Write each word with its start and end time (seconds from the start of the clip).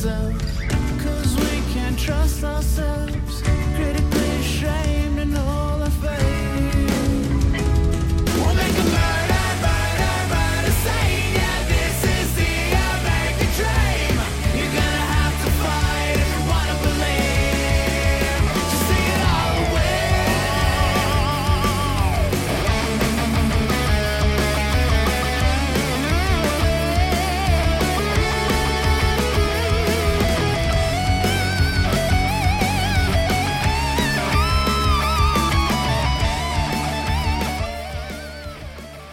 Cell 0.00 0.32
Cause 0.98 1.36
we 1.36 1.72
can't 1.74 1.98
trust 1.98 2.42
ourselves 2.42 3.09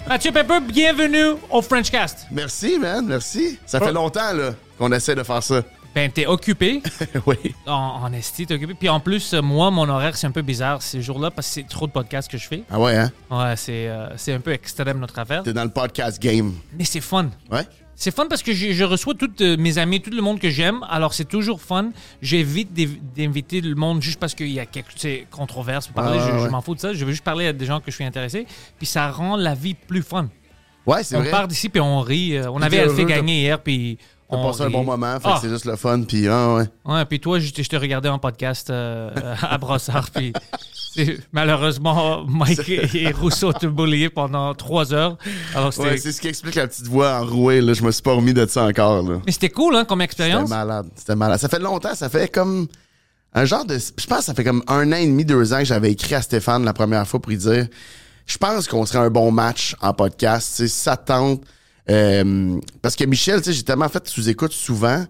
Mathieu 0.08 0.32
Pepper, 0.32 0.60
bienvenue 0.62 1.38
au 1.50 1.62
Frenchcast. 1.62 2.28
Merci, 2.32 2.80
man, 2.80 3.06
merci. 3.06 3.60
Ça 3.66 3.80
fait 3.80 3.92
longtemps 3.92 4.34
là, 4.34 4.52
qu'on 4.78 4.92
essaie 4.94 5.16
de 5.16 5.24
faire 5.24 5.44
ça. 5.44 5.62
Ben, 5.94 6.12
t'es 6.12 6.26
occupé. 6.28 6.82
oui. 7.26 7.56
En, 7.66 7.74
en 8.04 8.14
esti, 8.14 8.46
t'es 8.46 8.54
occupé. 8.54 8.74
Puis 8.76 8.88
en 8.88 9.00
plus, 9.00 9.34
euh, 9.34 9.42
moi, 9.42 9.72
mon 9.72 9.90
horaire, 9.90 10.16
c'est 10.16 10.28
un 10.28 10.32
peu 10.32 10.44
bizarre 10.44 10.82
ces 10.82 11.02
jours-là 11.02 11.32
parce 11.32 11.48
que 11.48 11.54
c'est 11.56 11.68
trop 11.68 11.88
de 11.88 11.92
podcasts 11.92 12.30
que 12.30 12.38
je 12.38 12.48
fais. 12.48 12.64
Ah 12.70 12.80
ouais, 12.80 12.96
hein? 12.96 13.12
Ouais, 13.32 13.56
c'est 13.58 13.88
euh, 13.90 14.16
c'est 14.16 14.32
un 14.32 14.40
peu 14.40 14.52
extrême 14.54 15.00
notre 15.00 15.18
affaire. 15.18 15.44
T'es 15.44 15.54
dans 15.54 15.64
le 15.64 15.72
podcast 15.72 16.22
game. 16.22 16.54
Mais 16.78 16.86
c'est 16.86 17.02
fun. 17.02 17.30
Ouais? 17.52 17.64
C'est 18.00 18.16
fun 18.16 18.28
parce 18.30 18.44
que 18.44 18.54
je, 18.54 18.74
je 18.74 18.84
reçois 18.84 19.16
tous 19.16 19.32
euh, 19.42 19.58
mes 19.58 19.80
amis, 19.80 20.00
tout 20.00 20.12
le 20.12 20.22
monde 20.22 20.40
que 20.40 20.52
j'aime. 20.52 20.86
Alors, 20.88 21.16
c'est 21.16 21.26
toujours 21.26 21.60
fun. 21.62 21.90
J'évite 22.22 22.70
d'inviter 23.16 23.60
le 23.60 23.74
monde 23.74 24.04
juste 24.04 24.20
parce 24.20 24.36
qu'il 24.36 24.52
y 24.52 24.60
a 24.60 24.68
quelque 24.68 24.92
chose 24.96 25.12
controverse. 25.32 25.88
Parler, 25.88 26.20
ouais, 26.20 26.40
je, 26.40 26.46
je 26.46 26.50
m'en 26.50 26.62
fous 26.62 26.76
de 26.76 26.80
ça. 26.80 26.94
Je 26.94 27.04
veux 27.04 27.12
juste 27.12 27.24
parler 27.24 27.48
à 27.48 27.54
des 27.54 27.66
gens 27.66 27.80
que 27.80 27.90
je 27.90 27.96
suis 27.96 28.04
intéressé. 28.06 28.46
Puis 28.78 28.86
ça 28.86 29.10
rend 29.10 29.36
la 29.36 29.56
vie 29.56 29.74
plus 29.74 30.04
fun. 30.04 30.30
Ouais, 30.86 31.04
c'est 31.04 31.16
On 31.18 31.22
vrai. 31.22 31.32
part 31.32 31.48
d'ici 31.48 31.70
puis 31.70 31.82
on 31.82 32.00
rit. 32.02 32.38
Euh, 32.38 32.52
On 32.52 32.62
avait 32.62 32.80
Alphée 32.80 33.02
heureux, 33.02 33.10
gagné 33.10 33.42
hier 33.42 33.60
puis 33.62 33.98
on 34.30 34.44
passé 34.46 34.62
un 34.64 34.70
bon 34.70 34.84
moment, 34.84 35.20
fait 35.20 35.28
Ah. 35.32 35.40
c'est 35.42 35.48
juste 35.50 35.64
le 35.66 35.76
fun, 35.78 36.02
puis 36.04 36.28
ah 36.28 36.54
ouais. 36.56 36.64
Ouais, 36.86 37.06
puis 37.06 37.20
toi, 37.20 37.40
je, 37.40 37.50
te- 37.50 37.62
je 37.64 37.70
te 37.70 37.78
regardais 37.78 38.10
en 38.10 38.20
podcast 38.20 38.70
euh, 38.70 39.10
à 39.42 39.58
Brossard, 39.58 40.12
puis 40.12 40.34
malheureusement, 41.32 42.26
Mike 42.28 42.70
et 42.96 43.12
Rousseau 43.12 43.54
te 43.54 43.66
bullié 43.68 44.10
pendant 44.10 44.54
trois 44.54 44.94
heures. 44.94 45.18
Alors, 45.56 45.74
c'était... 45.74 45.88
Ouais, 45.90 45.98
c'est 45.98 46.12
ce 46.12 46.22
qui 46.22 46.28
explique 46.28 46.56
la 46.56 46.68
petite 46.68 46.88
voix 46.88 47.20
enrouée, 47.22 47.62
là. 47.62 47.74
Je 47.74 47.84
me 47.84 47.92
suis 47.92 48.02
pas 48.02 48.14
remis 48.14 48.34
de 48.34 48.46
ça 48.46 48.66
encore, 48.66 49.04
là. 49.04 49.20
Mais 49.26 49.32
c'était 49.32 49.50
cool, 49.50 49.76
hein, 49.76 49.86
comme 49.86 50.00
C'était 50.02 50.06
expérience. 50.06 50.50
malade. 50.50 50.88
C'était 50.96 51.16
malade. 51.16 51.40
Ça 51.40 51.50
fait 51.50 51.60
longtemps, 51.60 51.96
ça 51.96 52.10
fait 52.10 52.28
comme 52.30 52.68
un 53.34 53.46
genre 53.46 53.66
de. 53.66 53.78
Je 53.78 54.08
pense 54.08 54.20
que 54.20 54.24
ça 54.26 54.34
fait 54.34 54.44
comme 54.44 54.64
un 54.68 54.92
an 54.92 54.96
et 54.96 55.06
demi, 55.06 55.26
deux 55.26 55.54
ans 55.54 55.60
que 55.60 55.66
j'avais 55.66 55.92
écrit 55.92 56.16
à 56.16 56.22
Stéphane 56.22 56.64
la 56.66 56.74
première 56.74 57.08
fois 57.08 57.22
pour 57.22 57.30
lui 57.30 57.38
dire 57.38 57.68
Je 58.26 58.38
pense 58.38 58.68
qu'on 58.68 58.86
serait 58.86 59.00
un 59.00 59.10
bon 59.10 59.32
match 59.32 59.76
en 59.82 59.94
podcast. 59.94 60.66
Ça 60.68 60.98
tente. 60.98 61.42
Euh, 61.90 62.60
parce 62.82 62.96
que 62.96 63.06
Michel, 63.06 63.42
j'ai 63.44 63.64
tellement 63.64 63.90
fait 63.90 64.08
sous-écoute 64.08 64.52
souvent. 64.52 65.06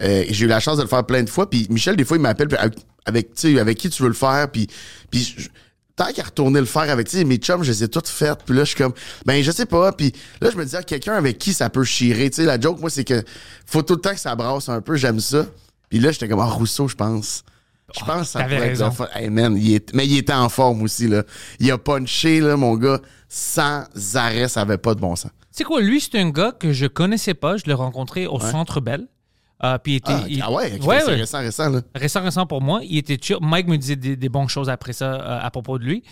Euh, 0.00 0.24
j'ai 0.28 0.44
eu 0.44 0.48
la 0.48 0.60
chance 0.60 0.76
de 0.76 0.82
le 0.82 0.88
faire 0.88 1.04
plein 1.04 1.22
de 1.22 1.30
fois. 1.30 1.48
Puis 1.50 1.66
Michel, 1.70 1.96
des 1.96 2.04
fois, 2.04 2.16
il 2.16 2.20
m'appelle 2.20 2.48
avec, 3.04 3.34
tu 3.34 3.54
sais, 3.54 3.60
avec 3.60 3.78
qui 3.78 3.90
tu 3.90 4.02
veux 4.02 4.08
le 4.08 4.14
faire. 4.14 4.50
Puis, 4.50 4.66
puis 5.10 5.34
je- 5.36 5.48
tant 5.96 6.12
qu'à 6.12 6.22
retourner 6.22 6.60
le 6.60 6.66
faire 6.66 6.88
avec, 6.90 7.08
tu 7.08 7.16
sais, 7.16 7.24
mes 7.24 7.36
chums, 7.38 7.62
je 7.64 7.70
les 7.72 7.84
ai 7.84 7.88
toutes 7.88 8.06
faites. 8.08 8.38
Puis 8.44 8.54
là, 8.54 8.60
je 8.64 8.68
suis 8.68 8.76
comme, 8.76 8.92
ben, 9.26 9.42
je 9.42 9.50
sais 9.50 9.66
pas. 9.66 9.90
Puis 9.92 10.12
là, 10.40 10.50
je 10.52 10.56
me 10.56 10.64
dis, 10.64 10.76
ah, 10.76 10.82
quelqu'un 10.82 11.14
avec 11.14 11.38
qui 11.38 11.52
ça 11.52 11.68
peut 11.70 11.84
chirer. 11.84 12.30
Tu 12.30 12.36
sais, 12.36 12.44
la 12.44 12.60
joke, 12.60 12.80
moi, 12.80 12.90
c'est 12.90 13.04
que 13.04 13.22
faut 13.66 13.82
tout 13.82 13.94
le 13.94 14.00
temps 14.00 14.12
que 14.14 14.20
ça 14.20 14.34
brasse 14.36 14.68
un 14.68 14.80
peu. 14.80 14.94
J'aime 14.96 15.18
ça. 15.20 15.46
Puis 15.88 15.98
là, 15.98 16.12
j'étais 16.12 16.28
comme, 16.28 16.40
ah, 16.40 16.44
Rousseau, 16.46 16.86
je 16.86 16.94
pense. 16.94 17.42
Je 17.98 18.04
pense 18.04 18.20
que 18.20 18.26
ça 18.26 18.40
pourrait 18.56 18.68
raison. 18.68 18.90
Hey, 19.14 19.30
man, 19.30 19.56
il 19.56 19.74
est- 19.74 19.94
mais 19.94 20.06
il 20.06 20.18
était 20.18 20.34
en 20.34 20.50
forme 20.50 20.82
aussi, 20.82 21.08
là. 21.08 21.22
Il 21.58 21.70
a 21.72 21.78
punché, 21.78 22.38
là, 22.40 22.54
mon 22.56 22.74
gars, 22.76 23.00
sans 23.30 23.84
arrêt. 24.14 24.46
Ça 24.48 24.60
avait 24.60 24.76
pas 24.78 24.94
de 24.94 25.00
bon 25.00 25.16
sens. 25.16 25.30
Tu 25.52 25.58
sais 25.58 25.64
quoi, 25.64 25.80
lui, 25.80 25.98
c'est 26.00 26.18
un 26.18 26.28
gars 26.30 26.52
que 26.52 26.72
je 26.72 26.86
connaissais 26.86 27.32
pas. 27.34 27.56
Je 27.56 27.64
l'ai 27.64 27.72
rencontré 27.72 28.26
au 28.26 28.38
Centre 28.50 28.80
Bell. 28.80 29.06
Euh, 29.64 29.76
puis 29.78 29.94
il 29.94 29.96
était... 29.96 30.12
Ah, 30.12 30.24
il- 30.28 30.42
ah 30.42 30.50
ouais, 30.52 30.72
ouais, 30.80 31.00
c'est 31.00 31.06
ouais. 31.06 31.14
récent, 31.16 31.38
récent, 31.38 31.68
là. 31.68 31.80
récent, 31.94 32.22
récent 32.22 32.46
pour 32.46 32.60
moi. 32.62 32.80
Il 32.84 32.96
était 32.98 33.18
chill. 33.20 33.38
Mike 33.40 33.66
me 33.66 33.76
disait 33.76 33.96
des, 33.96 34.16
des 34.16 34.28
bonnes 34.28 34.48
choses 34.48 34.68
après 34.68 34.92
ça 34.92 35.14
euh, 35.14 35.38
à 35.42 35.50
propos 35.50 35.78
de 35.78 35.84
lui. 35.84 36.02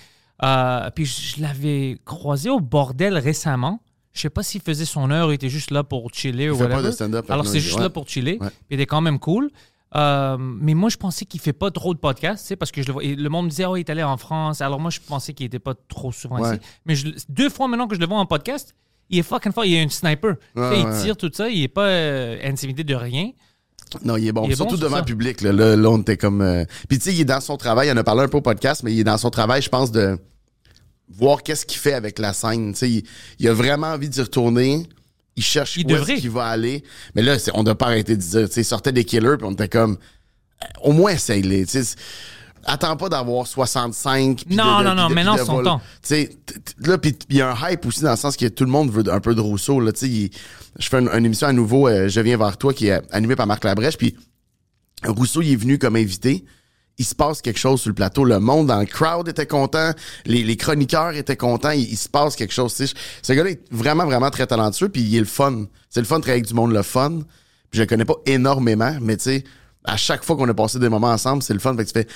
Euh, 0.42 0.90
puis 0.94 1.06
je 1.06 1.40
l'avais 1.40 1.96
croisé 2.04 2.50
au 2.50 2.60
bordel 2.60 3.16
récemment. 3.18 3.80
Je 4.12 4.20
sais 4.22 4.30
pas 4.30 4.42
s'il 4.42 4.62
faisait 4.62 4.84
son 4.86 5.10
heure, 5.10 5.30
il 5.30 5.34
était 5.34 5.48
juste 5.48 5.70
là 5.70 5.84
pour 5.84 6.10
chiller 6.12 6.50
ou 6.50 6.56
fait 6.56 6.68
pas 6.68 6.80
de 6.82 7.32
Alors 7.32 7.46
c'est 7.46 7.58
il- 7.58 7.60
juste 7.60 7.76
ouais. 7.76 7.82
là 7.82 7.90
pour 7.90 8.08
chiller. 8.08 8.38
Il 8.70 8.74
était 8.74 8.86
quand 8.86 9.00
même 9.00 9.18
cool. 9.18 9.50
Euh, 9.94 10.36
mais 10.38 10.74
moi, 10.74 10.90
je 10.90 10.96
pensais 10.96 11.24
qu'il 11.24 11.40
fait 11.40 11.52
pas 11.52 11.70
trop 11.70 11.94
de 11.94 11.98
podcasts, 11.98 12.54
parce 12.56 12.72
que 12.72 12.82
je 12.82 12.88
le, 12.88 12.92
vois, 12.92 13.04
et 13.04 13.14
le 13.14 13.28
monde 13.30 13.46
me 13.46 13.50
disait, 13.50 13.64
oh, 13.66 13.76
il 13.76 13.80
est 13.80 13.90
allé 13.90 14.02
en 14.02 14.16
France. 14.16 14.60
Alors 14.60 14.80
moi, 14.80 14.90
je 14.90 14.98
pensais 15.00 15.32
qu'il 15.32 15.46
était 15.46 15.60
pas 15.60 15.74
trop 15.88 16.12
souvent 16.12 16.38
ici. 16.50 16.60
Mais 16.84 16.96
je- 16.96 17.08
deux 17.28 17.48
fois 17.48 17.68
maintenant 17.68 17.86
que 17.86 17.94
je 17.94 18.00
le 18.00 18.06
vois 18.06 18.18
en 18.18 18.26
podcast, 18.26 18.74
il 19.10 19.18
est 19.18 19.22
fucking 19.22 19.52
fort. 19.52 19.64
Il 19.64 19.74
est 19.74 19.82
un 19.84 19.88
sniper. 19.88 20.34
Tu 20.36 20.60
sais, 20.62 20.68
Ouais, 20.68 20.80
il 20.80 21.02
tire 21.02 21.16
tout 21.16 21.30
ça. 21.32 21.48
Il 21.48 21.62
est 21.62 21.68
pas 21.68 21.86
euh, 21.86 22.38
intimidé 22.44 22.84
de 22.84 22.94
rien. 22.94 23.30
Non, 24.04 24.16
il 24.16 24.26
est 24.26 24.32
bon. 24.32 24.44
Il 24.46 24.52
est 24.52 24.56
Surtout 24.56 24.76
bon, 24.76 24.82
devant 24.82 24.98
le 24.98 25.04
public. 25.04 25.40
Là, 25.42 25.52
là, 25.52 25.76
là, 25.76 25.90
on 25.90 25.98
était 25.98 26.16
comme. 26.16 26.40
euh, 26.42 26.64
Puis 26.88 26.98
tu 26.98 27.04
sais, 27.04 27.14
il 27.14 27.20
est 27.20 27.24
dans 27.24 27.40
son 27.40 27.56
travail. 27.56 27.88
Il 27.88 27.92
en 27.92 27.96
a 27.96 28.04
parlé 28.04 28.22
un 28.22 28.28
peu 28.28 28.38
au 28.38 28.42
podcast, 28.42 28.82
mais 28.82 28.92
il 28.92 29.00
est 29.00 29.04
dans 29.04 29.18
son 29.18 29.30
travail, 29.30 29.62
je 29.62 29.68
pense, 29.68 29.92
de 29.92 30.18
voir 31.08 31.42
qu'est-ce 31.42 31.64
qu'il 31.66 31.78
fait 31.78 31.92
avec 31.94 32.18
la 32.18 32.32
scène. 32.32 32.72
Tu 32.72 32.78
sais, 32.78 32.90
il, 32.90 33.02
il 33.38 33.48
a 33.48 33.52
vraiment 33.54 33.88
envie 33.88 34.08
d'y 34.08 34.20
retourner. 34.20 34.86
Il 35.36 35.42
cherche 35.44 35.76
Il 35.76 35.86
où 35.86 35.94
est-ce 35.96 36.20
qu'il 36.20 36.30
va 36.30 36.46
aller. 36.46 36.82
Mais 37.14 37.22
là, 37.22 37.36
on 37.54 37.62
n'a 37.62 37.74
pas 37.74 37.86
arrêté 37.86 38.16
de 38.16 38.20
dire. 38.22 38.48
Tu 38.48 38.54
sais, 38.54 38.60
il 38.62 38.64
sortait 38.64 38.92
des 38.92 39.04
killers, 39.04 39.36
puis 39.38 39.46
on 39.46 39.52
était 39.52 39.68
comme. 39.68 39.98
euh, 40.64 40.66
Au 40.82 40.92
moins, 40.92 41.12
essaye-les. 41.12 41.66
Tu 41.66 41.84
sais, 41.84 41.94
Attends 42.66 42.96
pas 42.96 43.08
d'avoir 43.08 43.46
65. 43.46 44.44
puis 44.46 44.56
Non, 44.56 44.78
de- 44.78 44.84
de- 44.84 44.88
non, 44.88 44.94
non, 44.94 45.08
de- 45.08 45.14
de 45.14 45.38
c'est 45.38 45.44
son 45.46 45.62
temps. 45.62 45.80
Tu 46.06 46.28
là, 46.80 46.98
puis 46.98 47.16
il 47.30 47.36
y 47.36 47.40
a 47.40 47.52
un 47.52 47.70
hype 47.70 47.86
aussi 47.86 48.02
dans 48.02 48.10
le 48.10 48.16
sens 48.16 48.36
que 48.36 48.46
tout 48.46 48.64
le 48.64 48.70
monde 48.70 48.90
veut 48.90 49.04
un 49.12 49.20
peu 49.20 49.34
de 49.34 49.40
Rousseau. 49.40 49.80
Là, 49.80 49.92
tu 49.92 50.00
sais, 50.00 50.08
il- 50.08 50.30
je 50.78 50.88
fais 50.88 50.98
une, 50.98 51.08
une 51.08 51.24
émission 51.24 51.46
à 51.46 51.52
nouveau, 51.52 51.88
euh, 51.88 52.08
Je 52.08 52.20
viens 52.20 52.36
vers 52.36 52.56
toi, 52.58 52.74
qui 52.74 52.88
est 52.88 53.00
animée 53.12 53.36
par 53.36 53.46
Marc 53.46 53.64
Labrèche, 53.64 53.96
puis 53.96 54.16
Rousseau, 55.04 55.42
il 55.42 55.52
est 55.52 55.56
venu 55.56 55.78
comme 55.78 55.96
invité. 55.96 56.44
Il 56.98 57.04
se 57.04 57.14
passe 57.14 57.42
quelque 57.42 57.58
chose 57.58 57.82
sur 57.82 57.90
le 57.90 57.94
plateau. 57.94 58.24
Le 58.24 58.40
monde 58.40 58.68
dans 58.68 58.80
le 58.80 58.86
crowd 58.86 59.28
était 59.28 59.46
content. 59.46 59.90
Les, 60.24 60.42
les 60.42 60.56
chroniqueurs 60.56 61.14
étaient 61.14 61.36
contents. 61.36 61.70
Il, 61.72 61.82
il 61.82 61.96
se 61.96 62.08
passe 62.08 62.36
quelque 62.36 62.54
chose. 62.54 62.74
tu 62.74 62.86
sais. 62.86 62.94
Ce 63.22 63.32
gars-là 63.34 63.50
est 63.50 63.60
vraiment, 63.70 64.06
vraiment 64.06 64.30
très 64.30 64.46
talentueux. 64.46 64.88
Puis 64.88 65.02
il 65.02 65.14
est 65.14 65.20
le 65.20 65.26
fun. 65.26 65.66
C'est 65.90 66.00
le 66.00 66.06
fun 66.06 66.16
de 66.16 66.22
travailler 66.22 66.40
avec 66.40 66.48
du 66.48 66.54
monde, 66.54 66.72
le 66.72 66.82
fun. 66.82 67.18
Puis 67.70 67.78
je 67.78 67.80
le 67.82 67.86
connais 67.86 68.06
pas 68.06 68.14
énormément, 68.24 68.96
mais 69.02 69.18
tu 69.18 69.24
sais, 69.24 69.44
à 69.84 69.98
chaque 69.98 70.24
fois 70.24 70.36
qu'on 70.36 70.48
a 70.48 70.54
passé 70.54 70.78
des 70.78 70.88
moments 70.88 71.10
ensemble, 71.10 71.42
c'est 71.42 71.52
le 71.52 71.58
fun. 71.60 71.76
Fait 71.76 71.84
que 71.84 71.90
tu 71.90 71.98
fais, 72.00 72.08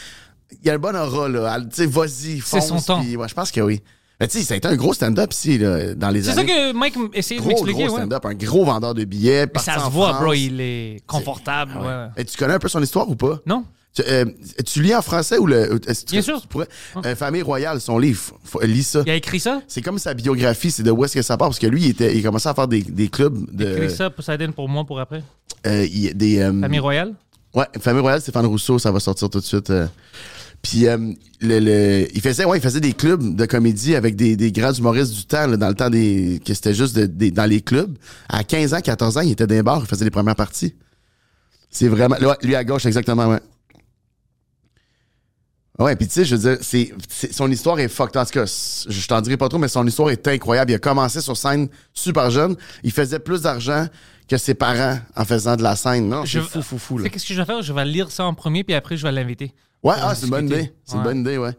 il 0.63 0.67
y 0.67 0.71
a 0.71 0.75
un 0.75 0.79
bon 0.79 0.95
aura, 0.97 1.29
là. 1.29 1.61
Tu 1.61 1.67
sais, 1.73 1.87
vas-y, 1.87 2.41
C'est 2.45 2.61
fonce. 2.61 2.69
son 2.69 2.81
temps. 2.81 3.01
ouais, 3.03 3.29
je 3.29 3.35
pense 3.35 3.51
que 3.51 3.61
oui. 3.61 3.81
Mais 4.21 4.29
tu 4.29 4.39
sais, 4.39 4.45
ça 4.45 4.53
a 4.55 4.57
été 4.59 4.69
un 4.69 4.77
gros 4.77 4.93
stand-up 4.93 5.33
ici, 5.33 5.57
là, 5.57 5.95
dans 5.95 6.11
les 6.11 6.23
C'est 6.23 6.33
ça 6.35 6.41
années. 6.41 6.53
que 6.53 6.73
Mike 6.75 6.95
essayait 7.15 7.41
de 7.41 7.47
m'expliquer. 7.47 7.85
gros 7.85 7.95
ouais. 7.95 8.01
stand-up. 8.01 8.27
Un 8.27 8.35
gros 8.35 8.65
vendeur 8.67 8.93
de 8.95 9.05
billets. 9.05 9.47
Mais 9.55 9.61
ça 9.61 9.79
se 9.79 9.89
voit, 9.91 10.11
France. 10.11 10.23
bro, 10.23 10.33
il 10.35 10.61
est 10.61 11.03
confortable. 11.07 11.73
Ah 11.77 11.81
ouais. 11.81 11.87
ouais. 11.87 12.09
Et 12.19 12.25
tu 12.27 12.37
connais 12.37 12.53
un 12.55 12.59
peu 12.59 12.69
son 12.69 12.83
histoire 12.83 13.09
ou 13.09 13.17
pas? 13.17 13.39
Non? 13.47 13.65
Tu, 13.95 14.03
euh, 14.07 14.25
tu 14.67 14.83
lis 14.83 14.95
en 14.95 15.01
français 15.03 15.39
ou 15.39 15.47
le. 15.47 15.81
tu- 15.81 16.13
Bien 16.13 16.23
sûr. 16.23 16.41
tu 16.41 16.47
pourrais- 16.47 16.69
euh, 17.05 17.17
Famille 17.17 17.43
Royale, 17.43 17.81
son 17.81 17.99
livre. 17.99 18.39
Faut, 18.45 18.61
lis 18.63 18.85
ça. 18.85 19.03
Il 19.07 19.11
a 19.11 19.15
écrit 19.17 19.41
ça? 19.41 19.63
C'est 19.67 19.81
comme 19.83 19.99
sa 19.99 20.13
biographie, 20.15 20.71
c'est 20.71 20.83
de 20.85 20.91
où 20.93 21.03
est-ce 21.05 21.15
que 21.15 21.23
ça 21.23 21.37
part. 21.37 21.49
Parce 21.49 21.59
que 21.59 21.67
lui, 21.67 21.85
il, 21.85 21.91
était, 21.91 22.15
il 22.15 22.23
commençait 22.23 22.51
à 22.51 22.55
faire 22.55 22.69
des, 22.69 22.83
des 22.83 23.09
clubs 23.09 23.37
Il 23.55 23.63
a 23.67 23.71
de. 23.71 23.77
écrit 23.79 23.91
ça, 23.97 24.11
Poseidon, 24.11 24.53
pour 24.53 24.69
moi, 24.69 24.85
pour 24.85 25.01
après. 25.01 25.23
euh, 25.67 25.87
il- 25.91 26.15
des, 26.17 26.39
euh, 26.41 26.61
Famille 26.61 26.79
Royale? 26.79 27.15
Ouais, 27.55 27.65
Famille 27.81 28.03
Royale, 28.03 28.21
Stéphane 28.21 28.47
Rousseau, 28.47 28.79
ça 28.79 28.93
va 28.93 29.01
sortir 29.01 29.29
tout 29.31 29.41
de 29.41 29.45
suite. 29.45 29.73
Puis 30.63 30.87
euh, 30.87 30.99
le, 31.41 31.59
le- 31.59 32.09
il 32.15 32.21
faisait 32.21 32.45
ouais, 32.45 32.59
il 32.59 32.61
faisait 32.61 32.81
des 32.81 32.93
clubs 32.93 33.35
de 33.35 33.47
comédie 33.47 33.95
avec 33.97 34.15
des, 34.15 34.37
des 34.37 34.53
grands 34.53 34.73
humoristes 34.75 35.15
du 35.15 35.25
temps, 35.25 35.47
là, 35.47 35.57
dans 35.57 35.69
le 35.69 35.75
temps 35.75 35.89
des 35.91 36.41
que 36.45 36.53
c'était 36.53 36.75
juste 36.75 36.95
de- 36.97 37.07
des- 37.07 37.31
dans 37.31 37.47
les 37.47 37.63
clubs. 37.63 37.97
À 38.29 38.45
15 38.45 38.75
ans, 38.75 38.81
14 38.81 39.17
ans, 39.17 39.23
il 39.23 39.31
était 39.33 39.47
dans 39.47 39.55
les 39.55 39.63
bars, 39.63 39.81
il 39.81 39.87
faisait 39.87 40.05
les 40.05 40.11
premières 40.11 40.37
parties. 40.37 40.75
C'est 41.71 41.89
vraiment. 41.89 42.17
ouais, 42.17 42.37
lui 42.43 42.55
à 42.55 42.65
gauche, 42.65 42.85
exactement, 42.85 43.27
ouais. 43.29 43.41
Ouais, 45.79 45.97
puis 45.97 46.07
tu 46.09 46.13
sais, 46.13 46.25
je 46.27 46.37
veux 46.37 46.43
dire, 46.57 46.59
c'est, 46.63 46.93
c'est- 47.09 47.33
son 47.33 47.51
histoire 47.51 47.79
est 47.81 47.89
fucked. 47.89 48.15
En 48.19 48.25
tout 48.27 48.33
cas, 48.33 48.45
je 48.45 49.07
t'en 49.07 49.23
dirai 49.23 49.39
pas 49.39 49.49
trop, 49.49 49.59
mais 49.59 49.69
son 49.69 49.87
histoire 49.87 50.11
est 50.11 50.29
incroyable. 50.29 50.73
Il 50.73 50.75
a 50.75 50.79
commencé 50.79 51.23
sur 51.23 51.39
scène 51.39 51.69
super 51.95 52.31
jeune. 52.31 52.55
Il 52.83 52.91
faisait 52.93 53.19
plus 53.19 53.41
d'argent 53.43 53.87
que 54.29 54.37
ses 54.37 54.53
parents 54.53 54.99
en 55.17 55.25
faisant 55.25 55.57
de 55.57 55.63
la 55.63 55.77
scène. 55.77 56.07
Non, 56.11 56.23
c'est 56.27 56.33
Je- 56.33 56.41
fou, 56.41 56.61
fou, 56.61 56.77
fou. 56.77 56.99
là. 56.99 57.09
Qu'est-ce 57.09 57.27
que 57.27 57.33
je 57.33 57.39
vais 57.41 57.47
faire? 57.47 57.63
Je 57.63 57.73
vais 57.73 57.85
lire 57.87 58.11
ça 58.11 58.27
en 58.27 58.35
premier, 58.35 58.63
puis 58.63 58.75
après, 58.75 58.99
je 58.99 59.05
vais 59.05 59.13
l'inviter. 59.13 59.55
Ouais, 59.83 59.95
ah, 59.97 60.15
c'est 60.15 60.27
une 60.27 60.31
bonne 60.31 60.47
idée. 60.47 60.73
C'est 60.85 60.97
une 60.97 61.03
bonne 61.03 61.21
idée, 61.21 61.39
ouais. 61.39 61.53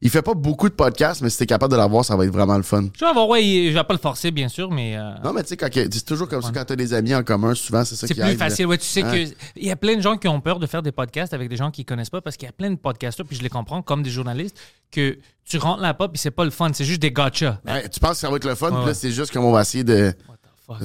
Il 0.00 0.10
fait 0.10 0.22
pas 0.22 0.34
beaucoup 0.34 0.68
de 0.68 0.74
podcasts, 0.74 1.22
mais 1.22 1.30
si 1.30 1.38
t'es 1.38 1.46
capable 1.46 1.72
de 1.72 1.76
l'avoir, 1.76 2.04
ça 2.04 2.14
va 2.14 2.24
être 2.24 2.30
vraiment 2.32 2.56
le 2.56 2.62
fun. 2.62 2.84
Je 2.94 3.00
vais 3.00 3.10
avoir, 3.10 3.28
ouais, 3.28 3.42
je 3.42 3.74
vais 3.74 3.82
pas 3.84 3.94
le 3.94 3.98
forcer, 3.98 4.30
bien 4.30 4.48
sûr, 4.48 4.70
mais. 4.70 4.96
euh, 4.96 5.10
Non, 5.24 5.32
mais 5.32 5.42
tu 5.42 5.56
sais, 5.56 5.70
c'est 5.90 6.04
toujours 6.04 6.28
comme 6.28 6.40
ça 6.40 6.52
quand 6.54 6.64
t'as 6.64 6.76
des 6.76 6.94
amis 6.94 7.14
en 7.16 7.24
commun, 7.24 7.54
souvent, 7.56 7.84
c'est 7.84 7.96
ça 7.96 8.06
C'est 8.06 8.14
qui 8.14 8.20
plus 8.20 8.30
aide, 8.30 8.38
là. 8.38 8.48
facile. 8.48 8.66
Ouais, 8.66 8.78
tu 8.78 8.86
sais 8.86 9.02
que 9.02 9.24
il 9.56 9.66
y 9.66 9.72
a 9.72 9.76
plein 9.76 9.96
de 9.96 10.00
gens 10.00 10.16
qui 10.16 10.28
ont 10.28 10.40
peur 10.40 10.60
de 10.60 10.66
faire 10.66 10.82
des 10.82 10.92
podcasts 10.92 11.34
avec 11.34 11.48
des 11.48 11.56
gens 11.56 11.72
qui 11.72 11.84
connaissent 11.84 12.10
pas 12.10 12.20
parce 12.20 12.36
qu'il 12.36 12.46
y 12.46 12.48
a 12.48 12.52
plein 12.52 12.70
de 12.70 12.76
podcasteurs, 12.76 13.26
puis 13.26 13.36
je 13.36 13.42
les 13.42 13.48
comprends 13.48 13.82
comme 13.82 14.04
des 14.04 14.10
journalistes, 14.10 14.56
que 14.92 15.18
tu 15.44 15.58
rentres 15.58 15.82
là-bas 15.82 16.08
puis 16.08 16.18
c'est 16.18 16.30
pas 16.30 16.44
le 16.44 16.50
fun, 16.52 16.70
c'est 16.72 16.84
juste 16.84 17.02
des 17.02 17.10
gotcha. 17.10 17.60
Ouais, 17.66 17.88
tu 17.88 17.98
penses 17.98 18.12
que 18.12 18.18
ça 18.18 18.30
va 18.30 18.36
être 18.36 18.46
le 18.46 18.54
fun, 18.54 18.70
puis 18.70 18.86
là, 18.86 18.94
c'est 18.94 19.10
juste 19.10 19.32
comme 19.32 19.44
on 19.44 19.52
va 19.52 19.62
essayer 19.62 19.82
de, 19.84 20.14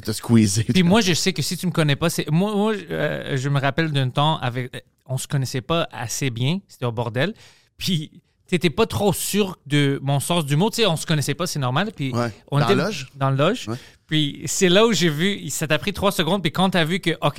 te 0.04 0.12
squeezer. 0.12 0.64
Puis 0.74 0.82
moi, 0.82 1.02
je 1.02 1.14
sais 1.14 1.34
que 1.34 1.44
si 1.44 1.56
tu 1.56 1.68
me 1.68 1.72
connais 1.72 1.96
pas, 1.96 2.10
c'est 2.10 2.28
moi, 2.32 2.56
moi, 2.56 2.74
euh, 2.90 3.38
je 3.38 3.50
me 3.50 3.60
rappelle 3.60 3.92
d'un 3.92 4.10
temps 4.10 4.38
avec, 4.40 4.72
on 5.06 5.18
se 5.18 5.28
connaissait 5.28 5.62
pas 5.62 5.88
assez 5.92 6.30
bien, 6.30 6.60
c'était 6.68 6.86
au 6.86 6.92
bordel, 6.92 7.34
puis 7.78 8.22
t'étais 8.48 8.70
pas 8.70 8.86
trop 8.86 9.14
sûr 9.14 9.58
de 9.66 10.00
mon 10.04 10.20
sens 10.20 10.46
du 10.46 10.56
mot, 10.56 10.70
tu 10.70 10.78
sais, 10.78 10.86
on 10.86 10.96
se 10.96 11.06
connaissait 11.06 11.34
pas, 11.34 11.48
c'est 11.48 11.60
normal, 11.60 11.92
puis 11.96 12.14
Ouais. 12.14 12.32
on 12.52 12.60
Dans 12.60 12.66
était 12.66 12.76
la 12.76 12.86
loge? 12.86 13.08
dans 13.16 13.30
le 13.32 13.36
loge, 13.38 13.68
Ouais. 13.68 13.78
puis 14.06 14.44
c'est 14.46 14.70
là 14.70 14.86
où 14.86 14.94
j'ai 14.94 15.10
vu, 15.10 15.50
ça 15.50 15.66
t'a 15.68 15.80
pris 15.80 15.92
trois 15.94 16.12
secondes, 16.12 16.42
puis 16.42 16.52
quand 16.52 16.70
t'as 16.70 16.84
vu 16.86 17.00
que, 17.00 17.12
ok, 17.22 17.36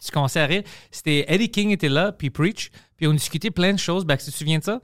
tu 0.00 0.10
commençais 0.12 0.40
à 0.40 0.46
rire, 0.46 0.62
c'était 0.90 1.24
Eddie 1.32 1.50
King 1.50 1.70
était 1.70 1.88
là, 1.88 2.12
puis 2.12 2.30
Preach, 2.30 2.70
puis 2.96 3.06
on 3.06 3.12
discutait 3.12 3.50
plein 3.50 3.72
de 3.72 3.78
choses, 3.78 4.04
ben, 4.04 4.16
tu 4.16 4.24
te 4.26 4.30
souviens 4.30 4.58
de 4.58 4.64
ça? 4.64 4.80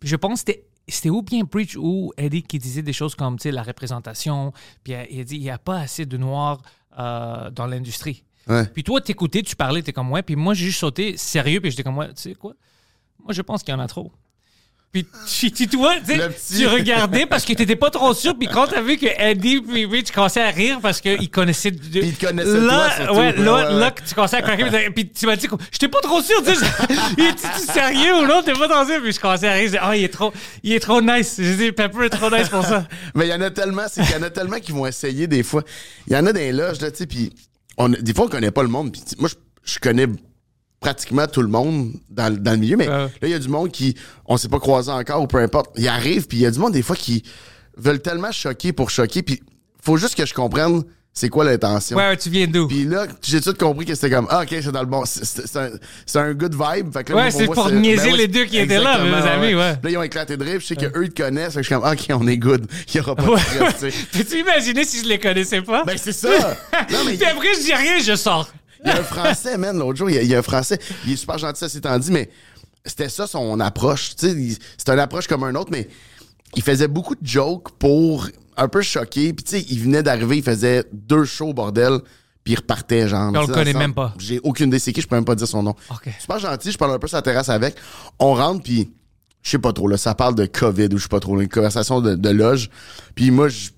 Puis 0.00 0.08
je 0.08 0.16
pense 0.16 0.42
que 0.44 0.52
c'était 0.52 0.64
c'était 0.86 1.08
ou 1.08 1.22
bien 1.22 1.46
Preach 1.46 1.76
ou 1.78 2.12
Eddie 2.18 2.42
qui 2.42 2.58
disait 2.58 2.82
des 2.82 2.92
choses 2.92 3.14
comme 3.14 3.38
tu 3.38 3.44
sais, 3.44 3.50
la 3.50 3.62
représentation. 3.62 4.52
Puis 4.82 4.92
il 4.92 4.96
a- 4.96 5.08
il 5.10 5.20
a 5.20 5.24
dit 5.24 5.36
il 5.36 5.40
n'y 5.40 5.48
a 5.48 5.56
pas 5.56 5.78
assez 5.78 6.04
de 6.04 6.18
noirs 6.18 6.60
euh, 6.98 7.48
dans 7.50 7.66
l'industrie. 7.66 8.22
Ouais. 8.48 8.64
Puis 8.66 8.84
toi, 8.84 9.00
t'écoutais, 9.00 9.42
tu 9.42 9.56
parlais, 9.56 9.82
t'es 9.82 9.92
comme 9.92 10.10
ouais. 10.12 10.22
Puis 10.22 10.36
moi, 10.36 10.54
j'ai 10.54 10.66
juste 10.66 10.80
sauté 10.80 11.16
sérieux, 11.16 11.60
puis 11.60 11.70
j'étais 11.70 11.82
comme 11.82 11.96
ouais, 11.98 12.08
tu 12.08 12.22
sais 12.22 12.34
quoi? 12.34 12.52
Moi, 13.22 13.32
je 13.32 13.42
pense 13.42 13.62
qu'il 13.62 13.72
y 13.72 13.76
en 13.76 13.80
a 13.80 13.86
trop. 13.86 14.12
Puis 14.92 15.04
tu, 15.26 15.50
tu, 15.50 15.76
vois, 15.76 15.96
petit- 15.96 16.66
regardais 16.66 17.26
parce 17.26 17.44
que 17.44 17.52
t'étais 17.52 17.74
pas 17.74 17.90
trop 17.90 18.14
sûr. 18.14 18.38
Puis 18.38 18.46
quand 18.46 18.68
t'as 18.68 18.80
vu 18.80 18.96
que 18.96 19.06
Eddie 19.06 19.60
puis 19.60 19.86
Rich 19.86 20.12
commençaient 20.12 20.40
à 20.42 20.50
rire 20.50 20.78
parce 20.80 21.00
qu'ils 21.00 21.28
connaissaient. 21.30 21.72
De, 21.72 21.78
Puis 21.78 22.10
ils 22.10 22.16
connaissaient 22.16 22.60
là, 22.60 22.90
toi, 22.96 23.04
surtout. 23.06 23.18
Ouais, 23.18 23.32
là, 23.36 23.54
ouais, 23.54 23.74
là, 23.80 23.90
que 23.90 24.04
tu 24.04 24.14
commençais 24.14 24.36
à 24.36 24.42
craquer. 24.42 24.90
puis- 24.94 25.08
tu 25.10 25.26
m'as 25.26 25.34
dit, 25.34 25.48
j'étais 25.72 25.88
pas 25.88 26.00
trop 26.00 26.22
sûr. 26.22 26.40
Tu 26.44 26.54
sais, 26.54 26.64
il 27.18 27.24
est 27.24 27.38
sérieux 27.72 28.18
ou 28.22 28.26
non? 28.28 28.40
T'es 28.44 28.52
pas 28.52 28.68
trop 28.68 28.84
sûr. 28.86 29.02
Puis 29.02 29.10
je 29.14 29.18
commençais 29.18 29.48
à 29.48 29.52
rire. 29.54 29.62
Je 29.62 29.66
disais, 29.66 29.78
ah, 29.82 29.96
il 29.96 30.04
est 30.04 30.08
trop, 30.12 30.32
il 30.62 30.72
est 30.74 30.78
trop 30.80 31.02
nice. 31.02 31.34
Je 31.40 31.54
dis, 31.54 31.72
Pepper 31.72 32.04
est 32.04 32.10
trop 32.10 32.30
nice 32.30 32.48
pour 32.48 32.64
ça. 32.64 32.86
Mais 33.16 33.26
il 33.26 33.30
y 33.30 33.34
en 33.34 33.40
a 33.40 33.50
tellement, 33.50 33.86
c'est 33.90 34.00
qu'il 34.04 34.12
y 34.14 34.18
en 34.18 34.22
a 34.22 34.30
tellement 34.30 34.60
qui 34.60 34.70
vont 34.70 34.86
essayer 34.86 35.26
des 35.26 35.42
fois. 35.42 35.64
Il 36.06 36.12
y 36.12 36.16
en 36.16 36.24
a 36.26 36.32
des 36.32 36.52
loges, 36.52 36.80
là, 36.80 36.92
tu 36.92 36.98
sais, 36.98 37.06
puis 37.06 37.32
on, 37.76 37.88
des 37.88 38.14
fois, 38.14 38.26
on 38.26 38.28
connaît 38.28 38.50
pas 38.50 38.62
le 38.62 38.68
monde. 38.68 38.92
Puis 38.92 39.02
moi, 39.18 39.28
je, 39.28 39.34
je 39.74 39.78
connais 39.78 40.06
pratiquement 40.80 41.26
tout 41.26 41.40
le 41.42 41.48
monde 41.48 41.92
dans, 42.10 42.28
le- 42.32 42.38
dans 42.38 42.50
le 42.52 42.58
milieu, 42.58 42.76
mais 42.76 42.86
là, 43.06 43.08
il 43.22 43.30
y 43.30 43.34
a 43.34 43.38
du 43.38 43.48
monde 43.48 43.70
qui, 43.70 43.94
on 44.26 44.36
s'est 44.36 44.48
pas 44.48 44.60
croisé 44.60 44.90
encore 44.92 45.22
ou 45.22 45.26
peu 45.26 45.38
importe. 45.38 45.70
Il 45.78 45.88
arrive, 45.88 46.26
puis 46.26 46.38
il 46.38 46.40
y 46.42 46.46
a 46.46 46.50
du 46.50 46.58
monde, 46.58 46.72
des 46.74 46.82
fois, 46.82 46.94
qui 46.96 47.22
veulent 47.76 48.02
tellement 48.02 48.32
choquer 48.32 48.72
pour 48.72 48.90
choquer, 48.90 49.22
puis 49.22 49.42
faut 49.82 49.96
juste 49.96 50.14
que 50.14 50.26
je 50.26 50.34
comprenne 50.34 50.82
c'est 51.16 51.28
quoi 51.28 51.44
l'intention? 51.44 51.96
Ouais, 51.96 52.08
ouais, 52.08 52.16
tu 52.16 52.28
viens 52.28 52.48
d'où? 52.48 52.66
Puis 52.66 52.84
là, 52.84 53.06
j'ai 53.22 53.40
tout 53.40 53.54
compris 53.54 53.86
que 53.86 53.94
c'était 53.94 54.10
comme, 54.10 54.26
ah, 54.30 54.42
ok, 54.42 54.48
c'est 54.50 54.72
dans 54.72 54.80
le 54.80 54.86
bon. 54.86 55.04
c'est- 55.06 55.56
un, 55.56 55.70
un 56.20 56.34
good 56.34 56.54
vibe. 56.54 56.92
Fait 56.92 57.04
que 57.04 57.12
là, 57.12 57.18
Ouais, 57.24 57.30
c'est 57.30 57.44
pour 57.46 57.66
c'est- 57.68 57.72
ben 57.72 57.80
niaiser 57.80 58.10
les 58.10 58.26
deux 58.26 58.44
qui 58.46 58.58
étaient 58.58 58.80
là, 58.80 58.98
mes 59.04 59.28
amis, 59.28 59.54
ouais. 59.54 59.74
Là, 59.80 59.90
ils 59.90 59.96
ont 59.96 60.02
éclaté 60.02 60.36
de 60.36 60.42
rire. 60.44 60.58
Je 60.60 60.66
sais 60.66 60.74
qu'eux, 60.76 61.04
ils 61.04 61.10
te 61.12 61.22
connaissent. 61.22 61.54
Fait 61.54 61.60
que 61.60 61.66
je 61.68 61.72
suis 61.72 61.80
comme, 61.80 61.88
ok, 61.90 62.06
on 62.10 62.26
est 62.26 62.36
good. 62.36 62.66
Il 62.88 62.96
y 62.96 63.00
aura 63.00 63.14
pas 63.14 63.22
de 63.22 63.28
Ouais. 63.30 63.40
stress, 63.40 63.74
tu 63.78 63.90
sais. 63.90 63.96
Peux-tu 64.12 64.40
imaginer 64.40 64.84
si 64.84 65.00
je 65.02 65.08
les 65.08 65.18
connaissais 65.20 65.62
pas? 65.62 65.84
Ben, 65.84 65.96
c'est 65.96 66.12
ça. 66.12 66.28
non, 66.90 66.98
mais 67.06 67.14
Puis 67.14 67.24
après, 67.26 67.54
je 67.54 67.60
dis 67.60 67.74
rien, 67.74 68.00
je 68.00 68.16
sors. 68.16 68.48
il 68.84 68.88
y 68.88 68.92
a 68.92 68.98
un 68.98 69.04
Français, 69.04 69.56
man, 69.56 69.78
l'autre 69.78 69.96
jour, 69.98 70.10
il 70.10 70.16
y, 70.16 70.18
a, 70.18 70.22
il 70.22 70.28
y 70.28 70.34
a 70.34 70.38
un 70.40 70.42
Français. 70.42 70.80
Il 71.06 71.12
est 71.12 71.16
super 71.16 71.38
gentil, 71.38 71.60
ça 71.60 71.68
s'étant 71.68 71.96
dit, 71.96 72.10
mais 72.10 72.28
c'était 72.84 73.08
ça 73.08 73.28
son 73.28 73.60
approche. 73.60 74.16
Tu 74.16 74.26
sais, 74.50 74.58
c'est 74.76 74.92
une 74.92 74.98
approche 74.98 75.28
comme 75.28 75.44
un 75.44 75.54
autre, 75.54 75.70
mais 75.70 75.88
il 76.56 76.62
faisait 76.62 76.88
beaucoup 76.88 77.14
de 77.14 77.24
jokes 77.26 77.70
pour 77.78 78.28
un 78.56 78.68
peu 78.68 78.82
choquer. 78.82 79.32
Puis, 79.32 79.44
tu 79.44 79.50
sais, 79.52 79.66
il 79.68 79.80
venait 79.80 80.02
d'arriver, 80.02 80.38
il 80.38 80.42
faisait 80.42 80.84
deux 80.92 81.24
shows, 81.24 81.52
bordel, 81.52 82.00
puis 82.42 82.52
il 82.52 82.56
repartait, 82.56 83.08
genre. 83.08 83.32
Puis 83.32 83.42
on 83.42 83.46
le 83.46 83.54
connaît 83.54 83.72
même 83.72 83.94
pas. 83.94 84.14
J'ai 84.18 84.40
aucune 84.42 84.68
idée 84.68 84.78
c'est 84.78 84.92
qui, 84.92 85.00
je 85.00 85.06
peux 85.06 85.16
même 85.16 85.24
pas 85.24 85.34
dire 85.34 85.48
son 85.48 85.62
nom. 85.62 85.74
Ok. 85.90 86.08
Super 86.20 86.38
gentil, 86.38 86.72
je 86.72 86.78
parle 86.78 86.92
un 86.92 86.98
peu 86.98 87.06
sur 87.06 87.16
la 87.16 87.22
terrasse 87.22 87.48
avec. 87.48 87.76
On 88.18 88.34
rentre, 88.34 88.62
puis 88.62 88.92
je 89.42 89.50
sais 89.50 89.58
pas 89.58 89.72
trop, 89.72 89.88
là, 89.88 89.96
ça 89.96 90.14
parle 90.14 90.34
de 90.34 90.46
COVID 90.46 90.88
ou 90.92 90.98
je 90.98 91.02
sais 91.02 91.08
pas 91.08 91.20
trop, 91.20 91.36
là, 91.36 91.42
une 91.42 91.48
conversation 91.48 92.00
de, 92.00 92.14
de 92.14 92.30
loge. 92.30 92.70
Puis 93.14 93.30
moi, 93.30 93.48
je, 93.48 93.70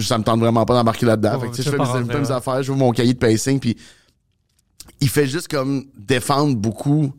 ça 0.00 0.18
me 0.18 0.24
tente 0.24 0.40
vraiment 0.40 0.64
pas 0.64 0.74
d'embarquer 0.74 1.06
là-dedans. 1.06 1.34
Ouais, 1.34 1.40
fait 1.40 1.50
que, 1.50 1.56
tu 1.56 1.56
tu 1.56 1.62
sais, 1.62 1.70
je 1.70 1.70
fais 1.70 1.82
mes, 1.82 1.84
rentrer, 1.84 2.18
mes 2.18 2.26
ouais. 2.26 2.32
affaires, 2.32 2.76
mon 2.76 2.92
cahier 2.92 3.14
de 3.14 3.18
pacing, 3.18 3.60
puis 3.60 3.76
il 5.00 5.08
fait 5.08 5.26
juste 5.26 5.48
comme 5.48 5.84
défendre 5.96 6.56
beaucoup 6.56 7.12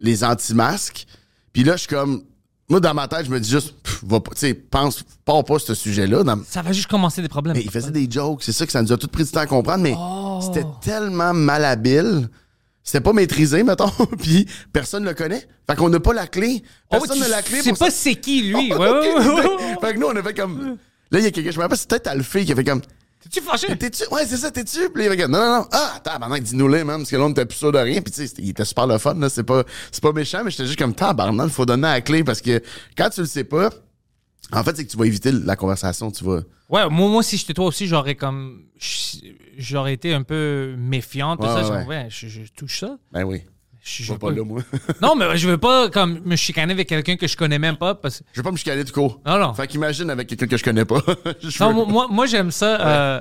les 0.00 0.24
anti-masques. 0.24 1.06
Puis 1.52 1.64
là, 1.64 1.72
je 1.72 1.80
suis 1.80 1.88
comme. 1.88 2.22
Moi, 2.70 2.78
dans 2.80 2.94
ma 2.94 3.08
tête, 3.08 3.26
je 3.26 3.30
me 3.30 3.40
dis 3.40 3.50
juste, 3.50 3.72
pff, 3.82 4.00
va 4.04 4.20
pas, 4.20 4.30
tu 4.30 4.38
sais, 4.38 4.54
pense 4.54 5.02
pas 5.24 5.42
pas 5.42 5.58
ce 5.58 5.74
sujet-là. 5.74 6.22
Dans- 6.22 6.38
Ça 6.48 6.62
va 6.62 6.72
juste 6.72 6.86
commencer 6.88 7.20
des 7.20 7.28
problèmes. 7.28 7.56
Mais 7.56 7.62
il 7.64 7.70
faisait 7.70 7.90
des 7.90 8.08
jokes, 8.10 8.42
c'est 8.44 8.52
ça 8.52 8.64
que 8.64 8.70
ça 8.72 8.80
nous 8.80 8.92
a 8.92 8.96
tout 8.96 9.08
pris 9.08 9.24
du 9.24 9.30
temps 9.30 9.40
à 9.40 9.46
comprendre, 9.46 9.82
mais 9.82 9.94
Oh. 9.98 10.40
c'était 10.40 10.64
tellement 10.80 11.34
malhabile. 11.34 12.28
C'était 12.82 13.00
pas 13.00 13.12
maîtrisé, 13.12 13.62
mettons, 13.64 13.90
puis 14.20 14.46
personne 14.72 15.02
ne 15.02 15.08
le 15.08 15.14
connaît. 15.14 15.46
Fait 15.68 15.76
qu'on 15.76 15.88
n'a 15.90 16.00
pas 16.00 16.14
la 16.14 16.26
clé. 16.28 16.62
Oh, 16.90 16.96
Personne 16.98 17.16
tu 17.16 17.22
n'a 17.22 17.28
la 17.28 17.42
clé 17.42 17.60
sais 17.60 17.70
pour 17.70 17.78
pas 17.80 17.90
c'est 17.90 18.14
qui, 18.14 18.42
lui. 18.42 18.72
Ouais, 18.72 18.78
ouais, 18.78 18.88
ouais. 18.88 19.76
Fait 19.80 19.92
que 19.94 19.98
nous, 19.98 20.06
on 20.06 20.16
a 20.16 20.22
fait 20.22 20.34
comme. 20.34 20.76
Là, 21.10 21.18
il 21.18 21.24
y 21.24 21.26
a 21.26 21.30
quelqu'un, 21.32 21.50
je 21.50 21.56
me 21.56 21.62
rappelle, 21.62 21.76
c'est 21.78 21.88
peut-être 21.90 22.06
Alphée 22.06 22.44
qui 22.44 22.52
a 22.52 22.56
fait 22.56 22.64
comme. 22.64 22.80
T'es-tu 23.22 23.40
fâché? 23.42 23.76
T'es-tu? 23.76 24.04
Ouais, 24.10 24.24
c'est 24.26 24.38
ça, 24.38 24.50
t'es-tu? 24.50 24.88
Puis 24.90 25.04
il 25.04 25.08
regarde, 25.10 25.30
non, 25.30 25.38
non, 25.38 25.56
non. 25.58 25.66
Ah, 25.72 26.00
tabarnak, 26.02 26.42
dis-nous-les, 26.42 26.84
man, 26.84 26.98
parce 26.98 27.10
que 27.10 27.16
là, 27.16 27.24
on 27.24 27.28
n'était 27.28 27.44
plus 27.44 27.56
sûr 27.58 27.70
de 27.70 27.78
rien. 27.78 28.00
Puis 28.00 28.12
tu 28.12 28.26
sais, 28.26 28.34
il 28.38 28.50
était 28.50 28.64
super 28.64 28.86
le 28.86 28.96
fun, 28.98 29.14
là. 29.14 29.28
C'est 29.28 29.42
pas, 29.44 29.62
c'est 29.92 30.02
pas 30.02 30.12
méchant, 30.12 30.42
mais 30.42 30.50
j'étais 30.50 30.64
juste 30.66 30.78
comme, 30.78 30.94
tabarnak, 30.94 31.48
il 31.48 31.52
faut 31.52 31.66
donner 31.66 31.82
la 31.82 32.00
clé 32.00 32.24
parce 32.24 32.40
que 32.40 32.62
quand 32.96 33.10
tu 33.10 33.20
le 33.20 33.26
sais 33.26 33.44
pas, 33.44 33.68
en 34.52 34.64
fait, 34.64 34.74
c'est 34.76 34.84
que 34.86 34.90
tu 34.90 34.96
vas 34.96 35.04
éviter 35.06 35.32
la 35.32 35.54
conversation, 35.54 36.10
tu 36.10 36.24
vas. 36.24 36.40
Ouais, 36.70 36.88
moi, 36.88 37.08
moi 37.08 37.22
si 37.22 37.36
j'étais 37.36 37.52
toi 37.52 37.66
aussi, 37.66 37.86
j'aurais 37.86 38.14
comme. 38.14 38.62
J'aurais 39.58 39.92
été 39.92 40.14
un 40.14 40.22
peu 40.22 40.74
méfiant, 40.78 41.36
tout 41.36 41.42
Ouais, 41.42 41.62
ça. 41.62 41.84
ouais, 41.84 42.06
je 42.08 42.40
touche 42.56 42.80
ça. 42.80 42.96
Ben 43.12 43.24
oui. 43.24 43.42
Je, 43.82 44.02
Je 44.04 44.12
pas 44.12 44.28
veux 44.28 44.36
là, 44.36 44.44
moi. 44.44 44.60
Non, 45.00 45.14
mais 45.16 45.38
je 45.38 45.48
veux 45.48 45.56
pas 45.56 45.88
comme 45.88 46.20
me 46.24 46.36
chicaner 46.36 46.72
avec 46.74 46.88
quelqu'un 46.88 47.16
que 47.16 47.26
je 47.26 47.36
connais 47.36 47.58
même 47.58 47.76
pas. 47.76 47.94
Parce... 47.94 48.22
Je 48.32 48.40
vais 48.40 48.44
pas 48.44 48.50
me 48.52 48.56
chicaner 48.58 48.84
du 48.84 48.92
cours. 48.92 49.20
Non, 49.24 49.38
non. 49.38 49.54
Fait 49.54 49.66
qu'imagine 49.66 50.10
avec 50.10 50.28
quelqu'un 50.28 50.46
que 50.46 50.56
je 50.58 50.62
connais 50.64 50.84
pas. 50.84 51.00
Je 51.42 51.62
Non, 51.64 51.72
veux- 51.86 52.08
moi- 52.10 52.26
j'aime 52.26 52.50
ça. 52.50 52.78
euh, 52.80 53.20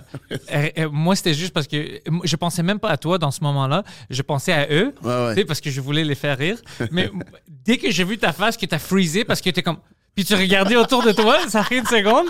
moi, 0.91 1.15
c'était 1.15 1.33
juste 1.33 1.53
parce 1.53 1.67
que 1.67 2.01
je 2.23 2.35
pensais 2.35 2.61
même 2.63 2.79
pas 2.79 2.89
à 2.89 2.97
toi 2.97 3.17
dans 3.17 3.31
ce 3.31 3.41
moment-là. 3.43 3.83
Je 4.09 4.21
pensais 4.21 4.51
à 4.51 4.67
eux, 4.69 4.93
Ouais, 5.01 5.09
ouais. 5.09 5.33
tu 5.35 5.39
sais, 5.41 5.45
parce 5.45 5.61
que 5.61 5.69
je 5.69 5.79
voulais 5.81 6.03
les 6.03 6.15
faire 6.15 6.37
rire. 6.37 6.57
Mais 6.91 7.09
dès 7.47 7.77
que 7.77 7.89
j'ai 7.91 8.03
vu 8.03 8.17
ta 8.17 8.33
face, 8.33 8.57
que 8.57 8.65
t'as 8.65 8.79
freezé 8.79 9.23
parce 9.23 9.39
que 9.41 9.49
t'es 9.49 9.63
comme. 9.63 9.77
Puis 10.15 10.25
tu 10.25 10.35
regardais 10.35 10.75
autour 10.75 11.01
de 11.03 11.13
toi, 11.13 11.37
ça 11.47 11.63
fait 11.63 11.77
une 11.77 11.85
seconde. 11.85 12.27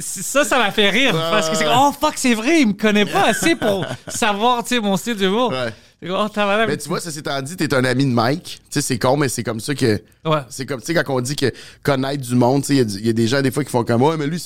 Ça, 0.00 0.42
ça 0.44 0.58
m'a 0.58 0.72
fait 0.72 0.90
rire. 0.90 1.12
parce 1.12 1.48
que 1.48 1.56
c'est 1.56 1.64
comme, 1.64 1.74
oh 1.78 1.92
fuck, 1.92 2.14
c'est 2.16 2.34
vrai, 2.34 2.62
il 2.62 2.68
me 2.68 2.72
connaît 2.72 3.06
pas 3.06 3.26
assez 3.28 3.54
pour 3.54 3.86
savoir, 4.08 4.64
tu 4.64 4.70
sais, 4.74 4.80
mon 4.80 4.96
style 4.96 5.14
d'humour. 5.14 5.50
Ouais. 5.52 5.72
Oh. 6.00 6.26
Mais 6.68 6.76
tu 6.76 6.88
vois, 6.88 7.00
ça 7.00 7.10
s'étant 7.10 7.42
dit, 7.42 7.56
t'es 7.56 7.74
un 7.74 7.84
ami 7.84 8.04
de 8.06 8.12
Mike. 8.12 8.60
Tu 8.70 8.74
sais, 8.74 8.82
c'est 8.82 8.98
con, 8.98 9.16
mais 9.16 9.28
c'est 9.28 9.42
comme 9.42 9.58
ça 9.58 9.74
que. 9.74 10.00
Ouais. 10.24 10.38
C'est 10.48 10.64
comme, 10.64 10.80
tu 10.80 10.86
sais, 10.86 10.94
quand 10.94 11.12
on 11.12 11.20
dit 11.20 11.34
que 11.34 11.52
connaître 11.82 12.22
du 12.22 12.36
monde, 12.36 12.62
tu 12.62 12.68
sais, 12.68 12.74
il 12.74 12.78
y 12.78 12.80
a 12.80 12.84
du- 12.84 12.98
il 12.98 13.06
y, 13.06 13.10
a 13.10 13.12
des 13.12 13.26
gens, 13.26 13.42
des 13.42 13.50
fois, 13.50 13.64
qui 13.64 13.70
font 13.70 13.82
comme, 13.82 14.02
ouais, 14.02 14.16
mais 14.16 14.28
lui, 14.28 14.40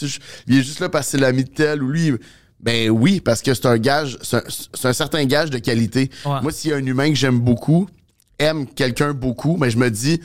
il 0.47 0.59
est 0.59 0.63
juste 0.63 0.81
là 0.81 0.89
parce 0.89 1.07
que 1.07 1.11
c'est 1.13 1.19
l'ami 1.19 1.45
de 1.45 1.51
tel, 1.51 1.83
ou 1.83 1.91
lui. 1.91 2.13
Ben 2.61 2.89
oui, 2.91 3.21
parce 3.21 3.43
que 3.43 3.53
c'est 3.53 3.67
un 3.67 3.77
gage, 3.77 4.19
c'est 4.23 4.87
un, 4.87 4.93
certain 4.93 5.25
gage 5.25 5.51
de 5.51 5.59
qualité. 5.59 6.11
Ouais. 6.25 6.41
Moi, 6.43 6.53
s'il 6.53 6.71
y 6.71 6.75
a 6.75 6.77
un 6.77 6.87
humain 6.87 7.11
que 7.11 7.17
j'aime 7.17 7.41
beaucoup, 7.41 7.89
aime 8.39 8.67
quelqu'un 8.67 9.13
beaucoup, 9.13 9.57
mais 9.59 9.69
je 9.69 9.77
me 9.79 9.91
dis, 9.91 10.21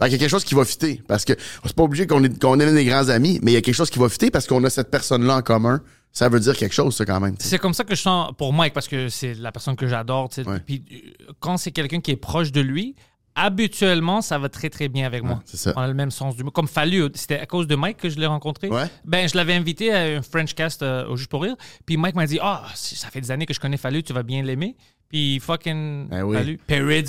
fait 0.00 0.04
qu'il 0.04 0.12
y 0.12 0.14
a 0.14 0.18
quelque 0.18 0.30
chose 0.30 0.44
qui 0.44 0.54
va 0.54 0.64
fitter. 0.64 1.02
Parce 1.08 1.24
que 1.24 1.32
c'est 1.64 1.74
pas 1.74 1.82
obligé 1.82 2.06
qu'on 2.06 2.22
est, 2.22 2.40
qu'on 2.40 2.56
des 2.56 2.84
grands 2.84 3.08
amis, 3.08 3.40
mais 3.42 3.52
il 3.52 3.54
y 3.54 3.58
a 3.58 3.62
quelque 3.62 3.74
chose 3.74 3.90
qui 3.90 3.98
va 3.98 4.08
fitter 4.08 4.30
parce 4.30 4.46
qu'on 4.46 4.62
a 4.64 4.70
cette 4.70 4.90
personne-là 4.90 5.36
en 5.36 5.42
commun. 5.42 5.80
Ça 6.18 6.28
veut 6.28 6.40
dire 6.40 6.56
quelque 6.56 6.74
chose, 6.74 6.96
ça, 6.96 7.04
quand 7.04 7.20
même. 7.20 7.36
C'est 7.38 7.58
comme 7.58 7.74
ça 7.74 7.84
que 7.84 7.94
je 7.94 8.00
sens 8.00 8.32
pour 8.36 8.52
Mike, 8.52 8.74
parce 8.74 8.88
que 8.88 9.08
c'est 9.08 9.34
la 9.34 9.52
personne 9.52 9.76
que 9.76 9.86
j'adore. 9.86 10.28
Ouais. 10.38 10.58
Puis 10.66 10.84
euh, 10.90 11.32
quand 11.38 11.56
c'est 11.58 11.70
quelqu'un 11.70 12.00
qui 12.00 12.10
est 12.10 12.16
proche 12.16 12.50
de 12.50 12.60
lui, 12.60 12.96
habituellement, 13.36 14.20
ça 14.20 14.36
va 14.36 14.48
très, 14.48 14.68
très 14.68 14.88
bien 14.88 15.06
avec 15.06 15.22
moi. 15.22 15.40
c'est 15.44 15.56
ça. 15.56 15.72
On 15.76 15.80
a 15.80 15.86
le 15.86 15.94
même 15.94 16.10
sens 16.10 16.34
du 16.34 16.42
mot. 16.42 16.50
Comme 16.50 16.66
Fallu, 16.66 17.04
c'était 17.14 17.38
à 17.38 17.46
cause 17.46 17.68
de 17.68 17.76
Mike 17.76 17.98
que 17.98 18.08
je 18.08 18.18
l'ai 18.18 18.26
rencontré. 18.26 18.68
Ouais. 18.68 18.86
Ben, 19.04 19.28
je 19.28 19.36
l'avais 19.36 19.54
invité 19.54 19.94
à 19.94 20.18
un 20.18 20.22
French 20.22 20.54
cast 20.54 20.82
euh, 20.82 21.06
au 21.06 21.16
Juste 21.16 21.30
pour 21.30 21.42
rire. 21.44 21.54
Puis 21.86 21.96
Mike 21.96 22.16
m'a 22.16 22.26
dit 22.26 22.40
Ah, 22.42 22.64
ça 22.74 23.10
fait 23.10 23.20
des 23.20 23.30
années 23.30 23.46
que 23.46 23.54
je 23.54 23.60
connais 23.60 23.76
Fallu, 23.76 24.02
tu 24.02 24.12
vas 24.12 24.24
bien 24.24 24.42
l'aimer. 24.42 24.76
Puis 25.08 25.40
fucking 25.40 26.08
Ben 26.08 26.22
oui. 26.22 26.58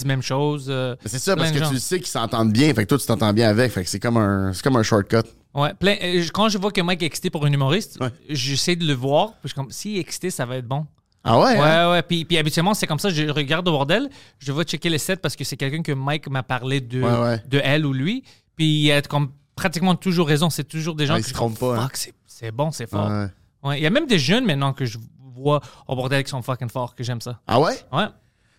Même 0.06 0.22
chose. 0.22 0.68
euh, 0.70 0.96
Mais 1.03 1.10
C'est 1.10 1.20
ça, 1.20 1.36
parce 1.36 1.51
que 1.51 1.60
gens. 1.60 1.70
tu 1.70 1.79
sais 1.79 1.98
qu'ils 1.98 2.08
s'entendent 2.08 2.53
bien, 2.53 2.74
fait 2.74 2.84
que 2.84 2.89
toi, 2.89 2.98
tu 2.98 3.06
t'entends 3.06 3.34
bien 3.34 3.50
avec, 3.50 3.72
fait 3.72 3.84
que 3.84 3.89
c'est 3.89 4.00
comme 4.00 4.18
un, 4.18 4.53
c'est 4.53 4.63
comme 4.63 4.77
un 4.77 4.84
shortcut. 4.84 5.18
Ouais, 5.53 5.74
plein- 5.74 5.98
euh, 6.01 6.24
quand 6.34 6.48
je 6.48 6.58
vois 6.58 6.72
que 6.72 6.79
Mike 6.79 7.03
est 7.03 7.08
excité 7.08 7.29
pour 7.29 7.46
un 7.46 7.51
humoriste, 7.51 7.98
Ouais. 8.00 8.10
j'essaie 8.29 8.75
de 8.75 8.86
le 8.86 8.94
voir. 8.94 9.32
Puis 9.34 9.39
je 9.44 9.48
suis 9.50 9.56
comme, 9.56 9.72
s'il 9.72 9.98
est 9.98 10.00
excité, 10.00 10.29
ça 10.29 10.46
va 10.46 10.58
être 10.58 10.68
bon. 10.68 10.86
Ah 11.25 11.38
ouais? 11.38 11.46
Ouais, 11.60 11.60
hein? 11.60 11.91
ouais. 11.91 12.01
Puis, 12.03 12.24
puis 12.24 12.38
habituellement, 12.38 12.74
c'est 12.74 12.88
comme 12.88 13.00
ça. 13.00 13.10
Je 13.10 13.25
regarde 13.29 13.68
au 13.68 13.72
bordel, 13.72 14.10
je 14.38 14.51
vais 14.53 14.63
checker 14.63 14.89
les 14.89 14.98
sets 15.00 15.18
parce 15.18 15.36
que 15.36 15.44
c'est 15.44 15.58
quelqu'un 15.58 15.82
que 15.82 15.91
Mike 15.91 16.29
m'a 16.29 16.44
parlé 16.44 16.79
de, 16.79 17.01
Ouais, 17.01 17.20
ouais. 17.20 17.44
de 17.50 17.60
elle 17.63 17.86
ou 17.86 17.91
lui. 17.91 18.24
Puis 18.56 18.84
il 18.84 18.91
a 18.94 19.01
comme 19.01 19.32
pratiquement 19.56 19.96
toujours 19.96 20.27
raison. 20.27 20.50
C'est 20.50 20.63
toujours 20.63 20.96
des 20.96 21.06
gens 21.06 21.15
Ouais, 21.15 21.20
que 21.20 21.25
se 21.25 21.32
je 21.32 21.36
trouve, 21.36 21.53
trompe 21.58 21.75
pas, 21.75 21.82
hein. 21.84 21.89
C'est- 21.94 22.13
c'est 22.25 22.51
bon, 22.51 22.72
c'est 22.72 22.89
fort. 22.89 23.10
Ouais. 23.10 23.27
Ouais, 23.63 23.79
Il 23.79 23.84
y 23.84 23.88
a 23.88 23.89
même 23.89 24.08
des 24.08 24.20
jeunes 24.20 24.46
maintenant 24.46 24.72
que 24.72 24.86
je 24.86 24.98
au 25.46 25.96
bordel 25.96 26.24
qui 26.24 26.29
sont 26.29 26.41
fucking 26.41 26.69
forts, 26.69 26.96
que 26.96 27.03
j'aime 27.03 27.22
ça. 27.22 27.39
Ah 27.48 27.60
ouais? 27.60 27.74
Ouais. 27.91 28.08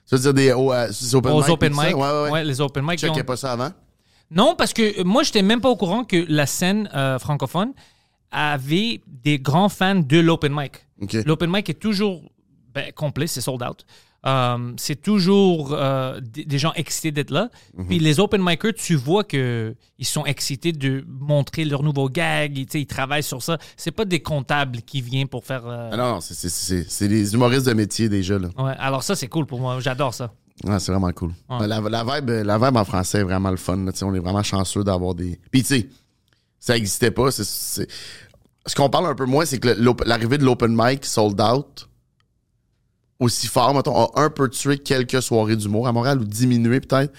Ça 0.07 0.17
veut 0.17 0.23
dire 0.23 0.35
des 0.35 0.53
oh, 0.53 0.73
euh, 0.73 0.89
open 1.15 1.33
Aux 1.33 1.41
mic, 1.41 1.49
open 1.49 1.73
mic. 1.73 1.97
Ouais, 1.97 2.03
ouais, 2.03 2.31
ouais. 2.31 2.45
les 2.45 2.61
open 2.61 2.85
mic. 2.85 2.99
Tu 2.99 3.07
ont- 3.07 3.15
checkais 3.15 3.25
pas 3.25 3.37
ça 3.37 3.53
avant? 3.53 3.71
Non, 4.31 4.55
parce 4.57 4.73
que 4.73 5.01
euh, 5.01 5.05
moi, 5.05 5.23
j'étais 5.23 5.43
même 5.43 5.61
pas 5.61 5.69
au 5.69 5.77
courant 5.77 6.05
que 6.05 6.25
la 6.29 6.47
scène 6.47 6.89
euh, 6.95 7.19
francophone 7.19 7.73
avait 8.31 9.01
des 9.07 9.39
grands 9.39 9.69
fans 9.69 9.97
de 9.97 10.19
l'open 10.19 10.53
mic. 10.55 10.87
L'open 11.25 11.51
mic 11.51 11.69
est 11.69 11.75
toujours 11.81 12.23
ben, 12.75 12.93
complet, 12.93 13.27
c'est 13.27 13.41
sold 13.41 13.63
out. 13.63 13.85
Euh, 14.27 14.73
c'est 14.77 15.01
toujours 15.01 15.73
euh, 15.73 16.21
des, 16.21 16.59
gens 16.59 16.73
excités 16.75 17.11
d'être 17.11 17.31
là. 17.31 17.49
Mhm. 17.77 17.87
Puis 17.87 17.99
les 17.99 18.21
open 18.21 18.43
micers, 18.45 18.75
tu 18.75 18.95
vois 18.95 19.25
que 19.25 19.75
ils 19.99 20.07
sont 20.07 20.27
excités 20.27 20.73
de 20.73 21.05
montrer 21.09 21.65
leur 21.65 21.83
nouveau 21.83 22.09
gag. 22.11 22.59
Ils, 22.75 22.87
travaillent 22.87 23.23
sur 23.23 23.43
ça. 23.43 23.57
C'est 23.77 23.91
pas 23.93 24.05
des 24.05 24.21
comptables 24.21 24.83
qui 24.83 25.01
viennent 25.01 25.29
pour 25.29 25.45
faire. 25.45 25.67
euh, 25.67 25.91
Ah 25.93 25.97
non, 25.97 26.21
c'est- 26.21 27.09
des 27.09 27.35
humoristes 27.35 27.67
de 27.67 27.73
métier 27.73 28.09
déjà, 28.09 28.39
là. 28.39 28.49
ouais, 28.59 28.75
alors 28.79 29.03
ça, 29.03 29.17
c'est 29.17 29.29
cool 29.29 29.47
pour 29.47 29.61
moi. 29.61 29.81
J'adore 29.81 30.13
ça. 30.13 30.33
Ouais, 30.65 30.79
c'est 30.79 30.93
vraiment 30.93 31.13
cool. 31.13 31.33
Ouais. 31.49 31.67
La, 31.67 31.81
la 31.81 32.05
vibe, 32.05 32.29
la 32.31 32.59
vibe 32.59 32.77
en 32.77 32.85
français 32.85 33.21
est 33.21 33.25
vraiment 33.25 33.51
le 33.51 33.57
fun. 33.57 33.77
là. 33.77 33.93
On 34.03 34.15
est 34.15 34.19
vraiment 34.19 34.43
chanceux 34.43 34.85
d'avoir 34.85 35.15
des. 35.15 35.39
Puis, 35.51 35.63
tu 35.63 35.69
sais, 35.69 35.89
ça 36.59 36.75
n'existait 36.75 37.11
pas. 37.11 37.31
Ce 37.31 38.75
qu'on 38.77 38.91
parle 38.91 39.07
un 39.07 39.15
peu 39.15 39.25
moins, 39.25 39.47
c'est 39.47 39.59
que 39.59 39.69
l'arrivée 40.05 40.37
de 40.37 40.45
l'open 40.45 40.75
mic 40.77 41.07
sold 41.07 41.41
out 41.41 41.89
aussi 43.21 43.47
fort, 43.47 43.75
mettons, 43.75 44.07
a 44.07 44.11
un 44.23 44.31
peu 44.31 44.49
tué 44.49 44.79
quelques 44.79 45.23
soirées 45.23 45.57
d'humour 45.57 45.87
à 45.87 45.93
Montréal 45.93 46.19
ou 46.21 46.25
diminué 46.25 46.81
peut-être. 46.81 47.13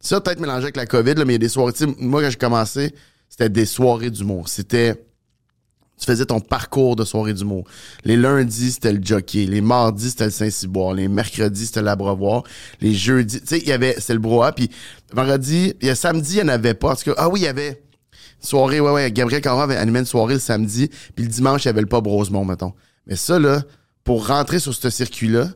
Ça, 0.00 0.20
peut-être 0.20 0.40
mélangé 0.40 0.62
avec 0.62 0.76
la 0.76 0.86
COVID, 0.86 1.14
là, 1.14 1.24
mais 1.24 1.32
il 1.32 1.34
y 1.34 1.34
a 1.34 1.38
des 1.38 1.48
soirées. 1.48 1.74
moi, 1.98 2.22
quand 2.22 2.30
j'ai 2.30 2.36
commencé, 2.36 2.94
c'était 3.28 3.50
des 3.50 3.66
soirées 3.66 4.10
d'humour. 4.10 4.48
C'était. 4.48 5.04
Tu 5.98 6.06
faisais 6.06 6.24
ton 6.24 6.40
parcours 6.40 6.96
de 6.96 7.04
soirée 7.04 7.34
d'humour. 7.34 7.64
Les 8.04 8.16
lundis, 8.16 8.72
c'était 8.72 8.94
le 8.94 9.00
jockey. 9.02 9.44
Les 9.44 9.60
mardis, 9.60 10.10
c'était 10.10 10.24
le 10.24 10.30
Saint-Cyboire. 10.30 10.94
Les 10.94 11.08
mercredis, 11.08 11.66
c'était 11.66 11.82
l'abreuvoir. 11.82 12.44
Les 12.80 12.94
jeudis, 12.94 13.42
tu 13.42 13.46
sais, 13.46 13.58
il 13.58 13.68
y 13.68 13.72
avait, 13.72 13.96
c'était 13.98 14.14
le 14.14 14.20
brouhaha. 14.20 14.52
Puis 14.52 14.70
vendredi, 15.12 15.74
il 15.82 15.88
y 15.88 15.90
a 15.90 15.94
samedi, 15.94 16.36
il 16.38 16.44
n'y 16.44 16.50
en 16.50 16.54
avait 16.54 16.72
pas. 16.72 16.96
Tout 16.96 17.04
cas, 17.04 17.14
ah 17.18 17.28
oui, 17.28 17.40
il 17.40 17.42
y 17.42 17.48
avait 17.48 17.82
soirée, 18.40 18.80
ouais, 18.80 18.90
ouais. 18.90 19.12
Gabriel 19.12 19.42
Caron 19.42 19.60
avait 19.60 19.76
animé 19.76 19.98
une 19.98 20.06
soirée 20.06 20.34
le 20.34 20.40
samedi. 20.40 20.88
Puis 21.14 21.26
le 21.26 21.30
dimanche, 21.30 21.64
il 21.64 21.66
y 21.66 21.68
avait 21.68 21.82
le 21.82 21.86
pub 21.86 22.06
Rosemont, 22.06 22.46
mettons. 22.46 22.72
Mais 23.06 23.16
ça, 23.16 23.38
là, 23.38 23.62
pour 24.04 24.26
rentrer 24.26 24.58
sur 24.58 24.74
ce 24.74 24.90
circuit-là, 24.90 25.48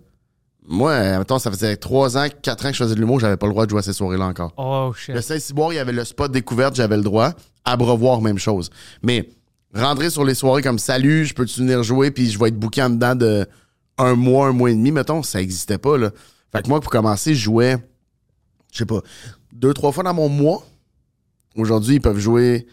moi, 0.67 1.19
mettons, 1.19 1.39
ça 1.39 1.51
faisait 1.51 1.77
trois 1.77 2.17
ans, 2.17 2.27
quatre 2.43 2.65
ans 2.65 2.69
que 2.69 2.75
je 2.75 2.83
faisais 2.83 2.95
de 2.95 3.01
l'humour, 3.01 3.21
j'avais 3.21 3.37
pas 3.37 3.47
le 3.47 3.53
droit 3.53 3.67
de 3.67 3.71
jouer 3.71 3.81
à 3.81 3.83
ces 3.83 3.93
soirées-là 3.93 4.27
encore. 4.27 4.53
Oh 4.57 4.93
shit. 4.97 5.15
Le 5.15 5.21
Saint-Cyboire, 5.21 5.73
il 5.73 5.77
y 5.77 5.79
avait 5.79 5.93
le 5.93 6.05
spot 6.05 6.33
découverte, 6.33 6.75
j'avais 6.75 6.97
le 6.97 7.03
droit. 7.03 7.33
Abreuvoir, 7.65 8.23
même 8.23 8.39
chose. 8.39 8.71
Mais 9.03 9.29
rentrer 9.75 10.09
sur 10.09 10.25
les 10.25 10.35
soirées 10.35 10.63
comme 10.63 10.79
salut, 10.79 11.27
je 11.27 11.35
peux-tu 11.35 11.61
venir 11.61 11.83
jouer, 11.83 12.11
puis 12.11 12.31
je 12.31 12.39
vais 12.39 12.49
être 12.49 12.59
booké 12.59 12.83
en 12.83 12.91
dedans 12.91 13.15
de 13.15 13.47
un 13.99 14.15
mois, 14.15 14.49
un 14.49 14.53
mois 14.53 14.71
et 14.71 14.75
demi, 14.75 14.91
mettons, 14.91 15.23
ça 15.23 15.41
existait 15.41 15.79
pas, 15.79 15.99
là. 15.99 16.11
Fait 16.51 16.63
que 16.63 16.69
moi, 16.69 16.81
pour 16.81 16.91
commencer, 16.91 17.35
je 17.35 17.43
jouais, 17.43 17.77
je 18.73 18.79
sais 18.79 18.87
pas, 18.87 19.01
deux, 19.53 19.75
trois 19.75 19.93
fois 19.93 20.03
dans 20.05 20.15
mon 20.15 20.29
mois. 20.29 20.65
Aujourd'hui, 21.57 21.97
ils 21.97 22.01
peuvent 22.01 22.19
jouer 22.19 22.67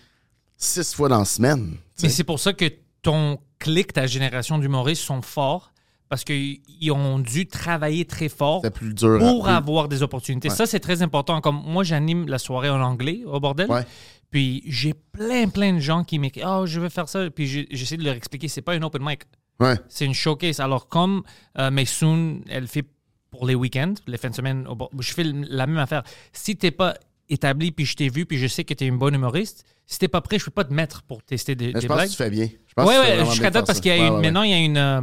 six 0.58 0.94
fois 0.94 1.10
dans 1.10 1.20
la 1.20 1.26
semaine. 1.26 1.76
Mais 2.02 2.10
c'est 2.10 2.24
pour 2.24 2.40
ça 2.40 2.54
que 2.54 2.66
ton 3.02 3.38
clic, 3.62 3.94
ta 3.94 4.08
génération 4.08 4.58
d'humoristes 4.58 5.04
sont 5.04 5.22
forts 5.22 5.72
parce 6.10 6.24
qu'ils 6.26 6.60
ont 6.92 7.20
dû 7.20 7.48
travailler 7.48 8.04
très 8.06 8.28
fort 8.28 8.62
plus 8.74 8.94
dur. 8.94 9.18
pour 9.20 9.44
plus- 9.44 9.52
avoir 9.54 9.88
des 9.88 10.04
opportunités. 10.04 10.50
Ouais. 10.50 10.56
Ça, 10.56 10.66
c'est 10.66 10.80
très 10.82 11.02
important. 11.02 11.40
Comme 11.40 11.62
moi, 11.66 11.84
j'anime 11.86 12.28
la 12.28 12.38
soirée 12.38 12.70
en 12.70 12.82
anglais 12.82 13.22
au 13.26 13.40
bordel. 13.40 13.70
Ouais. 13.72 13.86
Puis 14.30 14.64
j'ai 14.66 14.94
plein, 14.94 15.48
plein 15.48 15.74
de 15.74 15.80
gens 15.80 16.04
qui 16.04 16.20
m'écrivent 16.20 16.46
Oh, 16.48 16.66
je 16.66 16.80
veux 16.82 16.90
faire 16.90 17.08
ça. 17.08 17.30
Puis 17.30 17.48
j'essaie 17.72 17.98
de 17.98 18.04
leur 18.04 18.16
expliquer 18.16 18.48
c'est 18.50 18.62
pas 18.62 18.76
une 18.76 18.84
open 18.84 19.02
mic, 19.06 19.22
Ouais. 19.60 19.76
c'est 19.88 20.06
une 20.06 20.14
showcase. 20.14 20.60
Alors, 20.60 20.88
comme 20.90 21.24
euh, 21.58 21.70
Maysoon, 21.72 22.42
elle 22.50 22.68
fait 22.68 22.86
pour 23.30 23.46
les 23.46 23.56
week-ends, 23.56 23.94
les 24.08 24.18
fins 24.18 24.30
de 24.32 24.36
semaine, 24.36 24.68
au 24.68 24.76
bord- 24.76 24.90
je 25.00 25.14
fais 25.14 25.24
la 25.24 25.66
même 25.68 25.78
affaire. 25.78 26.04
Si 26.34 26.58
t'es 26.58 26.72
pas 26.72 26.96
établi, 27.32 27.72
puis 27.72 27.86
je 27.86 27.96
t'ai 27.96 28.10
vu, 28.10 28.26
puis 28.26 28.38
je 28.38 28.48
sais 28.48 28.64
que 28.64 28.74
t'es 28.74 28.86
une 28.86 28.98
bonne 28.98 29.16
humoriste, 29.16 29.66
si 29.88 29.98
t'es 30.00 30.08
pas 30.08 30.22
prêt, 30.22 30.38
je 30.40 30.46
peux 30.46 30.52
pas 30.52 30.64
te 30.64 30.74
mettre 30.74 31.02
pour 31.04 31.24
tester 31.24 31.56
des, 31.56 31.68
Mais 31.68 31.74
des 31.74 31.82
je 31.82 31.88
pense 31.88 31.96
blagues. 31.98 32.08
que 32.08 32.12
tu 32.12 32.18
fais 32.18 32.30
bien. 32.30 32.48
Je 32.68 32.74
pense 32.76 32.88
Ouais, 32.88 32.96
que 32.96 33.24
tu 33.24 33.30
jusqu'à 33.32 33.50
date, 33.50 33.66
parce 33.68 33.80
qu'il 33.80 33.92
y 33.92 33.96
a 33.96 34.00
Ouais, 34.00 34.08
une, 34.08 34.14
ouais, 34.16 34.22
maintenant, 34.22 34.44
il 34.44 34.52
y 34.52 34.54
a 34.54 34.60
une 34.60 34.78
euh, 34.78 35.02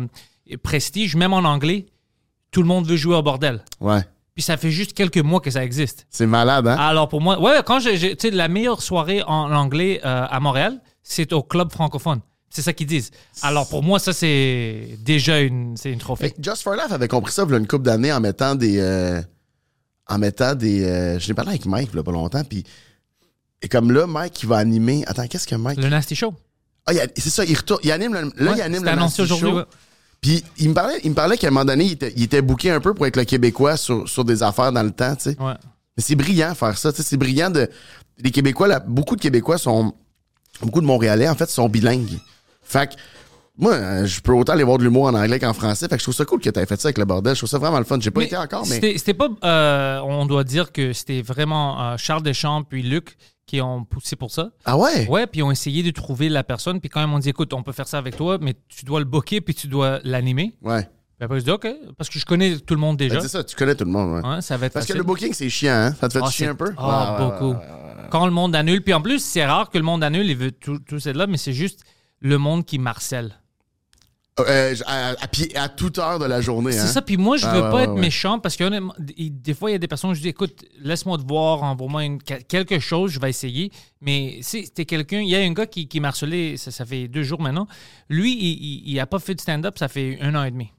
prestige, 0.63 1.17
même 1.17 1.33
en 1.33 1.39
anglais, 1.39 1.87
tout 2.51 2.63
le 2.63 2.69
monde 2.69 2.87
veut 2.87 2.97
jouer 2.97 3.17
au 3.17 3.23
bordel. 3.23 3.63
Ouais. 3.81 4.01
Puis 4.35 4.43
ça 4.43 4.57
fait 4.57 4.71
juste 4.71 4.93
quelques 4.95 5.19
mois 5.19 5.41
que 5.41 5.51
ça 5.51 5.65
existe. 5.65 6.07
C'est 6.11 6.27
malade, 6.27 6.69
hein? 6.69 6.77
Alors 6.79 7.09
pour 7.09 7.21
moi, 7.21 7.41
ouais, 7.41 7.61
quand 7.67 7.81
j'ai, 7.81 7.99
tu 8.17 8.29
sais, 8.29 8.31
la 8.31 8.47
meilleure 8.49 8.83
soirée 8.83 9.23
en 9.25 9.53
anglais 9.53 10.01
euh, 10.05 10.27
à 10.31 10.39
Montréal, 10.41 10.81
c'est 11.03 11.33
au 11.33 11.43
club 11.43 11.73
francophone. 11.73 12.21
C'est 12.49 12.63
ça 12.63 12.73
qu'ils 12.73 12.87
disent. 12.87 13.11
Alors 13.43 13.69
pour 13.69 13.83
moi, 13.83 13.99
ça 13.99 14.13
c'est 14.13 14.97
déjà 15.05 15.41
une, 15.41 15.77
c'est 15.77 15.93
une 15.93 15.99
trophée. 15.99 16.33
Just 16.41 16.63
for 16.63 16.75
Life 16.75 16.93
avait 16.93 17.09
compris 17.09 17.33
ça 17.33 17.45
il 17.47 17.51
y 17.51 17.55
a 17.55 17.59
une 17.59 17.67
couple 17.67 17.85
d'années 17.85 18.13
en 18.13 18.21
mettant 18.21 18.55
des. 18.55 18.79
euh, 18.79 19.21
en 20.09 20.19
mettant 20.19 20.55
des. 20.55 20.85
euh, 20.85 21.19
je 21.19 21.29
l'ai 21.29 21.35
parlé 21.35 21.51
avec 21.51 21.67
Mike 21.67 21.91
a 21.97 22.03
pas 22.03 22.13
longtemps, 22.13 22.45
puis. 22.45 22.65
Et 23.61 23.69
comme 23.69 23.91
là, 23.91 24.07
Mike, 24.07 24.43
il 24.43 24.49
va 24.49 24.57
animer. 24.59 25.03
Attends, 25.07 25.27
qu'est-ce 25.27 25.47
que 25.47 25.57
Mike? 25.57 25.81
Le 25.83 25.89
Nasty 25.89 26.15
Show. 26.15 26.33
Ah, 26.87 26.93
c'est 27.17 27.31
ça, 27.31 27.45
il 27.45 27.57
retourne. 27.57 27.81
Il 27.83 27.91
anime 27.93 28.15
le, 28.15 28.21
là, 28.37 28.51
Ouais, 28.53 28.59
il 28.59 28.63
anime 28.63 28.85
le 28.85 28.95
Nasty. 28.95 29.27
Show. 29.27 29.57
ouais. 29.57 29.65
Puis 30.21 30.43
il 30.59 30.69
me 30.71 30.75
parlait, 30.75 30.99
il 31.05 31.11
me 31.11 31.15
parlait 31.15 31.37
qu'à 31.37 31.49
un 31.49 31.51
moment 31.51 31.65
donné, 31.65 31.85
il 31.85 31.93
était, 31.93 32.13
il 32.17 32.23
était 32.25 32.43
booké 32.43 32.71
un 32.71 32.81
peu 32.81 32.95
pour 32.95 33.07
être 33.07 33.17
le 33.17 33.25
Québécois 33.25 33.77
sur, 33.77 34.09
sur 34.09 34.25
des 34.25 34.43
affaires 34.43 34.73
dans 34.73 34.83
le 34.83 34.91
temps, 34.91 35.15
tu 35.17 35.31
sais. 35.31 35.37
Ouais. 35.41 35.55
Mais 35.97 36.03
c'est 36.03 36.15
brillant 36.17 36.55
faire 36.55 36.77
ça, 36.79 36.93
tu 36.93 36.99
sais. 36.99 37.03
C'est 37.09 37.17
brillant 37.17 37.51
de. 37.51 37.69
Les 38.19 38.31
Québécois, 38.31 38.69
là, 38.69 38.81
beaucoup 38.81 39.17
de 39.17 39.21
Québécois 39.21 39.59
sont. 39.59 39.93
Beaucoup 40.63 40.81
de 40.81 40.87
Montréalais, 40.87 41.29
en 41.29 41.35
fait, 41.35 41.49
sont 41.51 41.69
bilingues. 41.69 42.19
Fait 42.63 42.89
que. 42.89 42.95
Moi, 43.59 43.73
euh, 43.75 44.07
je 44.07 44.21
peux 44.21 44.33
autant 44.33 44.53
aller 44.53 44.63
voir 44.63 44.79
de 44.79 44.85
l'humour 44.85 45.05
en 45.07 45.15
anglais 45.15 45.39
qu'en 45.41 45.53
français. 45.53 45.89
Fait 45.89 45.97
que 45.97 45.99
je 45.99 46.05
trouve 46.05 46.15
ça 46.15 46.25
cool 46.25 46.41
que 46.41 46.49
tu 46.49 46.59
aies 46.61 46.67
fait 46.67 46.81
ça 46.81 46.89
avec 46.89 46.99
le 46.99 47.05
bordel. 47.05 47.35
Je 47.35 47.41
trouve 47.41 47.51
ça 47.51 47.59
vraiment 47.59 47.79
le 47.79 47.85
fun. 47.85 47.99
J'ai 48.01 48.11
pas 48.13 48.21
Mais 48.21 48.27
été 48.27 48.37
encore, 48.37 48.65
mais. 48.69 48.81
C'était, 48.97 49.15
pas. 49.15 49.29
euh, 49.45 50.01
on 50.05 50.27
doit 50.27 50.45
dire 50.45 50.71
que 50.73 50.93
c'était 50.93 51.23
vraiment 51.23 51.83
euh, 51.83 51.97
Charles 51.97 52.23
Deschamps 52.23 52.63
puis 52.63 52.83
Luc 52.83 53.17
qui 53.47 53.61
ont 53.61 53.85
poussé 53.85 54.15
pour 54.15 54.31
ça. 54.31 54.51
Ah 54.65 54.77
ouais? 54.77 55.09
Ouais, 55.09 55.27
puis 55.27 55.41
ils 55.41 55.43
ont 55.43 55.51
essayé 55.51 55.83
de 55.83 55.91
trouver 55.91 56.29
la 56.29 56.45
personne. 56.45 56.81
Puis 56.81 56.89
quand 56.89 57.01
ils 57.03 57.09
m'ont 57.09 57.19
dit, 57.19 57.31
écoute, 57.31 57.53
on 57.53 57.63
peut 57.63 57.73
faire 57.73 57.89
ça 57.89 57.99
avec 57.99 58.15
toi, 58.17 58.39
mais 58.41 58.55
tu 58.69 58.85
dois 58.85 59.01
le 59.01 59.07
booker 59.07 59.41
puis 59.41 59.55
tu 59.55 59.67
dois 59.67 60.01
l'animer. 60.05 60.55
Ouais. 60.63 60.83
Puis 60.83 61.25
après, 61.25 61.41
je 61.41 61.45
dis, 61.47 61.51
OK, 61.51 61.67
parce 61.97 62.09
que 62.11 62.19
je 62.21 62.27
connais 62.27 62.59
tout 62.59 62.75
le 62.75 62.81
monde 62.81 62.97
déjà. 62.97 63.17
Ben, 63.17 63.23
c'est 63.23 63.29
ça, 63.29 63.43
tu 63.43 63.57
connais 63.57 63.75
tout 63.75 63.85
le 63.85 63.91
monde, 63.91 64.23
ouais. 64.23 64.29
Ouais, 64.35 64.41
ça 64.41 64.57
va 64.57 64.67
être 64.67 64.75
Parce 64.75 64.87
que 64.87 64.93
le 64.93 65.03
booking, 65.03 65.33
c'est 65.33 65.49
chiant, 65.49 65.73
hein? 65.73 65.95
Ça 66.01 66.09
te 66.09 66.13
fait 66.13 66.25
Ah, 66.25 66.31
chier 66.31 66.47
un 66.47 66.55
peu? 66.55 66.73
Ah, 66.77 67.17
ouais, 67.19 67.25
beaucoup. 67.25 67.59
ouais. 67.59 67.67
Quand 68.11 68.25
le 68.25 68.31
monde 68.31 68.55
annule, 68.55 68.85
puis 68.85 68.95
en 68.95 69.01
plus, 69.01 69.19
c'est 69.19 69.45
rare 69.45 69.69
que 69.71 69.79
le 69.79 69.85
monde 69.85 70.05
annule, 70.05 70.27
il 70.31 70.37
veut 70.37 70.53
tout, 70.53 70.79
tout 70.79 70.99
là, 71.07 71.27
mais 71.27 71.39
c'est 71.39 71.53
juste 71.53 71.81
le 72.21 72.39
monde 72.39 72.65
qui 72.65 72.79
marcelle. 72.79 73.35
Euh, 74.41 74.75
à, 74.87 75.09
à, 75.21 75.27
pied- 75.29 75.57
à 75.57 75.69
toute 75.69 75.99
heure 75.99 76.19
de 76.19 76.25
la 76.25 76.41
journée, 76.41 76.71
hein? 76.79 76.83
C'est 76.87 76.93
ça, 76.93 77.03
puis 77.03 77.17
moi, 77.17 77.37
je 77.37 77.47
Ah, 77.47 77.55
veux 77.55 77.61
pas 77.63 77.75
ouais, 77.75 77.83
être 77.85 77.95
ouais. 77.95 78.01
méchant 78.01 78.39
parce 78.39 78.57
que 78.57 78.65
honnêtement, 78.65 78.95
des 78.99 79.55
fois, 79.55 79.71
il 79.71 79.73
y 79.73 79.77
a 79.77 79.79
des 79.79 79.89
personnes, 79.89 80.15
je 80.15 80.21
dis, 80.21 80.29
écoute, 80.29 80.65
laisse-moi 80.81 81.19
te 81.19 81.27
voir, 81.27 81.63
envoie-moi 81.63 82.05
une- 82.05 82.23
quelque 82.23 82.79
chose, 82.79 83.11
je 83.11 83.19
vais 83.21 83.31
essayer. 83.31 83.73
Mais 84.01 84.39
si 84.43 84.65
c'était 84.67 84.85
quelqu'un, 84.85 85.21
il 85.21 85.29
y 85.29 85.35
a 85.35 85.41
un 85.41 85.53
gars 85.53 85.67
qui, 85.67 85.89
qui 85.89 85.99
m'a 86.01 86.09
harcelé, 86.09 86.57
ça, 86.57 86.71
ça 86.71 86.85
fait 86.87 87.09
deux 87.09 87.23
jours 87.25 87.41
maintenant. 87.41 87.67
Lui, 88.09 88.33
il, 88.33 88.53
il, 88.63 88.91
il 88.93 89.01
a 89.01 89.07
pas 89.07 89.19
fait 89.19 89.35
de 89.35 89.41
stand-up, 89.41 89.77
ça 89.79 89.89
fait 89.89 90.19
un 90.21 90.35
an 90.35 90.45
et 90.45 90.51
demi. 90.51 90.71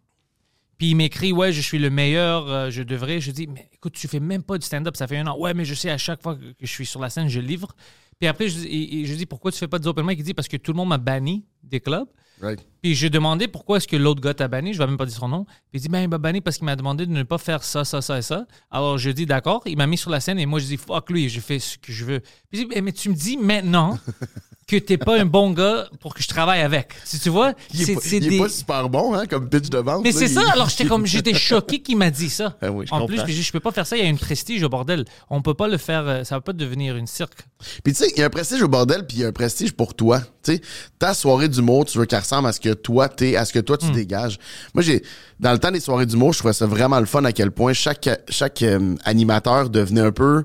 Puis 0.77 0.91
il 0.91 0.95
m'écrit, 0.95 1.33
ouais, 1.33 1.51
je 1.51 1.59
suis 1.59 1.79
le 1.79 1.89
meilleur, 1.89 2.49
euh, 2.49 2.69
je 2.69 2.83
devrais. 2.83 3.19
Je 3.19 3.31
dis, 3.31 3.47
mais 3.47 3.69
écoute, 3.73 3.93
tu 3.93 4.07
fais 4.07 4.21
même 4.21 4.43
pas 4.43 4.57
de 4.57 4.63
stand-up, 4.63 4.95
ça 4.95 5.07
fait 5.07 5.17
un 5.17 5.27
an. 5.27 5.37
Ouais, 5.37 5.53
mais 5.53 5.65
je 5.65 5.73
sais, 5.73 5.89
à 5.89 5.97
chaque 5.97 6.23
fois 6.23 6.35
que 6.35 6.41
je 6.61 6.71
suis 6.71 6.85
sur 6.85 7.01
la 7.01 7.09
scène, 7.09 7.27
je 7.27 7.41
livre. 7.41 7.75
Puis 8.17 8.27
après, 8.29 8.47
je, 8.47 8.59
je 8.59 9.13
dis, 9.15 9.25
pourquoi 9.25 9.51
tu 9.51 9.57
fais 9.57 9.67
pas 9.67 9.79
des 9.79 9.87
open 9.87 10.05
mic? 10.05 10.17
Il 10.17 10.23
dit, 10.23 10.33
parce 10.33 10.47
que 10.47 10.55
tout 10.55 10.71
le 10.71 10.77
monde 10.77 10.87
m'a 10.89 10.97
banni 10.97 11.45
des 11.63 11.81
clubs. 11.81 12.07
Right. 12.41 12.65
Puis 12.81 12.95
j'ai 12.95 13.09
demandé 13.09 13.47
pourquoi 13.47 13.77
est-ce 13.77 13.87
que 13.87 13.97
l'autre 13.97 14.21
gars 14.21 14.33
t'a 14.33 14.47
banni, 14.47 14.73
je 14.73 14.79
vais 14.79 14.87
même 14.87 14.97
pas 14.97 15.05
dire 15.05 15.17
son 15.17 15.27
nom. 15.27 15.43
Puis 15.43 15.53
il 15.75 15.81
dit, 15.81 15.89
ben 15.89 16.01
il 16.01 16.07
m'a 16.07 16.17
banni 16.17 16.39
parce 16.39 16.57
qu'il 16.57 16.65
m'a 16.65 16.75
demandé 16.75 17.05
de 17.05 17.11
ne 17.11 17.23
pas 17.23 17.37
faire 17.37 17.63
ça, 17.63 17.83
ça, 17.83 18.01
ça 18.01 18.17
et 18.17 18.21
ça. 18.21 18.45
Alors 18.71 18.97
je 18.97 19.09
dis, 19.09 19.25
d'accord, 19.25 19.61
il 19.65 19.77
m'a 19.77 19.87
mis 19.87 19.97
sur 19.97 20.09
la 20.09 20.19
scène 20.19 20.39
et 20.39 20.45
moi 20.45 20.59
je 20.59 20.65
dis, 20.65 20.77
fuck 20.77 21.09
lui, 21.09 21.27
je 21.27 21.41
fais 21.41 21.59
ce 21.59 21.77
que 21.77 21.91
je 21.91 22.05
veux. 22.05 22.19
Puis 22.19 22.61
il 22.61 22.67
dit, 22.67 22.81
mais 22.81 22.93
tu 22.93 23.09
me 23.09 23.15
dis 23.15 23.37
maintenant 23.37 23.99
que 24.69 24.75
t'es 24.77 24.97
pas 24.97 25.19
un 25.19 25.25
bon 25.25 25.51
gars 25.51 25.89
pour 25.99 26.13
que 26.13 26.21
je 26.21 26.27
travaille 26.27 26.61
avec. 26.61 26.93
Si 27.03 27.19
tu 27.19 27.29
vois, 27.29 27.53
Il 27.73 27.89
est, 27.89 27.93
pas, 27.95 27.99
c'est 28.03 28.17
il 28.17 28.25
est 28.27 28.29
des... 28.29 28.37
pas 28.39 28.49
super 28.49 28.87
bon, 28.89 29.13
hein, 29.15 29.25
comme 29.25 29.49
pitch 29.49 29.69
de 29.69 29.77
vente. 29.79 30.03
Mais 30.03 30.11
c'est 30.11 30.25
il- 30.25 30.33
ça, 30.33 30.41
alors 30.51 30.69
j'étais 30.69 30.85
comme, 30.85 31.05
j'étais 31.05 31.33
choqué 31.33 31.79
qu'il 31.81 31.97
m'a 31.97 32.11
dit 32.11 32.29
ça. 32.29 32.55
Ah 32.61 32.71
oui, 32.71 32.85
je 32.87 32.93
en 32.93 32.99
comprends. 32.99 33.23
plus, 33.23 33.33
je 33.41 33.51
peux 33.51 33.59
pas 33.59 33.71
faire 33.71 33.87
ça, 33.87 33.97
il 33.97 34.03
y 34.03 34.05
a 34.05 34.09
une 34.09 34.17
prestige 34.19 34.61
au 34.63 34.69
bordel. 34.69 35.05
On 35.29 35.41
peut 35.41 35.53
pas 35.55 35.67
le 35.67 35.77
faire, 35.77 36.07
euh, 36.07 36.23
ça 36.23 36.35
va 36.35 36.41
pas 36.41 36.53
devenir 36.53 36.95
une 36.95 37.07
cirque. 37.07 37.47
Puis 37.83 37.93
tu 37.93 38.03
sais, 38.03 38.11
il 38.15 38.19
y 38.19 38.23
a 38.23 38.27
un 38.27 38.29
prestige 38.29 38.61
au 38.61 38.67
bordel, 38.67 39.05
puis 39.07 39.17
il 39.17 39.21
y 39.21 39.25
a 39.25 39.27
un 39.29 39.31
prestige 39.33 39.73
pour 39.73 39.93
toi. 39.95 40.21
Tu 40.43 40.53
sais, 40.55 40.61
ta 40.99 41.13
soirée 41.13 41.49
d'humour, 41.49 41.85
tu 41.85 41.97
veux 41.97 42.05
qu'elle 42.05 42.19
ressemble 42.19 42.47
à 42.47 42.53
ce 42.53 42.59
que 42.59 42.73
toi 42.73 43.09
t'es, 43.09 43.35
à 43.35 43.45
ce 43.45 43.51
que 43.53 43.59
toi 43.59 43.75
Hmm. 43.81 43.85
tu 43.87 43.91
dégages. 43.91 44.37
Moi, 44.73 44.83
j'ai 44.83 45.03
dans 45.39 45.51
le 45.51 45.57
temps 45.57 45.71
des 45.71 45.79
soirées 45.79 46.05
d'humour, 46.05 46.33
je 46.33 46.39
trouvais 46.39 46.53
ça 46.53 46.65
vraiment 46.65 46.99
le 46.99 47.05
fun 47.05 47.23
à 47.25 47.31
quel 47.31 47.51
point 47.51 47.73
chaque 47.73 48.09
chaque 48.29 48.61
euh, 48.61 48.95
animateur 49.05 49.69
devenait 49.69 50.01
un 50.01 50.11
peu. 50.11 50.43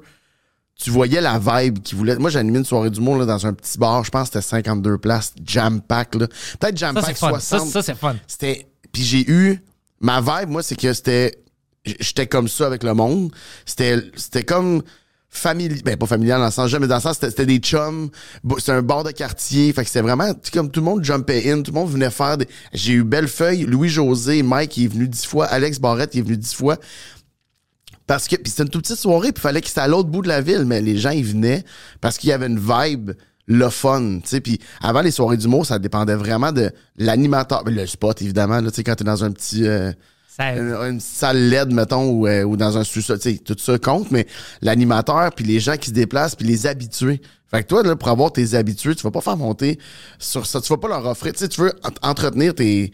Tu 0.77 0.91
voyais 0.91 1.21
la 1.21 1.39
vibe 1.39 1.81
qu'il 1.83 1.97
voulait. 1.97 2.17
Moi, 2.17 2.31
j'ai 2.31 2.39
animé 2.39 2.59
une 2.59 2.65
soirée 2.65 2.91
d'humour 2.91 3.17
là, 3.17 3.27
dans 3.27 3.47
un 3.47 3.53
petit 3.53 3.79
bar, 3.79 4.05
je 4.05 4.11
pense 4.11 4.29
que 4.29 4.41
c'était 4.41 4.57
52 4.57 4.99
places, 4.99 5.33
jam 5.45 5.81
pack 5.81 6.17
là. 6.17 6.27
Peut-être 6.59 6.77
jam 6.77 6.95
Ça, 6.97 7.03
c'est 7.03 7.07
pack 7.09 7.17
fun. 7.17 7.41
Ça, 7.41 7.59
60. 7.59 7.71
ça, 7.71 7.83
c'est 7.83 7.97
fun. 7.97 8.17
C'était. 8.27 8.67
Puis 8.93 9.03
j'ai 9.03 9.31
eu. 9.31 9.63
Ma 10.01 10.21
vibe, 10.21 10.51
moi, 10.51 10.63
c'est 10.63 10.77
que 10.77 10.93
c'était. 10.93 11.39
J'étais 11.85 12.27
comme 12.27 12.49
ça 12.49 12.67
avec 12.67 12.83
le 12.83 12.95
monde. 12.95 13.31
C'était 13.67 14.03
c'était 14.17 14.43
comme 14.43 14.83
familial, 15.35 15.81
ben 15.85 15.97
pas 15.97 16.07
familial 16.07 16.39
dans 16.39 16.47
le 16.47 16.53
sens, 16.53 16.73
mais 16.75 16.87
dans 16.87 16.95
le 16.95 17.01
sens, 17.01 17.15
c'était 17.15 17.31
c'était 17.31 17.47
des 17.47 17.59
chums, 17.59 18.09
c'était 18.59 18.73
un 18.73 18.83
bar 18.83 19.03
de 19.05 19.11
quartier, 19.11 19.73
fait 19.73 19.83
que 19.83 19.89
c'était 19.89 20.01
vraiment, 20.01 20.33
comme 20.53 20.71
tout 20.71 20.81
le 20.81 20.85
monde 20.85 21.05
jumpait 21.05 21.51
in, 21.51 21.61
tout 21.63 21.73
le 21.73 21.81
monde 21.81 21.91
venait 21.91 22.11
faire 22.11 22.39
des, 22.39 22.49
j'ai 22.73 22.93
eu 22.93 23.03
Bellefeuille, 23.03 23.65
Louis-José, 23.65 24.43
Mike, 24.43 24.77
il 24.77 24.85
est 24.85 24.89
venu 24.89 25.09
dix 25.09 25.27
fois, 25.27 25.47
Alex 25.47 25.81
Barrette, 25.81 26.15
il 26.15 26.21
est 26.21 26.23
venu 26.23 26.37
dix 26.37 26.55
fois, 26.55 26.77
parce 28.07 28.29
que, 28.29 28.37
puis 28.37 28.51
c'était 28.51 28.65
une 28.65 28.69
toute 28.69 28.83
petite 28.83 28.99
soirée, 28.99 29.33
puis 29.33 29.41
fallait 29.41 29.61
que 29.61 29.69
c'était 29.69 29.81
à 29.81 29.89
l'autre 29.89 30.09
bout 30.09 30.23
de 30.23 30.29
la 30.29 30.41
ville, 30.41 30.65
mais 30.67 30.81
les 30.81 30.97
gens, 30.99 31.11
ils 31.11 31.25
venaient 31.25 31.65
parce 32.01 32.19
qu'il 32.19 32.31
y 32.31 32.33
avait 32.33 32.47
une 32.47 32.59
vibe, 32.61 33.13
le 33.47 33.69
fun, 33.69 34.21
tu 34.23 34.29
sais, 34.29 34.41
puis 34.41 34.59
avant 34.81 35.03
les 35.03 35.11
soirées 35.11 35.37
d'humour, 35.37 35.67
ça 35.67 35.79
dépendait 35.79 36.15
vraiment 36.15 36.51
de 36.53 36.71
l'animateur, 36.97 37.63
le 37.67 37.87
spot, 37.87 38.21
évidemment, 38.23 38.61
là, 38.61 38.71
tu 38.71 38.77
sais, 38.77 38.85
quand 38.85 38.95
t'es 38.95 39.05
dans 39.05 39.23
un 39.25 39.31
petit... 39.33 39.67
euh, 39.67 39.93
une, 40.59 40.75
une 40.95 41.01
salle 41.01 41.49
LED, 41.49 41.73
mettons, 41.73 42.09
ou, 42.11 42.27
euh, 42.27 42.43
ou 42.43 42.57
dans 42.57 42.77
un 42.77 42.83
sous-sol, 42.85 43.19
tu 43.21 43.33
sais, 43.33 43.39
tout 43.39 43.55
ça 43.59 43.79
compte, 43.79 44.11
mais 44.11 44.27
l'animateur, 44.63 45.31
puis 45.33 45.45
les 45.45 45.61
gens 45.61 45.77
qui 45.77 45.91
se 45.91 45.95
déplacent, 45.95 46.35
puis 46.35 46.47
les 46.47 46.67
habitués. 46.67 47.21
Fait 47.51 47.63
que 47.63 47.69
toi, 47.69 47.83
là, 47.85 47.95
pour 47.95 48.09
avoir 48.09 48.33
tes 48.33 48.55
habitués, 48.55 48.97
tu 48.97 49.03
vas 49.05 49.13
pas 49.13 49.21
faire 49.21 49.37
monter 49.37 49.79
sur 50.19 50.45
ça, 50.47 50.61
tu 50.61 50.69
vas 50.71 50.79
pas 50.79 50.89
leur 50.89 51.07
offrir, 51.07 51.35
tu 51.35 51.39
sais, 51.41 51.49
tu 51.49 51.61
veux 51.61 51.73
en- 51.85 52.09
entretenir 52.11 52.55
tes, 52.55 52.91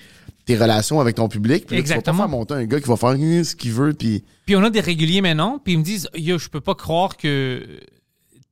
tes 0.51 0.57
relations 0.57 1.01
avec 1.01 1.17
ton 1.17 1.29
public, 1.29 1.67
puis 1.67 1.77
là, 1.77 1.83
tu 1.83 1.89
vas 1.89 1.95
Exactement. 1.95 2.17
pas 2.17 2.23
faire 2.25 2.29
monter 2.29 2.55
un 2.55 2.65
gars 2.65 2.81
qui 2.81 2.89
va 2.89 2.97
faire 2.97 3.17
ce 3.45 3.55
qu'il 3.55 3.73
veut, 3.73 3.93
puis... 3.93 4.25
Puis 4.47 4.57
on 4.57 4.65
a 4.65 4.71
des 4.71 4.81
réguliers 4.81 5.21
maintenant, 5.21 5.61
puis 5.63 5.75
ils 5.75 5.79
me 5.79 5.85
disent 5.85 6.09
Yo, 6.15 6.39
je 6.39 6.49
peux 6.49 6.61
pas 6.61 6.75
croire 6.75 7.17
que 7.17 7.65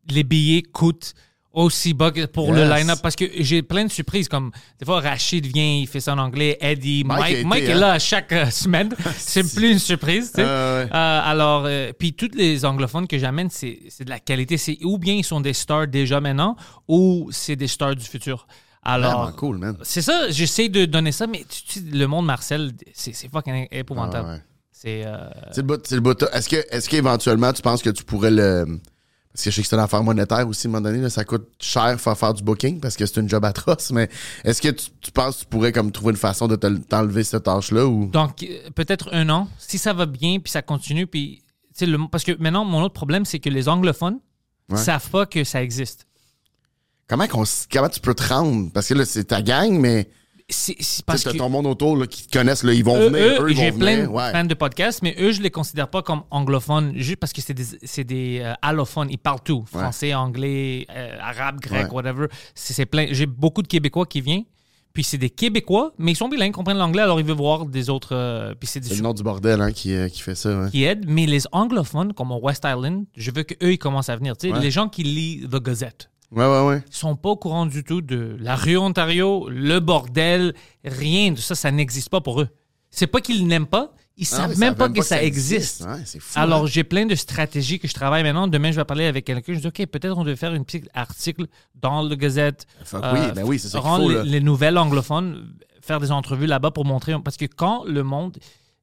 les 0.09 0.23
billets 0.23 0.63
coûtent 0.63 1.15
aussi 1.53 1.93
bas 1.93 2.13
pour 2.33 2.53
le 2.53 2.69
line-up 2.69 3.01
parce 3.03 3.17
que 3.17 3.25
j'ai 3.39 3.63
plein 3.63 3.85
de 3.85 3.91
surprises 3.91 4.29
comme 4.29 4.53
des 4.79 4.85
fois 4.85 5.01
Rachid 5.01 5.45
vient, 5.47 5.79
il 5.81 5.89
fait 5.89 5.99
ça 5.99 6.15
en 6.15 6.19
anglais, 6.19 6.57
Eddie, 6.61 7.03
Mike 7.05 7.45
Mike, 7.45 7.65
est 7.65 7.73
hein? 7.73 7.79
là 7.79 7.99
chaque 7.99 8.33
euh, 8.33 8.49
semaine. 8.51 8.91
c'est 9.17 9.55
plus 9.55 9.73
une 9.73 9.79
surprise, 9.81 10.31
tu 10.31 10.41
sais. 10.41 10.43
Ouais. 10.43 10.49
Euh, 10.49 10.87
alors, 10.93 11.65
euh, 11.67 11.93
puis 11.99 12.13
tous 12.13 12.31
les 12.35 12.65
anglophones 12.65 13.09
que 13.09 13.19
j'amène, 13.19 13.51
c'est 13.51 13.81
c'est 13.89 14.05
de 14.05 14.11
la 14.11 14.21
qualité. 14.21 14.57
C'est 14.57 14.79
ou 14.85 14.99
bien 14.99 15.15
ils 15.15 15.25
sont 15.25 15.41
des 15.41 15.55
stars 15.55 15.89
déjà 15.89 16.21
maintenant, 16.21 16.55
ou 16.87 17.29
c'est 17.33 17.57
des 17.57 17.67
stars 17.69 17.97
du 17.97 18.05
futur. 18.05 18.47
Alors, 18.83 19.23
Vraiment 19.23 19.37
cool, 19.37 19.59
man. 19.59 19.77
c'est 19.83 20.03
ça, 20.03 20.31
j'essaie 20.31 20.69
de 20.69 20.85
donner 20.85 21.13
ça, 21.13 21.27
mais 21.27 21.45
tu, 21.49 21.63
tu- 21.65 21.91
le 21.91 22.07
monde 22.07 22.27
Marcel, 22.27 22.73
c'est 22.95 23.13
c'est 23.15 23.29
fucking 23.29 23.67
épouvantable. 23.71 24.29
Ah 24.31 24.33
ouais. 24.35 24.43
C'est 24.73 25.05
euh, 25.05 25.29
C'est 25.51 25.63
le 25.63 25.67
bout, 25.67 25.81
c'est 25.85 25.95
le 25.97 26.01
bout. 26.01 26.23
Est-ce 26.33 26.49
que, 26.49 26.57
est-ce 26.71 26.89
qu'éventuellement, 26.89 27.53
tu 27.53 27.63
penses 27.63 27.83
que 27.83 27.91
tu 27.91 28.05
pourrais 28.05 28.31
le. 28.31 28.79
Parce 29.33 29.45
que 29.45 29.51
je 29.51 29.57
sais 29.57 29.63
que 29.63 29.69
c'est 29.69 29.77
une 29.77 29.83
affaire 29.83 30.03
monétaire 30.03 30.49
aussi, 30.49 30.67
à 30.67 30.71
un 30.71 30.73
moment 30.73 30.83
donné, 30.89 31.01
là, 31.03 31.11
ça 31.11 31.25
coûte 31.25 31.49
cher 31.61 32.01
faire 32.01 32.17
faire 32.17 32.33
du 32.35 32.43
booking 32.43 32.81
parce 32.81 32.97
que 32.97 33.05
c'est 33.05 33.21
une 33.21 33.29
job 33.29 33.45
atroce, 33.45 33.91
mais 33.91 34.09
est-ce 34.45 34.61
que 34.63 34.69
tu, 34.69 34.87
tu 35.01 35.11
penses 35.13 35.37
que 35.37 35.41
tu 35.43 35.47
pourrais 35.47 35.71
comme 35.71 35.93
trouver 35.93 36.13
une 36.13 36.17
façon 36.17 36.49
de 36.49 36.57
te- 36.57 36.67
t'enlever 36.79 37.23
cette 37.25 37.43
tâche-là 37.45 37.87
ou? 37.87 38.07
Donc, 38.07 38.43
euh, 38.43 38.71
peut-être 38.75 39.11
un 39.13 39.29
an, 39.29 39.49
si 39.59 39.79
ça 39.79 39.93
va 39.93 40.07
bien, 40.07 40.39
puis 40.41 40.51
ça 40.51 40.63
continue, 40.63 41.07
puis... 41.07 41.43
Le, 41.81 42.09
parce 42.09 42.25
que 42.25 42.33
maintenant, 42.41 42.65
mon 42.65 42.83
autre 42.83 42.95
problème, 42.95 43.25
c'est 43.25 43.39
que 43.39 43.51
les 43.51 43.69
anglophones 43.69 44.19
Ouais. 44.71 44.77
savent 44.77 45.09
pas 45.11 45.25
que 45.27 45.45
ça 45.45 45.63
existe. 45.63 46.08
Comment, 47.09 47.27
tu 47.89 48.01
peux 48.01 48.15
te 48.15 48.29
rendre? 48.29 48.71
Parce 48.73 48.89
que 48.89 48.95
là, 48.95 49.05
c'est 49.05 49.25
ta 49.25 49.41
gang, 49.43 49.73
mais 49.79 50.09
C'est 50.51 50.77
parce 51.07 51.25
que... 51.25 51.31
ton 51.37 51.49
monde 51.49 51.67
autour 51.67 51.97
là, 51.97 52.07
qui 52.07 52.27
te 52.27 52.39
connaissent, 52.39 52.63
là, 52.63 52.73
ils 52.73 52.85
vont 52.85 52.97
eux, 52.99 53.09
venir. 53.09 53.43
eux, 53.43 53.49
j'ai 53.49 53.71
vont 53.71 53.79
plein 53.79 53.95
venir. 53.97 54.11
de 54.11 54.15
Ouais. 54.15 54.33
fans 54.33 54.45
de 54.45 54.55
podcasts, 54.55 55.03
mais 55.03 55.15
eux, 55.19 55.33
je 55.33 55.41
les 55.43 55.51
considère 55.51 55.89
pas 55.89 56.03
comme 56.03 56.23
anglophones, 56.31 56.93
juste 56.97 57.17
parce 57.17 57.33
que 57.33 57.41
c'est 57.41 57.55
des, 57.55 57.65
c'est 57.83 58.05
des 58.05 58.41
euh, 58.43 58.53
allophones. 58.63 59.09
Ils 59.11 59.19
parlent 59.19 59.43
tout. 59.43 59.65
Français, 59.67 60.15
anglais, 60.15 60.87
euh, 60.91 61.17
arabe, 61.21 61.61
grec, 61.61 61.87
Ouais. 61.89 61.95
whatever. 61.95 62.27
C'est 62.55 62.87
plein. 62.87 63.07
J'ai 63.11 63.27
beaucoup 63.27 63.63
de 63.63 63.69
Québécois 63.69 64.07
qui 64.07 64.21
viennent. 64.21 64.45
Puis 64.95 65.05
c'est 65.05 65.19
des 65.19 65.31
Québécois, 65.31 65.93
mais 65.99 66.13
ils 66.13 66.17
sont 66.17 66.29
bilingues, 66.29 66.49
ils 66.49 66.53
comprennent 66.53 66.79
l'anglais, 66.79 67.03
alors 67.03 67.21
ils 67.21 67.27
veulent 67.27 67.37
voir 67.37 67.67
des 67.67 67.89
autres. 67.89 68.15
euh, 68.17 68.55
puis 68.59 68.67
c'est 68.67 68.85
le 68.91 69.01
nom 69.03 69.13
du 69.15 69.23
bordel 69.23 69.61
hein, 69.61 69.71
qui, 69.71 69.95
qui 70.11 70.21
fait 70.23 70.35
ça. 70.35 70.69
qui 70.73 70.83
aident, 70.85 71.05
mais 71.07 71.25
les 71.27 71.43
anglophones, 71.53 72.13
comme 72.15 72.33
au 72.33 72.41
West 72.41 72.65
Island, 72.67 73.05
je 73.17 73.31
veux 73.31 73.45
qu'eux, 73.45 73.73
ils 73.73 73.79
commencent 73.79 74.09
à 74.09 74.17
venir. 74.17 74.35
Les 74.43 74.71
gens 74.71 74.89
qui 74.89 75.05
lisent 75.05 75.47
The 75.51 75.63
Gazette 75.63 76.11
Ouais, 76.31 76.45
ouais, 76.45 76.67
ouais. 76.67 76.83
ils 76.87 76.95
sont 76.97 77.17
pas 77.17 77.31
au 77.31 77.37
courant 77.37 77.65
du 77.67 77.85
tout 77.85 78.03
de 78.03 78.37
la 78.39 78.55
rue 78.55 78.77
Ontario, 78.77 79.49
le 79.49 79.81
bordel, 79.81 80.55
rien 80.85 81.33
de 81.33 81.39
ça, 81.39 81.55
ça 81.55 81.71
n'existe 81.71 82.11
pas 82.11 82.21
pour 82.21 82.41
eux. 82.43 82.49
C'est 82.91 83.07
pas 83.07 83.21
qu'ils 83.21 83.47
n'aiment 83.47 83.67
pas, 83.67 83.93
ils 84.17 84.27
Ah 84.33 84.37
savent 84.37 84.51
oui, 84.51 84.59
même 84.59 84.75
pas 84.75 84.89
que 84.89 85.03
ça 85.03 85.23
existe. 85.23 85.83
Ouais, 85.83 86.03
c'est 86.05 86.19
fou. 86.21 86.39
Alors, 86.39 86.65
hein. 86.65 86.67
j'ai 86.67 86.85
plein 86.85 87.07
de 87.07 87.15
stratégies 87.15 87.79
que 87.79 87.87
je 87.87 87.95
travaille 87.95 88.25
maintenant. 88.25 88.49
Demain, 88.49 88.73
je 88.73 88.77
vais 88.77 88.85
parler 88.85 89.07
avec 89.07 89.25
quelqu'un. 89.25 89.55
Je 89.55 89.61
dis, 89.61 89.67
OK, 89.69 89.87
peut-être 89.87 90.19
on 90.19 90.25
devait 90.25 90.37
faire 90.37 90.55
une 90.55 90.65
petite 90.65 90.89
article 90.93 91.47
dans 91.75 92.03
le 92.03 92.15
Gazette. 92.17 92.67
Fuck 92.85 93.05
oui, 93.13 93.21
ben 93.35 93.45
oui, 93.45 93.59
c'est 93.59 93.69
ça 93.69 93.81
rendre 93.81 94.13
faut, 94.13 94.23
les, 94.23 94.41
nouvelles 94.41 94.77
anglophones, 94.77 95.55
faire 95.81 96.01
des 96.01 96.11
entrevues 96.11 96.47
là-bas 96.47 96.73
pour 96.73 96.85
montrer. 96.85 97.15
Parce 97.23 97.37
que 97.37 97.45
quand 97.47 97.85
le 97.85 98.03
monde 98.03 98.39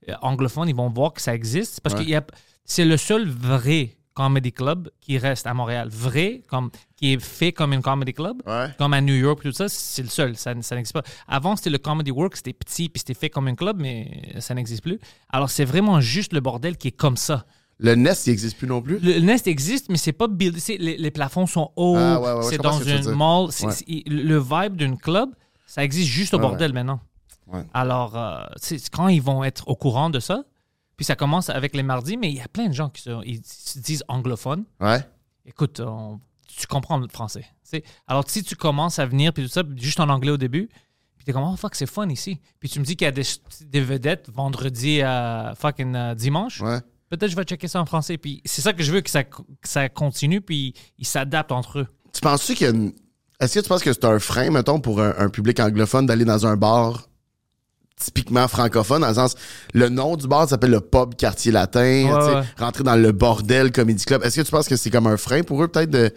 euh, 0.07 0.13
anglophone, 0.21 0.69
ils 0.69 0.75
vont 0.75 0.89
voir 0.89 1.13
que 1.13 1.21
ça 1.21 1.35
existe, 1.35 1.81
parce 1.81 1.95
Ouais. 1.95 2.05
que 2.05 2.33
c'est 2.63 2.85
le 2.85 2.97
seul 2.97 3.27
vrai 3.27 3.97
comedy 4.15 4.51
club 4.51 4.89
qui 5.01 5.19
reste 5.19 5.45
à 5.45 5.53
Montréal. 5.53 5.89
Vrai, 5.91 6.41
comme, 6.47 6.71
qui 6.95 7.13
est 7.13 7.21
fait 7.21 7.51
comme 7.51 7.73
une 7.73 7.81
comedy 7.83 8.13
club. 8.13 8.41
Ouais. 8.47 8.69
Comme 8.79 8.93
à 8.93 9.01
New 9.01 9.13
York, 9.13 9.41
tout 9.43 9.51
ça, 9.51 9.69
c'est 9.69 10.01
le 10.01 10.07
seul. 10.09 10.35
Ça, 10.35 10.53
ça 10.61 10.75
n'existe 10.75 10.93
pas. 10.93 11.03
Avant, 11.27 11.55
c'était 11.55 11.69
le 11.69 11.77
Comedy 11.77 12.09
Works, 12.11 12.37
c'était 12.37 12.53
petit, 12.53 12.89
puis 12.89 12.99
c'était 12.99 13.13
fait 13.13 13.29
comme 13.29 13.47
un 13.47 13.55
club, 13.55 13.77
mais 13.79 14.33
ça 14.39 14.55
n'existe 14.55 14.81
plus. 14.81 14.99
Alors, 15.29 15.49
c'est 15.51 15.65
vraiment 15.65 15.99
juste 16.01 16.33
le 16.33 16.39
bordel 16.39 16.77
qui 16.77 16.87
est 16.87 16.97
comme 16.97 17.17
ça. 17.17 17.45
Le 17.77 17.93
Nest, 17.95 18.25
il 18.25 18.29
n'existe 18.29 18.57
plus 18.57 18.67
non 18.67 18.81
plus? 18.81 18.99
Le 18.99 19.19
Nest 19.19 19.47
existe, 19.47 19.89
mais 19.89 19.97
c'est 19.97 20.13
pas 20.13 20.29
build. 20.29 20.57
Les, 20.79 20.95
les 20.97 21.11
plafonds 21.11 21.45
sont 21.45 21.71
hauts. 21.75 21.97
Ah, 21.97 22.21
ouais, 22.21 22.33
ouais, 22.35 22.43
c'est 22.49 22.57
dans 22.57 22.79
une 22.81 23.11
mall. 23.11 23.49
le 24.07 24.37
vibe 24.39 24.77
d'une 24.77 24.97
club, 24.97 25.29
ça 25.65 25.83
existe 25.83 26.07
juste 26.09 26.33
au 26.33 26.39
bordel 26.39 26.71
maintenant. 26.73 27.01
Alors, 27.73 28.17
euh, 28.17 28.39
c'est- 28.55 28.89
quand 28.89 29.07
ils 29.09 29.21
vont 29.21 29.43
être 29.43 29.67
au 29.67 29.75
courant 29.75 30.09
de 30.09 30.19
ça, 30.19 30.43
puis 30.97 31.05
ça 31.05 31.15
commence 31.15 31.49
avec 31.49 31.75
les 31.75 31.83
mardis, 31.83 32.17
mais 32.17 32.29
il 32.31 32.37
y 32.37 32.41
a 32.41 32.47
plein 32.47 32.67
de 32.67 32.73
gens 32.73 32.89
qui 32.89 33.01
se, 33.01 33.25
ils 33.25 33.41
se 33.45 33.79
disent 33.79 34.03
anglophones. 34.07 34.65
Ouais. 34.79 35.03
Écoute, 35.45 35.79
on- 35.79 36.19
tu 36.47 36.67
comprends 36.67 36.97
le 36.97 37.07
français. 37.09 37.45
Alors, 38.07 38.23
si 38.27 38.43
tu 38.43 38.55
commences 38.55 38.99
à 38.99 39.05
venir, 39.05 39.33
puis 39.33 39.43
tout 39.43 39.49
ça, 39.49 39.63
juste 39.75 39.99
en 39.99 40.07
anglais 40.09 40.31
au 40.31 40.37
début, 40.37 40.67
puis 41.17 41.25
t'es 41.25 41.33
comme, 41.33 41.43
oh 41.43 41.55
fuck, 41.57 41.75
c'est 41.75 41.85
fun 41.85 42.07
ici. 42.09 42.39
Puis 42.59 42.69
tu 42.69 42.79
me 42.79 42.85
dis 42.85 42.95
qu'il 42.95 43.05
y 43.05 43.07
a 43.09 43.11
des, 43.11 43.23
des 43.65 43.81
vedettes 43.81 44.29
vendredi 44.33 45.01
à 45.01 45.53
fucking 45.57 45.95
euh, 45.95 46.15
dimanche. 46.15 46.61
Ouais. 46.61 46.79
Peut-être 47.09 47.29
je 47.31 47.35
vais 47.35 47.43
checker 47.43 47.67
ça 47.67 47.81
en 47.81 47.85
français. 47.85 48.17
Puis 48.17 48.41
c'est 48.45 48.61
ça 48.61 48.71
que 48.71 48.81
je 48.83 48.91
veux, 48.91 49.01
que 49.01 49.09
ça, 49.09 49.23
que 49.25 49.41
ça 49.63 49.89
continue, 49.89 50.39
puis 50.39 50.73
ils 50.97 51.05
s'adaptent 51.05 51.51
entre 51.51 51.79
eux. 51.79 51.87
Tu 52.13 52.21
penses-tu 52.21 52.53
qu'il 52.55 52.67
y 52.67 52.69
a 52.69 52.73
une... 52.73 52.93
Est-ce 53.41 53.55
que 53.55 53.59
tu 53.63 53.67
penses 53.67 53.83
que 53.83 53.91
c'est 53.91 54.05
un 54.05 54.19
frein, 54.19 54.49
mettons, 54.51 54.79
pour 54.79 55.01
un, 55.01 55.13
un 55.17 55.29
public 55.29 55.59
anglophone 55.59 56.05
d'aller 56.05 56.23
dans 56.23 56.45
un 56.47 56.55
bar 56.55 57.09
typiquement 57.99 58.47
francophone, 58.47 59.01
dans 59.01 59.07
le 59.07 59.13
sens, 59.13 59.35
le 59.73 59.89
nom 59.89 60.15
du 60.17 60.27
bar 60.27 60.47
s'appelle 60.49 60.71
le 60.71 60.81
pub 60.81 61.15
quartier 61.15 61.51
latin, 61.51 62.03
tu 62.19 62.25
sais, 62.25 62.35
ouais. 62.35 62.43
rentrer 62.57 62.83
dans 62.83 62.95
le 62.95 63.11
bordel 63.11 63.71
comedy 63.71 64.03
club. 64.05 64.23
Est-ce 64.23 64.35
que 64.37 64.41
tu 64.45 64.51
penses 64.51 64.67
que 64.67 64.75
c'est 64.75 64.89
comme 64.89 65.07
un 65.07 65.17
frein 65.17 65.43
pour 65.43 65.63
eux, 65.63 65.67
peut-être, 65.67 65.89
de, 65.89 66.11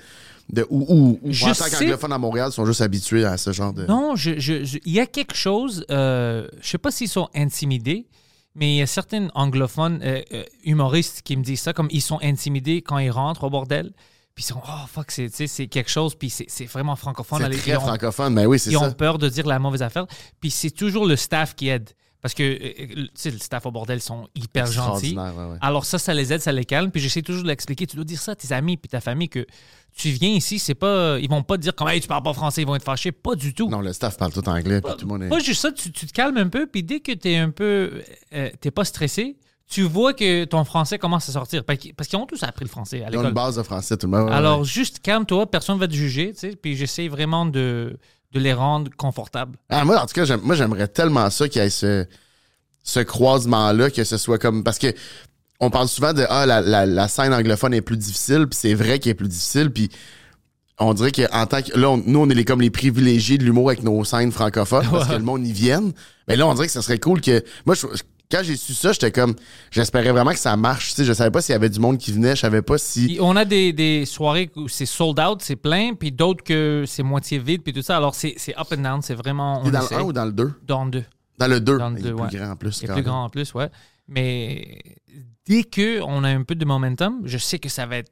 de 0.53 0.67
ou, 0.71 1.19
ou, 1.23 1.31
en 1.31 1.53
tant 1.53 1.65
qu'anglophones 1.71 2.13
à 2.13 2.19
Montréal, 2.19 2.49
ils 2.51 2.55
sont 2.55 2.67
juste 2.67 2.81
habitués 2.81 3.25
à 3.25 3.37
ce 3.37 3.53
genre 3.53 3.73
de... 3.73 3.87
Non, 3.87 4.17
je, 4.17 4.39
je- 4.39 4.65
je- 4.65 4.79
il 4.85 4.93
y 4.93 5.01
a 5.01 5.07
quelque 5.07 5.37
chose, 5.37 5.85
euh, 5.91 6.49
je 6.61 6.69
sais 6.69 6.79
pas 6.79 6.91
s'ils 6.91 7.09
sont 7.09 7.29
intimidés, 7.35 8.07
mais 8.55 8.73
il 8.75 8.77
y 8.79 8.83
a 8.83 8.87
certains 8.87 9.29
anglophones 9.35 10.01
euh, 10.03 10.21
euh, 10.33 10.43
humoristes 10.65 11.23
qui 11.23 11.37
me 11.37 11.45
disent 11.45 11.61
ça, 11.61 11.73
comme 11.73 11.89
ils 11.93 12.01
sont 12.03 12.19
intimidés 12.23 12.83
quand 12.83 12.99
ils 12.99 13.11
rentrent 13.11 13.45
au 13.45 13.51
bordel. 13.51 13.93
Puis 14.39 14.45
ils 14.45 14.53
sont, 14.53 14.63
oh 14.65 14.87
fuck, 14.87 15.11
c'est 15.11 15.29
tu 15.31 15.35
sais, 15.35 15.47
c'est 15.49 15.67
quelque 15.67 15.91
chose, 15.91 16.15
puis 16.15 16.31
c'est 16.31 16.45
c'est 16.47 16.67
vraiment 16.67 16.95
francophone. 16.95 17.43
c'est 17.51 17.59
très 17.59 17.73
ils 17.73 17.77
ont- 17.77 17.81
francophone, 17.81 18.35
mais 18.35 18.47
oui, 18.47 18.61
c'est 18.61 18.71
ils 18.71 18.77
ont 18.77 18.83
ça. 18.83 18.93
peur 18.95 19.19
de 19.19 19.29
dire 19.29 19.45
la 19.49 19.59
mauvaise 19.59 19.83
affaire. 19.83 20.07
Puis 20.41 20.53
c'est 20.53 20.71
toujours 20.71 21.07
le 21.07 21.17
staff 21.17 21.57
qui 21.57 21.67
aide. 21.67 21.91
Parce 22.23 22.35
que, 22.35 22.45
euh, 22.45 22.57
euh, 22.81 22.87
tu 22.95 23.09
sais, 23.15 23.33
le 23.33 23.39
staff 23.39 23.67
au 23.67 23.73
bordel 23.73 24.01
sont 24.01 24.29
hyper 24.37 24.67
gentils. 24.67 25.07
Extraordinaire, 25.09 25.37
ouais, 25.37 25.53
ouais. 25.55 25.59
Alors 25.61 25.85
ça, 25.85 25.99
ça 25.99 26.15
les 26.15 26.33
aide, 26.33 26.41
ça 26.41 26.53
les 26.53 26.65
calme. 26.65 26.93
Puis 26.93 27.01
j'essaie 27.01 27.23
toujours 27.23 27.43
de 27.43 27.49
l'expliquer. 27.49 27.89
Tu 27.89 27.97
dois 27.97 28.05
dire 28.05 28.21
ça 28.21 28.31
à 28.33 28.37
tes 28.37 28.53
amis 28.55 28.77
puis 28.77 28.89
ta 28.89 29.01
famille 29.01 29.29
que 29.29 29.45
tu 29.97 30.11
viens 30.11 30.31
ici, 30.31 30.61
c'est 30.61 30.77
pas, 30.77 31.19
ils 31.19 31.29
vont 31.29 31.43
pas 31.43 31.57
te 31.57 31.63
dire 31.63 31.75
comme, 31.75 31.89
hey, 31.89 32.01
tu 32.01 32.07
parles 32.07 32.23
pas 32.23 32.33
français, 32.33 32.63
ils 32.63 32.67
vont 32.67 32.77
être 32.77 32.85
fâchés. 32.85 33.11
Pas 33.11 33.35
du 33.35 33.55
tout. 33.55 33.69
Non, 33.69 33.81
le 33.81 33.93
staff 33.93 34.17
parle 34.17 34.33
tout 34.33 34.49
anglais, 34.49 34.81
puis 34.81 34.93
tout 34.93 35.01
le 35.01 35.07
monde 35.09 35.23
est... 35.25 35.29
Pas 35.29 35.41
juste 35.41 35.63
ça, 35.63 35.73
tu, 35.73 35.91
tu 35.91 36.07
te 36.07 36.13
calmes 36.13 36.37
un 36.37 36.49
peu, 36.49 36.69
puis 36.69 36.85
dès 36.85 37.01
que 37.01 37.11
t'es 37.11 37.37
un 37.37 37.51
peu, 37.51 38.05
euh, 38.35 38.51
t'es 38.61 38.71
pas 38.71 38.85
stressé, 38.85 39.37
tu 39.69 39.83
vois 39.83 40.15
que 40.15 40.45
ton 40.45 40.65
français 40.65 40.99
commence 40.99 41.29
à 41.29 41.33
sortir. 41.33 41.63
Parce 41.65 41.79
qu'ils 41.79 42.19
ont 42.19 42.27
tous 42.27 42.43
appris 42.43 42.65
le 42.65 42.71
français 42.71 43.05
à 43.05 43.11
Ils 43.11 43.19
ont 43.19 43.25
une 43.25 43.31
base 43.31 43.57
de 43.57 43.63
français, 43.63 43.97
tout 43.97 44.07
le 44.07 44.17
monde. 44.19 44.29
ouais, 44.29 44.35
Alors 44.35 44.61
ouais. 44.61 44.65
juste 44.65 45.01
calme-toi, 45.01 45.51
personne 45.51 45.79
va 45.79 45.87
te 45.87 45.93
juger, 45.93 46.33
tu 46.33 46.39
sais. 46.41 46.57
Puis 46.57 46.75
j'essaie 46.77 47.09
vraiment 47.09 47.45
de, 47.45 47.99
de 48.33 48.41
les 48.41 48.55
rendre 48.55 48.91
confortables. 48.97 49.57
Ah, 49.69 49.85
moi, 49.85 50.01
en 50.03 50.07
tout 50.07 50.15
cas, 50.15 50.37
moi, 50.39 50.55
j'aimerais 50.55 50.89
tellement 50.89 51.29
ça 51.31 51.49
qu'il 51.49 51.61
y 51.63 51.65
ait 51.67 51.71
ce, 51.71 52.07
ce 52.83 53.01
croisement-là, 53.01 53.91
que 53.91 54.05
ce 54.05 54.17
soit 54.17 54.39
comme. 54.39 54.65
Parce 54.65 54.79
que 54.79 54.93
on 55.61 55.71
parle 55.71 55.89
souvent 55.89 56.13
de 56.15 56.25
Ah, 56.31 56.47
la, 56.47 56.61
la, 56.63 56.87
la 56.87 57.09
scène 57.09 57.35
anglophone 57.35 57.75
est 57.75 57.83
plus 57.83 57.97
difficile, 57.99 58.47
puis 58.49 58.59
c'est 58.59 58.75
vrai 58.75 58.99
qu'elle 58.99 59.11
est 59.11 59.15
plus 59.15 59.29
difficile, 59.29 59.71
puis 59.71 59.91
on 60.81 60.95
dirait 60.95 61.13
qu'en 61.13 61.47
tant 61.47 61.63
que. 61.63 61.77
Là, 61.79 61.91
on- 61.91 62.03
nous, 62.05 62.21
on 62.21 62.29
est 62.31 62.35
les, 62.35 62.45
comme 62.45 62.61
les 62.61 62.71
privilégiés 62.71 63.39
de 63.39 63.45
l'humour 63.45 63.69
avec 63.71 63.83
nos 63.83 64.05
scènes 64.05 64.33
francophones, 64.33 64.87
parce 64.91 65.09
que 65.09 65.15
le 65.15 65.19
monde 65.23 65.47
y 65.47 65.53
vienne. 65.53 65.93
Mais 66.29 66.37
là, 66.37 66.47
on 66.47 66.55
dirait 66.55 66.67
que 66.67 66.73
ça 66.73 66.83
serait 66.83 66.99
cool 66.99 67.21
que. 67.21 67.43
Moi, 67.67 67.75
je- 67.75 67.87
quand 68.31 68.41
j'ai 68.43 68.57
su 68.57 68.75
ça, 68.75 68.93
j'étais 68.93 69.11
comme. 69.11 69.35
J'espérais 69.71 70.13
vraiment 70.13 70.33
que 70.33 70.39
ça 70.39 70.55
marche. 70.57 70.91
Tu 70.91 70.97
sais, 70.97 71.05
je 71.05 71.13
savais 71.15 71.31
pas 71.31 71.41
s'il 71.41 71.55
y 71.55 71.57
avait 71.57 71.71
du 71.71 71.81
monde 71.81 71.97
qui 71.99 72.13
venait, 72.13 72.37
je 72.37 72.41
savais 72.43 72.61
pas 72.63 72.77
si. 72.77 73.17
On 73.21 73.35
a 73.37 73.45
des, 73.47 73.73
des 73.73 74.05
soirées 74.05 74.51
où 74.55 74.69
c'est 74.69 74.85
sold 74.87 75.19
out, 75.19 75.41
c'est 75.43 75.57
plein, 75.57 75.95
puis 75.95 76.13
d'autres 76.13 76.45
que 76.45 76.85
c'est 76.87 77.03
moitié 77.03 77.39
vide, 77.39 77.63
puis 77.63 77.73
tout 77.73 77.81
ça. 77.83 77.97
Alors 77.97 78.15
c'est 78.15 78.35
c'est 78.37 78.55
up 78.59 78.67
and 78.73 78.83
down, 78.83 79.01
c'est 79.03 79.15
vraiment. 79.15 79.63
On 79.65 79.71
dans 79.71 79.81
le 79.81 79.95
1 79.97 80.01
ou 80.03 80.13
dans 80.13 80.25
le 80.27 80.33
2 80.33 80.53
Dans 80.67 80.85
le 80.85 80.91
deux. 80.91 81.05
Dans 81.39 81.47
le 81.49 81.61
2. 81.61 81.79
Dans 81.79 81.89
le 81.91 81.97
Il 81.99 82.01
est 82.07 82.09
deux, 82.11 82.15
plus 82.17 82.23
ouais. 82.25 82.29
grand 82.39 82.51
en 82.51 82.57
plus. 82.57 82.81
Il 82.83 82.91
est 82.91 82.93
plus 82.93 83.03
grand 83.03 83.25
en 83.25 83.29
plus, 83.31 83.55
ouais. 83.55 83.71
Mais 84.09 84.79
dès 85.47 85.65
que 85.65 86.01
on 86.03 86.23
a 86.25 86.29
un 86.29 86.43
peu 86.43 86.55
de 86.55 86.65
momentum, 86.65 87.21
je 87.25 87.39
sais 87.39 87.59
que 87.59 87.69
ça 87.69 87.87
va 87.87 87.97
être 87.97 88.11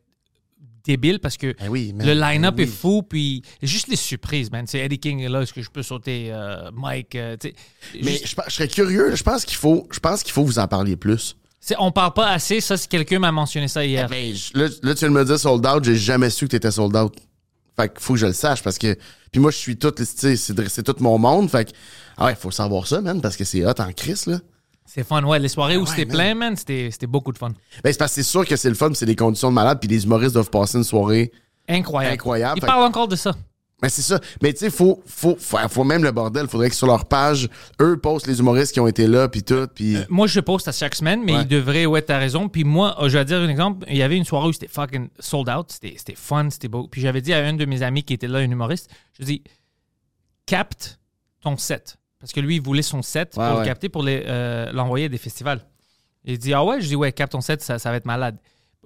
débile 0.87 1.18
parce 1.20 1.37
que 1.37 1.55
Ben 1.59 1.68
oui, 1.68 1.92
man. 1.92 2.07
le 2.07 2.14
line-up 2.14 2.55
Ben 2.57 2.62
est 2.64 2.70
fou. 2.70 3.03
Puis 3.03 3.42
juste 3.62 3.88
les 3.88 3.96
surprises, 3.96 4.51
man. 4.51 4.66
C'est 4.66 4.79
Eddie 4.81 4.99
King 4.99 5.20
est 5.20 5.29
là. 5.29 5.42
Est-ce 5.42 5.53
que 5.53 5.62
je 5.62 5.70
peux 5.70 5.83
sauter 5.83 6.29
euh, 6.31 6.70
Mike? 6.72 7.14
euh, 7.14 7.37
tu. 7.38 7.53
Mais 8.03 8.12
Juste- 8.12 8.37
je, 8.49 8.53
serais 8.53 8.68
curieux. 8.68 9.14
Je 9.14 9.22
pense 9.22 9.44
qu'il 9.44 9.57
faut, 9.57 9.87
je 9.90 9.99
pense 10.01 10.22
qu'il 10.22 10.33
faut 10.33 10.44
vous 10.44 10.59
en 10.59 10.68
parler 10.68 10.96
plus. 10.96 11.37
on 11.79 11.90
parle 11.92 12.12
pas 12.12 12.29
assez. 12.31 12.61
Ça, 12.61 12.77
si 12.77 12.88
quelqu'un 12.88 13.18
m'a 13.18 13.33
mentionné 13.33 13.68
ça 13.68 13.85
hier. 13.85 14.09
Ben, 14.09 14.35
je- 14.35 14.59
là, 14.59 14.68
là, 14.83 14.94
tu 14.94 15.01
viens 15.01 15.09
de 15.11 15.14
me 15.14 15.25
dire 15.25 15.38
sold 15.38 15.66
out. 15.66 15.85
J'ai 15.85 15.96
jamais 15.96 16.31
su 16.31 16.46
que 16.46 16.51
t'étais 16.53 16.70
sold 16.70 16.96
out. 16.96 17.14
Fait 17.79 17.88
qu'il 17.90 18.01
faut 18.01 18.14
que 18.14 18.20
je 18.20 18.27
le 18.27 18.33
sache 18.33 18.62
parce 18.62 18.79
que. 18.79 18.96
Puis 19.33 19.40
moi, 19.40 19.51
je 19.51 19.57
suis 19.59 19.77
tout. 19.77 19.90
tu 19.90 20.05
c'est 20.37 20.83
tout 20.83 20.96
mon 21.01 21.18
monde. 21.18 21.51
Fait 21.51 21.66
que. 21.66 21.72
Ah 22.16 22.27
ouais, 22.27 22.35
faut 22.35 22.51
savoir 22.51 22.87
ça, 22.87 23.01
man, 23.03 23.20
parce 23.20 23.37
que 23.37 23.44
c'est 23.44 23.64
hot 23.66 23.75
en 23.79 23.92
crise, 23.92 24.27
là. 24.27 24.38
C'est 24.87 25.05
fun, 25.05 25.22
ouais. 25.25 25.38
Les 25.38 25.49
soirées 25.49 25.77
où 25.77 25.83
ouais, 25.83 25.87
c'était 25.90 26.07
plein, 26.07 26.35
man, 26.35 26.57
c'était 26.57 26.90
beaucoup 27.07 27.33
de 27.33 27.38
fun. 27.38 27.51
Ben, 27.85 27.92
c'est 27.92 27.99
parce 27.99 28.12
que 28.12 28.22
c'est 28.22 28.29
sûr 28.29 28.46
que 28.46 28.57
c'est 28.57 28.68
le 28.68 28.75
fun, 28.75 28.90
c'est 28.94 29.07
des 29.07 29.16
conditions 29.16 29.51
de 29.51 29.55
malade, 29.55 29.79
puis 29.81 29.88
les 29.88 30.05
humoristes 30.05 30.33
doivent 30.35 30.51
passer 30.51 30.79
une 30.79 30.85
soirée. 30.85 31.33
Incroyable. 31.68 32.14
Incroyable. 32.14 32.59
Ils 32.59 32.61
Fait- 32.61 32.66
parlent 32.66 32.85
encore 32.85 33.09
de 33.09 33.16
ça. 33.16 33.33
Ben, 33.83 33.90
c'est 33.90 34.01
ça. 34.01 34.18
Mais 34.40 34.55
tu 34.55 34.61
sais, 34.61 34.70
faut, 34.70 35.03
faut, 35.05 35.37
faut, 35.38 35.59
faut 35.68 35.85
même 35.85 36.03
le 36.03 36.11
bordel. 36.11 36.49
Faudrait 36.49 36.70
que 36.70 36.75
sur 36.77 36.87
leur 36.87 37.05
page, 37.05 37.51
eux 37.83 37.99
postent 37.99 38.27
les 38.27 38.38
humoristes 38.38 38.72
qui 38.72 38.81
ont 38.81 38.87
été 38.87 39.07
là, 39.07 39.29
puis 39.29 39.42
tout, 39.42 39.66
puis. 39.75 39.99
Moi, 40.09 40.27
je 40.29 40.40
poste 40.40 40.66
à 40.68 40.72
chaque 40.72 40.94
semaine, 40.94 41.22
mais 41.22 41.35
Ouais. 41.35 41.42
il 41.42 41.49
devrait, 41.49 41.85
ouais, 41.85 42.01
t'as 42.01 42.16
raison. 42.16 42.49
Puis 42.49 42.64
moi, 42.64 42.96
euh, 43.03 43.11
je 43.11 43.18
vais 43.18 43.25
te 43.25 43.29
dire 43.29 43.40
un 43.40 43.49
exemple. 43.51 43.85
Il 43.90 43.96
y 43.99 44.03
avait 44.03 44.16
une 44.16 44.25
soirée 44.25 44.49
où 44.49 44.53
c'était 44.55 44.68
fucking 44.68 45.09
sold 45.18 45.51
out. 45.51 45.66
C'était 45.70 45.94
c'était 45.99 46.14
fun, 46.14 46.49
c'était 46.49 46.68
beau. 46.68 46.88
Puis 46.90 47.03
j'avais 47.03 47.20
dit 47.20 47.35
à 47.35 47.44
un 47.44 47.53
de 47.53 47.66
mes 47.66 47.83
amis 47.83 48.03
qui 48.03 48.14
était 48.14 48.29
là, 48.29 48.38
un 48.38 48.51
humoriste, 48.51 48.88
je 49.20 49.25
dis, 49.27 49.42
capte 50.46 50.99
ton 51.42 51.57
set. 51.57 51.96
Parce 52.26 52.32
que 52.32 52.40
lui, 52.40 52.56
il 52.56 52.60
voulait 52.60 52.82
son 52.82 53.02
set 53.02 53.34
Ouais, 53.36 53.48
pour 53.48 53.60
le 53.60 53.64
capter, 53.64 53.88
pour 53.88 54.04
euh, 54.04 54.72
l'envoyer 54.72 55.04
à 55.06 55.08
des 55.08 55.16
festivals. 55.18 55.60
Il 56.24 56.38
dit, 56.38 56.52
ah 56.52 56.64
ouais, 56.64 56.80
je 56.80 56.88
dis, 56.88 56.96
ouais, 56.96 57.12
capte 57.12 57.32
ton 57.32 57.40
set, 57.40 57.62
ça, 57.62 57.78
ça 57.78 57.90
va 57.90 57.96
être 57.98 58.04
malade. 58.04 58.36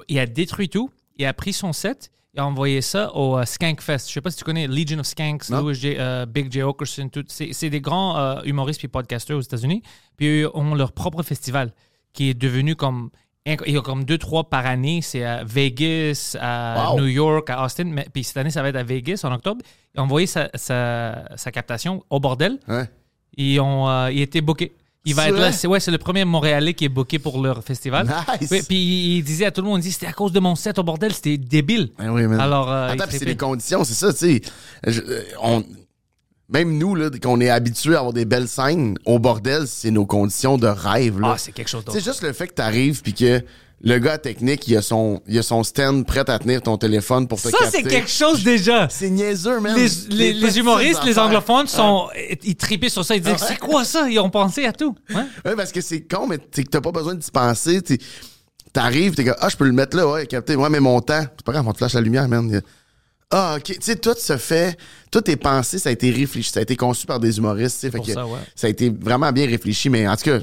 Il 0.09 0.19
a 0.19 0.27
détruit 0.27 0.69
tout. 0.69 0.91
Il 1.17 1.25
a 1.25 1.33
pris 1.33 1.55
son 1.55 1.73
set. 1.73 2.11
Il 2.35 2.41
a 2.41 2.45
envoyé 2.47 2.83
ça 2.83 3.17
au 3.17 3.39
euh, 3.39 3.47
Skankfest. 3.47 4.09
Je 4.09 4.13
sais 4.13 4.21
pas 4.21 4.31
si 4.31 4.37
tu 4.37 4.45
connais 4.45 4.67
Legion 4.67 4.99
of 4.99 5.07
Skanks. 5.07 5.49
Louis 5.49 5.75
J, 5.75 5.95
euh, 5.99 6.27
Big 6.27 6.53
J. 6.53 6.61
Okerson. 6.63 7.09
C'est 7.29 7.71
des 7.71 7.81
grands 7.81 8.19
euh, 8.19 8.43
humoristes 8.45 8.79
puis 8.81 8.89
podcasters 8.89 9.39
aux 9.39 9.41
États-Unis. 9.41 9.83
Puis 10.19 10.43
eux 10.43 10.51
ont 10.55 10.75
leur 10.75 10.93
propre 10.93 11.23
festival 11.23 11.73
qui 12.13 12.29
est 12.29 12.35
devenu 12.35 12.77
comme. 12.77 13.09
Il 13.47 13.73
y 13.73 13.79
a 13.79 13.81
comme 13.81 14.05
deux, 14.05 14.19
trois 14.19 14.51
par 14.51 14.67
année. 14.67 15.01
C'est 15.01 15.25
à 15.25 15.45
Vegas, 15.45 16.37
à 16.39 16.91
Wow. 16.93 17.01
New 17.01 17.07
York, 17.07 17.49
à 17.49 17.65
Austin. 17.65 17.85
Mais, 17.85 18.07
puis 18.13 18.23
cette 18.23 18.37
année, 18.37 18.51
ça 18.51 18.61
va 18.61 18.69
être 18.69 18.77
à 18.77 18.83
Vegas 18.83 19.23
en 19.25 19.33
octobre. 19.33 19.63
Il 19.95 20.01
a 20.01 20.03
envoyé 20.03 20.27
sa, 20.27 20.51
sa, 20.55 21.25
sa 21.37 21.51
captation 21.51 22.05
au 22.11 22.21
bordel. 22.21 22.59
Ouais. 22.69 22.85
Ils 23.37 23.61
ont 23.61 23.89
euh, 23.89 24.11
il 24.13 24.21
était 24.21 24.41
booké. 24.41 24.73
Il 25.07 25.15
va 25.15 25.23
C'est 25.25 25.29
être 25.31 25.37
là. 25.39 25.53
C'est 25.53 25.67
ouais, 25.67 25.81
c'est 25.81 25.91
le 25.91 25.97
premier 25.99 26.25
Montréalais 26.27 26.75
qui 26.75 26.85
est 26.85 26.89
booké 26.91 27.19
pour 27.19 27.41
leur 27.43 27.65
festival. 27.65 28.07
Nice. 28.41 28.49
Oui, 28.51 28.61
puis 28.67 29.17
il 29.17 29.23
disait 29.23 29.47
à 29.47 29.51
tout 29.51 29.63
le 29.63 29.69
monde, 29.69 29.81
il 29.81 29.85
dit, 29.85 29.93
c'était 29.93 30.07
à 30.07 30.13
cause 30.13 30.31
de 30.33 30.41
mon 30.41 30.55
set 30.55 30.79
au 30.79 30.83
bordel, 30.83 31.13
c'était 31.15 31.39
débile. 31.39 31.91
Ben 31.99 32.11
oui, 32.11 32.27
man. 32.27 32.39
Alors, 32.39 32.71
euh, 32.71 32.89
Attends, 32.91 33.05
c'est 33.09 33.25
les 33.25 33.37
conditions, 33.37 33.83
c'est 33.85 33.95
ça, 33.95 34.13
tu 34.13 34.19
sais. 34.19 34.41
Je- 34.87 35.01
euh, 35.01 35.23
on- 35.43 35.65
Même 36.53 36.77
nous, 36.79 36.97
là, 36.97 37.09
qu'on 37.23 37.41
est 37.41 37.49
habitués 37.49 37.95
à 37.95 37.99
avoir 37.99 38.13
des 38.13 38.25
belles 38.25 38.49
scènes, 38.49 38.99
au 39.07 39.21
bordel, 39.21 39.69
c'est 39.69 39.93
nos 39.93 40.05
conditions 40.05 40.59
de 40.59 40.67
rêve, 40.67 41.21
là. 41.21 41.33
Ah, 41.35 41.39
c'est 41.39 41.53
quelque 41.53 41.69
chose 41.69 41.83
C'est 41.87 41.93
d'autre. 41.95 42.05
juste 42.05 42.23
le 42.23 42.33
fait 42.33 42.49
que 42.49 42.55
t'arrives 42.55 43.03
puis 43.03 43.15
que 43.15 43.41
le 43.83 43.99
gars 43.99 44.19
technique, 44.19 44.69
il 44.69 44.77
a 44.77 44.83
son, 44.83 45.23
il 45.27 45.39
a 45.39 45.43
son 45.43 45.63
stand 45.65 46.05
prêt 46.07 46.29
à 46.29 46.39
tenir 46.39 46.61
ton 46.61 46.77
téléphone 46.77 47.27
pour 47.27 47.41
te 47.41 47.49
Ça, 47.49 47.57
capter. 47.59 47.79
c'est 47.79 47.83
quelque 47.83 48.11
chose 48.11 48.43
déjà. 48.45 48.89
C'est 48.91 49.09
niaiseux, 49.09 49.59
man. 49.61 49.75
Les, 50.11 50.33
les- 50.35 50.59
humoristes, 50.59 51.03
les 51.05 51.19
anglophones, 51.19 51.67
sont, 51.67 52.09
ils 52.43 52.57
tripaient 52.57 52.91
sur 52.91 53.05
ça. 53.05 53.17
Ils 53.17 53.23
disaient, 53.23 53.37
Ah 53.39 53.43
ouais? 53.43 53.49
c'est 53.49 53.59
quoi 53.59 53.85
ça? 53.85 54.09
Ils 54.11 54.19
ont 54.19 54.29
pensé 54.31 54.67
à 54.67 54.73
tout. 54.73 54.95
Ouais. 55.09 55.23
Ouais, 55.45 55.57
parce 55.57 55.73
que 55.73 55.81
c'est 55.81 56.03
con, 56.03 56.27
mais 56.27 56.37
t'as 56.39 56.81
pas 56.83 56.93
besoin 56.93 57.15
d'y 57.15 57.31
penser. 57.31 57.81
T'arrives, 58.73 59.15
t'es 59.15 59.25
comme, 59.25 59.35
ah, 59.41 59.49
je 59.49 59.57
peux 59.57 59.65
le 59.65 59.73
mettre 59.73 59.97
là, 59.97 60.07
ouais, 60.07 60.27
capté. 60.27 60.55
Ouais, 60.57 60.69
mais 60.69 60.79
mon 60.81 61.01
temps. 61.01 61.23
C'est 61.37 61.45
pas 61.45 61.53
grave, 61.53 61.67
on 61.67 61.73
te 61.73 61.79
flash 61.79 61.95
la 61.95 62.01
lumière, 62.03 62.29
man. 62.29 62.61
Ah, 63.31 63.55
ok. 63.57 63.65
Tu 63.65 63.77
sais, 63.81 63.97
tout 63.97 64.15
se 64.19 64.37
fait. 64.37 64.77
Tout 65.11 65.29
est 65.31 65.37
pensé, 65.37 65.79
ça 65.79 65.89
a 65.89 65.93
été 65.93 66.11
réfléchi, 66.11 66.51
ça 66.51 66.61
a 66.61 66.63
été 66.63 66.77
conçu 66.77 67.07
par 67.07 67.19
des 67.19 67.39
humoristes. 67.39 67.81
Fait 67.91 67.99
que 68.01 68.13
ça, 68.13 68.27
ouais. 68.27 68.39
ça 68.55 68.67
a 68.67 68.71
été 68.71 68.91
vraiment 68.91 69.33
bien 69.33 69.47
réfléchi, 69.47 69.89
mais 69.89 70.07
en 70.07 70.15
tout 70.17 70.25
cas, 70.25 70.39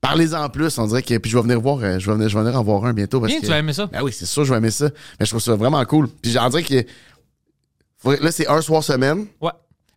parlez-en 0.00 0.48
plus, 0.48 0.78
on 0.78 0.86
dirait 0.86 1.02
que. 1.02 1.16
Puis 1.18 1.30
je 1.30 1.36
vais 1.36 1.42
venir 1.42 1.60
voir, 1.60 1.78
euh, 1.82 1.98
je 1.98 2.06
vais 2.10 2.14
venir, 2.16 2.28
je 2.28 2.36
vais 2.38 2.44
venir 2.44 2.58
en 2.58 2.62
voir 2.64 2.84
un 2.84 2.92
bientôt. 2.92 3.20
Parce 3.20 3.32
Bien, 3.32 3.40
que, 3.40 3.46
tu 3.46 3.50
vas 3.50 3.58
aimer 3.58 3.72
ça. 3.72 3.86
Ben 3.86 4.02
oui, 4.02 4.12
c'est 4.12 4.26
sûr, 4.26 4.44
je 4.44 4.50
vais 4.52 4.58
aimer 4.58 4.70
ça. 4.70 4.88
Mais 5.18 5.26
je 5.26 5.30
trouve 5.30 5.42
ça 5.42 5.54
vraiment 5.56 5.84
cool. 5.84 6.08
Puis 6.08 6.32
j'en 6.32 6.48
dirais 6.48 6.62
que. 6.62 6.84
faudrait- 7.98 8.20
Là, 8.22 8.30
c'est 8.32 8.46
un 8.48 8.60
soir 8.60 8.82
semaine. 8.82 9.26
Ouais. 9.40 9.50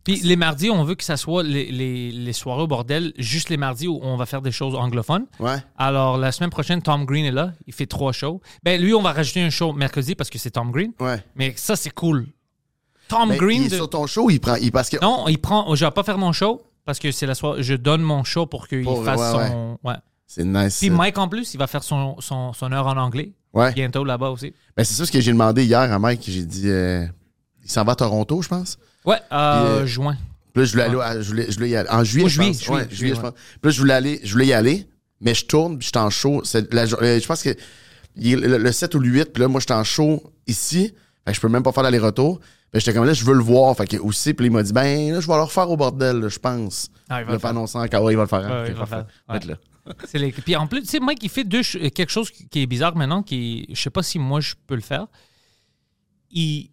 Puis 0.03 0.15
les 0.21 0.35
mardis, 0.35 0.71
on 0.71 0.83
veut 0.83 0.95
que 0.95 1.03
ça 1.03 1.15
soit 1.15 1.43
les, 1.43 1.71
les- 1.71 2.11
les 2.11 2.33
soirées 2.33 2.63
au 2.63 2.67
bordel, 2.67 3.13
juste 3.19 3.49
les 3.49 3.57
mardis 3.57 3.87
où 3.87 3.99
on 4.01 4.17
va 4.17 4.25
faire 4.25 4.41
des 4.41 4.51
choses 4.51 4.73
anglophones. 4.73 5.27
Ouais. 5.39 5.57
Alors, 5.77 6.17
la 6.17 6.31
semaine 6.31 6.49
prochaine, 6.49 6.81
Tom 6.81 7.05
Green 7.05 7.23
est 7.25 7.31
là. 7.31 7.53
Il 7.67 7.73
fait 7.73 7.85
trois 7.85 8.11
shows. 8.11 8.41
Ben, 8.63 8.81
lui, 8.81 8.95
on 8.95 9.01
va 9.03 9.11
rajouter 9.11 9.41
un 9.43 9.51
show 9.51 9.73
mercredi 9.73 10.15
parce 10.15 10.31
que 10.31 10.39
c'est 10.39 10.49
Tom 10.51 10.71
Green. 10.71 10.91
Ouais. 10.99 11.23
Mais 11.35 11.53
ça, 11.55 11.75
c'est 11.75 11.91
cool. 11.91 12.25
Tom 13.07 13.29
Ben, 13.29 13.37
Green. 13.37 13.61
il 13.61 13.65
est 13.67 13.69
de- 13.69 13.75
sur 13.75 13.89
ton 13.91 14.07
show, 14.07 14.31
il 14.31 14.39
prend. 14.39 14.55
Il, 14.55 14.71
parce 14.71 14.89
que. 14.89 14.97
Non, 15.01 15.27
il 15.27 15.37
prend. 15.37 15.75
Je 15.75 15.85
vais 15.85 15.91
pas 15.91 16.01
faire 16.03 16.17
mon 16.17 16.31
show 16.31 16.63
parce 16.85 16.99
que 16.99 17.11
c'est 17.11 17.25
la 17.25 17.35
soirée. 17.35 17.63
Je 17.63 17.73
donne 17.73 18.01
mon 18.01 18.23
show 18.23 18.45
pour 18.45 18.67
qu'il 18.67 18.83
fasse 18.85 19.19
ouais, 19.19 19.47
son. 19.49 19.79
Ouais. 19.83 19.95
C'est 20.27 20.43
nice. 20.45 20.77
Puis. 20.79 20.89
Mike, 20.89 21.17
en 21.17 21.27
plus, 21.27 21.53
il 21.53 21.57
va 21.57 21.67
faire 21.67 21.83
son, 21.83 22.19
son, 22.19 22.53
son 22.53 22.71
heure 22.71 22.87
en 22.87 22.97
anglais. 22.97 23.31
Ouais. 23.53 23.73
Bientôt 23.73 24.03
là-bas 24.05 24.29
aussi. 24.29 24.53
Ben, 24.77 24.83
c'est 24.83 24.93
ça 24.93 25.05
ce 25.05 25.11
que 25.11 25.19
j'ai 25.19 25.31
demandé 25.31 25.65
hier 25.65 25.79
à 25.79 25.99
Mike. 25.99 26.23
J'ai 26.25 26.45
dit, 26.45 26.69
euh, 26.69 27.05
il 27.63 27.69
s'en 27.69 27.83
va 27.83 27.91
à 27.93 27.95
Toronto, 27.95 28.41
je 28.41 28.47
pense. 28.47 28.77
Ouais, 29.05 29.17
euh, 29.31 29.63
Puis, 29.75 29.83
euh, 29.83 29.85
juin. 29.85 30.17
Puis 30.53 30.61
là, 30.63 30.65
je 30.65 30.71
voulais 30.71 30.83
aller, 30.83 30.99
à- 31.01 31.21
je 31.21 31.27
voulais, 31.27 31.45
je 31.49 31.55
voulais 31.55 31.69
y 31.69 31.75
aller. 31.75 31.89
En 31.89 32.03
juillet, 32.03 32.25
Oh, 32.25 32.29
je 32.29 32.33
juillet, 32.35 32.49
pense. 32.51 32.59
juillet, 32.63 32.75
Ouais, 32.77 32.83
juillet, 32.83 32.95
juillet, 32.97 33.15
je 33.15 33.21
pense. 33.21 33.31
Puis 33.33 33.59
là, 33.63 33.69
je 33.71 33.79
voulais 33.79 33.93
aller, 33.93 34.19
je 34.23 34.31
voulais 34.31 34.47
y 34.47 34.53
aller, 34.53 34.87
mais 35.19 35.33
je 35.33 35.45
tourne, 35.45 35.77
puis 35.77 35.85
je 35.87 35.91
suis 35.97 36.05
en 36.05 36.09
show. 36.09 36.41
La 36.71 36.85
je 36.85 37.25
pense 37.27 37.43
que 37.43 37.55
le, 38.15 38.57
le 38.57 38.71
7 38.71 38.95
ou 38.95 38.99
le 38.99 39.07
8, 39.09 39.33
puis 39.33 39.41
là, 39.41 39.47
moi, 39.49 39.59
je 39.59 39.65
suis 39.65 39.73
en 39.73 39.83
show 39.83 40.23
ici. 40.47 40.93
Je 41.27 41.39
peux 41.39 41.49
même 41.49 41.63
pas 41.63 41.71
faire 41.71 41.83
l'aller-retour. 41.83 42.39
Ben, 42.73 42.79
j'étais 42.79 42.93
comme 42.93 43.05
là, 43.05 43.13
je 43.13 43.25
veux 43.25 43.33
le 43.33 43.43
voir. 43.43 43.75
Fait 43.75 43.85
que 43.85 43.97
aussi, 43.97 44.33
puis 44.33 44.45
il 44.47 44.51
m'a 44.51 44.63
dit, 44.63 44.71
ben, 44.73 45.11
là, 45.13 45.19
je 45.19 45.27
vais 45.27 45.35
le 45.35 45.41
refaire 45.41 45.69
au 45.69 45.75
bordel, 45.77 46.27
je 46.29 46.39
pense. 46.39 46.89
Ah, 47.09 47.21
il 47.21 47.25
va 47.25 47.31
le 47.31 47.35
a 47.37 47.39
pas 47.39 47.39
faire. 47.39 47.49
annoncé 47.49 47.77
encore. 47.77 48.03
Ouais, 48.03 48.13
il 48.13 48.15
va 48.15 48.23
le 48.23 48.27
faire. 48.29 48.39
Ouais, 48.49 48.61
Ok, 48.61 48.67
il 48.69 48.73
va 48.75 48.79
le 48.81 48.85
faire. 48.85 49.05
Ouais. 49.29 49.39
Là. 49.39 49.55
Les- 50.13 50.31
Puis 50.31 50.55
en 50.55 50.67
plus, 50.67 50.81
tu 50.81 50.87
sais, 50.87 50.99
Mike, 50.99 51.21
il 51.23 51.29
fait 51.29 51.43
deux 51.43 51.63
quelque 51.63 52.09
chose 52.11 52.29
qui 52.31 52.61
est 52.61 52.67
bizarre 52.67 52.95
maintenant, 52.95 53.23
qui 53.23 53.65
je 53.73 53.81
sais 53.81 53.89
pas 53.89 54.03
si 54.03 54.19
moi 54.19 54.39
je 54.39 54.53
peux 54.67 54.75
le 54.75 54.81
faire. 54.81 55.07
Il, 56.31 56.69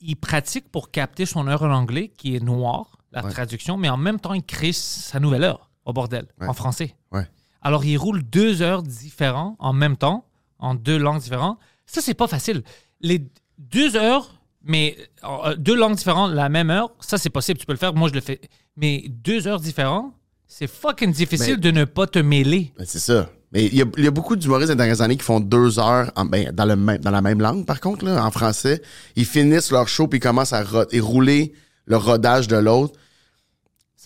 il, 0.00 0.16
pratique 0.16 0.68
pour 0.70 0.90
capter 0.90 1.26
son 1.26 1.48
heure 1.48 1.62
en 1.62 1.72
anglais, 1.72 2.08
qui 2.16 2.36
est 2.36 2.40
noir, 2.40 2.98
la 3.12 3.24
Ouais. 3.24 3.30
traduction, 3.30 3.76
mais 3.76 3.88
en 3.88 3.96
même 3.96 4.20
temps, 4.20 4.34
il 4.34 4.44
crée 4.44 4.72
sa 4.72 5.18
nouvelle 5.20 5.42
heure 5.42 5.70
au 5.84 5.92
bordel, 5.92 6.26
Ouais. 6.40 6.46
en 6.46 6.52
français. 6.52 6.94
Ouais. 7.10 7.26
Alors, 7.62 7.84
il 7.84 7.96
roule 7.96 8.22
deux 8.22 8.62
heures 8.62 8.82
différentes 8.82 9.56
en 9.58 9.72
même 9.72 9.96
temps, 9.96 10.26
en 10.58 10.74
deux 10.74 10.98
langues 10.98 11.20
différentes. 11.20 11.58
Ça, 11.86 12.00
c'est 12.00 12.14
pas 12.14 12.28
facile. 12.28 12.62
Les 13.00 13.26
deux 13.58 13.96
heures, 13.96 14.37
mais 14.64 14.96
euh, 15.24 15.54
deux 15.56 15.76
langues 15.76 15.96
différentes, 15.96 16.32
la 16.32 16.48
même 16.48 16.70
heure, 16.70 16.90
ça, 17.00 17.18
c'est 17.18 17.30
possible. 17.30 17.58
Tu 17.58 17.66
peux 17.66 17.72
le 17.72 17.78
faire. 17.78 17.94
Moi, 17.94 18.08
je 18.08 18.14
le 18.14 18.20
fais. 18.20 18.40
Mais 18.76 19.04
deux 19.08 19.46
heures 19.46 19.60
différentes, 19.60 20.12
c'est 20.46 20.66
fucking 20.66 21.12
difficile 21.12 21.54
Mais- 21.56 21.60
de 21.60 21.70
ne 21.70 21.84
pas 21.84 22.06
te 22.06 22.18
mêler. 22.18 22.72
C'est 22.84 22.98
ça. 22.98 23.30
Mais 23.52 23.64
il 23.66 23.74
y 23.76 23.82
a, 23.82 23.86
il 23.96 24.04
y 24.04 24.06
a 24.06 24.10
beaucoup 24.10 24.36
d'humoristes 24.36 24.70
années 24.78 25.16
qui 25.16 25.24
font 25.24 25.40
deux 25.40 25.78
heures 25.78 26.12
en- 26.16 26.26
ben, 26.26 26.50
dans, 26.52 26.66
le 26.66 26.76
même, 26.76 26.98
dans 26.98 27.10
la 27.10 27.22
même 27.22 27.40
langue, 27.40 27.64
par 27.64 27.80
contre, 27.80 28.04
là, 28.04 28.22
en 28.24 28.30
français. 28.30 28.82
Ils 29.16 29.24
finissent 29.24 29.70
leur 29.70 29.88
show 29.88 30.06
puis 30.06 30.18
ils 30.18 30.22
commencent 30.22 30.52
à 30.52 30.62
ro- 30.62 30.84
et 30.92 31.00
rouler 31.00 31.54
le 31.86 31.96
rodage 31.96 32.46
de 32.46 32.56
l'autre. 32.56 32.94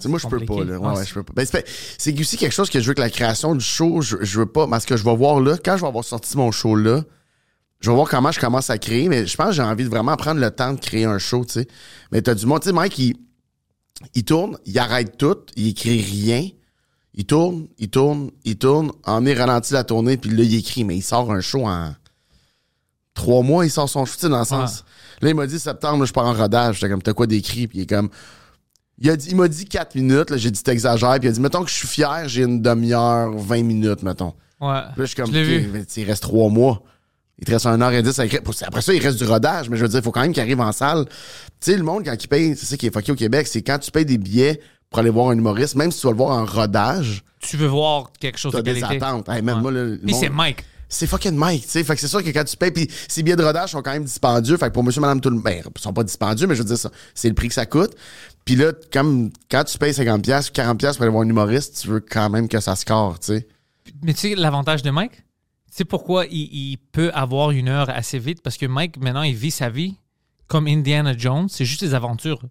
Moi, 0.04 0.18
je 0.18 0.26
peux 0.26 0.40
pas. 0.44 0.64
Là. 0.64 0.78
Ouais, 0.78 1.04
je 1.04 1.14
peux 1.14 1.22
pas. 1.22 1.32
Ben, 1.34 1.46
c'est, 1.46 1.64
c'est 1.98 2.18
aussi 2.18 2.36
quelque 2.36 2.52
chose 2.52 2.70
que 2.70 2.80
je 2.80 2.86
veux 2.88 2.94
que 2.94 3.00
la 3.00 3.10
création 3.10 3.54
du 3.54 3.64
show, 3.64 4.00
je, 4.00 4.16
je 4.20 4.38
veux 4.40 4.46
pas. 4.46 4.66
Parce 4.66 4.84
que 4.84 4.96
je 4.96 5.04
vais 5.04 5.14
voir 5.14 5.40
là, 5.40 5.56
quand 5.62 5.76
je 5.76 5.82
vais 5.82 5.86
avoir 5.88 6.04
sorti 6.04 6.36
mon 6.36 6.50
show 6.50 6.74
là, 6.74 7.02
je 7.82 7.90
vais 7.90 7.94
voir 7.94 8.08
comment 8.08 8.32
je 8.32 8.40
commence 8.40 8.70
à 8.70 8.78
créer. 8.78 9.08
Mais 9.08 9.26
je 9.26 9.36
pense 9.36 9.48
que 9.48 9.52
j'ai 9.52 9.62
envie 9.62 9.84
de 9.84 9.90
vraiment 9.90 10.16
prendre 10.16 10.40
le 10.40 10.50
temps 10.50 10.72
de 10.72 10.80
créer 10.80 11.04
un 11.04 11.18
show, 11.18 11.44
tu 11.44 11.52
sais. 11.52 11.68
Mais 12.10 12.22
t'as 12.22 12.34
du 12.34 12.46
monde, 12.46 12.60
tu 12.62 12.68
sais, 12.68 12.72
Mike, 12.72 12.98
il, 12.98 13.16
il 14.14 14.24
tourne, 14.24 14.56
il 14.64 14.78
arrête 14.78 15.16
tout, 15.18 15.36
il 15.56 15.68
écrit 15.68 16.00
rien. 16.00 16.48
Il 17.14 17.26
tourne, 17.26 17.66
il 17.78 17.90
tourne, 17.90 18.30
il 18.44 18.56
tourne, 18.56 18.90
en 19.04 19.26
est 19.26 19.34
ralenti 19.34 19.74
la 19.74 19.84
tournée, 19.84 20.16
puis 20.16 20.30
là, 20.30 20.44
il 20.44 20.54
écrit, 20.54 20.82
mais 20.84 20.96
il 20.96 21.02
sort 21.02 21.30
un 21.30 21.42
show 21.42 21.66
en 21.66 21.94
trois 23.14 23.42
mois, 23.42 23.66
il 23.66 23.70
sort 23.70 23.88
son 23.88 24.04
show, 24.06 24.14
tu 24.14 24.20
sais, 24.20 24.28
dans 24.28 24.38
le 24.38 24.44
sens. 24.46 24.84
Là, 25.20 25.28
il 25.28 25.34
m'a 25.34 25.46
dit 25.46 25.58
septembre, 25.60 26.00
là, 26.00 26.04
je 26.06 26.12
pars 26.12 26.24
en 26.26 26.32
rodage. 26.32 26.76
J'étais 26.76 26.88
comme, 26.90 27.02
t'as 27.02 27.12
quoi 27.12 27.26
d'écrit? 27.26 27.68
Puis 27.68 27.78
il 27.78 27.82
est 27.82 27.86
comme. 27.86 28.08
Il, 28.98 29.10
a 29.10 29.16
dit- 29.16 29.28
il 29.30 29.36
m'a 29.36 29.48
dit 29.48 29.64
quatre 29.66 29.94
minutes, 29.94 30.30
là, 30.30 30.36
j'ai 30.36 30.50
dit, 30.50 30.62
t'exagères, 30.62 31.18
puis 31.18 31.26
il 31.28 31.28
a 31.28 31.32
dit, 31.32 31.40
mettons 31.40 31.62
que 31.64 31.70
je 31.70 31.74
suis 31.74 31.88
fier, 31.88 32.28
j'ai 32.28 32.42
une 32.44 32.62
demi-heure, 32.62 33.32
20 33.36 33.62
minutes, 33.62 34.02
mettons. 34.02 34.34
Ouais. 34.60 34.80
Puis 34.92 35.00
là, 35.00 35.04
je 35.04 35.04
suis 35.06 35.16
comme, 35.16 35.26
Je 35.26 35.32
l'ai 35.32 35.58
OK, 35.58 35.72
vu. 35.74 35.84
il 35.96 36.04
reste 36.04 36.22
trois 36.22 36.48
mois. 36.48 36.82
Il 37.38 37.44
te 37.46 37.50
reste 37.52 37.66
un 37.66 37.80
heure 37.80 37.92
et 37.92 38.02
dix 38.02 38.18
à 38.18 38.24
écrire. 38.26 38.40
Après 38.66 38.82
ça, 38.82 38.92
il 38.94 39.02
reste 39.02 39.18
du 39.18 39.24
rodage, 39.24 39.68
mais 39.68 39.76
je 39.76 39.82
veux 39.82 39.88
dire, 39.88 39.98
il 39.98 40.02
faut 40.04 40.12
quand 40.12 40.20
même 40.20 40.32
qu'il 40.32 40.42
arrive 40.42 40.60
en 40.60 40.70
salle. 40.72 41.06
Tu 41.60 41.72
sais, 41.72 41.76
le 41.76 41.82
monde, 41.82 42.04
quand 42.04 42.14
il 42.22 42.28
paye, 42.28 42.56
c'est 42.56 42.66
ça 42.66 42.76
qui 42.76 42.86
est 42.86 42.92
fucké 42.92 43.10
au 43.12 43.16
Québec, 43.16 43.46
c'est 43.48 43.62
quand 43.62 43.78
tu 43.78 43.90
payes 43.90 44.04
des 44.04 44.18
billets 44.18 44.60
pour 44.90 45.00
aller 45.00 45.10
voir 45.10 45.30
un 45.30 45.36
humoriste, 45.36 45.74
même 45.74 45.90
si 45.90 46.00
tu 46.00 46.06
vas 46.06 46.12
le 46.12 46.18
voir 46.18 46.36
en 46.38 46.44
rodage, 46.44 47.24
Tu 47.40 47.56
veux 47.56 47.66
voir 47.66 48.12
quelque 48.20 48.38
chose 48.38 48.52
de 48.52 48.60
des 48.60 48.80
qualité. 48.80 49.04
attentes. 49.04 49.28
Hey, 49.28 49.42
man, 49.42 49.56
Ouais. 49.56 49.62
moi, 49.62 49.70
le- 49.72 49.92
le 49.94 49.98
Puis 49.98 50.14
c'est 50.14 50.28
Mike. 50.28 50.64
c'est 50.88 51.06
fucking 51.08 51.34
Mike, 51.34 51.62
tu 51.64 51.70
sais. 51.70 51.82
Fait 51.82 51.94
que 51.94 52.00
c'est 52.00 52.06
sûr 52.06 52.22
que 52.22 52.28
quand 52.28 52.44
tu 52.44 52.56
payes, 52.56 52.70
puis 52.70 52.88
ces 53.08 53.22
billets 53.24 53.34
de 53.36 53.42
rodage 53.42 53.70
sont 53.70 53.82
quand 53.82 53.92
même 53.92 54.04
dispendieux. 54.04 54.56
Fait 54.58 54.66
que 54.68 54.72
pour 54.74 54.84
monsieur, 54.84 55.00
madame, 55.00 55.20
tout 55.20 55.30
le 55.30 55.36
monde, 55.36 55.44
ben, 55.44 55.60
ils 55.64 55.80
sont 55.80 55.92
pas 55.92 56.04
dispendieux, 56.04 56.46
mais 56.46 56.54
je 56.54 56.60
veux 56.62 56.68
dire, 56.68 56.78
ça, 56.78 56.90
c'est 57.14 57.28
le 57.28 57.34
prix 57.34 57.48
que 57.48 57.54
ça 57.54 57.66
coûte. 57.66 57.96
Puis 58.44 58.54
là, 58.54 58.72
comme, 58.92 59.30
quand 59.50 59.64
tu 59.64 59.78
payes 59.78 59.92
50$, 59.94 60.50
40$ 60.52 60.96
pour 60.96 61.02
aller 61.02 61.10
voir 61.10 61.24
un 61.24 61.28
humoriste, 61.28 61.80
tu 61.82 61.88
veux 61.88 62.00
quand 62.00 62.28
même 62.30 62.46
que 62.48 62.60
ça 62.60 62.76
score, 62.76 63.18
tu 63.18 63.28
sais. 63.28 63.48
Mais 64.02 64.12
tu 64.14 64.20
sais, 64.20 64.34
l'avantage 64.36 64.82
de 64.82 64.90
Mike, 64.90 65.24
sais 65.76 65.84
pourquoi 65.84 66.26
il, 66.26 66.48
il 66.72 66.76
peut 66.78 67.10
avoir 67.14 67.50
une 67.50 67.68
heure 67.68 67.90
assez 67.90 68.18
vite? 68.18 68.42
Parce 68.42 68.56
que 68.56 68.66
Mike, 68.66 68.98
maintenant, 68.98 69.22
il 69.22 69.34
vit 69.34 69.50
sa 69.50 69.68
vie 69.70 69.96
comme 70.46 70.66
Indiana 70.66 71.16
Jones. 71.16 71.48
C'est 71.48 71.64
juste 71.64 71.82
des 71.82 71.94
aventures. 71.94 72.42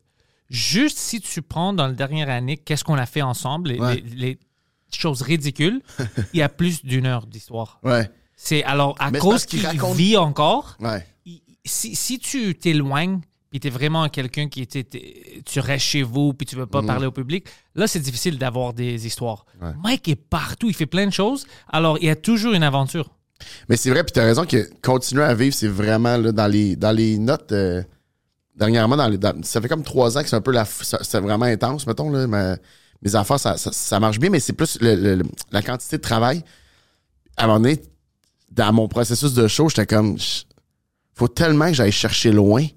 Juste 0.49 0.97
si 0.97 1.21
tu 1.21 1.41
prends 1.41 1.71
dans 1.73 1.87
la 1.87 1.93
dernière 1.93 2.29
année, 2.29 2.57
qu'est-ce 2.57 2.83
qu'on 2.83 2.97
a 2.97 3.05
fait 3.05 3.21
ensemble, 3.21 3.69
les, 3.69 3.79
Ouais. 3.79 3.95
les- 4.15 4.15
les 4.15 4.39
choses 4.97 5.21
ridicules, 5.21 5.81
il 6.33 6.39
y 6.39 6.41
a 6.41 6.49
plus 6.49 6.83
d'une 6.83 7.05
heure 7.05 7.25
d'histoire. 7.25 7.79
Ouais. 7.83 8.09
C'est 8.35 8.63
alors 8.63 8.95
à 8.99 9.11
Mais 9.11 9.19
c'est 9.19 9.21
cause 9.25 9.45
qu'il 9.45 9.65
raconte- 9.65 9.95
vit 9.95 10.17
encore, 10.17 10.75
Ouais. 10.79 11.05
il- 11.25 11.41
si, 11.63 11.95
si 11.95 12.19
tu 12.19 12.55
t'éloignes 12.55 13.21
puis 13.51 13.59
t'es 13.59 13.69
vraiment 13.69 14.07
quelqu'un 14.09 14.47
qui 14.49 14.61
était 14.61 14.83
t'es- 14.83 15.41
tu 15.45 15.59
restes 15.59 15.85
chez 15.85 16.01
vous 16.03 16.33
puis 16.33 16.45
tu 16.47 16.55
veux 16.55 16.65
pas 16.65 16.81
parler 16.87 17.05
au 17.05 17.11
public 17.11 17.45
là 17.75 17.85
c'est 17.85 17.99
difficile 17.99 18.37
d'avoir 18.39 18.73
des 18.73 19.05
histoires 19.05 19.45
Mhm. 19.61 19.67
Ouais. 19.67 19.73
Mike 19.83 20.07
est 20.07 20.15
partout 20.15 20.67
il 20.69 20.73
fait 20.75 20.85
plein 20.87 21.05
de 21.05 21.11
choses 21.13 21.45
alors 21.69 21.97
il 21.99 22.05
y 22.05 22.09
a 22.09 22.15
toujours 22.15 22.53
une 22.53 22.63
aventure 22.63 23.11
Mais 23.69 23.75
c'est 23.77 23.89
vrai, 23.89 24.03
puis 24.03 24.11
t'as 24.13 24.23
raison 24.23 24.45
que 24.45 24.69
continuer 24.83 25.23
à 25.23 25.33
vivre, 25.33 25.55
c'est 25.55 25.67
vraiment 25.67 26.15
là, 26.17 26.31
dans 26.31 26.47
les 26.47 26.75
dans 26.75 26.91
les 26.95 27.17
notes. 27.17 27.51
euh, 27.51 27.81
dernièrement, 28.55 28.95
dans 28.95 29.07
les, 29.07 29.17
dans- 29.17 29.41
ça 29.43 29.59
fait 29.61 29.67
comme 29.67 29.81
trois 29.83 30.15
ans 30.17 30.21
que 30.21 30.29
c'est 30.29 30.35
un 30.35 30.41
peu 30.41 30.51
la, 30.51 30.63
c'est 30.65 31.19
vraiment 31.19 31.45
intense, 31.45 31.87
mettons 31.87 32.11
là. 32.11 32.27
ma- 32.27 32.57
mes 33.01 33.15
affaires, 33.15 33.39
ça, 33.39 33.57
ça, 33.57 33.71
ça 33.71 33.99
marche 33.99 34.19
bien, 34.19 34.29
mais 34.29 34.39
c'est 34.39 34.53
plus 34.53 34.77
le- 34.79 34.93
le- 34.95 35.15
le- 35.15 35.25
la 35.51 35.63
quantité 35.63 35.97
de 35.97 36.01
travail. 36.03 36.43
À 37.35 37.45
un 37.45 37.47
moment 37.47 37.59
donné, 37.61 37.81
dans 38.51 38.71
mon 38.73 38.87
processus 38.87 39.33
de 39.33 39.47
show, 39.47 39.69
j'étais 39.69 39.87
comme, 39.87 40.17
faut 41.15 41.27
tellement 41.27 41.67
que 41.69 41.73
j'aille 41.73 41.91
chercher 41.91 42.31
loin. 42.31 42.67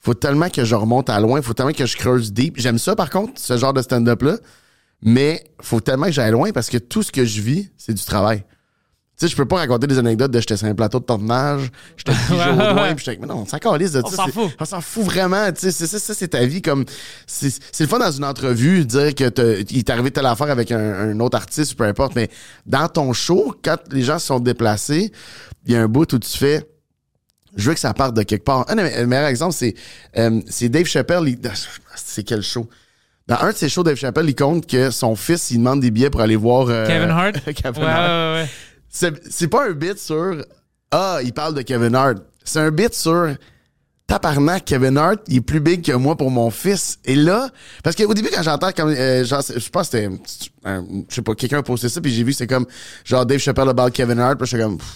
Faut 0.00 0.14
tellement 0.14 0.48
que 0.48 0.64
je 0.64 0.74
remonte 0.74 1.10
à 1.10 1.20
loin. 1.20 1.42
Faut 1.42 1.52
tellement 1.54 1.72
que 1.72 1.86
je 1.86 1.96
creuse 1.96 2.32
deep. 2.32 2.54
J'aime 2.58 2.78
ça, 2.78 2.96
par 2.96 3.10
contre, 3.10 3.32
ce 3.40 3.56
genre 3.58 3.72
de 3.74 3.82
stand-up 3.82 4.22
là. 4.22 4.36
Mais 5.02 5.44
faut 5.60 5.80
tellement 5.80 6.06
que 6.06 6.12
j'aille 6.12 6.30
loin 6.32 6.50
parce 6.52 6.68
que 6.68 6.78
tout 6.78 7.02
ce 7.02 7.10
que 7.12 7.24
je 7.24 7.40
vis, 7.40 7.70
c'est 7.78 7.94
du 7.94 8.04
travail. 8.04 8.44
Tu 9.18 9.26
sais, 9.26 9.32
je 9.32 9.36
peux 9.36 9.44
pas 9.46 9.56
raconter 9.56 9.86
des 9.86 9.98
anecdotes 9.98 10.30
de 10.30 10.40
j'étais 10.40 10.56
sur 10.56 10.66
un 10.66 10.74
plateau 10.74 10.98
de 10.98 11.04
tournage, 11.04 11.70
j'étais 11.98 12.12
Jodoin, 12.30 12.74
ouais, 12.74 12.80
ouais. 12.82 12.94
puis 12.94 13.04
j'étais 13.04 13.18
mais 13.20 13.26
non, 13.26 13.40
on 13.40 13.46
s'en 13.46 13.58
calisse 13.58 13.92
de 13.92 14.00
On 14.02 14.08
ça. 14.08 14.16
s'en 14.16 14.24
c'est- 14.26 14.32
fout. 14.32 14.50
On 14.58 14.64
s'en 14.64 14.80
fout 14.80 15.04
vraiment, 15.04 15.52
tu 15.52 15.60
sais, 15.60 15.70
c'est 15.72 15.86
ça, 15.86 15.98
ça, 15.98 16.14
c'est 16.14 16.28
ta 16.28 16.46
vie 16.46 16.62
comme 16.62 16.86
c'est 17.26 17.52
le 17.80 17.86
fun 17.86 17.98
dans 17.98 18.10
une 18.10 18.24
entrevue 18.24 18.86
dire 18.86 19.14
que 19.14 19.60
il 19.70 19.84
t'est 19.84 19.92
arrivé 19.92 20.10
telle 20.10 20.24
affaire 20.24 20.50
avec 20.50 20.72
un, 20.72 20.78
un 21.10 21.20
autre 21.20 21.36
artiste, 21.36 21.74
peu 21.74 21.84
importe, 21.84 22.14
mais 22.14 22.30
dans 22.64 22.88
ton 22.88 23.12
show, 23.12 23.54
quand 23.62 23.76
les 23.92 24.02
gens 24.02 24.18
se 24.18 24.26
sont 24.28 24.40
déplacés, 24.40 25.12
il 25.66 25.72
y 25.72 25.76
a 25.76 25.82
un 25.82 25.88
bout 25.88 26.10
où 26.14 26.18
tu 26.18 26.38
fais 26.38 26.69
je 27.56 27.68
veux 27.68 27.74
que 27.74 27.80
ça 27.80 27.92
parte 27.94 28.14
de 28.14 28.22
quelque 28.22 28.44
part. 28.44 28.64
Un 28.68 28.76
des 28.76 29.06
meilleurs 29.06 29.28
exemples, 29.28 29.54
c'est 29.54 29.74
euh, 30.18 30.40
c'est 30.48 30.68
Dave 30.68 30.86
Chappelle. 30.86 31.24
il- 31.28 31.38
C'est 31.96 32.22
quel 32.24 32.42
show? 32.42 32.68
Dans 33.26 33.36
un 33.40 33.52
de 33.52 33.56
ses 33.56 33.68
shows, 33.68 33.82
Dave 33.84 33.96
Chappelle, 33.96 34.28
il 34.28 34.34
compte 34.34 34.66
que 34.66 34.90
son 34.90 35.14
fils, 35.14 35.50
il 35.52 35.58
demande 35.58 35.80
des 35.80 35.90
billets 35.92 36.10
pour 36.10 36.20
aller 36.20 36.34
voir... 36.36 36.66
euh, 36.68 36.86
Kevin 36.86 37.10
Hart? 37.10 37.34
Kevin 37.54 37.82
ouais, 37.82 37.88
Hart. 37.88 38.10
ouais, 38.36 39.12
ouais. 39.12 39.20
C'est 39.30 39.48
pas 39.48 39.68
un 39.68 39.72
bit 39.72 39.98
sur 39.98 40.44
Ah, 40.90 41.18
il 41.22 41.32
parle 41.32 41.54
de 41.54 41.62
Kevin 41.62 41.94
Hart. 41.94 42.18
C'est 42.44 42.58
un 42.58 42.70
bit 42.72 42.92
sur 42.94 43.28
Tabarnak, 44.08 44.64
Kevin 44.64 44.96
Hart, 44.98 45.20
il 45.28 45.36
est 45.36 45.40
plus 45.40 45.60
big 45.60 45.84
que 45.84 45.92
moi 45.92 46.16
pour 46.16 46.30
mon 46.32 46.50
fils. 46.50 46.98
Et 47.04 47.14
là, 47.14 47.48
parce 47.84 47.94
qu'au 47.94 48.12
début, 48.12 48.28
quand 48.34 48.42
j'entends 48.42 48.72
comme, 48.72 48.88
euh, 48.90 49.24
genre, 49.24 49.42
je 49.42 49.68
pense 49.68 49.88
que 49.90 49.98
c'était, 49.98 50.10
un- 50.64 50.84
je 51.08 51.14
sais 51.14 51.22
pas, 51.22 51.34
quelqu'un 51.36 51.58
a 51.58 51.62
posté 51.62 51.88
ça, 51.88 52.00
puis 52.00 52.12
j'ai 52.12 52.24
vu, 52.24 52.32
c'est 52.32 52.48
comme, 52.48 52.66
genre, 53.04 53.24
Dave 53.24 53.38
Chappelle 53.38 53.68
about 53.68 53.90
Kevin 53.92 54.18
Hart, 54.18 54.36
puis 54.38 54.48
j'étais 54.48 54.64
comme, 54.64 54.78
pff, 54.78 54.88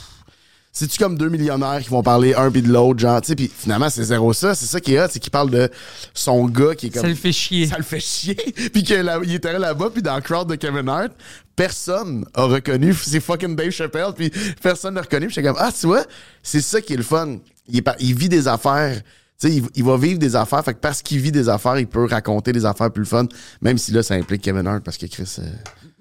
c'est-tu 0.77 0.99
comme 0.99 1.17
deux 1.17 1.29
millionnaires 1.29 1.81
qui 1.81 1.89
vont 1.89 2.03
parler 2.03 2.35
un 2.35 2.51
puis 2.51 2.61
de 2.61 2.69
l'autre, 2.71 2.99
genre, 2.99 3.21
tu 3.21 3.29
sais, 3.29 3.37
puis 3.37 3.49
finalement, 3.57 3.89
c'est 3.89 4.03
zéro 4.03 4.33
ça. 4.33 4.57
C'est 4.57 4.67
ça 4.67 4.81
qui 4.81 4.95
est 4.95 5.01
hot, 5.01 5.07
c'est 5.09 5.21
qu'il 5.21 5.31
parle 5.31 5.49
de 5.51 5.71
son 6.13 6.47
gars 6.47 6.75
qui 6.75 6.87
est 6.87 6.91
comme. 6.91 7.03
ça 7.03 7.09
le 7.09 7.15
fait 7.15 7.31
chier 7.33 7.69
Ça 7.69 7.77
le 7.79 7.85
fait 7.85 8.01
chier. 8.01 8.35
puis 8.73 8.83
qu'il 8.83 9.33
était 9.35 9.57
là-bas, 9.57 9.91
puis 9.93 10.03
dans 10.03 10.17
le 10.17 10.21
crowd 10.21 10.49
de 10.49 10.57
Kevin 10.57 10.89
Hart, 10.89 11.13
personne 11.55 12.25
a 12.35 12.43
reconnu. 12.45 12.93
C'est 13.03 13.21
fucking 13.21 13.55
Dave 13.55 13.71
Chappelle, 13.71 14.13
puis 14.17 14.33
personne 14.61 14.95
n'a 14.95 15.03
reconnu. 15.03 15.27
Puis 15.27 15.37
j'étais 15.37 15.47
comme, 15.47 15.57
ah, 15.61 15.71
tu 15.73 15.87
vois, 15.87 16.05
c'est 16.43 16.61
ça 16.61 16.81
qui 16.81 16.95
est 16.95 16.97
le 16.97 17.03
fun. 17.05 17.39
Il, 17.69 17.79
est 17.79 17.83
pas- 17.83 17.97
il 18.01 18.15
vit 18.15 18.29
des 18.29 18.49
affaires. 18.49 19.01
Tu 19.41 19.49
sais, 19.49 19.55
il, 19.57 19.65
il 19.77 19.85
va 19.85 19.97
vivre 19.97 20.19
des 20.19 20.35
affaires. 20.37 20.65
Fait 20.65 20.75
que 20.75 20.81
parce 20.81 21.03
qu'il 21.03 21.21
vit 21.21 21.33
des 21.33 21.49
affaires, 21.49 21.79
il 21.79 21.87
peut 21.87 22.05
raconter 22.07 22.53
des 22.53 22.65
affaires 22.65 22.91
plus 22.91 23.07
fun. 23.07 23.27
Même 23.63 23.79
si 23.79 23.93
là, 23.93 24.03
ça 24.03 24.15
implique 24.15 24.43
Kevin 24.43 24.67
Hart, 24.67 24.83
parce 24.83 24.97
que 24.99 25.07
Chris. 25.07 25.37
euh, 25.39 25.43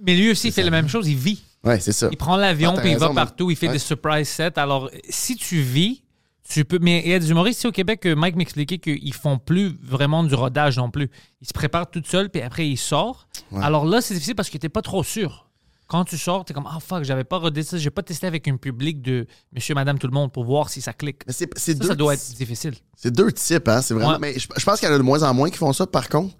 mais 0.05 0.15
lui 0.15 0.31
aussi 0.31 0.47
il 0.47 0.51
fait 0.51 0.63
la 0.63 0.71
même 0.71 0.89
chose 0.89 1.07
il 1.07 1.15
vit 1.15 1.41
Ouais, 1.63 1.80
c'est 1.80 1.91
ça. 1.93 2.10
il 2.12 2.17
prend 2.17 2.36
l'avion 2.36 2.73
Ah, 2.78 2.82
puis 2.82 2.91
il 2.91 2.97
va 2.97 3.10
partout 3.10 3.49
il 3.49 3.56
fait 3.56 3.69
des 3.69 3.80
surprise 3.80 4.28
sets 4.28 4.60
alors 4.60 4.89
si 5.10 5.36
tu 5.36 5.62
vis 5.62 6.04
tu 6.47 6.65
peux 6.65 6.78
mais 6.82 7.02
il 7.06 7.12
y 7.12 7.13
a 7.13 7.19
des 7.19 7.32
humoristes 7.32 7.60
ici 7.60 7.67
au 7.67 7.71
Québec 7.71 8.02
que 8.02 8.13
Mike 8.13 8.36
m'expliquait 8.36 8.78
qu'ils 8.80 9.13
font 9.13 9.38
plus 9.38 9.78
vraiment 9.82 10.23
du 10.23 10.36
rodage 10.36 10.78
non 10.78 10.91
plus 10.91 11.10
ils 11.41 11.47
se 11.47 11.54
préparent 11.54 11.89
tout 11.89 12.04
seuls 12.06 12.30
puis 12.30 12.41
après 12.41 12.67
ils 12.67 12.78
sortent 12.78 13.28
alors 13.62 13.86
là 13.86 14.02
c'est 14.02 14.13
difficile 14.13 14.36
parce 14.36 14.49
que 14.49 14.58
t'es 14.58 14.69
pas 14.69 14.82
trop 14.82 15.04
sûr 15.04 15.47
quand 15.88 16.06
tu 16.06 16.17
sors, 16.17 16.43
t'es 16.43 16.56
comme 16.56 16.67
Ah 16.67 16.80
fuck, 16.80 17.04
j'avais 17.04 17.23
pas 17.23 17.38
rodé 17.38 17.62
ça, 17.62 17.78
j'ai 17.78 17.91
pas 17.91 18.02
testé 18.02 18.26
avec 18.26 18.47
un 18.47 18.58
public 18.58 19.02
de 19.02 19.28
monsieur, 19.52 19.76
madame, 19.76 19.99
tout 19.99 20.08
le 20.08 20.13
monde 20.13 20.32
pour 20.32 20.43
voir 20.43 20.69
si 20.69 20.82
ça 20.82 20.91
clique. 20.91 21.21
Mais 21.28 21.34
c'est 21.34 21.47
c'est 21.56 21.73
Ça, 21.73 21.80
deux 21.80 21.88
ça 21.89 21.95
doit 21.95 22.13
être 22.15 22.34
difficile. 22.36 22.73
C'est 22.95 23.13
deux 23.13 23.32
types, 23.32 23.67
hein. 23.67 23.82
C'est 23.82 23.93
vraiment. 23.93 24.13
Ouais. 24.13 24.17
Mais 24.19 24.39
je, 24.39 24.47
je 24.58 24.65
pense 24.65 24.80
qu'il 24.80 24.89
y 24.89 24.91
en 24.91 24.95
a 24.95 24.97
de 24.97 25.04
moins 25.04 25.21
en 25.21 25.34
moins 25.36 25.52
qui 25.52 25.58
font 25.58 25.71
ça, 25.71 25.86
par 25.86 26.10
contre. 26.10 26.36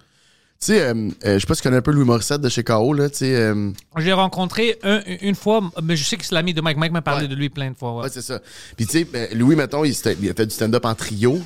Tu 0.64 0.72
sais, 0.72 0.80
euh, 0.82 0.94
euh, 1.26 1.34
je 1.34 1.38
sais 1.40 1.46
pas 1.46 1.54
si 1.54 1.60
tu 1.60 1.68
connais 1.68 1.76
un 1.76 1.82
peu 1.82 1.90
Louis 1.90 2.06
Morissette 2.06 2.40
de 2.40 2.48
chez 2.48 2.64
KO, 2.64 2.94
là. 2.94 3.10
Tu 3.10 3.18
sais, 3.18 3.36
euh, 3.36 3.70
J'ai 3.98 4.14
rencontré 4.14 4.78
un- 4.82 5.02
une 5.20 5.34
fois, 5.34 5.60
mais 5.82 5.94
je 5.94 6.04
sais 6.04 6.16
que 6.16 6.24
c'est 6.24 6.34
l'ami 6.34 6.54
de 6.54 6.62
Mike. 6.62 6.78
Mike 6.78 6.92
m'a 6.92 7.02
parlé 7.02 7.22
Ouais. 7.24 7.28
de 7.28 7.34
lui 7.34 7.50
plein 7.50 7.70
de 7.70 7.76
fois. 7.76 7.94
ouais. 7.96 8.02
ouais, 8.04 8.08
c'est 8.10 8.22
ça. 8.22 8.40
Puis, 8.74 8.86
tu 8.86 8.92
sais, 8.92 9.04
ben, 9.04 9.28
Louis, 9.36 9.56
mettons, 9.56 9.84
il, 9.84 9.94
il 10.22 10.30
a 10.30 10.34
fait 10.34 10.46
du 10.46 10.54
stand-up 10.54 10.86
en 10.86 10.94
trio, 10.94 11.38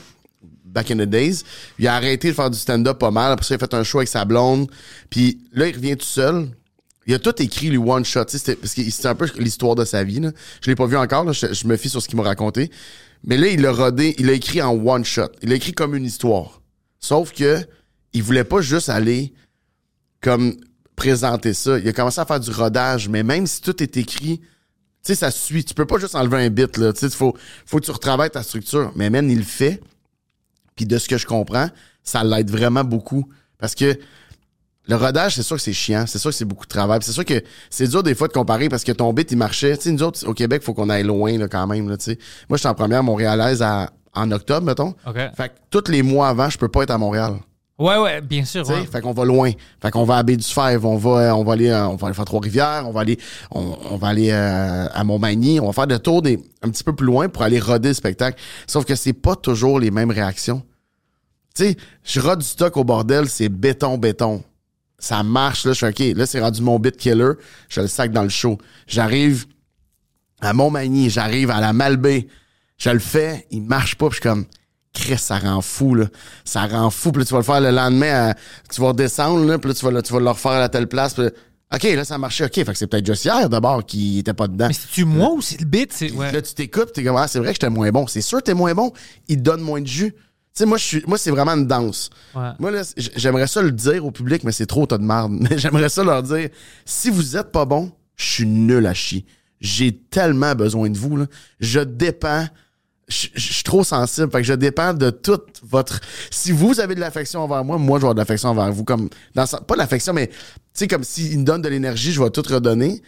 back 0.65 0.93
in 0.93 0.99
the 0.99 1.03
days. 1.09 1.43
Il 1.81 1.89
a 1.89 1.97
arrêté 1.97 2.29
de 2.29 2.33
faire 2.35 2.49
du 2.49 2.59
stand-up 2.59 2.97
pas 3.01 3.11
mal. 3.11 3.33
Après 3.33 3.45
ça, 3.45 3.55
il 3.55 3.57
a 3.57 3.59
fait 3.59 3.75
un 3.75 3.83
show 3.83 3.99
avec 3.99 4.09
sa 4.09 4.25
blonde. 4.25 4.71
Puis 5.11 5.41
là, 5.53 5.67
il 5.67 5.75
revient 5.75 5.97
tout 5.97 6.07
seul. 6.07 6.49
Il 7.09 7.15
a 7.15 7.19
tout 7.19 7.35
écrit, 7.43 7.71
lui, 7.71 7.79
one 7.79 8.05
shot. 8.05 8.27
tu 8.27 8.33
sais, 8.33 8.39
c'était- 8.39 8.55
Parce 8.55 8.73
que 8.75 8.89
c'était 8.89 9.09
un 9.09 9.15
peu 9.17 9.27
l'histoire 9.39 9.75
de 9.75 9.85
sa 9.85 10.05
vie, 10.05 10.21
là. 10.21 10.31
Je 10.63 10.71
l'ai 10.71 10.77
pas 10.77 10.87
vu 10.87 10.97
encore, 10.97 11.25
là. 11.25 11.33
Je, 11.33 11.53
je 11.53 11.67
me 11.67 11.77
fie 11.77 11.89
sur 11.89 12.01
ce 12.01 12.07
qu'il 12.07 12.19
m'a 12.19 12.23
raconté. 12.23 12.71
Mais 13.25 13.37
là, 13.37 13.49
il 13.49 13.63
l'a 13.63 13.73
rodé, 13.73 14.15
il 14.19 14.27
l'a 14.27 14.35
écrit 14.35 14.63
en 14.63 14.75
one 14.75 15.05
shot. 15.05 15.23
Il 15.43 15.49
l'a 15.49 15.57
écrit 15.57 15.73
comme 15.73 15.97
une 15.97 16.05
histoire. 16.05 16.61
Sauf 17.01 17.33
que, 17.33 17.67
il 18.13 18.23
voulait 18.23 18.45
pas 18.45 18.61
juste 18.61 18.89
aller 18.89 19.33
comme 20.21 20.55
présenter 20.97 21.55
ça. 21.55 21.79
Il 21.79 21.89
a 21.89 21.93
commencé 21.93 22.21
à 22.21 22.25
faire 22.27 22.41
du 22.41 22.51
rodage, 22.51 23.09
mais 23.09 23.23
même 23.23 23.47
si 23.47 23.61
tout 23.61 23.83
est 23.83 23.97
écrit, 23.97 24.39
tu 24.41 24.47
sais, 25.03 25.15
ça 25.15 25.31
suit. 25.31 25.65
Tu 25.65 25.75
peux 25.75 25.87
pas 25.87 25.99
juste 25.99 26.15
enlever 26.17 26.45
un 26.45 26.51
bit, 26.51 26.77
là. 26.77 26.93
Tu 26.93 27.01
sais, 27.01 27.07
il 27.07 27.13
faut, 27.13 27.37
faut 27.67 27.79
que 27.79 27.85
tu 27.85 27.91
retravailles 27.93 28.31
ta 28.31 28.43
structure. 28.43 28.93
Mais 28.97 29.11
man, 29.11 29.31
il 29.31 29.39
le 29.39 29.45
fait. 29.45 29.81
Puis 30.75 30.87
de 30.87 30.99
ce 30.99 31.09
que 31.09 31.17
je 31.19 31.27
comprends, 31.27 31.69
ça 32.03 32.25
l'aide 32.25 32.51
vraiment 32.51 32.85
beaucoup. 32.85 33.29
Parce 33.59 33.75
que 33.75 33.99
le 34.89 34.97
rodage, 34.97 35.35
c'est 35.37 35.43
sûr 35.43 35.57
que 35.57 35.63
c'est 35.63 35.73
chiant. 35.73 36.05
C'est 36.07 36.19
sûr 36.19 36.31
que 36.31 36.37
c'est 36.37 36.45
beaucoup 36.45 36.65
de 36.65 36.71
travail. 36.71 36.99
C'est 37.03 37.13
sûr 37.13 37.25
que 37.25 37.43
c'est 37.71 37.87
dur 37.89 38.03
des 38.03 38.15
fois 38.15 38.27
de 38.27 38.33
comparer 38.33 38.69
parce 38.69 38.85
que 38.85 38.93
ton 38.93 39.13
bit, 39.13 39.31
il 39.31 39.37
marchait. 39.39 39.77
Tu 39.77 39.85
sais, 39.85 39.93
nous 39.93 40.03
autres, 40.03 40.27
au 40.27 40.35
Québec, 40.35 40.63
faut 40.63 40.75
qu'on 40.75 40.89
aille 40.89 41.05
loin, 41.05 41.37
là, 41.39 41.47
quand 41.49 41.67
même, 41.69 41.89
là, 41.89 41.97
tu 41.97 42.05
sais. 42.07 42.19
Moi, 42.49 42.57
j'étais 42.59 42.69
en 42.69 42.75
première 42.75 43.03
montréalaise 43.05 43.63
à- 43.63 43.93
en 44.15 44.31
octobre, 44.33 44.67
mettons. 44.67 44.95
OK. 45.07 45.15
Fait 45.37 45.49
que 45.51 45.55
tous 45.71 45.91
les 45.91 46.03
mois 46.03 46.29
avant, 46.29 46.49
je 46.51 46.59
peux 46.59 46.69
pas 46.69 46.83
être 46.83 46.91
à 46.91 46.99
Montréal. 46.99 47.35
Ouais, 47.79 47.97
ouais, 47.97 48.21
bien 48.21 48.45
sûr. 48.45 48.69
Ouais. 48.69 48.85
Fait 48.87 49.01
qu'on 49.01 49.13
va 49.13 49.25
loin. 49.25 49.53
Fait 49.81 49.93
qu'on 49.93 50.03
va 50.05 50.17
à 50.17 50.23
Baie-du-Fèvre, 50.25 50.85
on 50.85 50.97
va, 50.97 51.37
on 51.37 51.45
va 51.45 51.53
aller, 51.53 51.69
euh, 51.69 51.87
on 51.87 51.95
va 51.95 52.09
aller 52.09 52.17
faire 52.17 52.25
Trois-Rivières, 52.25 52.83
on 52.87 52.91
va 52.91 53.03
aller, 53.03 53.19
on, 53.53 53.77
on 53.91 53.97
va 53.97 54.09
aller 54.09 54.31
euh, 54.33 54.89
à 54.93 55.05
Montmagny, 55.05 55.61
on 55.61 55.67
va 55.67 55.73
faire 55.73 55.87
des 55.87 56.01
tours 56.01 56.23
des, 56.23 56.43
un 56.63 56.71
petit 56.71 56.83
peu 56.83 56.93
plus 56.93 57.07
loin 57.07 57.29
pour 57.29 57.43
aller 57.43 57.61
roder 57.61 57.91
le 57.91 57.95
spectacle. 57.95 58.41
Sauf 58.67 58.85
que 58.85 58.97
c'est 58.97 59.13
pas 59.13 59.37
toujours 59.37 59.79
les 59.79 59.93
mêmes 59.93 60.11
réactions. 60.11 60.63
Tu 61.55 61.65
sais, 61.65 61.77
je 62.03 62.21
rode 62.21 62.41
du 62.41 62.47
stock 62.47 62.77
au 62.77 62.83
bordel, 62.83 63.29
c'est 63.29 63.49
béton, 63.49 63.97
béton. 63.97 64.43
Ça 64.99 65.23
marche, 65.23 65.65
là, 65.65 65.73
je 65.73 65.79
fais 65.79 65.89
OK, 65.89 66.17
là, 66.17 66.27
c'est 66.27 66.41
rendu 66.41 66.61
mon 66.61 66.81
bit 66.81 66.97
killer, 66.97 67.35
je 67.69 67.81
le 67.81 67.87
sac 67.87 68.11
dans 68.11 68.25
le 68.25 68.29
show. 68.29 68.59
J'arrive 68.89 69.47
à 70.41 70.53
Montmagny, 70.53 71.11
j'arrive 71.11 71.51
à 71.51 71.61
la 71.61 71.73
Malbaie, 71.73 72.27
je 72.77 72.91
le 72.91 72.99
fais, 72.99 73.47
il 73.53 73.63
marche 73.63 73.95
pas, 73.95 74.09
puis 74.09 74.17
je 74.17 74.21
suis 74.21 74.29
comme, 74.29 74.47
Chris, 74.99 75.19
ça 75.19 75.39
rend 75.39 75.61
fou, 75.61 75.95
là. 75.95 76.07
Ça 76.45 76.67
rend 76.67 76.91
fou, 76.91 77.13
puis 77.13 77.21
là, 77.21 77.25
tu 77.27 77.33
vas 77.33 77.39
le 77.39 77.45
faire 77.45 77.61
le 77.61 77.71
lendemain, 77.71 78.31
à- 78.31 78.35
tu 78.73 78.81
vas 78.81 78.89
redescendre, 78.89 79.45
là, 79.47 79.59
puis 79.59 79.69
là, 79.69 79.75
tu 79.75 79.85
vas, 79.85 79.91
le- 79.93 80.03
tu 80.03 80.13
vas 80.13 80.21
le 80.21 80.29
refaire 80.31 80.53
à 80.53 80.69
telle 80.69 80.89
place, 80.89 81.15
puis 81.15 81.25
là, 81.25 81.31
OK, 81.75 81.83
là, 81.83 82.05
ça 82.05 82.15
a 82.15 82.19
marché, 82.19 82.45
OK, 82.45 82.55
fait 82.55 82.65
que 82.65 82.75
c'est 82.75 82.87
peut-être 82.87 83.07
juste 83.07 83.25
hier, 83.27 83.49
d'abord, 83.49 83.85
qui 83.85 84.19
était 84.21 84.33
pas 84.35 84.49
dedans. 84.49 84.69
Mais 84.69 84.73
c'est-tu 84.75 85.05
moi 85.05 85.31
ou 85.35 85.43
c'est 85.43 85.61
le 85.61 85.67
bit? 85.67 85.93
C'est... 85.93 86.11
Ouais. 86.13 86.33
Là, 86.33 86.41
tu 86.43 86.55
t'écoutes, 86.55 86.93
t'es 86.95 87.05
comme, 87.05 87.17
ah, 87.17 87.29
c'est 87.29 87.39
vrai 87.39 87.49
que 87.49 87.55
j'étais 87.55 87.69
moins 87.69 87.91
bon. 87.91 88.07
C'est 88.07 88.23
sûr 88.23 88.39
que 88.39 88.45
t'es 88.45 88.55
moins 88.55 88.75
bon. 88.75 88.91
Il 89.29 89.37
te 89.37 89.43
donne 89.43 89.61
moins 89.61 89.81
de 89.83 89.87
jus. 89.87 90.13
Tu 90.13 90.19
sais, 90.55 90.65
moi, 90.67 90.79
je 90.79 90.85
suis, 90.85 91.03
moi, 91.07 91.19
c'est 91.19 91.31
vraiment 91.31 91.53
une 91.53 91.67
danse. 91.67 92.09
Ouais. 92.35 92.49
Moi, 92.59 92.71
là, 92.71 92.83
j'aimerais 93.17 93.47
ça 93.47 93.61
le 93.61 93.71
dire 93.71 94.05
au 94.05 94.11
public, 94.11 94.45
mais 94.45 94.53
c'est 94.53 94.65
trop 94.67 94.87
tas 94.87 94.97
de 94.99 95.05
marde. 95.05 95.31
Mais 95.33 95.59
j'aimerais 95.59 95.91
ça 95.91 96.03
leur 96.03 96.23
dire, 96.23 96.49
si 96.87 97.11
vous 97.11 97.37
êtes 97.37 97.53
pas 97.53 97.67
bon, 97.67 97.93
je 98.17 98.25
suis 98.25 98.47
nul 98.47 98.87
à 98.87 98.95
chier. 98.95 99.27
J'ai 99.61 99.93
tellement 99.95 100.55
besoin 100.55 100.89
de 100.89 100.97
vous, 100.97 101.19
là. 101.19 101.27
Je 101.61 101.81
dépends. 101.81 102.47
Je 103.09 103.29
je 103.35 103.53
suis 103.55 103.63
trop 103.65 103.83
sensible. 103.85 104.31
Fait 104.31 104.39
que 104.39 104.45
je 104.45 104.53
dépends 104.55 104.93
de 104.95 105.11
toute 105.11 105.61
votre. 105.63 106.01
Si 106.31 106.53
vous 106.53 106.79
avez 106.79 106.95
de 106.95 107.01
l'affection 107.01 107.41
envers 107.41 107.65
moi, 107.65 107.79
moi, 107.79 107.99
je 107.99 108.03
vais 108.03 108.05
avoir 108.07 108.15
de 108.15 108.21
l'affection 108.21 108.51
envers 108.51 108.71
vous. 108.73 108.85
Comme, 108.85 109.09
dans, 109.35 109.47
pas 109.47 109.75
de 109.75 109.79
l'affection, 109.79 110.13
mais, 110.13 110.27
tu 110.29 110.35
sais, 110.75 110.89
comme 110.89 111.05
s'il 111.05 111.39
me 111.41 111.45
donne 111.45 111.63
de 111.63 111.69
l'énergie, 111.69 112.13
je 112.13 112.23
vais 112.23 112.31
tout 112.31 112.43
redonner. 112.49 113.03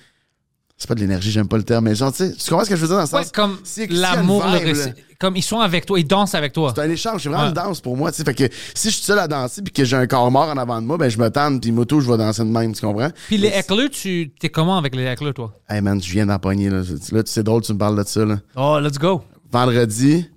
C'est 0.78 0.88
pas 0.88 0.94
de 0.94 1.00
l'énergie, 1.00 1.30
j'aime 1.30 1.46
pas 1.46 1.58
le 1.58 1.62
terme, 1.62 1.84
mais 1.84 1.94
genre, 1.94 2.10
tu 2.10 2.24
sais, 2.26 2.32
tu 2.34 2.48
comprends 2.48 2.64
ce 2.64 2.70
que 2.70 2.76
je 2.76 2.80
veux 2.80 2.86
dire 2.86 2.96
dans 2.96 3.02
le 3.02 3.08
Ouais, 3.14 3.22
sens? 3.24 3.32
comme 3.32 3.58
si- 3.64 3.86
l'amour, 3.88 4.42
le 4.46 4.72
là, 4.72 4.92
comme 5.18 5.36
ils 5.36 5.42
sont 5.42 5.60
avec 5.60 5.84
toi, 5.84 6.00
ils 6.00 6.06
dansent 6.06 6.34
avec 6.34 6.54
toi. 6.54 6.72
C'est 6.74 6.80
un 6.80 6.88
échange, 6.88 7.22
c'est 7.22 7.28
vraiment 7.28 7.42
Ouais. 7.44 7.48
une 7.50 7.54
danse 7.54 7.82
pour 7.82 7.98
moi, 7.98 8.10
tu 8.10 8.16
sais. 8.16 8.24
Fait 8.24 8.32
que 8.32 8.44
si 8.74 8.88
je 8.88 8.94
suis 8.94 9.04
seul 9.04 9.18
à 9.18 9.28
danser 9.28 9.60
puis 9.60 9.74
que 9.74 9.84
j'ai 9.84 9.96
un 9.96 10.06
corps 10.06 10.30
mort 10.30 10.48
en 10.48 10.56
avant 10.56 10.80
de 10.80 10.86
moi, 10.86 10.96
ben 10.96 11.10
je 11.10 11.18
me 11.18 11.28
tente 11.28 11.60
puis 11.60 11.70
moto, 11.70 12.00
je 12.00 12.10
vais 12.10 12.16
danser 12.16 12.40
de 12.44 12.48
même, 12.48 12.74
tu 12.74 12.80
comprends? 12.80 13.10
Puis 13.28 13.36
les 13.36 13.48
éclats, 13.48 13.90
tu 13.92 14.32
t'es 14.40 14.48
comment 14.48 14.78
avec 14.78 14.96
les 14.96 15.04
éclats, 15.06 15.34
toi? 15.34 15.52
Hey 15.68 15.82
man, 15.82 16.02
je 16.02 16.10
viens 16.10 16.24
d'en 16.24 16.38
pogner, 16.38 16.70
là. 16.70 16.80
Là, 17.12 17.22
c'est 17.26 17.42
drôle, 17.42 17.60
tu 17.60 17.74
me 17.74 17.78
parles 17.78 17.98
de 18.02 18.08
ça, 18.08 18.24
là. 18.24 18.38
Oh, 18.56 18.78
let's 18.80 18.96
go. 18.98 19.22
Vendredi. 19.50 20.28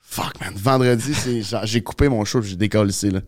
Fuck, 0.00 0.40
man. 0.40 0.54
Vendredi, 0.56 1.14
c'est 1.14 1.42
j'ai 1.64 1.82
coupé 1.82 2.08
mon 2.08 2.24
show 2.24 2.40
j'ai 2.42 2.56
décollé 2.56 2.90
ici, 2.90 3.10
là. 3.10 3.20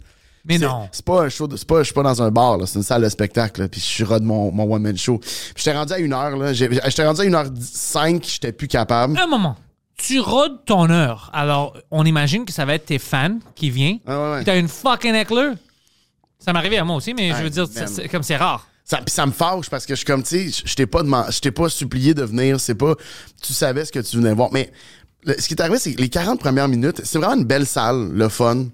Mais 0.45 0.59
C'est- 0.59 0.65
non. 0.67 0.89
C'est 0.93 1.05
pas 1.05 1.23
un 1.25 1.29
show, 1.29 1.47
de- 1.47 1.57
c'est 1.57 1.67
pas, 1.67 1.79
je 1.81 1.85
suis 1.85 1.95
pas 1.95 2.03
dans 2.03 2.23
un 2.23 2.31
bar, 2.31 2.57
là. 2.57 2.67
C'est 2.67 2.79
une 2.79 2.83
salle 2.85 3.03
de 3.03 3.09
spectacle, 3.09 3.63
là. 3.63 3.69
Puis 3.69 3.81
je 3.81 3.85
suis 3.87 4.05
de 4.05 4.19
mon, 4.21 4.51
mon 4.53 4.73
one-man 4.73 4.97
show. 4.97 5.19
Puis 5.19 5.55
j'étais 5.57 5.77
rendu 5.77 5.93
à 5.93 5.99
une 5.99 6.13
heure, 6.13 6.37
là. 6.37 6.53
J'ai- 6.53 6.71
J'étais 6.73 7.07
rendu 7.07 7.21
à 7.21 7.25
une 7.25 7.35
heure 7.35 7.47
cinq, 7.61 8.25
j'étais 8.27 8.53
plus 8.53 8.69
capable. 8.69 9.19
Un 9.19 9.27
moment. 9.27 9.57
Tu 9.97 10.21
rodes 10.21 10.65
ton 10.65 10.89
heure. 10.91 11.29
Alors, 11.35 11.77
on 11.91 12.05
imagine 12.07 12.45
que 12.45 12.53
ça 12.53 12.65
va 12.65 12.75
être 12.75 12.87
tes 12.87 13.01
fans 13.01 13.39
qui 13.57 13.69
viennent. 13.69 13.99
Ah 14.07 14.17
ouais, 14.17 14.31
ouais. 14.31 14.37
Puis 14.39 14.45
T'as 14.47 14.59
une 14.59 14.69
fucking 14.69 15.15
éclair. 15.17 15.55
Ça 16.39 16.53
m'est 16.53 16.59
arrivé 16.61 16.79
à 16.79 16.85
moi 16.85 16.95
aussi, 16.97 17.13
mais 17.15 17.31
je 17.31 17.43
veux 17.43 17.51
dire, 17.51 17.67
c'est- 17.89 18.09
comme 18.09 18.23
c'est 18.23 18.37
rare. 18.37 18.69
Ça, 18.89 18.97
puis 18.99 19.15
ça 19.15 19.27
me 19.27 19.33
fâche 19.33 19.69
parce 19.69 19.85
que 19.85 19.95
je 19.95 19.99
suis 19.99 20.07
comme, 20.07 20.23
tu 20.23 20.51
sais, 20.51 20.63
je 20.65 20.75
t'ai 20.75 20.87
pas, 20.87 21.03
je 21.03 21.51
pas 21.51 21.69
supplié 21.69 22.15
de 22.15 22.23
venir. 22.23 22.59
C'est 22.59 22.75
pas, 22.75 22.95
tu 23.43 23.53
savais 23.53 23.85
ce 23.85 23.93
que 23.93 23.99
tu 23.99 24.17
venais 24.17 24.33
voir. 24.33 24.49
Mais 24.51 24.73
ce 25.27 25.47
qui 25.47 25.53
est 25.53 25.61
arrivé, 25.61 25.79
c'est 25.79 25.93
que 25.93 26.01
les 26.01 26.09
40 26.09 26.41
premières 26.41 26.69
minutes, 26.69 27.03
c'est 27.05 27.19
vraiment 27.19 27.35
une 27.35 27.45
belle 27.45 27.67
salle, 27.67 28.11
le 28.13 28.29
fun, 28.31 28.67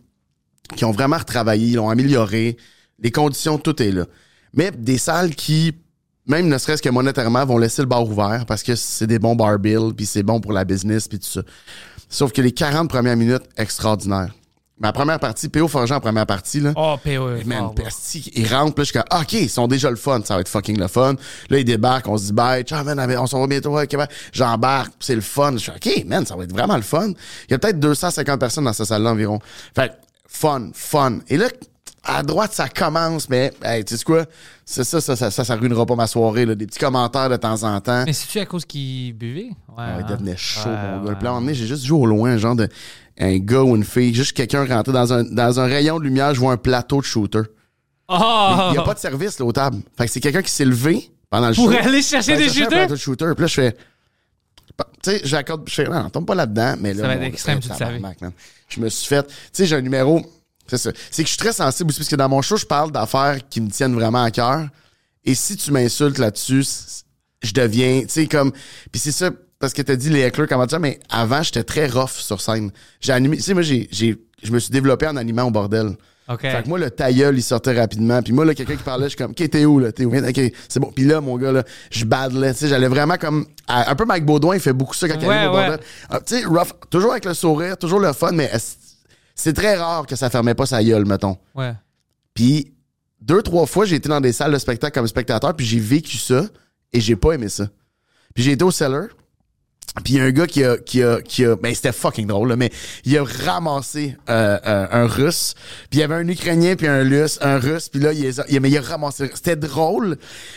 qui 0.77 0.85
ont 0.85 0.92
vraiment 0.92 1.18
retravaillé, 1.18 1.68
ils 1.68 1.74
l'ont 1.74 1.90
amélioré. 1.90 2.57
Les 3.00 3.11
conditions, 3.11 3.59
tout 3.59 3.83
est 3.83 3.90
là. 3.90 4.07
Mais 4.53 4.70
des 4.70 4.98
salles 4.98 5.35
qui, 5.35 5.74
même 6.29 6.46
ne 6.46 6.59
serait-ce 6.59 6.81
que 6.81 6.90
monétairement, 6.90 7.44
vont 7.44 7.59
laisser 7.59 7.83
le 7.83 7.88
bar 7.88 8.09
ouvert 8.09 8.44
parce 8.46 8.62
que 8.62 8.77
c'est 8.77 9.09
des 9.09 9.18
bons 9.18 9.35
bar 9.35 9.59
bills, 9.59 9.94
puis 9.96 10.07
c'est 10.07 10.22
bon 10.22 10.40
pour 10.40 10.53
la 10.53 10.64
business, 10.64 11.09
puis 11.09 11.18
tout 11.18 11.27
ça. 11.27 11.42
Sauf 12.09 12.31
que 12.31 12.40
les 12.40 12.53
40 12.53 12.88
premières 12.88 13.16
minutes, 13.16 13.42
extraordinaires. 13.57 14.33
Ma 14.78 14.92
première 14.92 15.20
partie, 15.20 15.48
PO 15.48 15.68
Forgeant 15.68 15.96
en 15.96 16.00
première 16.00 16.26
partie, 16.26 16.58
là. 16.58 16.72
Oh, 16.74 16.96
PO. 17.02 17.37
Hey, 17.37 17.44
man, 17.44 17.70
ils 18.34 18.52
rentrent, 18.52 18.74
puis 18.74 18.80
là, 18.80 18.84
je 18.84 18.84
suis 18.84 18.92
comme, 18.92 19.04
ah, 19.08 19.20
OK, 19.20 19.32
ils 19.34 19.48
sont 19.48 19.68
déjà 19.68 19.88
le 19.88 19.96
fun, 19.96 20.20
ça 20.24 20.34
va 20.34 20.40
être 20.40 20.48
fucking 20.48 20.78
le 20.78 20.88
fun. 20.88 21.14
Là, 21.48 21.58
ils 21.58 21.64
débarquent, 21.64 22.08
on 22.08 22.18
se 22.18 22.24
dit, 22.24 22.32
bye, 22.32 22.64
ciao, 22.64 22.82
man, 22.82 22.98
on 23.18 23.26
s'en 23.28 23.40
va 23.40 23.46
bientôt, 23.46 23.72
bye. 23.72 23.87
J'embarque, 24.32 24.92
c'est 24.98 25.14
le 25.14 25.20
fun. 25.20 25.52
Je 25.52 25.58
suis 25.58 25.70
OK, 25.70 26.04
man, 26.06 26.26
ça 26.26 26.34
va 26.34 26.42
être 26.42 26.52
vraiment 26.52 26.74
le 26.74 26.82
fun. 26.82 27.10
Il 27.48 27.52
y 27.52 27.54
a 27.54 27.58
peut-être 27.58 27.78
250 27.78 28.40
personnes 28.40 28.64
dans 28.64 28.72
cette 28.72 28.87
salle-là 28.87 29.12
environ. 29.12 29.38
Fait 29.76 29.90
que, 29.90 29.94
fun, 30.26 30.70
fun. 30.74 31.20
Et 31.28 31.37
là, 31.37 31.46
à 32.04 32.22
droite, 32.22 32.52
ça 32.52 32.68
commence, 32.68 33.28
mais, 33.28 33.52
hey, 33.64 33.84
tu 33.84 33.96
sais 33.96 34.04
quoi? 34.04 34.26
C'est 34.64 34.84
ça, 34.84 35.00
ça, 35.00 35.16
ça, 35.16 35.30
ça, 35.30 35.44
ça 35.44 35.54
ruinera 35.56 35.86
pas 35.86 35.96
ma 35.96 36.06
soirée, 36.06 36.44
là. 36.46 36.54
Des 36.54 36.66
petits 36.66 36.78
commentaires 36.78 37.28
de 37.30 37.36
temps 37.36 37.62
en 37.62 37.80
temps. 37.80 38.04
Mais 38.06 38.12
c'est-tu 38.12 38.38
à 38.40 38.46
cause 38.46 38.64
qu'ils 38.64 39.12
buvaient? 39.14 39.50
Ouais. 39.68 39.74
Ah, 39.78 39.96
il 39.98 40.02
hein? 40.04 40.06
devenait 40.10 40.36
chaud, 40.36 40.68
Ouais, 40.68 40.76
mon 40.76 41.04
gars. 41.04 41.12
ouais. 41.12 41.22
Moment 41.22 41.40
donné, 41.40 41.54
j'ai 41.54 41.66
juste 41.66 41.84
vu 41.84 41.92
au 41.92 42.06
loin, 42.06 42.36
genre 42.36 42.56
de 42.56 42.68
un 43.18 43.38
gars 43.38 43.62
ou 43.62 43.76
une 43.76 43.84
fille, 43.84 44.12
juste 44.12 44.32
quelqu'un 44.32 44.66
rentrer 44.66 44.92
dans 44.92 45.12
un, 45.12 45.22
dans 45.24 45.60
un 45.60 45.66
rayon 45.66 45.98
de 45.98 46.04
lumière, 46.04 46.34
je 46.34 46.40
vois 46.40 46.52
un 46.52 46.56
plateau 46.56 47.00
de 47.00 47.04
shooter. 47.06 47.42
Oh! 48.08 48.54
Il 48.68 48.72
n'y 48.72 48.78
a 48.78 48.82
pas 48.82 48.94
de 48.94 48.98
service 48.98 49.38
là, 49.38 49.46
aux 49.46 49.52
tables. 49.52 49.80
Fait 49.96 50.06
que 50.06 50.10
c'est 50.12 50.20
quelqu'un 50.20 50.42
qui 50.42 50.50
s'est 50.50 50.64
levé 50.64 51.10
pendant 51.30 51.48
le 51.48 51.54
Pour 51.54 51.72
show. 51.72 51.78
aller 51.78 52.02
chercher 52.02 52.36
des 52.36 52.44
un 52.46 52.48
shooters? 52.52 52.68
plateau 52.68 52.94
de 52.94 52.98
shooter. 52.98 53.26
Puis 53.34 53.42
là, 53.42 53.46
je 53.46 53.54
fais. 53.54 53.76
Tu 55.02 55.10
sais, 55.10 55.20
j'accorde. 55.24 55.62
Je 55.68 55.74
fais, 55.74 55.84
non, 55.88 56.10
tombe 56.10 56.26
pas 56.26 56.34
là-dedans. 56.34 56.74
Mais 56.80 56.92
là, 56.92 57.02
Ça 57.02 57.06
va 57.08 57.14
être 57.14 57.22
extrême, 57.22 57.60
tu 57.60 57.68
le 57.68 57.98
man. 58.00 58.14
Je 58.68 58.80
me 58.80 58.88
suis 58.88 59.06
fait. 59.06 59.26
Tu 59.26 59.32
sais, 59.52 59.66
j'ai 59.66 59.76
un 59.76 59.80
numéro. 59.80 60.20
C'est 60.66 60.79
ça. 60.79 60.90
C'est 61.11 61.22
que 61.22 61.29
je 61.29 61.35
suis 61.35 61.38
très 61.38 61.53
sensible 61.53 61.90
aussi, 61.90 62.00
parce 62.00 62.09
que 62.09 62.16
dans 62.16 62.29
mon 62.29 62.42
show, 62.42 62.57
je 62.57 62.66
parle 62.66 62.90
d'affaires 62.90 63.38
qui 63.48 63.61
me 63.61 63.70
tiennent 63.70 63.94
vraiment 63.94 64.22
à 64.22 64.31
cœur. 64.31 64.68
Et 65.24 65.35
si 65.35 65.57
tu 65.57 65.72
m'insultes 65.72 66.18
là-dessus, 66.18 66.64
je 67.42 67.53
deviens. 67.53 68.03
Tu 68.03 68.09
sais, 68.09 68.27
comme. 68.27 68.53
Puis 68.90 69.00
c'est 69.00 69.12
ça, 69.12 69.31
parce 69.59 69.72
que 69.72 69.83
t'as 69.83 69.96
dit 69.96 70.11
les 70.11 70.22
éclairs, 70.24 70.48
comment 70.48 70.68
ça, 70.68 70.79
mais 70.79 71.00
avant, 71.09 71.42
j'étais 71.42 71.64
très 71.64 71.87
rough 71.87 72.11
sur 72.12 72.40
scène. 72.40 72.70
J'ai 73.00 73.12
animé. 73.12 73.37
Tu 73.37 73.42
sais, 73.42 73.55
moi, 73.55 73.62
j'ai, 73.62 73.88
je 73.90 74.53
me 74.53 74.59
suis 74.59 74.70
développé 74.70 75.07
en 75.07 75.16
animant 75.16 75.44
au 75.44 75.50
bordel. 75.50 75.96
OK. 76.29 76.40
Fait 76.40 76.62
que 76.62 76.68
moi, 76.68 76.79
le 76.79 76.90
tailleul, 76.90 77.37
il 77.37 77.42
sortait 77.42 77.79
rapidement. 77.79 78.22
Puis 78.22 78.33
moi, 78.33 78.46
là, 78.46 78.55
quelqu'un 78.55 78.77
qui 78.77 78.83
parlait, 78.83 79.05
je 79.05 79.09
suis 79.11 79.18
comme, 79.18 79.33
OK, 79.33 79.50
t'es 79.50 79.64
où, 79.66 79.79
là? 79.79 79.92
T'es 79.92 80.07
où? 80.07 80.14
OK, 80.16 80.40
c'est 80.68 80.81
bon. 80.81 80.90
Puis 80.90 81.05
là, 81.05 81.20
mon 81.20 81.37
gars, 81.37 81.53
là, 81.53 81.64
je 81.90 82.05
badlais. 82.07 82.55
Tu 82.55 82.61
sais, 82.61 82.68
j'allais 82.68 82.88
vraiment 82.88 83.16
comme. 83.16 83.46
à- 83.68 83.90
un 83.90 83.94
peu 83.94 84.07
Mike 84.07 84.24
Baudouin, 84.24 84.55
il 84.55 84.61
fait 84.61 84.72
beaucoup 84.72 84.94
ça 84.94 85.07
quand 85.07 85.18
il 85.20 85.29
arrive 85.29 85.50
au 85.50 85.55
ouais. 85.55 85.68
bordel. 85.68 85.87
Ah, 86.09 86.20
tu 86.20 86.38
sais, 86.38 86.44
rough, 86.46 86.68
toujours 86.88 87.12
avec 87.12 87.27
le 87.27 87.35
sourire, 87.35 87.77
toujours 87.77 88.00
le 88.00 88.12
fun, 88.14 88.33
mais 88.33 88.50
c'est 89.34 89.52
très 89.52 89.76
rare 89.76 90.06
que 90.06 90.16
ça 90.16 90.30
fermait 90.30 90.54
pas 90.54 90.66
sa 90.66 90.82
gueule, 90.82 91.04
mettons. 91.06 91.36
Ouais. 91.54 91.72
Puis 92.34 92.72
deux, 93.20 93.42
trois 93.42 93.66
fois, 93.66 93.84
j'ai 93.84 93.96
été 93.96 94.08
dans 94.08 94.20
des 94.20 94.32
salles 94.32 94.52
de 94.52 94.58
spectacle 94.58 94.94
comme 94.98 95.06
spectateur, 95.08 95.54
puis 95.54 95.64
j'ai 95.66 95.80
vécu 95.80 96.16
ça, 96.18 96.44
et 96.92 97.00
j'ai 97.00 97.16
pas 97.16 97.32
aimé 97.32 97.48
ça. 97.48 97.68
Puis 98.34 98.44
j'ai 98.44 98.52
été 98.52 98.64
au 98.64 98.70
cellar, 98.70 99.06
puis 100.04 100.14
il 100.14 100.16
y 100.16 100.20
a 100.20 100.24
un 100.24 100.30
gars 100.32 100.46
qui 100.46 100.64
a, 100.64 100.76
qui 100.76 101.02
a, 101.02 101.20
qui 101.22 101.44
a, 101.44 101.54
ben 101.56 101.72
c'était 101.74 101.92
fucking 101.92 102.26
drôle, 102.26 102.48
là, 102.48 102.56
mais 102.56 102.70
il 103.04 103.16
a 103.16 103.24
ramassé 103.24 104.16
euh, 104.28 104.58
euh, 104.66 104.86
un 104.90 105.06
russe, 105.06 105.54
puis 105.88 105.98
il 105.98 106.00
y 106.00 106.02
avait 106.02 106.16
un 106.16 106.26
ukrainien 106.28 106.74
puis 106.74 106.88
un 106.88 107.02
russe, 107.04 107.38
un 107.40 107.58
russe, 107.58 107.88
puis 107.88 108.00
là 108.00 108.12
il, 108.12 108.40
a- 108.40 108.44
il, 108.48 108.60
mais 108.60 108.70
il 108.70 108.76
a 108.76 108.80
ramassé. 108.82 109.30
C'était 109.34 109.56
drôle, 109.56 110.16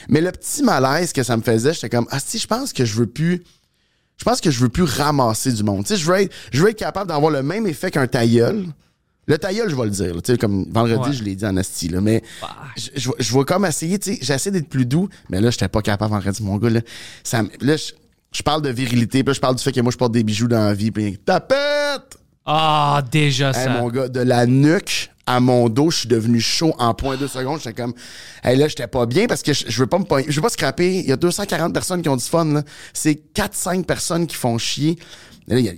mais 0.10 0.22
le 0.22 0.32
petit 0.32 0.64
malaise 0.64 1.14
que 1.14 1.22
ça 1.24 1.38
me 1.38 1.44
faisait, 1.44 1.74
j'étais 1.74 1.90
comme 1.90 2.08
ah 2.10 2.20
si 2.20 2.40
je 2.40 2.48
pense 2.48 2.74
que 2.74 2.84
je 2.84 2.96
veux 2.96 3.06
plus, 3.08 3.44
je 4.18 4.24
pense 4.24 4.42
que 4.42 4.50
je 4.52 4.60
veux 4.60 4.70
plus 4.70 4.84
ramasser 4.84 5.52
du 5.52 5.64
monde. 5.64 5.84
Tu 5.86 5.90
sais, 5.90 5.98
je 5.98 6.06
veux 6.10 6.18
être, 6.22 6.34
je 6.52 6.62
veux 6.64 6.70
être 6.70 6.78
capable 6.80 7.08
d'avoir 7.10 7.32
le 7.32 7.44
même 7.44 7.68
effet 7.68 7.92
qu'un 7.92 8.08
tailleul. 8.08 8.66
Le 9.30 9.38
tailleul, 9.38 9.70
je 9.70 9.76
vais 9.76 9.84
le 9.84 9.90
dire. 9.92 10.16
là. 10.16 10.22
Tu 10.22 10.32
sais, 10.32 10.38
comme 10.38 10.66
vendredi, 10.72 11.10
Ouais. 11.10 11.16
je 11.16 11.24
l'ai 11.24 11.36
dit 11.36 11.46
en 11.46 11.58
asti, 11.58 11.90
là, 11.90 12.00
mais 12.02 12.24
je, 12.78 12.90
je, 12.96 13.10
je 13.20 13.38
vais 13.38 13.44
comme 13.44 13.66
essayer, 13.66 14.00
tu 14.00 14.14
sais, 14.14 14.20
j'essaie 14.22 14.52
d'être 14.52 14.70
plus 14.70 14.86
doux, 14.86 15.10
mais 15.30 15.42
là, 15.42 15.52
j'étais 15.52 15.68
pas 15.68 15.82
capable 15.82 16.12
vendredi, 16.14 16.42
mon 16.44 16.56
gars, 16.58 16.70
là. 16.70 16.80
Ça, 17.24 17.44
là, 17.60 17.76
je, 17.76 17.92
je 18.32 18.42
parle 18.42 18.62
de 18.62 18.70
virilité, 18.70 19.24
puis 19.24 19.32
là, 19.32 19.34
je 19.34 19.40
parle 19.42 19.56
du 19.58 19.64
fait 19.64 19.74
que 19.74 19.82
moi, 19.82 19.92
je 19.92 19.98
porte 19.98 20.14
des 20.14 20.24
bijoux 20.24 20.48
dans 20.48 20.64
la 20.64 20.74
vie, 20.74 20.92
puis 20.92 21.18
tapette! 21.18 22.18
Ah, 22.46 23.04
déjà 23.12 23.50
Hey, 23.50 23.66
ça. 23.66 23.70
mon 23.82 23.90
gars, 23.90 24.08
de 24.08 24.22
la 24.22 24.46
nuque 24.46 25.12
à 25.28 25.40
mon 25.40 25.70
dos, 25.70 25.92
je 25.92 26.00
suis 26.00 26.08
devenu 26.08 26.40
chaud 26.40 26.74
en 26.80 26.94
point 26.94 27.18
deux 27.18 27.28
secondes. 27.28 27.60
J'étais 27.64 27.80
comme, 27.82 27.94
hey, 28.44 28.58
là, 28.58 28.68
j'étais 28.68 28.88
pas 28.88 29.06
bien 29.06 29.28
parce 29.28 29.44
que 29.44 29.54
je, 29.54 29.66
je 29.68 29.80
veux 29.80 29.86
pas 29.88 30.00
me 30.00 30.06
je 30.28 30.36
veux 30.36 30.42
pas 30.42 30.50
scraper. 30.50 31.00
Il 31.00 31.06
y 31.06 31.12
a 31.12 31.18
240 31.18 31.74
personnes 31.74 32.02
qui 32.02 32.10
ont 32.10 32.16
du 32.16 32.24
fun, 32.26 32.46
là. 32.46 32.64
C'est 32.94 33.22
4-5 33.36 33.84
personnes 33.84 34.26
qui 34.26 34.36
font 34.36 34.58
chier. 34.58 34.98
Et 35.50 35.54
là, 35.54 35.60
il 35.60 35.66
y 35.66 35.70
a 35.70 35.74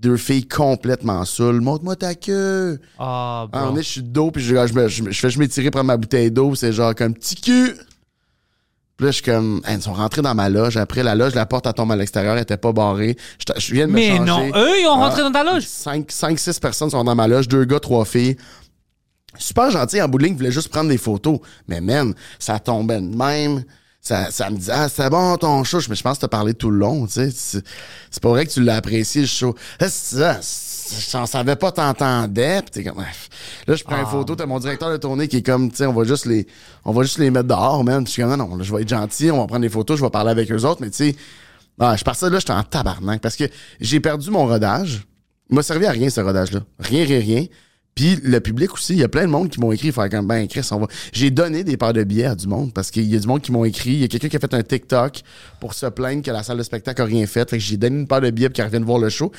deux 0.00 0.16
filles 0.16 0.46
complètement 0.46 1.24
saoules. 1.24 1.60
Montre-moi 1.60 1.96
ta 1.96 2.14
queue. 2.14 2.78
Ah, 2.98 3.46
Ah, 3.52 3.62
bro. 3.64 3.72
on 3.72 3.76
est, 3.76 3.82
je 3.82 3.88
suis 3.88 4.02
de 4.02 4.08
dos, 4.08 4.30
puis 4.30 4.42
je, 4.44 4.54
je, 4.66 4.72
me- 4.74 4.88
je, 4.88 5.02
me- 5.02 5.10
je 5.10 5.18
fais, 5.20 5.30
je 5.30 5.38
m'étirer 5.38 5.70
prendre 5.70 5.86
ma 5.86 5.96
bouteille 5.96 6.30
d'eau, 6.30 6.54
c'est 6.54 6.72
genre 6.72 6.94
comme 6.94 7.14
petit 7.14 7.36
cul. 7.36 7.74
Puis 8.96 9.04
là, 9.04 9.10
je 9.12 9.16
suis 9.16 9.24
comme, 9.24 9.60
hey, 9.64 9.76
ils 9.76 9.82
sont 9.82 9.92
rentrés 9.92 10.22
dans 10.22 10.34
ma 10.34 10.48
loge. 10.48 10.76
Après, 10.76 11.04
la 11.04 11.14
loge, 11.14 11.34
la 11.36 11.46
porte, 11.46 11.66
elle 11.66 11.72
tombe 11.72 11.92
à 11.92 11.96
l'extérieur, 11.96 12.34
elle 12.34 12.42
était 12.42 12.56
pas 12.56 12.72
barrée. 12.72 13.16
Je, 13.38 13.60
je 13.60 13.74
viens 13.74 13.86
de 13.86 13.92
me 13.92 13.96
Mais 13.96 14.08
changer. 14.16 14.24
non, 14.24 14.48
eux, 14.56 14.80
ils 14.80 14.86
ont 14.88 14.96
rentré 14.96 15.22
dans 15.22 15.30
ta 15.30 15.44
loge? 15.44 15.62
5, 15.64 16.10
5, 16.10 16.36
6 16.38 16.58
personnes 16.58 16.90
sont 16.90 17.04
dans 17.04 17.14
ma 17.14 17.28
loge, 17.28 17.46
deux 17.46 17.64
gars, 17.64 17.78
trois 17.78 18.04
filles. 18.04 18.36
Super 19.38 19.70
gentil 19.70 20.02
en 20.02 20.08
bout 20.08 20.18
de 20.18 20.24
ligne, 20.24 20.36
voulait 20.36 20.52
juste 20.52 20.68
prendre 20.68 20.88
des 20.88 20.98
photos. 20.98 21.38
Mais 21.68 21.80
man, 21.80 22.14
ça 22.38 22.58
tombait 22.58 23.00
de 23.00 23.16
même. 23.16 23.64
Ça, 24.00 24.30
ça 24.30 24.48
me 24.48 24.56
dit, 24.56 24.70
ah, 24.70 24.88
c'est 24.88 25.10
bon 25.10 25.36
ton 25.36 25.64
show. 25.64 25.80
Mais 25.88 25.96
je 25.96 26.02
pense 26.02 26.16
que 26.16 26.22
t'as 26.22 26.28
parlé 26.28 26.54
tout 26.54 26.70
le 26.70 26.78
long, 26.78 27.06
tu 27.06 27.30
sais. 27.30 27.62
C'est 28.10 28.22
pas 28.22 28.28
vrai 28.28 28.46
que 28.46 28.50
tu 28.52 28.62
l'as 28.62 28.76
apprécié, 28.76 29.22
le 29.22 29.26
show. 29.26 29.54
Ah, 29.80 29.86
j'en 31.10 31.26
savais 31.26 31.56
pas 31.56 31.72
t'entendais. 31.72 32.62
Puis 32.62 32.70
t'es 32.70 32.84
comme, 32.84 32.96
bref. 32.96 33.28
Là, 33.66 33.74
je 33.74 33.84
prends 33.84 33.98
une 33.98 34.06
photo, 34.06 34.34
t'as 34.36 34.46
mon 34.46 34.58
directeur 34.58 34.90
de 34.90 34.96
tournée 34.96 35.28
qui 35.28 35.38
est 35.38 35.42
comme, 35.42 35.70
tu 35.70 35.76
sais, 35.76 35.86
on 35.86 35.92
va 35.92 36.04
juste 36.04 36.26
les, 36.26 36.46
on 36.84 36.92
va 36.92 37.02
juste 37.02 37.18
les 37.18 37.30
mettre 37.30 37.48
dehors, 37.48 37.84
man. 37.84 38.06
Je 38.06 38.12
suis 38.12 38.22
comme, 38.22 38.30
non, 38.30 38.48
non, 38.48 38.56
là, 38.56 38.64
je 38.64 38.74
vais 38.74 38.82
être 38.82 38.88
gentil, 38.88 39.30
on 39.30 39.38
va 39.38 39.46
prendre 39.46 39.62
des 39.62 39.68
photos, 39.68 39.98
je 39.98 40.04
vais 40.04 40.10
parler 40.10 40.30
avec 40.30 40.50
eux 40.50 40.64
autres, 40.64 40.80
mais 40.80 40.90
tu 40.90 40.96
sais, 41.12 41.16
ah, 41.80 41.96
je 41.96 42.04
partais 42.04 42.26
de 42.26 42.30
là, 42.30 42.38
j'étais 42.38 42.52
en 42.52 42.62
tabarnak 42.62 43.20
parce 43.20 43.36
que 43.36 43.44
j'ai 43.80 44.00
perdu 44.00 44.30
mon 44.30 44.46
rodage. 44.46 45.06
Il 45.50 45.54
m'a 45.54 45.62
servi 45.62 45.86
à 45.86 45.90
rien, 45.90 46.10
ce 46.10 46.20
rodage-là. 46.20 46.60
Rien, 46.78 47.04
rien, 47.04 47.20
rien. 47.20 47.46
Puis 47.98 48.14
le 48.22 48.38
public 48.38 48.72
aussi, 48.74 48.92
il 48.92 49.00
y 49.00 49.02
a 49.02 49.08
plein 49.08 49.22
de 49.22 49.26
monde 49.32 49.50
qui 49.50 49.58
m'ont 49.58 49.72
écrit, 49.72 49.90
faire 49.90 50.08
comme 50.08 50.28
ben 50.28 50.46
Chris, 50.46 50.64
on 50.70 50.78
va. 50.78 50.86
J'ai 51.12 51.32
donné 51.32 51.64
des 51.64 51.76
paires 51.76 51.92
de 51.92 52.04
billets 52.04 52.26
à 52.26 52.36
du 52.36 52.46
monde 52.46 52.72
parce 52.72 52.92
qu'il 52.92 53.02
y 53.02 53.16
a 53.16 53.18
du 53.18 53.26
monde 53.26 53.42
qui 53.42 53.50
m'ont 53.50 53.64
écrit. 53.64 53.90
Il 53.94 53.98
y 53.98 54.04
a 54.04 54.06
quelqu'un 54.08 54.28
qui 54.28 54.36
a 54.36 54.38
fait 54.38 54.54
un 54.54 54.62
TikTok 54.62 55.22
pour 55.58 55.74
se 55.74 55.86
plaindre 55.86 56.22
que 56.22 56.30
la 56.30 56.44
salle 56.44 56.58
de 56.58 56.62
spectacle 56.62 57.02
a 57.02 57.04
rien 57.06 57.26
fait. 57.26 57.50
Fait 57.50 57.58
que 57.58 57.64
j'ai 57.64 57.76
donné 57.76 57.96
une 57.98 58.06
paire 58.06 58.20
de 58.20 58.30
billets 58.30 58.50
pour 58.50 58.54
qu'ils 58.54 58.62
reviennent 58.64 58.84
voir 58.84 59.00
le 59.00 59.08
show. 59.08 59.32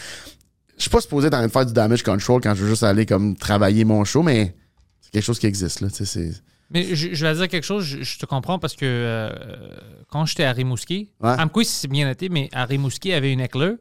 Je 0.76 0.82
suis 0.82 0.90
pas 0.90 1.00
supposé 1.00 1.30
faire 1.30 1.66
du 1.66 1.72
damage 1.72 2.04
control 2.04 2.42
quand 2.42 2.54
je 2.54 2.64
veux 2.64 2.70
juste 2.70 2.84
aller 2.84 3.06
comme 3.06 3.38
travailler 3.38 3.86
mon 3.86 4.04
show, 4.04 4.24
mais 4.24 4.54
c'est 5.00 5.12
quelque 5.12 5.24
chose 5.24 5.40
qui 5.40 5.48
existe 5.48 5.80
là. 5.80 5.88
C'est. 5.90 6.32
Mais 6.70 6.94
je, 6.96 7.14
je 7.14 7.26
vais 7.26 7.34
dire 7.34 7.48
quelque 7.48 7.64
chose, 7.66 7.86
je, 7.86 8.04
je 8.04 8.20
te 8.20 8.26
comprends 8.26 8.60
parce 8.60 8.76
que 8.76 8.86
euh, 8.86 9.30
quand 10.10 10.26
j'étais 10.26 10.44
à 10.44 10.52
Rimouski, 10.52 11.12
Ouais. 11.22 11.30
Amkoui, 11.32 11.64
c'est 11.64 11.88
bien 11.88 12.06
noté, 12.06 12.28
mais 12.28 12.50
à 12.52 12.66
Rimouski, 12.66 13.08
il 13.08 13.12
y 13.12 13.16
avait 13.16 13.32
une 13.32 13.40
éclair, 13.40 13.76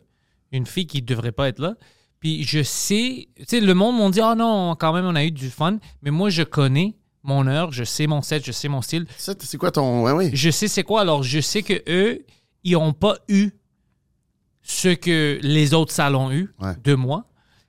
une 0.53 0.67
fille 0.67 0.87
qui 0.87 1.03
ne 1.03 1.07
devrait 1.07 1.33
pas 1.33 1.49
être 1.49 1.59
là. 1.59 1.75
Puis 2.21 2.43
je 2.45 2.63
sais, 2.63 3.29
tu 3.37 3.45
sais, 3.47 3.61
le 3.61 3.75
monde 3.75 3.97
m'ont 3.97 4.11
dit, 4.11 4.21
ah 4.21 4.35
non, 4.35 4.75
quand 4.77 4.93
même, 4.93 5.05
on 5.07 5.15
a 5.15 5.25
eu 5.25 5.31
du 5.31 5.51
fun, 5.51 5.79
mais 6.03 6.11
moi, 6.11 6.31
je 6.31 6.43
connais 6.43 6.97
mon 7.23 7.47
heure, 7.47 7.73
je 7.73 7.85
sais 7.85 8.07
mon 8.07 8.23
set, 8.23 8.45
je 8.45 8.53
sais 8.53 8.69
mon 8.69 8.83
style, 8.83 9.07
c'est 9.17 9.57
quoi 9.59 9.71
ton. 9.71 10.03
Ouais, 10.03 10.13
oui. 10.13 10.31
je 10.33 10.51
sais 10.51 10.67
c'est 10.69 10.83
quoi. 10.83 11.03
Alors, 11.03 11.23
je 11.23 11.41
sais 11.41 11.63
que 11.63 11.83
eux, 11.89 12.25
ils 12.65 12.73
n'ont 12.73 12.93
pas 12.93 13.17
eu 13.29 13.51
ce 14.63 14.89
que 14.89 15.39
les 15.43 15.75
autres 15.75 15.93
salles 15.93 16.17
ont 16.17 16.31
eu 16.33 16.51
Ouais. 16.61 16.75
de 16.85 16.95
moi. 16.95 17.25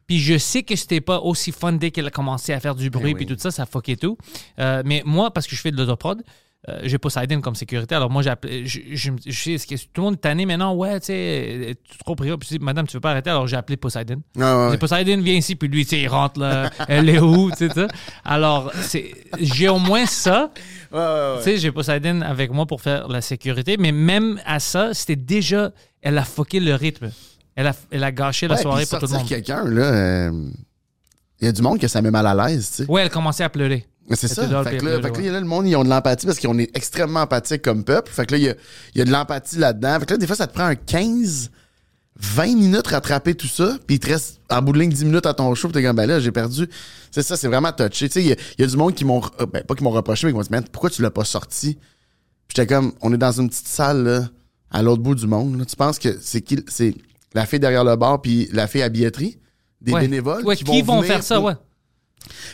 Puis 0.08 0.20
je 0.20 0.38
sais 0.39 0.64
que 0.64 0.76
c'était 0.76 1.02
pas 1.02 1.20
aussi 1.20 1.52
fun 1.52 1.74
dès 1.74 1.91
qu'elle 1.91 2.08
a 2.08 2.12
commencé 2.12 2.52
à 2.52 2.60
faire 2.60 2.74
du 2.74 2.89
bruit 2.89 3.12
Eh 3.12 3.16
puis 3.16 3.26
oui. 3.30 3.36
tout 3.36 3.39
ça, 3.39 3.52
ça 3.52 3.66
fuckait 3.68 3.95
tout. 3.95 4.18
Euh, 4.58 4.82
mais 4.84 5.04
moi, 5.06 5.32
parce 5.32 5.45
que 5.45 5.56
je 5.56 5.62
fais 5.62 5.70
de 5.72 5.78
l'autoprod, 5.78 6.24
euh, 6.68 6.82
j'ai 6.84 6.97
Poseidon 6.97 7.39
comme 7.39 7.55
sécurité. 7.55 7.95
Alors 7.95 8.10
moi, 8.10 8.22
j'ai 8.22 8.30
appelé. 8.30 8.66
Je, 8.66 9.10
tout 9.10 10.01
le 10.01 10.01
monde 10.01 10.16
est 10.16 10.18
tanné 10.18 10.45
maintenant? 10.45 10.76
Ouais, 10.76 10.99
tu 10.99 11.05
sais, 11.07 11.78
tu 11.84 11.95
es 11.95 11.97
trop 12.03 12.16
pris. 12.16 12.36
Puis 12.38 12.49
dis, 12.49 12.60
madame, 12.60 12.86
tu 12.86 12.97
veux 12.97 12.99
pas 12.99 13.12
arrêter? 13.12 13.30
Alors 13.30 13.47
j'ai 13.47 13.55
appelé 13.55 13.78
Poseidon. 13.78 14.22
Ouais, 14.36 14.70
ouais. 14.70 14.78
Poseidon, 14.78 15.22
viens 15.22 15.36
ici, 15.36 15.55
puis 15.55 15.70
lui, 15.70 15.86
tu 15.86 15.91
sais, 15.91 16.01
il 16.01 16.07
rentre 16.10 16.39
là. 16.39 16.70
Elle 16.89 17.07
est 17.07 17.20
où? 17.20 17.49
Tu 17.51 17.70
sais. 17.70 17.88
Alors, 18.26 18.74
j'ai 19.39 19.70
au 19.70 19.80
moins 19.80 20.05
ça. 20.05 20.51
Ouais. 20.91 21.38
Tu 21.38 21.43
sais, 21.43 21.57
j'ai 21.57 21.72
Poseidon 21.72 22.22
avec 22.22 22.51
moi 22.51 22.66
pour 22.66 22.82
faire 22.82 23.07
la 23.07 23.22
sécurité, 23.22 23.78
mais 23.78 23.93
même 23.93 24.41
à 24.45 24.60
ça, 24.60 24.93
c'était 24.93 25.16
déjà. 25.16 25.72
Elle 26.01 26.18
a 26.18 26.24
fucké 26.24 26.60
le 26.60 26.76
rythme. 26.76 27.12
Elle 27.55 27.68
a, 27.68 27.74
elle 27.91 28.03
a 28.03 28.12
gâché 28.12 28.47
la 28.47 28.57
soirée 28.57 28.86
pour 28.86 28.99
tout 28.99 29.05
le 29.05 29.12
monde. 29.18 29.28
quelqu'un, 29.28 29.66
là, 29.66 29.84
euh, 29.84 30.32
il 31.41 31.45
y 31.45 31.47
a 31.47 31.51
du 31.51 31.62
monde 31.62 31.80
que 31.80 31.88
ça 31.88 32.01
met 32.01 32.12
mal 32.12 32.26
à 32.26 32.34
l'aise, 32.34 32.70
tu 32.70 32.76
sais. 32.84 32.89
Ouais, 32.89 33.01
elle 33.01 33.10
commençait 33.10 33.43
à 33.43 33.49
pleurer. 33.49 33.86
Mais 34.10 34.16
c'est 34.16 34.28
ça. 34.28 34.41
Fait 34.43 34.47
que 34.47 34.53
là, 34.53 34.60
elle 34.66 34.66
fait 34.72 34.78
que 34.78 34.82
pleurait, 35.16 35.24
là, 35.28 35.32
là, 35.34 35.39
le 35.41 35.45
monde, 35.45 35.68
ils 35.68 35.76
ont 35.76 35.84
de 35.84 35.89
l'empathie 35.89 36.26
parce 36.26 36.39
qu'on 36.39 36.57
est 36.57 36.76
extrêmement 36.76 37.22
empathique 37.22 37.62
comme 37.62 37.84
peuple. 37.84 38.12
Fait 38.12 38.26
que 38.26 38.32
là, 38.34 38.38
il 38.38 38.43
y 38.45 38.49
a, 38.49 38.55
il 38.95 38.99
y 38.99 39.01
a 39.01 39.05
de 39.05 39.12
l'empathie 39.12 39.57
là-dedans. 39.57 39.99
Fait 39.99 40.05
que 40.05 40.12
là, 40.12 40.18
des 40.18 40.28
fois, 40.28 40.36
ça 40.36 40.47
te 40.47 40.53
prend 40.53 40.66
un 40.66 40.76
15, 40.76 41.51
20 42.22 42.45
minutes 42.55 42.88
rattraper 42.88 43.34
tout 43.36 43.47
ça, 43.47 43.78
puis 43.88 43.95
il 43.95 43.99
te 43.99 44.07
reste 44.07 44.41
en 44.49 44.62
bout 44.62 44.74
de 44.74 44.80
ligne 44.80 44.91
10 44.91 45.05
minutes 45.05 45.26
à 45.26 45.34
ton 45.34 45.53
show, 45.55 45.68
puis 45.70 45.74
t'es 45.82 45.84
comme, 45.88 45.95
ben 45.95 46.05
là, 46.05 46.20
j'ai 46.20 46.32
perdu. 46.32 46.68
C'est 47.12 47.22
ça, 47.24 47.38
c'est 47.38 47.47
vraiment 47.47 47.72
touché. 47.72 48.10
Tu 48.10 48.14
sais, 48.14 48.22
il 48.22 48.28
y, 48.28 48.32
a- 48.34 48.36
il 48.57 48.62
y 48.62 48.64
a 48.64 48.68
du 48.68 48.76
monde 48.76 48.93
qui 48.93 49.05
m'ont, 49.05 49.22
ben, 49.53 49.64
pas 49.64 49.76
qui 49.76 49.84
m'ont 49.84 49.91
reproché, 49.91 50.28
mais 50.28 50.34
qui 50.34 50.38
m'ont 50.38 50.43
dit, 50.43 50.49
man, 50.51 50.66
pourquoi 50.72 50.89
tu 50.89 51.01
l'as 51.01 51.12
pas 51.12 51.24
sorti? 51.24 51.76
Puis 52.47 52.55
j'étais 52.57 52.68
comme, 52.68 52.91
on 53.01 53.14
est 53.14 53.18
dans 53.18 53.32
une 53.32 53.47
petite 53.47 53.68
salle, 53.68 54.03
là, 54.03 54.30
à 54.72 54.82
l'autre 54.82 55.01
bout 55.01 55.16
du 55.16 55.28
monde. 55.28 55.57
là. 55.60 55.66
Tu 55.66 55.76
penses 55.76 55.97
que 55.99 56.18
c'est 56.20 56.41
qui, 56.41 56.60
c'est 56.68 56.93
la 57.34 57.45
fille 57.45 57.60
derrière 57.60 57.84
le 57.84 57.95
bar, 57.95 58.22
puis 58.22 58.49
la 58.51 58.68
fille 58.68 58.82
à 58.82 58.89
billetterie? 58.89 59.38
Des 59.82 59.93
Ouais. 59.93 60.01
bénévoles? 60.01 60.43
Ouais, 60.45 60.57
qui, 60.57 60.66
vont, 60.82 60.97
venir 60.99 61.05
faire 61.14 61.24
ça, 61.24 61.36
pour- 61.36 61.45
ouais. 61.45 61.53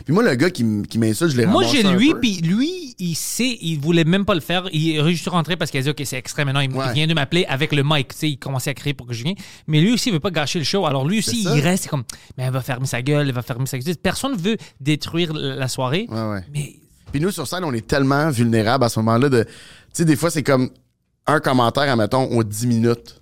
Puis 0.03 0.13
moi, 0.13 0.23
le 0.23 0.35
gars 0.35 0.49
qui, 0.49 0.61
m- 0.63 0.85
qui 0.87 0.97
m'insulte, 0.99 1.31
je 1.31 1.37
l'ai 1.37 1.45
Moi, 1.45 1.63
ramassé 1.63 1.81
j'ai 1.81 1.87
un 1.87 1.95
lui, 1.95 2.11
peu. 2.13 2.19
puis 2.19 2.37
lui, 2.41 2.95
il 2.99 3.15
sait, 3.15 3.57
il 3.61 3.79
voulait 3.79 4.03
même 4.03 4.25
pas 4.25 4.33
le 4.35 4.41
faire. 4.41 4.67
Il 4.71 4.95
est 4.97 5.09
juste 5.11 5.27
rentré 5.29 5.55
parce 5.57 5.71
qu'il 5.71 5.79
a 5.79 5.83
dit, 5.83 5.89
OK, 5.89 6.01
c'est 6.05 6.17
extrême 6.17 6.45
maintenant. 6.47 6.61
Il, 6.61 6.71
Ouais. 6.75 6.93
vient 6.93 7.07
de 7.07 7.13
m'appeler 7.13 7.45
avec 7.45 7.71
le 7.73 7.83
mic. 7.83 8.09
Tu 8.09 8.17
sais, 8.17 8.29
il 8.29 8.37
commençait 8.37 8.69
à 8.69 8.73
crier 8.73 8.93
pour 8.93 9.07
que 9.07 9.13
je 9.13 9.23
vienne. 9.23 9.35
Mais 9.67 9.81
lui 9.81 9.91
aussi, 9.93 10.09
il 10.09 10.13
veut 10.13 10.19
pas 10.19 10.31
gâcher 10.31 10.59
le 10.59 10.65
show. 10.65 10.85
Alors 10.85 11.07
lui 11.07 11.19
aussi, 11.19 11.43
C'est 11.43 11.49
ça. 11.49 11.55
il 11.57 11.61
reste, 11.61 11.83
c'est 11.83 11.89
comme, 11.89 12.03
mais 12.37 12.43
elle 12.45 12.53
va 12.53 12.61
fermer 12.61 12.85
sa 12.87 13.01
gueule, 13.01 13.27
elle 13.27 13.33
va 13.33 13.41
fermer 13.41 13.65
sa 13.65 13.77
gueule. 13.79 13.95
Personne 13.97 14.35
veut 14.37 14.57
détruire 14.79 15.33
la 15.33 15.55
la 15.55 15.67
soirée. 15.67 16.07
Ouais, 16.09 16.21
ouais. 16.29 16.43
Mais 16.53 16.73
Puis 17.11 17.21
nous, 17.21 17.31
sur 17.31 17.47
scène, 17.47 17.63
on 17.63 17.73
est 17.73 17.85
tellement 17.87 18.29
vulnérables 18.29 18.83
à 18.83 18.89
ce 18.89 18.99
moment-là 18.99 19.29
de. 19.29 19.43
Tu 19.43 19.49
sais, 19.93 20.05
des 20.05 20.15
fois, 20.15 20.29
c'est 20.29 20.43
comme 20.43 20.69
un 21.27 21.39
commentaire, 21.39 21.91
admettons, 21.91 22.25
aux 22.29 22.43
10 22.43 22.67
minutes. 22.67 23.21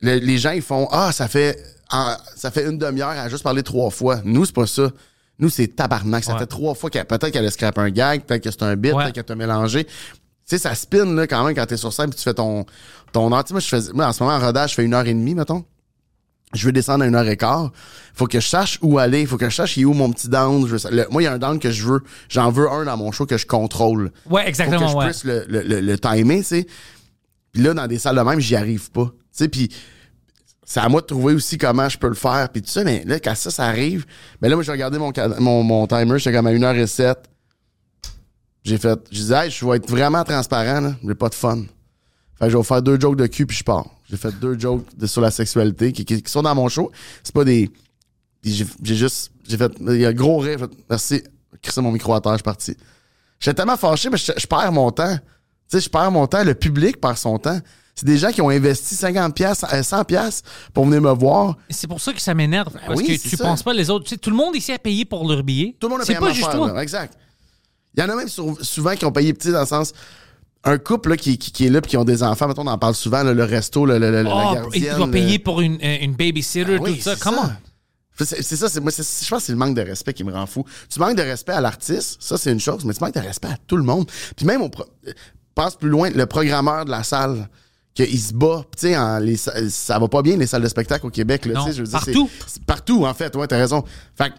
Le- 0.00 0.18
les 0.18 0.38
gens, 0.38 0.52
ils 0.52 0.62
font 0.62 0.88
Ah, 0.92 1.10
ça 1.12 1.28
fait, 1.28 1.58
en- 1.90 2.16
ça 2.36 2.50
fait 2.50 2.64
une 2.68 2.78
demi-heure 2.78 3.08
à 3.08 3.28
juste 3.28 3.42
parler 3.42 3.62
trois 3.62 3.90
fois. 3.90 4.20
Nous, 4.24 4.44
c'est 4.44 4.54
pas 4.54 4.66
ça. 4.66 4.90
Nous, 5.40 5.48
c'est 5.50 5.68
tabarnak. 5.68 6.24
Ça 6.24 6.34
Ouais. 6.34 6.38
fait 6.40 6.46
trois 6.46 6.74
fois 6.74 6.90
qu'elle 6.90 7.04
peut-être 7.04 7.30
qu'elle 7.30 7.46
a 7.46 7.50
scrapé 7.50 7.80
un 7.80 7.90
gag, 7.90 8.22
peut-être 8.22 8.42
que 8.44 8.50
c'est 8.50 8.62
un 8.62 8.76
bit, 8.76 8.92
Ouais. 8.92 9.02
peut-être 9.04 9.14
qu'elle 9.14 9.24
t'a 9.24 9.34
mélangé. 9.36 9.84
Tu 9.84 9.90
sais, 10.46 10.58
ça 10.58 10.74
spin 10.74 11.04
là, 11.14 11.26
quand 11.26 11.44
même 11.44 11.54
quand 11.54 11.66
t'es 11.66 11.76
sur 11.76 11.92
scène 11.92 12.10
puis 12.10 12.16
tu 12.16 12.22
fais 12.24 12.34
ton, 12.34 12.64
ton 13.12 13.32
heure. 13.32 13.44
Tu 13.44 13.48
sais, 13.48 13.54
moi, 13.54 13.60
je 13.60 13.68
fais, 13.68 13.92
moi, 13.92 14.06
en 14.06 14.12
ce 14.12 14.22
moment, 14.22 14.36
en 14.36 14.40
rodage, 14.40 14.70
je 14.70 14.74
fais 14.76 14.84
une 14.84 14.94
heure 14.94 15.06
et 15.06 15.14
demie, 15.14 15.34
mettons. 15.34 15.64
Je 16.54 16.64
veux 16.64 16.72
descendre 16.72 17.04
à 17.04 17.06
une 17.06 17.14
heure 17.14 17.28
et 17.28 17.36
quart. 17.36 17.70
Faut 18.14 18.26
que 18.26 18.40
je 18.40 18.48
sache 18.48 18.78
où 18.80 18.98
aller. 18.98 19.26
Faut 19.26 19.36
que 19.36 19.50
je 19.50 19.54
sache 19.54 19.76
il 19.76 19.82
est 19.82 19.84
où 19.84 19.92
mon 19.92 20.10
petit 20.10 20.28
down. 20.28 20.66
Je 20.66 20.76
veux- 20.76 20.90
le- 20.90 21.06
moi, 21.10 21.20
il 21.20 21.26
y 21.26 21.28
a 21.28 21.32
un 21.34 21.38
down 21.38 21.58
que 21.58 21.70
je 21.70 21.84
veux. 21.86 22.02
J'en 22.30 22.50
veux 22.50 22.70
un 22.70 22.84
dans 22.86 22.96
mon 22.96 23.12
show 23.12 23.26
que 23.26 23.36
je 23.36 23.46
contrôle. 23.46 24.12
ouais, 24.30 24.42
Faut 24.42 24.48
exactement, 24.48 24.86
que 24.86 24.90
je 24.92 24.96
ouais. 24.96 25.04
puisse 25.06 25.24
le, 25.24 25.44
le, 25.46 25.62
le, 25.62 25.80
le 25.80 25.98
timer, 25.98 26.38
tu 26.38 26.44
sais. 26.44 26.66
Puis 27.58 27.66
là, 27.66 27.74
dans 27.74 27.88
des 27.88 27.98
salles 27.98 28.14
de 28.14 28.20
même, 28.20 28.38
j'y 28.38 28.54
arrive 28.54 28.88
pas. 28.92 29.06
Tu 29.06 29.12
sais, 29.32 29.48
puis 29.48 29.68
c'est 30.64 30.78
à 30.78 30.88
moi 30.88 31.00
de 31.00 31.06
trouver 31.06 31.34
aussi 31.34 31.58
comment 31.58 31.88
je 31.88 31.98
peux 31.98 32.06
le 32.06 32.14
faire, 32.14 32.48
puis 32.50 32.62
tout 32.62 32.68
ça. 32.68 32.84
Mais 32.84 33.02
là, 33.04 33.18
quand 33.18 33.34
ça, 33.34 33.50
ça 33.50 33.64
arrive, 33.64 34.06
ben 34.40 34.48
là, 34.48 34.54
moi, 34.54 34.62
j'ai 34.62 34.70
regardé 34.70 34.96
mon, 34.96 35.12
mon, 35.40 35.64
mon 35.64 35.86
timer, 35.88 36.20
j'étais 36.20 36.36
comme 36.36 36.46
à 36.46 36.52
1h07. 36.52 37.16
J'ai 38.62 38.78
fait, 38.78 39.00
je 39.10 39.16
disais, 39.16 39.46
hey, 39.46 39.50
je 39.50 39.66
vais 39.66 39.78
être 39.78 39.90
vraiment 39.90 40.22
transparent, 40.22 40.80
là. 40.82 40.94
J'ai 41.04 41.14
pas 41.16 41.30
de 41.30 41.34
fun. 41.34 41.64
Fait 42.38 42.44
que 42.44 42.50
je 42.50 42.56
vais 42.56 42.62
faire 42.62 42.80
deux 42.80 43.00
jokes 43.00 43.16
de 43.16 43.26
cul, 43.26 43.44
puis 43.44 43.56
je 43.56 43.64
pars. 43.64 43.86
J'ai 44.08 44.16
fait 44.16 44.38
deux 44.38 44.56
jokes 44.56 44.86
sur 45.06 45.20
la 45.20 45.32
sexualité 45.32 45.90
qui, 45.90 46.22
sont 46.26 46.42
dans 46.42 46.54
mon 46.54 46.68
show. 46.68 46.92
C'est 47.24 47.34
pas 47.34 47.42
des. 47.42 47.72
J'ai 48.44 48.66
juste. 48.84 49.32
J'ai 49.48 49.56
fait. 49.56 49.72
Il 49.80 49.96
y 49.96 50.06
a 50.06 50.10
un 50.10 50.12
gros 50.12 50.38
rire. 50.38 50.68
Merci. 50.88 51.24
Crissé 51.60 51.80
mon 51.80 51.90
micro 51.90 52.14
à 52.14 52.20
terre, 52.20 52.34
je 52.34 52.36
suis 52.36 52.42
parti. 52.44 52.76
J'étais 53.40 53.56
tellement 53.56 53.76
fâché, 53.76 54.10
mais 54.10 54.16
je 54.16 54.46
perds 54.46 54.70
mon 54.70 54.92
temps. 54.92 55.18
Tu 55.70 55.76
sais, 55.78 55.80
je 55.84 55.88
perds 55.90 56.10
mon 56.10 56.26
temps. 56.26 56.42
Le 56.44 56.54
public 56.54 57.00
perd 57.00 57.16
son 57.16 57.38
temps. 57.38 57.58
C'est 57.94 58.06
des 58.06 58.16
gens 58.16 58.30
qui 58.30 58.40
ont 58.40 58.48
investi 58.48 58.94
50 58.94 59.34
pièces, 59.34 59.64
100 59.82 60.04
pièces 60.04 60.42
pour 60.72 60.84
venir 60.84 61.02
me 61.02 61.10
voir. 61.12 61.56
C'est 61.68 61.88
pour 61.88 62.00
ça 62.00 62.12
que 62.12 62.20
ça 62.20 62.32
m'énerve. 62.32 62.72
Parce 62.72 62.86
Ben 62.86 62.94
oui, 62.96 63.06
que 63.16 63.22
c'est 63.22 63.28
tu 63.30 63.36
ça. 63.36 63.44
penses 63.44 63.62
pas 63.64 63.72
les 63.74 63.90
autres. 63.90 64.04
Tu 64.04 64.10
sais, 64.10 64.16
tout 64.18 64.30
le 64.30 64.36
monde 64.36 64.54
ici 64.54 64.72
a 64.72 64.78
payé 64.78 65.04
pour 65.04 65.28
leur 65.28 65.42
billet. 65.42 65.74
Tout 65.80 65.88
le 65.88 65.92
monde 65.94 66.02
a 66.02 66.04
C'est 66.04 66.12
payé 66.12 66.20
pas 66.20 66.26
ma 66.26 66.32
juste 66.32 66.46
affaire, 66.46 66.58
toi. 66.60 66.72
là. 66.74 66.82
Exact. 66.82 67.14
Il 67.96 68.00
y 68.00 68.02
en 68.04 68.08
a 68.08 68.14
même 68.14 68.28
sur- 68.28 68.56
souvent 68.64 68.94
qui 68.94 69.04
ont 69.04 69.10
payé 69.10 69.32
petit 69.34 69.50
dans 69.50 69.60
le 69.60 69.66
sens. 69.66 69.92
Un 70.62 70.78
couple 70.78 71.10
là, 71.10 71.16
qui, 71.16 71.38
qui, 71.38 71.50
qui 71.50 71.66
est 71.66 71.70
là 71.70 71.80
puis 71.80 71.90
qui 71.90 71.96
ont 71.96 72.04
des 72.04 72.22
enfants, 72.22 72.46
mettons, 72.46 72.62
on 72.62 72.66
en 72.68 72.78
parle 72.78 72.94
souvent, 72.94 73.22
là, 73.24 73.32
le 73.34 73.44
resto, 73.44 73.84
le, 73.84 73.98
le- 73.98 74.10
le- 74.10 74.22
la 74.22 74.30
Oh, 74.30 74.54
gardienne. 74.54 74.84
il 74.90 74.96
doit 74.96 75.06
le- 75.06 75.12
payer 75.12 75.38
pour 75.40 75.60
une, 75.60 75.78
euh, 75.82 75.96
une 76.00 76.14
babysitter, 76.14 76.76
Ah 76.78 76.82
oui, 76.82 76.96
tout 76.96 77.02
ça. 77.02 77.14
c'est 77.16 77.22
Comment? 77.22 77.50
C'est 78.20 78.42
c'est 78.42 78.56
ça, 78.56 78.68
c'est 78.68 78.80
moi, 78.80 78.90
c'est- 78.92 79.24
je 79.24 79.28
pense 79.30 79.40
que 79.40 79.46
c'est 79.46 79.52
le 79.52 79.58
manque 79.58 79.74
de 79.76 79.80
respect 79.82 80.12
qui 80.12 80.24
me 80.24 80.32
rend 80.32 80.46
fou. 80.46 80.64
Tu 80.88 80.98
manques 80.98 81.16
de 81.16 81.22
respect 81.22 81.52
à 81.52 81.60
l'artiste, 81.60 82.16
ça 82.20 82.36
c'est 82.36 82.50
une 82.52 82.58
chose, 82.60 82.84
mais 82.84 82.92
tu 82.94 83.00
manques 83.00 83.14
de 83.14 83.20
respect 83.20 83.46
à 83.48 83.56
tout 83.66 83.76
le 83.76 83.84
monde. 83.84 84.08
Puis 84.36 84.44
même, 84.46 84.60
on 84.62 84.70
passe 85.58 85.74
plus 85.74 85.88
loin, 85.90 86.08
le 86.10 86.24
programmeur 86.26 86.84
de 86.84 86.90
la 86.90 87.02
salle, 87.02 87.48
qu'il 87.94 88.20
se 88.20 88.32
bat, 88.32 88.64
tu 88.78 88.94
sais, 88.94 89.68
ça 89.70 89.98
va 89.98 90.06
pas 90.06 90.22
bien 90.22 90.36
les 90.36 90.46
salles 90.46 90.62
de 90.62 90.68
spectacle 90.68 91.04
au 91.04 91.10
Québec, 91.10 91.46
là, 91.46 91.54
Non, 91.54 91.66
je 91.72 91.82
veux 91.82 91.88
dire, 91.88 92.00
c'est- 92.04 92.12
partout. 92.12 92.30
c'est 92.46 92.62
partout, 92.64 93.04
en 93.04 93.12
fait, 93.12 93.34
ouais, 93.34 93.48
t'as 93.48 93.56
raison. 93.58 93.82
Fait 94.16 94.30
que 94.30 94.34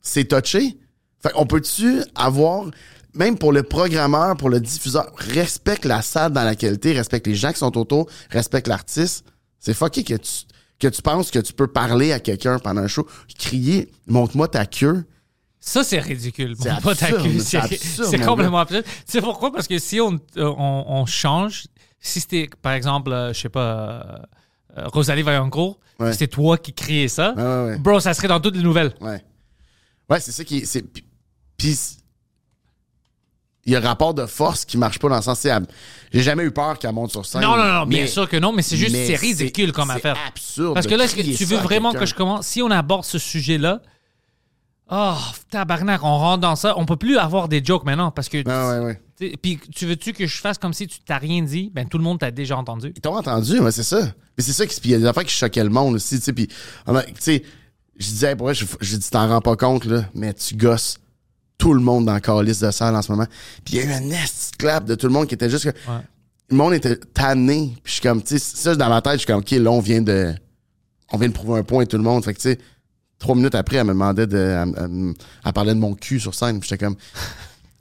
c'est 0.00 0.24
touché. 0.24 0.78
Fait 1.22 1.30
qu'on 1.30 1.44
peut-tu 1.46 2.02
avoir, 2.14 2.70
même 3.14 3.36
pour 3.36 3.52
le 3.52 3.62
programmeur, 3.62 4.34
pour 4.38 4.48
le 4.48 4.60
diffuseur, 4.60 5.12
respecte 5.16 5.84
la 5.84 6.00
salle 6.00 6.32
dans 6.32 6.42
laquelle 6.44 6.78
t'es, 6.78 6.92
respecte 6.92 7.26
les 7.26 7.34
gens 7.34 7.52
qui 7.52 7.58
sont 7.58 7.76
autour, 7.76 8.08
respecte 8.30 8.66
l'artiste. 8.66 9.24
C'est 9.60 9.74
fucké 9.74 10.02
que 10.04 10.14
tu, 10.14 10.30
que 10.78 10.88
tu 10.88 11.02
penses 11.02 11.30
que 11.30 11.38
tu 11.38 11.52
peux 11.52 11.66
parler 11.68 12.12
à 12.12 12.18
quelqu'un 12.18 12.58
pendant 12.58 12.80
un 12.80 12.88
show, 12.88 13.06
crier, 13.38 13.92
montre-moi 14.06 14.48
ta 14.48 14.64
queue. 14.64 15.04
Ça, 15.64 15.84
c'est 15.84 16.00
ridicule. 16.00 16.54
C'est 16.58 16.70
absurde, 16.70 16.96
c'est 17.40 17.60
C'est 17.78 18.04
c'est 18.04 18.18
complètement 18.18 18.58
absurde. 18.58 18.84
Tu 18.84 18.90
sais 19.06 19.20
pourquoi? 19.20 19.52
Parce 19.52 19.68
que 19.68 19.78
si 19.78 20.00
on, 20.00 20.14
euh, 20.36 20.52
on, 20.58 20.84
on 20.88 21.06
change, 21.06 21.64
si 22.00 22.20
c'était, 22.20 22.50
par 22.60 22.72
exemple, 22.72 23.12
euh, 23.12 23.32
je 23.32 23.38
sais 23.42 23.48
pas, 23.48 24.22
euh, 24.76 24.88
Rosalie 24.92 25.22
Vaillancourt, 25.22 25.78
Ouais. 26.00 26.10
c'était 26.12 26.26
toi 26.26 26.58
qui 26.58 26.72
criais 26.72 27.06
ça, 27.06 27.32
Ouais, 27.36 27.42
ouais, 27.42 27.64
ouais. 27.74 27.78
bro, 27.78 28.00
ça 28.00 28.12
serait 28.12 28.26
dans 28.26 28.40
toutes 28.40 28.56
les 28.56 28.62
nouvelles. 28.62 28.92
Ouais. 29.00 29.22
Ouais, 30.10 30.18
c'est 30.18 30.32
ça 30.32 30.42
qui 30.42 30.58
est. 30.58 30.64
c'est- 30.64 30.84
puis-. 31.56 31.76
Il 33.64 33.72
y 33.72 33.76
a 33.76 33.78
un 33.78 33.82
rapport 33.82 34.12
de 34.12 34.26
force 34.26 34.64
qui 34.64 34.76
marche 34.76 34.98
pas 34.98 35.08
dans 35.08 35.14
le 35.16 35.22
sens. 35.22 35.38
c'est, 35.38 35.52
J'ai 36.12 36.22
jamais 36.22 36.42
eu 36.42 36.50
peur 36.50 36.76
qu'elle 36.80 36.92
monte 36.92 37.12
sur 37.12 37.24
scène. 37.24 37.42
Non, 37.42 37.56
non, 37.56 37.64
non, 37.72 37.86
bien 37.86 38.08
sûr 38.08 38.28
que 38.28 38.36
non, 38.36 38.52
mais 38.52 38.62
c'est 38.62 38.76
juste, 38.76 38.90
c'est 38.96 39.14
ridicule 39.14 39.70
comme 39.70 39.90
c'est 39.90 39.94
affaire. 39.98 40.16
absurde. 40.26 40.74
Parce 40.74 40.88
que 40.88 40.94
là, 40.96 41.04
est-ce 41.04 41.14
que 41.14 41.22
tu 41.22 41.44
veux 41.44 41.58
vraiment 41.58 41.92
que 41.92 42.04
je 42.04 42.14
commence, 42.16 42.48
si 42.48 42.60
on 42.62 42.70
aborde 42.72 43.04
ce 43.04 43.18
sujet-là, 43.20 43.80
oh, 44.92 45.16
tabarnak, 45.50 46.02
on 46.04 46.18
rentre 46.18 46.40
dans 46.42 46.54
ça, 46.56 46.74
on 46.78 46.86
peut 46.86 46.96
plus 46.96 47.16
avoir 47.18 47.48
des 47.48 47.64
jokes 47.64 47.84
maintenant 47.84 48.10
parce 48.12 48.28
que. 48.28 48.38
Ouais, 48.38 48.78
ouais, 48.78 48.84
ouais. 49.18 49.36
Puis 49.40 49.58
tu 49.74 49.86
veux-tu 49.86 50.12
que 50.12 50.26
je 50.26 50.38
fasse 50.40 50.58
comme 50.58 50.72
si 50.72 50.86
tu 50.88 50.98
t'as 51.00 51.18
rien 51.18 51.42
dit? 51.42 51.70
Ben 51.74 51.88
tout 51.88 51.98
le 51.98 52.04
monde 52.04 52.18
t'a 52.20 52.30
déjà 52.30 52.56
entendu. 52.56 52.92
Ils 52.94 53.00
t'ont 53.00 53.16
entendu, 53.16 53.58
ouais, 53.60 53.70
c'est 53.72 53.82
ça. 53.84 54.00
Mais 54.36 54.42
c'est 54.44 54.52
ça 54.52 54.66
qui. 54.66 54.80
Puis 54.80 54.90
il 54.90 54.92
y 54.92 54.94
a 54.94 54.98
des 54.98 55.06
affaires 55.06 55.24
qui 55.24 55.34
choquaient 55.34 55.62
le 55.64 55.70
monde 55.70 55.94
aussi, 55.94 56.16
tu 56.18 56.24
sais. 56.24 56.32
Puis, 56.32 56.46
tu 56.48 56.54
sais, 57.20 57.42
je 57.98 58.06
disais, 58.06 58.34
pour 58.36 58.46
vrai, 58.46 58.54
je, 58.54 58.64
je 58.80 58.96
dis, 58.96 59.10
t'en 59.10 59.28
rends 59.28 59.40
pas 59.40 59.54
compte, 59.56 59.84
là, 59.84 60.04
mais 60.14 60.34
tu 60.34 60.56
gosses 60.56 60.98
tout 61.58 61.72
le 61.74 61.80
monde 61.80 62.06
dans 62.06 62.14
le 62.14 62.20
calice 62.20 62.58
de 62.58 62.70
salle 62.72 62.96
en 62.96 63.02
ce 63.02 63.12
moment. 63.12 63.26
Puis 63.64 63.74
il 63.74 63.76
y 63.76 63.80
a 63.80 63.84
eu 63.84 63.92
un 63.92 64.00
nest 64.00 64.56
clap 64.56 64.84
de 64.84 64.94
tout 64.96 65.06
le 65.06 65.12
monde 65.12 65.26
qui 65.28 65.34
était 65.34 65.48
juste. 65.50 65.64
que- 65.70 65.90
Ouais. 65.90 66.00
Le 66.50 66.56
monde 66.56 66.74
était 66.74 66.96
tanné. 66.96 67.72
Puis 67.82 67.82
je 67.84 67.92
suis 67.92 68.00
comme, 68.02 68.22
tu 68.22 68.38
sais, 68.38 68.38
ça, 68.40 68.74
dans 68.74 68.88
ma 68.88 69.00
tête, 69.00 69.12
je 69.14 69.18
suis 69.18 69.26
comme, 69.26 69.38
OK, 69.40 69.50
là, 69.52 69.70
on 69.70 69.80
vient 69.80 70.02
de. 70.02 70.34
On 71.12 71.18
vient 71.18 71.28
de 71.28 71.32
prouver 71.34 71.60
un 71.60 71.62
point 71.62 71.84
à 71.84 71.86
tout 71.86 71.96
le 71.98 72.02
monde. 72.02 72.24
Fait 72.24 72.34
que, 72.34 72.40
tu 72.40 72.50
sais, 72.50 72.58
trois 73.22 73.34
minutes 73.34 73.54
après, 73.54 73.76
elle 73.76 73.84
me 73.84 73.92
demandait 73.92 74.26
de. 74.26 74.36
Elle, 74.36 74.72
elle- 74.76 75.14
elle 75.46 75.52
parlait 75.52 75.74
de 75.74 75.78
mon 75.80 75.94
cul 75.94 76.20
sur 76.20 76.34
scène. 76.34 76.60
Puis 76.60 76.68
j'étais 76.68 76.84
comme. 76.84 76.96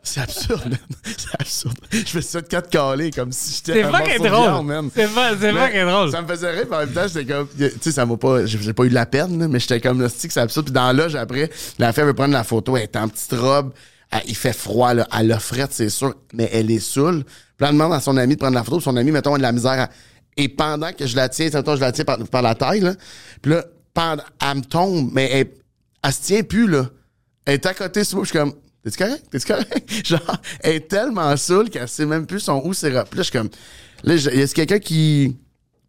C'est 0.03 0.19
absurde, 0.21 0.63
man. 0.67 0.79
C'est 1.05 1.39
absurde. 1.39 1.77
Je 1.91 1.97
fais 2.05 2.21
ça 2.23 2.41
de 2.41 2.47
quatre 2.47 2.69
calés 2.71 3.11
comme 3.11 3.31
si 3.31 3.53
j'étais 3.63 3.73
C'est 4.07 4.17
de 4.23 4.29
drôle. 4.29 4.47
C'est 4.95 5.13
pas, 5.13 5.29
c'est 5.39 5.53
pas 5.53 5.53
Mais 5.53 5.71
qu'être 5.71 5.87
drôle. 5.91 6.11
Ça 6.11 6.21
me 6.23 6.27
faisait 6.27 6.49
rire, 6.51 6.65
mais 6.71 6.75
en 6.75 6.79
même 6.79 6.89
temps, 6.89 7.07
j'étais 7.07 7.25
comme. 7.31 7.47
Tu 7.55 7.69
sais, 7.81 7.91
ça 7.91 8.05
m'a 8.07 8.17
pas. 8.17 8.45
J'ai 8.47 8.73
pas 8.73 8.83
eu 8.85 8.89
de 8.89 8.95
la 8.95 9.05
peine, 9.05 9.37
là, 9.39 9.47
mais 9.47 9.59
j'étais 9.59 9.79
comme 9.79 9.99
le 10.01 10.09
stick, 10.09 10.31
c'est 10.31 10.39
absurde. 10.39 10.65
Puis 10.65 10.73
dans 10.73 10.87
la 10.87 10.93
loge, 10.93 11.13
après, 11.15 11.51
la 11.77 11.93
fille 11.93 12.03
veut 12.03 12.15
prendre 12.15 12.33
la 12.33 12.43
photo, 12.43 12.77
elle 12.77 12.83
est 12.83 12.95
en 12.95 13.07
petite 13.09 13.33
robe, 13.33 13.73
elle- 14.09 14.21
il 14.25 14.35
fait 14.35 14.53
froid, 14.53 14.95
là. 14.95 15.07
Elle 15.19 15.31
a 15.31 15.37
frette, 15.39 15.71
c'est 15.71 15.89
sûr, 15.89 16.15
mais 16.33 16.49
elle 16.51 16.71
est 16.71 16.79
saoule. 16.79 17.23
Puis 17.23 17.67
elle 17.67 17.73
demande 17.73 17.93
à 17.93 17.99
son 17.99 18.17
ami 18.17 18.33
de 18.33 18.39
prendre 18.39 18.55
la 18.55 18.63
photo, 18.63 18.77
puis 18.77 18.85
son 18.85 18.97
ami, 18.97 19.11
mettons, 19.11 19.35
a 19.35 19.37
de 19.37 19.43
la 19.43 19.51
misère. 19.51 19.71
à- 19.81 19.89
Et 20.35 20.49
pendant 20.49 20.91
que 20.93 21.05
je 21.05 21.15
la 21.15 21.29
tiens, 21.29 21.49
mettons, 21.53 21.75
je 21.75 21.81
la 21.81 21.91
tiens 21.91 22.05
par, 22.05 22.17
par 22.17 22.41
la 22.41 22.55
taille, 22.55 22.79
là. 22.79 22.93
Puis 23.43 23.51
là, 23.51 23.65
pendant, 23.93 24.23
elle 24.41 24.57
me 24.57 24.61
tombe, 24.61 25.09
mais 25.11 25.29
elle, 25.31 25.51
elle 26.03 26.13
se 26.13 26.21
tient 26.21 26.43
plus, 26.43 26.67
là. 26.67 26.85
Elle 27.45 27.55
est 27.55 27.65
à 27.65 27.73
côté 27.73 28.03
sur 28.03 28.17
moi, 28.17 28.25
je 28.25 28.29
suis 28.29 28.39
comme. 28.39 28.53
T'es-tu 28.83 28.97
correct? 28.97 29.25
T'es-tu 29.29 29.45
correct? 29.45 30.05
Genre, 30.07 30.37
elle 30.61 30.75
est 30.75 30.87
tellement 30.87 31.35
saoule 31.37 31.69
qu'elle 31.69 31.87
sait 31.87 32.05
même 32.05 32.25
plus 32.25 32.39
son 32.39 32.61
où 32.65 32.73
c'est. 32.73 32.89
Là, 32.89 33.05
je 33.15 33.21
suis 33.21 33.31
comme. 33.31 33.49
Là, 34.03 34.17
je- 34.17 34.29
y 34.31 34.41
a 34.41 34.47
quelqu'un 34.47 34.79
qui. 34.79 35.37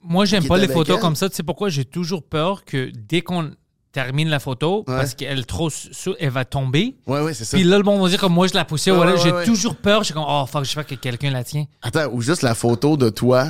Moi, 0.02 0.24
j'aime 0.24 0.46
pas 0.46 0.58
les 0.58 0.68
photos 0.68 0.96
elle? 0.96 1.00
comme 1.00 1.16
ça. 1.16 1.28
Tu 1.30 1.36
sais 1.36 1.42
pourquoi? 1.42 1.68
J'ai 1.68 1.84
toujours 1.84 2.22
peur 2.22 2.64
que 2.64 2.90
dès 2.94 3.22
qu'on 3.22 3.52
termine 3.92 4.28
la 4.28 4.40
photo, 4.40 4.82
parce 4.84 5.14
qu'elle 5.14 5.38
est 5.38 5.44
trop 5.44 5.70
elle 6.18 6.30
va 6.30 6.44
tomber. 6.44 6.96
Ouais, 7.06 7.20
ouais, 7.20 7.34
c'est 7.34 7.44
ça. 7.44 7.56
Puis 7.56 7.64
là, 7.64 7.76
le 7.78 7.84
monde 7.84 8.02
va 8.02 8.08
dire 8.08 8.18
comme 8.18 8.32
moi, 8.32 8.46
je 8.46 8.54
la 8.54 8.64
poussais. 8.64 8.90
Ouais, 8.90 8.96
voilà, 8.96 9.14
ouais, 9.14 9.20
j'ai 9.22 9.50
toujours 9.50 9.76
peur. 9.76 10.02
J'ai 10.02 10.14
comme, 10.14 10.24
oh, 10.26 10.44
fuck, 10.46 10.64
j'espère 10.64 10.86
que 10.86 10.94
quelqu'un 10.94 11.30
la 11.30 11.44
tient. 11.44 11.66
Attends, 11.82 12.08
ou 12.12 12.20
juste 12.20 12.42
la 12.42 12.54
photo 12.54 12.96
de 12.96 13.10
toi. 13.10 13.44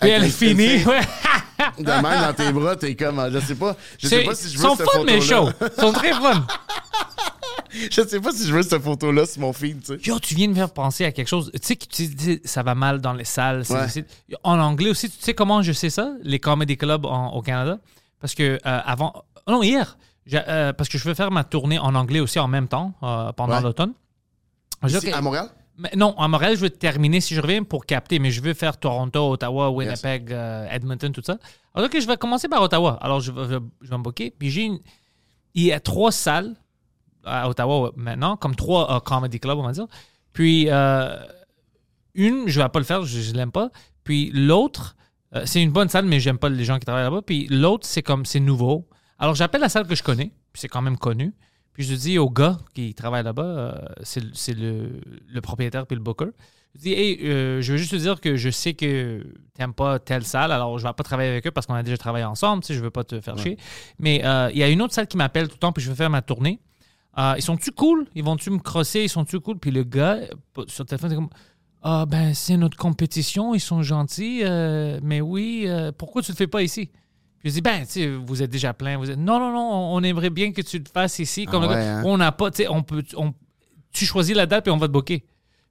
Puis 0.00 0.10
avec 0.10 0.22
elle 0.22 0.24
est 0.28 0.30
finie. 0.30 0.84
Ouais. 0.84 1.00
De 1.78 1.84
même 1.84 2.02
dans 2.02 2.32
tes 2.34 2.52
bras, 2.52 2.76
t'es 2.76 2.94
comme. 2.94 3.28
Je 3.32 3.38
sais 3.40 3.54
pas. 3.54 3.76
Je 3.98 4.08
sais 4.08 4.22
pas 4.24 4.34
si 4.34 4.48
je 4.48 4.54
Ils 4.54 4.58
veux 4.58 4.62
sont 4.68 4.76
cette 4.76 4.86
fun, 4.90 5.20
shows. 5.20 5.50
Ils 5.76 5.80
sont 5.80 5.92
très 5.92 6.12
fun. 6.12 6.46
Je 7.90 8.02
sais 8.08 8.20
pas 8.20 8.32
si 8.32 8.46
je 8.46 8.54
veux 8.54 8.62
cette 8.62 8.80
photo-là 8.82 9.26
sur 9.26 9.42
mon 9.42 9.52
feed, 9.52 9.80
tu 9.82 9.86
sais. 9.98 9.98
Yo, 10.08 10.18
tu 10.18 10.34
viens 10.34 10.46
de 10.46 10.52
me 10.52 10.56
faire 10.56 10.72
penser 10.72 11.04
à 11.04 11.12
quelque 11.12 11.28
chose. 11.28 11.50
Tu 11.52 11.58
sais 11.62 11.76
que 11.76 11.84
tu 11.84 12.06
dis 12.06 12.40
ça 12.44 12.62
va 12.62 12.74
mal 12.74 13.02
dans 13.02 13.12
les 13.12 13.24
salles. 13.26 13.64
Ouais. 13.68 14.04
En 14.44 14.58
anglais 14.58 14.88
aussi, 14.88 15.10
tu 15.10 15.16
sais 15.20 15.34
comment 15.34 15.60
je 15.60 15.72
sais 15.72 15.90
ça, 15.90 16.12
les 16.22 16.38
comedy 16.38 16.78
clubs 16.78 17.04
en- 17.04 17.32
au 17.32 17.42
Canada? 17.42 17.78
Parce 18.18 18.34
que 18.34 18.42
euh, 18.54 18.58
avant. 18.64 19.24
Non, 19.46 19.62
hier. 19.62 19.98
euh, 20.32 20.72
parce 20.72 20.88
que 20.88 20.96
je 20.96 21.04
veux 21.06 21.12
faire 21.14 21.30
ma 21.30 21.44
tournée 21.44 21.78
en 21.78 21.94
anglais 21.94 22.20
aussi 22.20 22.38
en 22.38 22.48
même 22.48 22.66
temps, 22.66 22.94
euh, 23.02 23.30
pendant 23.32 23.56
Ouais. 23.56 23.62
l'automne. 23.62 23.92
À 25.12 25.20
Montréal? 25.20 25.50
Mais 25.78 25.90
non, 25.96 26.14
à 26.18 26.26
Montréal, 26.28 26.54
je 26.56 26.60
veux 26.62 26.70
terminer 26.70 27.20
si 27.20 27.34
je 27.34 27.40
reviens 27.40 27.62
pour 27.62 27.84
capter, 27.86 28.18
mais 28.18 28.30
je 28.30 28.40
veux 28.40 28.54
faire 28.54 28.78
Toronto, 28.78 29.32
Ottawa, 29.32 29.70
Winnipeg, 29.70 30.32
euh, 30.32 30.66
Edmonton, 30.70 31.12
tout 31.12 31.22
ça. 31.24 31.38
Alors, 31.74 31.88
OK, 31.88 32.00
je 32.00 32.06
vais 32.06 32.16
commencer 32.16 32.48
par 32.48 32.62
Ottawa. 32.62 32.98
Alors, 33.02 33.20
je 33.20 33.30
vais, 33.32 33.42
je 33.44 33.48
vais- 33.56 33.64
je 33.82 33.90
vais 33.90 33.98
me 33.98 34.02
booker. 34.02 34.30
Puis, 34.38 34.50
j'ai 34.50 34.62
une- 34.62 34.78
il 35.54 35.64
y 35.64 35.72
a 35.72 35.80
trois 35.80 36.12
salles 36.12 36.54
à 37.24 37.48
Ottawa 37.48 37.92
maintenant, 37.96 38.36
comme 38.36 38.54
trois 38.56 38.96
euh, 38.96 39.00
comedy 39.00 39.38
clubs, 39.40 39.58
on 39.58 39.62
va 39.64 39.72
dire. 39.72 39.86
Puis, 40.32 40.66
euh, 40.70 41.16
une, 42.14 42.44
je 42.48 42.60
vais 42.60 42.68
pas 42.68 42.78
le 42.78 42.84
faire, 42.84 43.02
je, 43.04 43.20
je 43.20 43.32
l'aime 43.34 43.52
pas. 43.52 43.70
Puis, 44.04 44.30
l'autre, 44.32 44.96
euh, 45.34 45.42
c'est 45.44 45.62
une 45.62 45.72
bonne 45.72 45.88
salle, 45.88 46.06
mais 46.06 46.20
j'aime 46.20 46.38
pas 46.38 46.48
les 46.48 46.64
gens 46.64 46.78
qui 46.78 46.86
travaillent 46.86 47.04
là-bas. 47.04 47.22
Puis, 47.22 47.46
l'autre, 47.48 47.86
c'est 47.86 48.02
comme, 48.02 48.24
c'est 48.24 48.40
nouveau. 48.40 48.88
Alors, 49.18 49.34
j'appelle 49.34 49.60
la 49.60 49.68
salle 49.68 49.86
que 49.86 49.94
je 49.94 50.02
connais, 50.02 50.30
puis 50.52 50.60
c'est 50.60 50.68
quand 50.68 50.82
même 50.82 50.96
connu. 50.98 51.34
Puis 51.76 51.84
je 51.84 51.94
dis 51.94 52.18
au 52.18 52.30
gars 52.30 52.56
qui 52.72 52.94
travaille 52.94 53.22
là-bas, 53.22 53.42
euh, 53.44 53.72
c'est 54.02 54.54
le- 54.54 55.00
propriétaire 55.42 55.86
puis 55.86 55.94
le 55.94 56.02
booker. 56.02 56.28
Je 56.74 56.80
dis, 56.80 56.92
hey, 56.94 57.18
euh, 57.22 57.60
je 57.60 57.72
veux 57.72 57.78
juste 57.78 57.90
te 57.90 57.96
dire 57.96 58.18
que 58.20 58.36
je 58.36 58.48
sais 58.48 58.72
que 58.72 59.26
t'aimes 59.52 59.74
pas 59.74 59.98
telle 59.98 60.24
salle, 60.24 60.52
alors 60.52 60.78
je 60.78 60.86
vais 60.86 60.92
pas 60.94 61.02
travailler 61.02 61.28
avec 61.30 61.46
eux 61.46 61.50
parce 61.50 61.66
qu'on 61.66 61.74
a 61.74 61.82
déjà 61.82 61.98
travaillé 61.98 62.24
ensemble, 62.24 62.62
tu 62.62 62.68
sais, 62.68 62.74
je 62.74 62.80
veux 62.80 62.90
pas 62.90 63.04
te 63.04 63.20
faire 63.20 63.36
chier. 63.42 63.58
Mais 63.98 64.22
euh, 64.24 64.48
il 64.52 64.58
y 64.58 64.62
a 64.62 64.68
une 64.70 64.80
autre 64.80 64.94
salle 64.94 65.06
qui 65.06 65.18
m'appelle 65.18 65.48
tout 65.48 65.54
le 65.56 65.58
temps, 65.58 65.72
puis 65.72 65.82
je 65.84 65.90
veux 65.90 65.94
faire 65.94 66.08
ma 66.10 66.22
tournée. 66.22 66.58
Ils 67.18 67.42
sont-tu 67.42 67.70
cool? 67.72 68.06
Ils 68.14 68.24
vont-tu 68.24 68.50
me 68.50 68.58
crosser? 68.58 69.00
Ils 69.02 69.08
sont-tu 69.08 69.40
cool? 69.40 69.58
Puis 69.58 69.70
le 69.70 69.84
gars, 69.84 70.18
sur 70.66 70.84
le 70.84 70.86
téléphone, 70.88 71.10
c'est 71.10 71.16
comme, 71.16 71.30
ah 71.82 72.04
ben 72.06 72.34
c'est 72.34 72.56
notre 72.56 72.76
compétition, 72.76 73.54
ils 73.54 73.60
sont 73.60 73.82
gentils, 73.82 74.40
euh, 74.42 74.98
mais 75.02 75.20
oui, 75.20 75.64
euh, 75.66 75.92
pourquoi 75.96 76.20
tu 76.22 76.32
le 76.32 76.36
fais 76.36 76.46
pas 76.46 76.62
ici? 76.62 76.90
Puis 77.40 77.50
je 77.50 77.54
dis, 77.54 77.60
ben, 77.60 77.80
tu 77.80 77.92
sais, 77.92 78.08
vous 78.08 78.42
êtes 78.42 78.50
déjà 78.50 78.72
plein. 78.74 78.96
Vous 78.98 79.10
êtes, 79.10 79.18
non, 79.18 79.38
non, 79.38 79.52
non, 79.52 79.94
on 79.94 80.02
aimerait 80.02 80.30
bien 80.30 80.52
que 80.52 80.62
tu 80.62 80.78
le 80.78 80.84
fasses 80.92 81.18
ici. 81.18 81.44
Comme 81.46 81.64
Ah 81.64 81.68
ouais, 81.68 81.74
hein? 81.76 82.02
On 82.04 82.16
n'a 82.16 82.32
pas, 82.32 82.50
tu 82.50 82.62
sais, 82.62 82.68
on 82.68 82.82
peut, 82.82 83.02
on- 83.16 83.32
tu 83.92 84.04
choisis 84.04 84.34
la 84.34 84.46
date 84.46 84.64
puis 84.64 84.72
on 84.72 84.76
va 84.76 84.88
te 84.88 84.92
booker. 84.92 85.24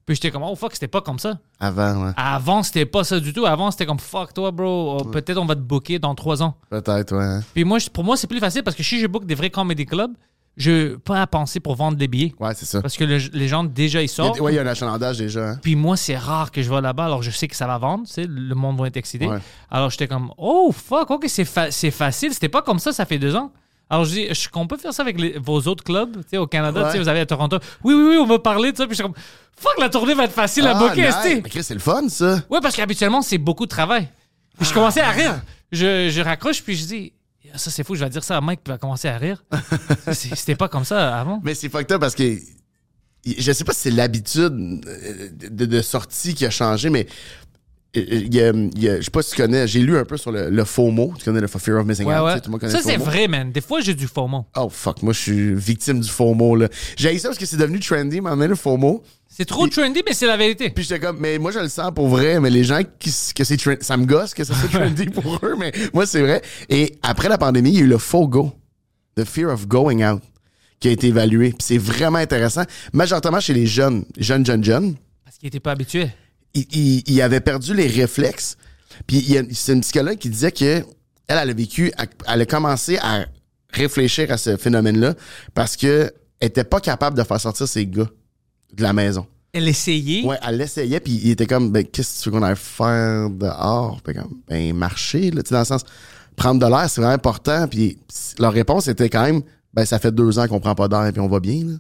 Puis 0.06 0.16
j'étais 0.16 0.30
comme, 0.32 0.44
oh 0.44 0.56
fuck, 0.56 0.74
c'était 0.74 0.88
pas 0.88 1.02
comme 1.02 1.18
ça. 1.20 1.40
Avant, 1.60 2.06
ouais. 2.06 2.12
Avant, 2.16 2.62
c'était 2.62 2.86
pas 2.86 3.04
ça 3.04 3.20
du 3.20 3.34
tout. 3.34 3.46
Avant, 3.46 3.72
c'était 3.72 3.88
comme, 3.88 4.00
fuck 4.00 4.34
toi, 4.34 4.52
bro, 4.52 4.98
oh, 5.00 5.04
peut-être 5.06 5.38
on 5.38 5.46
va 5.46 5.56
te 5.56 5.62
booker 5.62 5.98
dans 6.00 6.14
trois 6.14 6.44
ans. 6.44 6.56
Peut-être, 6.70 7.16
ouais. 7.16 7.24
hein. 7.24 7.44
Puis 7.56 7.64
moi, 7.64 7.80
pour 7.92 8.04
moi, 8.04 8.16
c'est 8.16 8.28
plus 8.28 8.40
facile 8.40 8.62
parce 8.64 8.76
que 8.76 8.84
si 8.84 9.00
je 9.00 9.08
book 9.08 9.26
des 9.26 9.34
vrais 9.36 9.50
comedy 9.50 9.86
clubs, 9.86 10.12
je 10.58 10.96
pas 10.96 11.22
à 11.22 11.28
penser 11.28 11.60
pour 11.60 11.76
vendre 11.76 11.98
des 11.98 12.08
billets. 12.08 12.34
Ouais, 12.40 12.54
c'est 12.56 12.66
ça. 12.66 12.82
Parce 12.82 12.96
que 12.98 13.04
le- 13.04 13.18
les 13.34 13.48
gens, 13.48 13.64
déjà, 13.64 14.02
ils 14.02 14.08
sortent. 14.10 14.40
ouais, 14.40 14.54
il 14.54 14.56
y 14.56 14.60
a 14.60 14.62
un 14.62 14.68
achalandage 14.68 15.18
déjà. 15.18 15.50
Hein. 15.52 15.60
Puis 15.62 15.76
moi, 15.76 15.98
c'est 15.98 16.16
rare 16.18 16.52
que 16.52 16.62
je 16.62 16.70
vais 16.74 16.82
là-bas, 16.82 17.06
alors 17.06 17.22
je 17.24 17.32
sais 17.32 17.48
que 17.48 17.56
ça 17.56 17.68
va 17.68 17.78
vendre, 17.78 18.06
tu 18.08 18.14
sais, 18.14 18.26
le 18.28 18.56
monde 18.56 18.80
va 18.80 18.88
être 18.88 18.98
excité. 18.98 19.28
Ouais. 19.28 19.40
Alors 19.70 19.90
j'étais 19.90 20.08
comme, 20.08 20.32
oh 20.38 20.72
fuck, 20.74 21.12
ok, 21.12 21.26
c'est 21.28 21.46
fa- 21.46 21.72
c'est 21.72 21.92
facile, 21.92 22.34
c'était 22.34 22.50
pas 22.50 22.62
comme 22.62 22.80
ça, 22.80 22.94
ça 22.94 23.06
fait 23.06 23.20
deux 23.20 23.36
ans. 23.36 23.52
Alors 23.90 24.06
je 24.06 24.12
dis, 24.12 24.22
est-ce 24.22 24.50
qu'on 24.50 24.66
peut 24.66 24.78
faire 24.78 24.94
ça 24.94 25.04
avec 25.04 25.20
les- 25.20 25.38
vos 25.38 25.60
autres 25.62 25.84
clubs, 25.84 26.16
tu 26.24 26.30
sais, 26.32 26.38
au 26.38 26.48
Canada, 26.48 26.80
Ouais. 26.82 26.86
tu 26.88 26.94
sais, 26.94 27.00
vous 27.00 27.08
avez 27.10 27.20
à 27.20 27.26
Toronto. 27.26 27.58
Oui, 27.84 27.94
oui, 27.94 28.04
oui, 28.12 28.18
on 28.18 28.26
va 28.26 28.40
parler 28.40 28.72
de 28.72 28.78
ça. 28.78 28.88
Puis 28.88 28.96
j'étais 28.96 29.08
comme, 29.08 29.18
fuck, 29.58 29.78
la 29.80 29.90
tournée 29.90 30.14
va 30.16 30.24
être 30.24 30.32
facile 30.34 30.66
à 30.68 30.76
Ah, 30.76 30.80
booker, 30.80 31.06
nice. 31.06 31.16
tu 31.22 31.30
sais. 31.30 31.36
Mais 31.44 31.50
Chris, 31.50 31.64
c'est 31.64 31.74
le 31.76 31.80
fun, 31.80 32.08
ça. 32.10 32.40
Ouais, 32.50 32.60
parce 32.62 32.76
qu'habituellement, 32.76 33.22
c'est 33.22 33.38
beaucoup 33.38 33.66
de 33.66 33.70
travail. 33.70 34.08
Puis 34.58 34.66
je 34.66 34.72
Ah. 34.72 34.74
commençais 34.74 35.02
à 35.02 35.10
rire. 35.12 35.42
Je, 35.72 36.10
je 36.10 36.22
raccroche, 36.22 36.64
puis 36.64 36.76
je 36.76 36.86
dis, 36.86 37.14
ça 37.58 37.72
c'est 37.72 37.84
fou, 37.84 37.96
je 37.96 38.04
vais 38.04 38.10
dire 38.10 38.24
ça 38.24 38.38
à 38.38 38.42
Mike, 38.42 38.62
puis 38.64 38.72
il 38.72 38.74
va 38.74 38.78
commencer 38.78 39.08
à 39.08 39.18
rire. 39.18 39.44
C'était 40.12 40.56
pas 40.56 40.68
comme 40.68 40.86
ça 40.86 41.20
avant. 41.20 41.42
Mais 41.44 41.56
c'est 41.56 41.70
fucked 41.70 41.92
up 41.92 42.02
parce 42.02 42.16
que 42.16 42.38
je 43.26 43.52
sais 43.52 43.64
pas 43.64 43.74
si 43.74 43.82
c'est 43.82 43.92
l'habitude 43.92 44.84
euh, 44.88 45.30
de, 45.32 45.66
de 45.66 45.82
sortie 45.82 46.36
qui 46.36 46.46
a 46.46 46.50
changé, 46.50 46.90
mais 46.90 47.08
il 47.96 48.34
y 48.36 48.42
a- 48.42 48.50
il 48.52 48.84
y 48.84 48.90
a- 48.90 48.98
je 48.98 49.02
sais 49.06 49.12
pas 49.12 49.22
si 49.24 49.32
tu 49.32 49.38
connais, 49.38 49.68
j'ai 49.68 49.80
lu 49.80 49.98
un 49.98 50.06
peu 50.06 50.18
sur 50.18 50.32
le, 50.32 50.50
le 50.50 50.64
FOMO. 50.66 51.14
Tu 51.18 51.26
connais 51.26 51.42
le 51.42 51.48
Fear 51.48 51.80
of 51.80 51.86
Missing 51.86 52.06
Ouais, 52.06 52.14
Out, 52.16 52.20
tu 52.20 52.26
ouais. 52.26 52.34
sais, 52.34 52.40
tout 52.42 52.46
le 52.48 52.52
monde 52.52 52.60
connaît 52.62 52.72
Ça, 52.74 52.82
c'est 52.82 52.98
vrai, 52.98 53.28
man. 53.28 53.52
Des 53.52 53.62
fois, 53.62 53.82
j'ai 53.82 53.94
du 53.94 54.08
faux 54.08 54.28
mot. 54.28 54.46
Oh 54.56 54.70
fuck, 54.70 55.02
moi 55.04 55.14
je 55.14 55.20
suis 55.20 55.54
victime 55.56 56.00
du 56.02 56.10
FOMO 56.10 56.56
là. 56.56 56.68
J'ai 56.98 57.18
ça 57.20 57.30
parce 57.30 57.38
que 57.40 57.46
c'est 57.46 57.58
devenu 57.58 57.80
trendy, 57.80 58.22
maintenant 58.22 58.48
le 58.48 58.56
FOMO. 58.56 59.04
C'est 59.28 59.46
trop 59.46 59.68
trendy, 59.68 60.02
mais 60.06 60.14
c'est 60.14 60.28
la 60.28 60.38
vérité. 60.38 60.70
Puis 60.70 60.84
j'étais 60.86 61.00
comme, 61.00 61.18
mais 61.20 61.38
moi 61.40 61.52
je 61.52 61.60
le 61.60 61.68
sens 61.68 61.92
pour 61.94 62.08
vrai, 62.08 62.40
mais 62.40 62.50
les 62.50 62.64
gens 62.64 62.80
qui 63.00 63.12
que 63.36 63.44
c'est 63.44 63.60
ça 63.84 63.98
me 63.98 64.06
gosse 64.06 64.34
que 64.34 64.44
ça 64.46 64.54
soit 64.54 64.70
trendy 64.72 65.06
pour 65.08 65.40
eux, 65.44 65.56
mais 65.60 65.74
moi 65.94 66.06
c'est 66.06 66.22
vrai. 66.22 66.42
Et 66.70 66.98
après 67.04 67.28
la 67.30 67.38
pandémie, 67.38 67.70
il 67.72 67.76
y 67.76 67.80
a 67.80 67.84
eu 67.84 67.88
le 67.88 67.98
FOGO, 67.98 68.54
the 69.18 69.26
fear 69.26 69.52
of 69.52 69.68
going 69.68 70.06
out, 70.10 70.22
qui 70.80 70.88
a 70.88 70.92
été 70.92 71.08
évalué. 71.08 71.50
Puis 71.50 71.58
c'est 71.62 71.78
vraiment 71.78 72.18
intéressant, 72.20 72.64
majoritairement 72.94 73.40
chez 73.42 73.54
les 73.54 73.66
jeunes, 73.66 74.06
jeunes, 74.18 74.46
jeunes, 74.46 74.64
jeunes. 74.64 74.96
Parce 75.26 75.38
qu'il 75.38 75.48
était 75.48 75.60
pas 75.60 75.72
habitué. 75.72 76.08
Il, 76.56 76.66
il- 76.72 77.04
il 77.08 77.22
avait 77.22 77.42
perdu 77.42 77.74
les 77.76 77.88
réflexes. 77.88 78.58
Puis 79.08 79.38
c'est 79.52 79.74
une 79.74 79.82
psychologue 79.82 80.18
qui 80.18 80.30
disait 80.30 80.52
que 80.52 80.84
elle, 81.28 81.38
elle 81.42 81.50
a 81.50 81.54
vécu, 81.54 81.92
elle 82.28 82.42
a 82.42 82.46
commencé 82.46 82.98
à 82.98 83.26
réfléchir 83.72 84.32
à 84.32 84.38
ce 84.38 84.58
phénomène-là 84.58 85.14
parce 85.54 85.76
que 85.76 86.12
elle 86.40 86.48
était 86.48 86.64
pas 86.64 86.80
capable 86.80 87.18
de 87.18 87.24
faire 87.24 87.40
sortir 87.42 87.68
ses 87.68 87.86
gars 87.86 88.08
de 88.74 88.84
la 88.84 88.94
maison. 88.94 89.26
Elle 89.54 89.68
essayait? 89.70 90.24
Ouais, 90.26 90.38
elle 90.46 90.58
l'essayait, 90.58 91.00
puis 91.00 91.14
il 91.24 91.32
était 91.32 91.46
comme, 91.48 91.72
ben, 91.72 91.86
qu'est-ce 91.86 92.20
que 92.20 92.24
tu 92.24 92.30
veux 92.30 92.38
qu'on 92.40 92.44
aille 92.44 92.56
faire 92.58 93.30
dehors? 93.30 94.02
Puis 94.04 94.14
comme, 94.14 94.42
ben, 94.50 94.74
marcher, 94.76 95.32
là, 95.32 95.42
tu 95.44 95.50
sais, 95.50 95.54
dans 95.56 95.60
le 95.60 95.66
sens, 95.66 95.84
prendre 96.36 96.60
de 96.60 96.70
l'air, 96.70 96.90
c'est 96.90 97.00
vraiment 97.00 97.14
important. 97.16 97.66
Puis 97.68 97.98
leur 98.38 98.52
réponse 98.52 98.88
était 98.90 99.10
quand 99.10 99.24
même, 99.24 99.42
ben, 99.74 99.86
ça 99.86 99.98
fait 99.98 100.12
deux 100.14 100.40
ans 100.40 100.48
qu'on 100.48 100.60
prend 100.60 100.76
pas 100.76 100.90
d'air, 100.90 101.10
puis 101.14 101.22
on 101.22 101.30
va 101.30 101.40
bien, 101.40 101.64
là. 101.66 101.74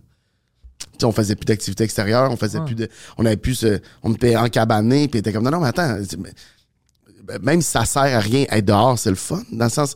Tu 0.93 0.99
sais, 0.99 1.05
on 1.05 1.11
faisait 1.11 1.35
plus 1.35 1.45
d'activité 1.45 1.83
extérieure, 1.83 2.31
on 2.31 2.37
faisait 2.37 2.59
plus 2.65 2.75
de, 2.75 2.87
on 3.17 3.25
avait 3.25 3.37
plus, 3.37 3.55
ce- 3.55 3.79
on 4.03 4.13
était 4.13 4.35
encabané, 4.37 5.07
puis 5.07 5.19
était 5.19 5.33
comme, 5.33 5.43
non, 5.43 5.51
non, 5.51 5.59
mais 5.59 5.67
attends, 5.67 5.97
ben, 7.23 7.39
même 7.41 7.61
si 7.61 7.71
ça 7.71 7.85
sert 7.85 8.03
à 8.03 8.19
rien, 8.19 8.45
être 8.49 8.65
dehors, 8.65 8.97
c'est 8.99 9.09
le 9.09 9.15
fun, 9.15 9.41
dans 9.51 9.65
le 9.65 9.71
sens, 9.71 9.95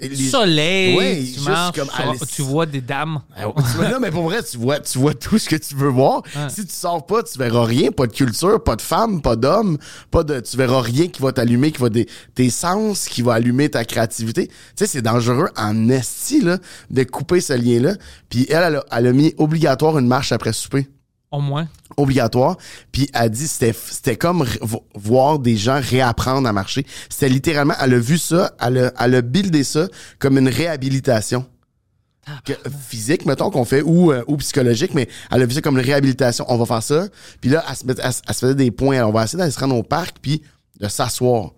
les- 0.00 0.16
Soleil, 0.28 0.96
Ouais, 0.96 1.22
tu 1.34 1.40
marches, 1.40 1.76
comme 1.76 1.88
tu- 2.20 2.26
tu 2.36 2.42
vois 2.42 2.66
des 2.66 2.80
dames. 2.80 3.20
ah 3.36 3.46
non, 3.90 3.98
mais 4.00 4.10
pour 4.10 4.24
vrai, 4.24 4.42
tu 4.42 4.56
vois, 4.58 4.80
tu 4.80 4.98
vois 4.98 5.14
tout 5.14 5.38
ce 5.38 5.48
que 5.48 5.56
tu 5.56 5.74
veux 5.74 5.88
voir. 5.88 6.22
Si 6.48 6.64
tu 6.66 6.72
sors 6.72 7.04
pas, 7.06 7.22
tu 7.22 7.38
verras 7.38 7.64
rien. 7.64 7.90
Pas 7.90 8.06
de 8.06 8.12
culture, 8.12 8.62
pas 8.62 8.76
de 8.76 8.82
femme, 8.82 9.20
pas 9.22 9.36
d'homme, 9.36 9.78
pas 10.10 10.22
de, 10.24 10.40
tu 10.40 10.56
verras 10.56 10.80
rien 10.82 11.08
qui 11.08 11.22
va 11.22 11.32
t'allumer, 11.32 11.72
qui 11.72 11.80
va 11.80 11.88
des, 11.88 12.06
tes 12.34 12.50
sens, 12.50 13.06
qui 13.08 13.22
va 13.22 13.34
allumer 13.34 13.68
ta 13.68 13.84
créativité. 13.84 14.48
Tu 14.48 14.54
sais, 14.76 14.86
c'est 14.86 15.02
dangereux 15.02 15.48
en 15.56 15.88
esti, 15.88 16.40
là, 16.40 16.58
de 16.90 17.02
couper 17.04 17.40
ce 17.40 17.52
lien-là. 17.54 17.94
Puis 18.28 18.46
elle, 18.50 18.62
elle 18.64 18.76
a, 18.76 18.84
elle 18.92 19.06
a 19.08 19.12
mis 19.12 19.34
obligatoire 19.38 19.98
une 19.98 20.06
marche 20.06 20.32
après 20.32 20.52
souper 20.52 20.88
Au 21.30 21.40
moins. 21.40 21.68
obligatoire. 21.98 22.56
Puis 22.90 23.10
elle 23.12 23.28
dit 23.30 23.46
c'était 23.48 23.74
c'était 23.74 24.16
comme 24.16 24.46
voir 24.94 25.38
des 25.38 25.56
gens 25.56 25.78
réapprendre 25.82 26.48
à 26.48 26.52
marcher. 26.54 26.86
C'était 27.10 27.28
littéralement, 27.28 27.74
elle 27.80 27.94
a 27.94 27.98
vu 27.98 28.16
ça, 28.16 28.52
elle 28.60 28.78
a, 28.78 28.92
elle 28.98 29.14
a 29.16 29.20
buildé 29.22 29.62
ça 29.64 29.88
comme 30.18 30.38
une 30.38 30.48
réhabilitation. 30.48 31.44
Que- 32.44 32.52
physique, 32.88 33.24
mettons, 33.24 33.50
qu'on 33.50 33.64
fait, 33.64 33.80
ou, 33.80 34.12
euh, 34.12 34.22
ou 34.26 34.36
psychologique, 34.36 34.92
mais 34.94 35.08
elle 35.30 35.40
a 35.42 35.46
vu 35.46 35.54
ça 35.54 35.62
comme 35.62 35.78
une 35.78 35.84
réhabilitation. 35.84 36.44
On 36.48 36.58
va 36.58 36.66
faire 36.66 36.82
ça. 36.82 37.08
Puis 37.40 37.48
là, 37.50 37.64
elle 37.68 37.76
se, 37.76 37.86
met- 37.86 37.94
elle 38.02 38.12
se- 38.12 38.20
elle 38.28 38.34
se 38.34 38.40
faisait 38.40 38.54
des 38.54 38.70
points. 38.70 39.02
On 39.04 39.12
va 39.12 39.24
essayer 39.24 39.38
d'aller 39.38 39.50
se 39.50 39.58
rendre 39.60 39.76
au 39.76 39.82
parc, 39.82 40.16
puis 40.20 40.42
de 40.78 40.88
s'asseoir. 40.88 41.52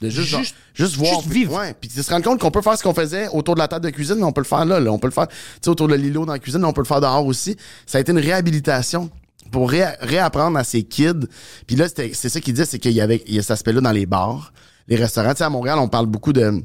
De 0.00 0.08
juste, 0.08 0.28
genre- 0.28 0.40
Juste- 0.40 0.56
juste, 0.74 0.96
voir. 0.96 1.14
juste 1.20 1.28
vivre. 1.28 1.56
Ouais, 1.58 1.74
puis 1.80 1.88
de 1.88 2.02
se 2.02 2.10
rendre 2.10 2.24
compte 2.24 2.40
qu'on 2.40 2.50
peut 2.50 2.62
faire 2.62 2.76
ce 2.76 2.82
qu'on 2.82 2.94
faisait 2.94 3.28
autour 3.28 3.54
de 3.54 3.60
la 3.60 3.68
table 3.68 3.84
de 3.84 3.90
cuisine, 3.90 4.16
mais 4.16 4.24
on 4.24 4.32
peut 4.32 4.40
le 4.40 4.46
faire 4.46 4.64
là. 4.64 4.80
là. 4.80 4.90
On 4.92 4.98
peut 4.98 5.06
le 5.06 5.12
faire, 5.12 5.28
tu 5.28 5.34
sais, 5.62 5.70
autour 5.70 5.86
de 5.88 5.94
l'îlot 5.94 6.26
dans 6.26 6.32
la 6.32 6.38
cuisine, 6.40 6.60
mais 6.60 6.66
on 6.66 6.72
peut 6.72 6.80
le 6.80 6.86
faire 6.86 7.00
dehors 7.00 7.24
aussi. 7.24 7.56
Ça 7.86 7.98
a 7.98 8.00
été 8.00 8.12
une 8.12 8.18
réhabilitation. 8.18 9.10
Pour 9.52 9.70
ré- 9.70 9.94
réapprendre 10.00 10.58
à 10.58 10.64
ces 10.64 10.82
kids. 10.82 11.28
Puis 11.66 11.76
là, 11.76 11.86
c'est 11.88 12.12
ça 12.28 12.40
qu'il 12.40 12.54
disait, 12.54 12.64
c'est 12.64 12.78
qu'il 12.80 12.90
y 12.92 13.00
avait 13.00 13.22
il 13.26 13.34
y 13.34 13.38
a 13.38 13.42
cet 13.42 13.52
aspect-là 13.52 13.80
dans 13.80 13.92
les 13.92 14.06
bars, 14.06 14.52
les 14.88 14.96
restaurants. 14.96 15.30
Tu 15.30 15.38
sais, 15.38 15.44
à 15.44 15.50
Montréal, 15.50 15.78
on 15.78 15.86
parle 15.88 16.06
beaucoup 16.06 16.32
de... 16.32 16.60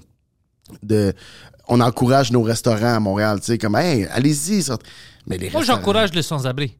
de 0.82 1.14
on 1.68 1.82
encourage 1.82 2.32
nos 2.32 2.42
restaurants 2.42 2.96
à 2.96 3.00
Montréal, 3.00 3.40
tu 3.42 3.48
sais, 3.48 3.58
comme, 3.60 3.76
hey, 3.76 4.06
allez-y. 4.06 4.66
Mais 5.28 5.38
les 5.38 5.50
Moi, 5.52 5.60
restaurants- 5.60 5.78
j'encourage 5.82 6.14
les 6.14 6.24
sans-abri. 6.24 6.78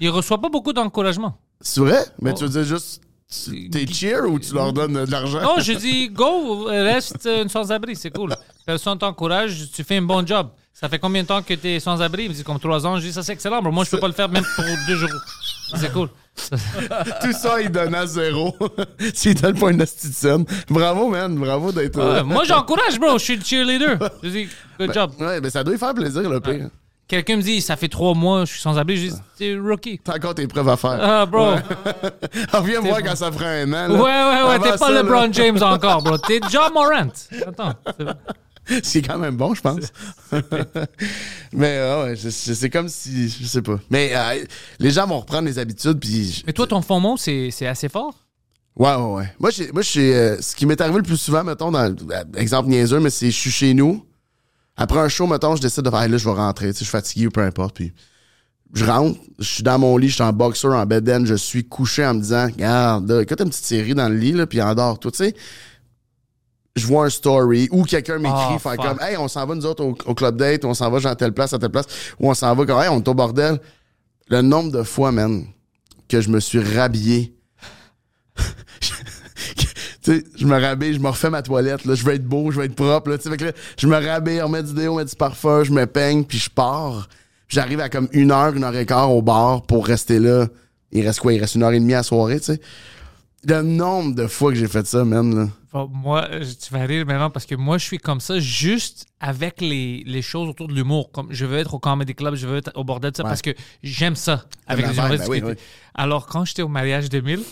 Il 0.00 0.10
reçoit 0.10 0.40
pas 0.40 0.48
beaucoup 0.48 0.72
d'encouragement. 0.72 1.38
C'est 1.60 1.80
vrai? 1.80 2.04
Mais 2.20 2.32
Oh. 2.32 2.38
tu 2.38 2.44
veux 2.44 2.50
dire 2.50 2.64
juste, 2.64 3.00
tu- 3.02 3.05
t'es 3.70 3.86
cheer 3.86 4.24
ou 4.28 4.38
tu 4.38 4.54
leur 4.54 4.72
donnes 4.72 5.04
de 5.04 5.10
l'argent? 5.10 5.42
Non, 5.42 5.58
je 5.58 5.72
dis 5.72 6.08
go, 6.08 6.64
reste 6.64 7.26
euh, 7.26 7.42
une 7.42 7.48
sans-abri, 7.48 7.96
c'est 7.96 8.10
cool. 8.10 8.34
Personne 8.64 8.98
t'encourage, 8.98 9.70
tu 9.72 9.84
fais 9.84 9.96
un 9.96 10.02
bon 10.02 10.26
job. 10.26 10.48
Ça 10.72 10.90
fait 10.90 10.98
combien 10.98 11.22
de 11.22 11.26
temps 11.26 11.42
que 11.42 11.54
tu 11.54 11.68
es 11.68 11.80
sans-abri? 11.80 12.24
Il 12.24 12.28
me 12.28 12.34
dit 12.34 12.44
comme 12.44 12.58
trois 12.58 12.86
ans. 12.86 12.98
Je 12.98 13.06
dis 13.06 13.12
ça, 13.12 13.22
c'est 13.22 13.32
excellent. 13.32 13.62
mais 13.62 13.70
moi, 13.70 13.84
je 13.84 13.90
peux 13.90 13.98
pas 13.98 14.08
le 14.08 14.12
faire 14.12 14.28
même 14.28 14.44
pour 14.54 14.64
deux 14.86 14.96
jours. 14.96 15.08
C'est 15.74 15.90
cool. 15.90 16.10
Tout 17.22 17.32
ça, 17.32 17.62
il 17.62 17.70
donne 17.70 17.94
à 17.94 18.06
zéro. 18.06 18.54
S'il 19.14 19.40
donne 19.40 19.58
pas 19.58 19.70
une 19.70 19.86
scène. 19.86 20.44
Bravo, 20.68 21.08
man. 21.08 21.34
Bravo 21.34 21.72
d'être... 21.72 21.98
Ouais, 21.98 22.22
moi, 22.22 22.44
j'encourage, 22.44 23.00
bro. 23.00 23.16
Je 23.18 23.24
suis 23.24 23.36
le 23.36 23.42
cheerleader. 23.42 23.98
Je 24.22 24.28
dis, 24.28 24.48
good 24.78 24.92
job. 24.92 25.12
Ouais, 25.18 25.40
mais 25.40 25.48
ça 25.48 25.64
doit 25.64 25.72
lui 25.72 25.78
faire 25.78 25.94
plaisir, 25.94 26.28
le 26.28 26.40
pire. 26.40 26.68
Quelqu'un 27.08 27.36
me 27.36 27.42
dit, 27.42 27.60
ça 27.60 27.76
fait 27.76 27.88
trois 27.88 28.14
mois, 28.14 28.44
je 28.44 28.52
suis 28.52 28.60
sans-abri. 28.60 28.96
Je 28.96 29.06
dis, 29.10 29.14
c'est 29.38 29.56
rookie. 29.56 30.00
T'as 30.02 30.16
encore 30.16 30.34
tes 30.34 30.46
preuves 30.48 30.68
à 30.68 30.76
faire. 30.76 30.98
Ah, 31.00 31.24
bro. 31.26 31.54
Reviens 32.52 32.80
me 32.82 32.88
voir 32.88 33.00
bon. 33.00 33.06
quand 33.06 33.16
ça 33.16 33.30
fera 33.30 33.46
un 33.48 33.72
an. 33.72 33.88
là. 33.88 33.94
Ouais, 33.94 34.00
ouais, 34.02 34.48
ouais. 34.50 34.58
T'es 34.58 34.70
pas 34.70 34.78
ça, 34.78 34.90
là, 34.90 35.02
LeBron 35.02 35.28
James 35.32 35.62
encore, 35.62 36.02
bro. 36.02 36.18
T'es 36.18 36.40
John 36.50 36.72
Morant. 36.72 37.12
Attends. 37.46 37.74
c'est- 38.82 39.02
quand 39.02 39.18
même 39.18 39.36
bon, 39.36 39.54
je 39.54 39.60
pense. 39.60 39.84
mais 41.52 41.76
euh, 41.78 42.04
ouais, 42.06 42.16
c'est 42.16 42.70
comme 42.70 42.88
si... 42.88 43.28
Je 43.28 43.46
sais 43.46 43.62
pas. 43.62 43.78
Mais 43.90 44.10
euh, 44.14 44.44
les 44.80 44.90
gens 44.90 45.06
vont 45.06 45.20
reprendre 45.20 45.46
les 45.46 45.58
habitudes, 45.58 46.00
puis... 46.00 46.42
Mais 46.46 46.52
toi, 46.52 46.66
ton 46.66 46.82
fond 46.82 47.00
mot, 47.00 47.16
c'est 47.16 47.50
assez 47.66 47.88
fort? 47.88 48.14
Ouais, 48.76 48.94
ouais, 48.94 49.12
ouais. 49.14 49.32
Moi, 49.38 49.50
j'ai- 49.50 49.72
moi 49.72 49.80
je 49.82 49.88
suis, 49.88 50.12
euh, 50.12 50.40
ce 50.40 50.54
qui 50.54 50.66
m'est 50.66 50.78
arrivé 50.80 50.98
le 50.98 51.02
plus 51.02 51.16
souvent, 51.16 51.42
mettons, 51.42 51.70
dans, 51.70 51.78
euh, 51.88 51.94
exemple 52.36 52.68
niaiseux, 52.68 53.00
mais 53.00 53.08
c'est 53.10 53.30
je 53.30 53.38
suis 53.38 53.50
chez 53.50 53.72
nous. 53.72 54.04
Après 54.76 54.98
un 54.98 55.08
show, 55.08 55.26
mettons, 55.26 55.56
je 55.56 55.62
décide 55.62 55.84
de 55.84 55.90
faire, 55.90 56.02
Hey, 56.02 56.10
là, 56.10 56.18
je 56.18 56.24
vais 56.28 56.34
rentrer, 56.34 56.66
tu 56.68 56.72
sais, 56.72 56.78
je 56.80 56.84
suis 56.84 56.90
fatigué 56.92 57.26
ou 57.26 57.30
peu 57.30 57.42
importe. 57.42 57.74
Puis 57.74 57.92
je 58.74 58.84
rentre, 58.84 59.18
je 59.38 59.44
suis 59.44 59.62
dans 59.62 59.78
mon 59.78 59.96
lit, 59.96 60.08
je 60.08 60.14
suis 60.14 60.22
en 60.22 60.32
boxer, 60.32 60.68
en 60.68 60.84
bedaine, 60.86 61.24
je 61.26 61.34
suis 61.34 61.66
couché 61.66 62.04
en 62.04 62.14
me 62.14 62.20
disant, 62.20 62.46
regarde, 62.46 63.10
là, 63.10 63.22
écoute 63.22 63.40
une 63.40 63.48
petite 63.48 63.64
série 63.64 63.94
dans 63.94 64.08
le 64.08 64.16
lit, 64.16 64.32
là, 64.32 64.46
puis 64.46 64.60
endors, 64.60 64.98
toi, 64.98 65.10
tu 65.10 65.18
sais. 65.18 65.34
Je 66.74 66.86
vois 66.86 67.06
un 67.06 67.10
story 67.10 67.68
ou 67.70 67.84
quelqu'un 67.84 68.18
m'écrit, 68.18 68.56
Oh, 68.56 68.58
faire 68.58 68.76
comme, 68.76 68.98
hey, 69.00 69.16
on 69.16 69.28
s'en 69.28 69.46
va 69.46 69.54
nous 69.54 69.64
autres 69.64 69.82
au, 69.82 69.96
au 70.04 70.14
club 70.14 70.36
date, 70.36 70.64
ou 70.64 70.68
on 70.68 70.74
s'en 70.74 70.90
va 70.90 70.98
genre 70.98 71.12
à 71.12 71.16
telle 71.16 71.32
place, 71.32 71.54
à 71.54 71.58
telle 71.58 71.70
place, 71.70 71.86
ou 72.20 72.28
on 72.28 72.34
s'en 72.34 72.54
va 72.54 72.66
comme, 72.66 72.78
hey, 72.82 72.88
on 72.90 72.98
est 72.98 73.08
au 73.08 73.14
bordel. 73.14 73.58
Le 74.28 74.42
nombre 74.42 74.72
de 74.72 74.82
fois, 74.82 75.10
man, 75.10 75.46
que 76.08 76.20
je 76.20 76.28
me 76.28 76.38
suis 76.38 76.58
rhabillé 76.60 77.34
tu 80.06 80.18
sais, 80.18 80.24
je 80.36 80.46
me 80.46 80.58
rhabille, 80.60 80.94
je 80.94 81.00
me 81.00 81.08
refais 81.08 81.30
ma 81.30 81.42
toilette, 81.42 81.84
là, 81.84 81.94
je 81.94 82.04
veux 82.04 82.14
être 82.14 82.24
beau, 82.26 82.50
je 82.50 82.58
veux 82.58 82.64
être 82.64 82.74
propre, 82.74 83.10
là, 83.10 83.18
tu 83.18 83.28
sais, 83.28 83.54
je 83.78 83.86
me 83.86 83.96
rhabille, 83.96 84.40
on 84.42 84.48
met 84.48 84.62
du 84.62 84.72
déo, 84.72 84.92
on 84.94 84.96
met 84.96 85.04
du 85.04 85.16
parfum, 85.16 85.64
je 85.64 85.72
me 85.72 85.84
peigne, 85.86 86.24
puis 86.24 86.38
je 86.38 86.48
pars. 86.48 87.08
J'arrive 87.48 87.80
à 87.80 87.88
comme 87.88 88.08
une 88.12 88.30
heure, 88.32 88.54
une 88.54 88.64
heure 88.64 88.74
et 88.76 88.86
quart 88.86 89.12
au 89.12 89.22
bar 89.22 89.62
pour 89.62 89.86
rester 89.86 90.18
là. 90.18 90.46
Il 90.92 91.06
reste 91.06 91.20
quoi? 91.20 91.32
Il 91.32 91.40
reste 91.40 91.54
une 91.56 91.62
heure 91.62 91.72
et 91.72 91.78
demie 91.80 91.94
à 91.94 91.98
la 91.98 92.02
soirée, 92.02 92.38
tu 92.40 92.46
sais. 92.46 92.60
Le 93.48 93.62
nombre 93.62 94.14
de 94.16 94.26
fois 94.26 94.50
que 94.50 94.58
j'ai 94.58 94.66
fait 94.66 94.86
ça, 94.86 95.04
man, 95.04 95.34
là. 95.34 95.48
Bon, 95.72 95.88
moi, 95.92 96.26
euh, 96.32 96.40
tu 96.44 96.72
vas 96.72 96.84
rire 96.86 97.04
maintenant 97.06 97.30
parce 97.30 97.44
que 97.46 97.54
moi, 97.54 97.76
je 97.78 97.84
suis 97.84 97.98
comme 97.98 98.18
ça 98.18 98.38
juste 98.40 99.06
avec 99.20 99.60
les, 99.60 100.02
les 100.06 100.22
choses 100.22 100.48
autour 100.48 100.68
de 100.68 100.72
l'humour. 100.74 101.12
Comme 101.12 101.28
je 101.30 101.44
veux 101.44 101.58
être 101.58 101.74
au 101.74 101.78
comedy 101.78 102.14
club, 102.14 102.34
je 102.34 102.46
veux 102.46 102.56
être 102.56 102.72
au 102.74 102.82
bordel, 102.82 103.12
ça, 103.14 103.22
Ouais. 103.22 103.28
parce 103.28 103.42
que 103.42 103.50
j'aime 103.82 104.16
ça 104.16 104.44
avec 104.66 104.86
les 104.88 104.96
humoristes. 104.96 105.24
ben 105.24 105.30
oui, 105.30 105.40
qui- 105.40 105.46
oui. 105.48 105.54
Alors, 105.94 106.26
quand 106.26 106.44
j'étais 106.46 106.62
au 106.62 106.68
mariage 106.68 107.08
2000, 107.10 107.36
bro, 107.36 107.44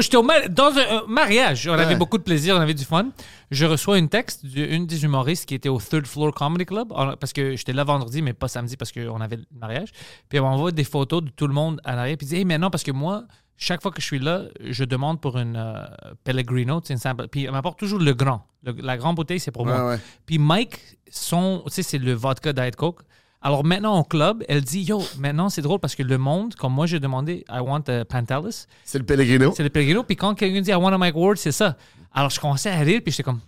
j'étais 0.00 0.16
dans 0.50 0.70
un, 0.76 1.06
mariage. 1.08 1.66
On 1.68 1.72
avait 1.72 1.96
beaucoup 1.96 2.18
de 2.18 2.22
plaisir, 2.22 2.54
on 2.56 2.60
avait 2.60 2.74
du 2.74 2.84
fun. 2.84 3.08
Je 3.50 3.66
reçois 3.66 3.98
une 3.98 4.08
texte 4.08 4.46
d'une 4.46 4.86
des 4.86 5.02
humoristes 5.04 5.46
qui 5.46 5.54
était 5.56 5.68
au 5.68 5.80
Third 5.80 6.06
Floor 6.06 6.32
Comedy 6.32 6.64
Club 6.66 6.92
parce 7.18 7.32
que 7.32 7.56
j'étais 7.56 7.72
là 7.72 7.82
vendredi, 7.84 8.22
mais 8.22 8.32
pas 8.32 8.46
samedi 8.48 8.76
parce 8.76 8.92
qu'on 8.92 9.20
avait 9.20 9.36
le 9.36 9.44
mariage. 9.58 9.88
Puis 10.28 10.38
elle 10.38 10.42
m'envoie 10.42 10.70
des 10.72 10.84
photos 10.84 11.24
de 11.24 11.30
tout 11.30 11.46
le 11.48 11.54
monde 11.54 11.80
à 11.84 11.96
l'arrière. 11.96 12.16
Puis 12.16 12.26
elle 12.26 12.30
dit, 12.30 12.36
hey, 12.36 12.44
maintenant, 12.44 12.70
parce 12.70 12.84
que 12.84 12.92
moi, 12.92 13.24
chaque 13.56 13.82
fois 13.82 13.90
que 13.90 14.00
je 14.00 14.06
suis 14.06 14.18
là, 14.20 14.44
je 14.64 14.84
demande 14.84 15.20
pour 15.20 15.36
une 15.38 15.56
euh, 15.56 15.82
Pellegrino, 16.24 16.80
une 16.88 16.96
simple- 16.96 17.28
puis 17.28 17.44
elle 17.44 17.52
m'apporte 17.52 17.78
toujours 17.78 17.98
le 17.98 18.14
grand. 18.14 18.46
Le- 18.62 18.72
la 18.80 18.96
grande 18.96 19.16
bouteille, 19.16 19.40
c'est 19.40 19.50
pour 19.50 19.66
Ouais, 19.66 19.72
moi. 19.72 19.88
ouais. 19.90 19.98
Puis 20.26 20.38
Mike, 20.38 20.78
son, 21.10 21.62
tu 21.66 21.72
sais, 21.74 21.82
c'est 21.82 21.98
le 21.98 22.12
vodka 22.12 22.52
Diet 22.52 22.76
Coke. 22.76 23.02
Alors 23.42 23.64
maintenant 23.64 23.98
au 23.98 24.04
club, 24.04 24.44
elle 24.48 24.60
dit 24.62 24.82
Yo, 24.82 25.02
maintenant 25.18 25.48
c'est 25.48 25.62
drôle 25.62 25.78
parce 25.80 25.94
que 25.94 26.02
le 26.02 26.18
monde, 26.18 26.54
comme 26.56 26.74
moi 26.74 26.86
j'ai 26.86 27.00
demandé 27.00 27.44
I 27.50 27.60
want 27.60 27.84
a 27.88 28.04
Pantelis, 28.04 28.66
C'est 28.84 28.98
le 28.98 29.04
Pellegrino. 29.04 29.52
c'est 29.56 29.62
le 29.62 29.70
Pellegrino. 29.70 30.02
Puis 30.02 30.16
quand 30.16 30.34
quelqu'un 30.34 30.60
dit 30.60 30.70
I 30.70 30.74
want 30.74 30.92
a 30.92 30.98
Mike 30.98 31.16
Ward, 31.16 31.36
c'est 31.38 31.52
ça. 31.52 31.76
Alors 32.12 32.28
je 32.30 32.38
commençais 32.38 32.70
à 32.70 32.76
rire, 32.78 33.00
puis 33.02 33.12
j'étais 33.12 33.22
comme 33.22 33.40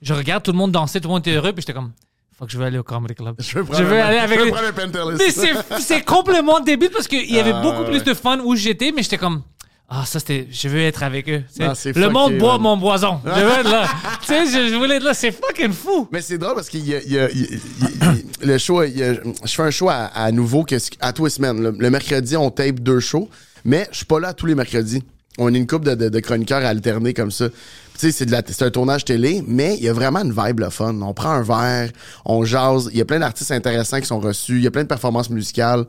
Je 0.00 0.14
regarde 0.14 0.42
tout 0.44 0.52
le 0.52 0.58
monde 0.58 0.70
danser, 0.72 1.00
tout 1.00 1.08
le 1.08 1.14
monde 1.14 1.20
était 1.26 1.34
heureux, 1.36 1.52
puis 1.52 1.62
j'étais 1.62 1.72
comme 1.72 1.92
Faut 2.38 2.44
que 2.46 2.52
je 2.52 2.58
vais 2.58 2.66
aller 2.66 2.78
au 2.78 2.84
Comedy 2.84 3.14
Club. 3.16 3.34
Je 3.40 3.58
veux 3.58 3.64
veux 3.64 4.00
aller 4.02 4.18
avec 4.18 4.38
je 4.38 4.44
veux 4.44 4.50
les- 4.50 4.72
Pentelis. 4.72 5.16
Mais 5.18 5.80
c'est, 5.80 6.04
complètement 6.04 6.60
débile 6.60 6.90
parce 6.90 7.08
qu'il 7.08 7.28
y 7.32 7.38
avait 7.40 7.52
Ah, 7.54 7.60
beaucoup 7.62 7.84
plus 7.84 8.04
de 8.04 8.14
fun 8.14 8.38
où 8.38 8.54
j'étais, 8.54 8.92
mais 8.92 9.02
j'étais 9.02 9.18
comme. 9.18 9.42
Ah, 9.88 10.04
ça 10.06 10.18
c'était. 10.18 10.48
Je 10.50 10.68
veux 10.68 10.80
être 10.80 11.02
avec 11.02 11.28
eux. 11.28 11.42
Ah, 11.60 11.74
le 11.84 12.08
monde 12.08 12.38
boit 12.38 12.54
man. 12.54 12.62
mon 12.62 12.76
boison. 12.78 13.20
Je 13.24 13.30
veux 13.30 13.50
être 13.60 13.70
là. 13.70 13.86
tu 14.22 14.26
sais, 14.28 14.46
je, 14.46 14.70
je 14.70 14.74
voulais 14.76 14.96
être 14.96 15.02
là. 15.04 15.14
C'est 15.14 15.30
fucking 15.30 15.72
fou. 15.72 16.08
Mais 16.10 16.22
c'est 16.22 16.38
drôle 16.38 16.54
parce 16.54 16.70
a- 18.02 18.08
le 18.46 18.58
show, 18.58 18.82
il 18.82 18.96
y 18.96 19.02
a- 19.02 19.12
je 19.14 19.52
fais 19.54 19.62
un 19.62 19.70
show 19.70 19.88
à, 19.90 20.06
à 20.06 20.32
nouveau 20.32 20.64
que, 20.64 20.76
à 21.00 21.12
tous 21.12 21.24
les 21.24 21.30
semaines. 21.30 21.62
Le, 21.62 21.70
le 21.78 21.90
mercredi, 21.90 22.36
on 22.36 22.50
tape 22.50 22.80
deux 22.80 23.00
shows, 23.00 23.28
mais 23.64 23.86
je 23.92 23.98
suis 23.98 24.06
pas 24.06 24.18
là 24.20 24.32
tous 24.32 24.46
les 24.46 24.54
mercredis. 24.54 25.02
On 25.36 25.52
est 25.52 25.58
une 25.58 25.66
couple 25.66 25.86
de, 25.90 25.94
de- 25.94 26.08
de 26.08 26.20
chroniqueurs 26.20 26.64
alternés 26.64 27.12
comme 27.12 27.30
ça. 27.30 27.48
Tu 27.98 28.10
sais, 28.10 28.26
c'est 28.48 28.62
un 28.62 28.70
tournage 28.70 29.04
télé, 29.04 29.44
mais 29.46 29.76
il 29.76 29.84
y 29.84 29.88
a 29.88 29.92
vraiment 29.92 30.20
une 30.24 30.32
vibe 30.32 30.60
le 30.60 30.70
fun. 30.70 30.94
On 31.02 31.12
prend 31.14 31.30
un 31.30 31.42
verre, 31.42 31.90
on 32.24 32.44
jase. 32.44 32.88
Il 32.92 32.98
y 32.98 33.02
a 33.02 33.04
plein 33.04 33.20
d'artistes 33.20 33.52
intéressants 33.52 34.00
qui 34.00 34.06
sont 34.06 34.18
reçus. 34.18 34.56
Il 34.56 34.62
y 34.64 34.66
a 34.66 34.70
plein 34.70 34.82
de 34.82 34.88
performances 34.88 35.30
musicales. 35.30 35.84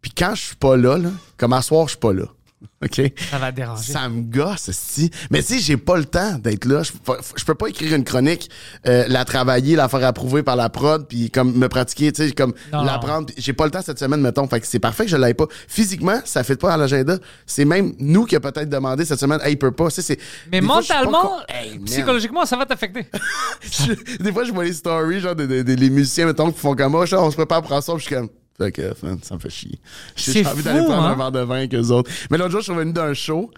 Puis 0.00 0.12
quand 0.16 0.34
je 0.34 0.42
suis 0.42 0.56
pas 0.56 0.76
là, 0.76 0.96
là 0.96 1.10
comme 1.36 1.52
à 1.52 1.60
soir, 1.62 1.86
je 1.88 1.90
suis 1.90 1.98
pas 1.98 2.12
là. 2.12 2.24
OK? 2.84 3.00
Ça 3.30 3.38
va 3.38 3.52
déranger. 3.52 3.92
Ça 3.92 4.08
me 4.08 4.22
gosse, 4.22 4.70
si. 4.72 5.10
Mais 5.30 5.42
tu 5.42 5.54
sais, 5.54 5.58
j'ai 5.60 5.76
pas 5.76 5.96
le 5.96 6.04
temps 6.04 6.34
d'être 6.38 6.64
là. 6.64 6.82
Je, 6.82 6.92
peux- 6.92 7.18
je 7.36 7.44
peux 7.44 7.54
pas 7.54 7.68
écrire 7.68 7.94
une 7.94 8.04
chronique, 8.04 8.50
euh, 8.86 9.04
la 9.08 9.24
travailler, 9.24 9.76
la 9.76 9.88
faire 9.88 10.04
approuver 10.04 10.42
par 10.42 10.56
la 10.56 10.68
prod, 10.68 11.06
puis 11.08 11.30
comme 11.30 11.54
me 11.56 11.68
pratiquer, 11.68 12.10
tu 12.12 12.26
sais, 12.26 12.32
comme 12.32 12.52
l'apprendre. 12.84 13.28
J'ai 13.36 13.52
pas 13.52 13.64
le 13.64 13.70
temps 13.70 13.82
cette 13.82 13.98
semaine, 13.98 14.20
mettons. 14.20 14.46
Fait 14.48 14.60
que 14.60 14.66
c'est 14.66 14.78
parfait 14.78 15.04
que 15.04 15.10
je 15.10 15.16
l'aille 15.16 15.34
pas. 15.34 15.46
Physiquement, 15.68 16.20
ça 16.24 16.42
fait 16.44 16.56
pas 16.56 16.72
à 16.72 16.76
l'agenda. 16.76 17.16
C'est 17.46 17.64
même 17.64 17.94
nous 17.98 18.24
qui 18.24 18.34
a 18.36 18.40
peut-être 18.40 18.68
demandé 18.68 19.04
cette 19.04 19.20
semaine, 19.20 19.40
hey, 19.42 19.52
il 19.52 19.56
peut 19.58 19.70
pas. 19.72 19.88
Tu 19.88 19.96
sais, 19.96 20.02
c'est- 20.02 20.18
Mais 20.50 20.60
des 20.60 20.66
fois, 20.66 20.82
pas 20.88 21.04
mentalement, 21.04 21.36
Hey, 21.48 21.78
psychologiquement, 21.86 22.44
ça 22.46 22.56
va 22.56 22.66
t'affecter. 22.66 23.06
Des 24.20 24.32
fois, 24.32 24.44
je 24.44 24.52
vois 24.52 24.64
les 24.64 24.72
stories, 24.72 25.20
genre, 25.20 25.34
des 25.34 25.46
de, 25.46 25.62
de- 25.62 25.74
les 25.74 25.90
musiciens, 25.90 26.26
mettons, 26.26 26.50
qui 26.52 26.58
font 26.58 26.74
comme 26.74 26.92
moi, 26.92 27.04
on 27.12 27.30
se 27.30 27.36
prépare 27.36 27.62
pour 27.62 27.70
puis 27.96 27.98
je 27.98 28.06
suis 28.06 28.14
comme, 28.14 28.28
fait 28.58 28.72
que, 28.72 28.92
ça 29.22 29.34
me 29.34 29.40
fait 29.40 29.50
chier. 29.50 29.78
J'ai 30.16 30.44
envie 30.46 30.62
d'aller 30.62 30.84
prendre 30.84 31.04
hein? 31.04 31.12
un 31.12 31.16
verre 31.16 31.32
de 31.32 31.40
vin 31.40 31.56
avec 31.56 31.74
eux 31.74 31.88
autres. 31.90 32.10
Mais 32.30 32.38
l'autre 32.38 32.50
jour, 32.50 32.60
je 32.60 32.64
suis 32.64 32.72
revenu 32.72 32.92
d'un 32.92 33.14
show, 33.14 33.50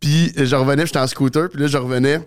puis 0.00 0.32
je 0.36 0.56
revenais, 0.56 0.84
j'étais 0.86 0.98
en 0.98 1.06
scooter, 1.06 1.48
puis 1.48 1.60
là, 1.60 1.68
je 1.68 1.78
revenais, 1.78 2.20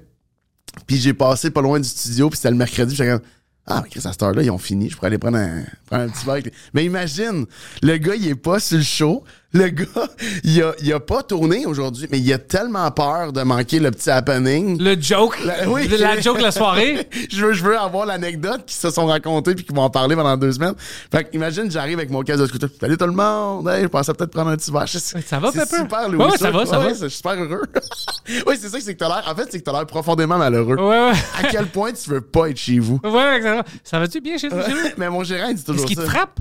puis 0.88 0.98
j'ai 0.98 1.14
passé 1.14 1.52
pas 1.52 1.62
loin 1.62 1.80
du 1.80 1.88
studio, 1.88 2.30
puis 2.30 2.38
c'était 2.38 2.52
le 2.52 2.58
mercredi, 2.58 2.96
puis 2.96 2.98
j'étais 2.98 3.18
comme, 3.18 3.28
ah, 3.66 3.82
mais 3.84 3.90
Chris, 3.90 4.02
à 4.06 4.12
cette 4.12 4.24
heure-là, 4.24 4.44
ils 4.44 4.52
ont 4.52 4.58
fini, 4.58 4.90
je 4.90 4.96
pourrais 4.96 5.08
aller 5.08 5.18
prendre 5.18 5.38
un, 5.38 5.64
prendre 5.86 6.04
un 6.04 6.10
petit 6.10 6.26
verre. 6.26 6.42
Mais 6.74 6.84
imagine, 6.84 7.46
le 7.82 7.98
gars, 7.98 8.16
il 8.16 8.28
est 8.28 8.36
pas 8.36 8.60
sur 8.60 8.78
le 8.78 8.84
show. 8.84 9.24
Le 9.56 9.68
gars, 9.70 9.86
il 10.44 10.64
a, 10.64 10.74
il 10.82 10.92
a 10.94 11.00
pas 11.00 11.22
tourné 11.22 11.66
aujourd'hui, 11.68 12.08
mais 12.12 12.20
il 12.20 12.34
a 12.34 12.40
tellement 12.40 12.90
peur 12.90 13.32
de 13.32 13.42
manquer 13.44 13.80
le 13.80 13.92
petit 13.92 14.10
happening. 14.10 14.82
Le 14.82 15.00
joke? 15.00 15.38
La- 15.46 15.70
oui. 15.70 15.88
la 15.88 16.20
joke 16.20 16.42
la 16.42 16.52
soirée? 16.60 17.08
je, 17.32 17.46
veux, 17.46 17.54
je 17.54 17.64
veux 17.64 17.78
avoir 17.78 18.06
l'anecdote 18.08 18.64
qui 18.66 18.74
se 18.76 18.90
sont 18.90 19.06
racontées 19.06 19.54
puis 19.54 19.64
qui 19.64 19.74
vont 19.74 19.84
en 19.84 19.90
parler 19.92 20.16
pendant 20.16 20.36
deux 20.38 20.52
semaines. 20.54 20.74
Fait 21.12 21.24
que 21.26 21.36
imagine, 21.36 21.70
j'arrive 21.70 22.00
avec 22.00 22.10
mon 22.10 22.24
casque 22.24 22.42
de 22.42 22.48
scooter. 22.48 22.70
Salut 22.80 22.98
tout 22.98 23.06
le 23.06 23.12
monde! 23.12 23.68
Hey, 23.68 23.84
je 23.84 23.88
pensais 23.88 24.14
peut-être 24.14 24.32
prendre 24.32 24.50
un 24.50 24.58
petit 24.58 24.72
verre. 24.72 24.88
Ça 24.90 25.40
va, 25.40 25.52
Pepper? 25.52 25.78
super, 25.78 26.10
Louis. 26.10 26.24
Ouais, 26.24 26.32
ouais, 26.32 26.38
ça 26.38 26.50
va, 26.52 26.66
ça 26.66 26.80
va. 26.80 26.90
je 26.90 26.96
suis 26.96 27.10
super 27.12 27.34
heureux. 27.34 27.62
oui, 28.48 28.56
c'est 28.60 28.70
ça 28.70 28.78
que 28.80 28.84
c'est 28.84 28.94
que 28.96 29.00
t'as 29.00 29.08
l'air. 29.10 29.24
En 29.32 29.36
fait, 29.36 29.48
c'est 29.52 29.60
que 29.60 29.64
t'as 29.64 29.72
l'air 29.74 29.86
profondément 29.86 30.38
malheureux. 30.40 30.78
Ouais, 30.78 31.12
ouais. 31.12 31.18
À 31.40 31.44
quel 31.52 31.68
point 31.68 31.92
tu 31.92 32.10
veux 32.10 32.22
pas 32.22 32.50
être 32.50 32.58
chez 32.58 32.80
vous? 32.80 33.00
Ouais, 33.04 33.12
ouais, 33.12 33.36
exactement. 33.38 33.64
Ça 33.84 34.00
va-tu 34.00 34.20
bien 34.20 34.38
chez 34.38 34.50
vous? 34.50 34.58
Mais 34.98 35.10
mon 35.12 35.24
gérant, 35.24 35.50
il 35.50 35.56
dit 35.56 35.64
toujours 35.64 35.86
qu'il 35.86 35.96
te 35.98 36.02
ça. 36.02 36.10
frappe? 36.10 36.40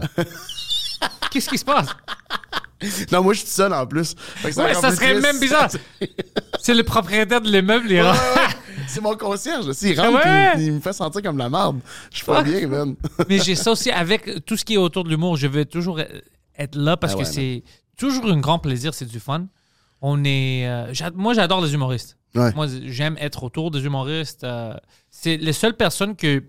Qu'est-ce 1.30 1.48
qui 1.50 1.58
se 1.58 1.64
passe? 1.64 1.88
Non, 3.12 3.22
moi, 3.22 3.32
je 3.32 3.38
suis 3.38 3.46
tout 3.48 3.52
seul 3.54 3.72
en 3.72 3.86
plus. 3.86 4.14
Fait 4.18 4.48
que 4.48 4.54
c'est 4.54 4.60
Ouais, 4.62 4.70
encore 4.70 4.80
ça 4.82 4.90
serait 4.96 5.10
triste. 5.10 5.22
même 5.22 5.38
bizarre. 5.40 5.68
C'est 6.60 6.74
le 6.74 6.82
propriétaire 6.84 7.40
de 7.40 7.50
l'immeuble, 7.50 7.90
il 7.90 8.00
rentre. 8.02 8.20
C'est 8.86 9.00
mon 9.00 9.16
concierge. 9.16 9.72
S'il 9.72 9.98
rentre, 10.00 10.24
Ouais. 10.24 10.52
il, 10.56 10.62
il 10.64 10.72
me 10.74 10.80
fait 10.80 10.92
sentir 10.92 11.22
comme 11.22 11.38
la 11.38 11.48
merde. 11.48 11.80
Je 12.10 12.18
suis 12.18 12.26
pas 12.26 12.42
bien, 12.42 12.66
man. 12.68 12.94
Mais 13.28 13.38
j'ai 13.38 13.54
ça 13.56 13.72
aussi 13.72 13.90
avec 13.90 14.44
tout 14.44 14.56
ce 14.56 14.64
qui 14.64 14.74
est 14.74 14.78
autour 14.78 15.04
de 15.04 15.08
l'humour. 15.10 15.36
Je 15.36 15.46
veux 15.46 15.64
toujours 15.64 16.00
être 16.00 16.74
là 16.76 16.96
parce 16.96 17.14
Ah 17.16 17.18
que 17.20 17.24
c'est 17.24 17.62
toujours 17.96 18.26
un 18.26 18.38
grand 18.38 18.58
plaisir, 18.58 18.94
c'est 18.94 19.06
du 19.06 19.18
fun. 19.20 19.46
On 20.00 20.24
est, 20.24 20.66
euh, 20.68 20.92
moi, 21.14 21.32
j'adore 21.34 21.60
les 21.64 21.74
humoristes. 21.74 22.16
Ouais. 22.34 22.52
Moi, 22.54 22.66
j'aime 22.86 23.16
être 23.20 23.42
autour 23.44 23.70
des 23.70 23.84
humoristes. 23.84 24.44
euh, 24.44 24.74
c'est 25.10 25.36
les 25.36 25.52
seules 25.52 25.76
personnes 25.76 26.16
que 26.16 26.42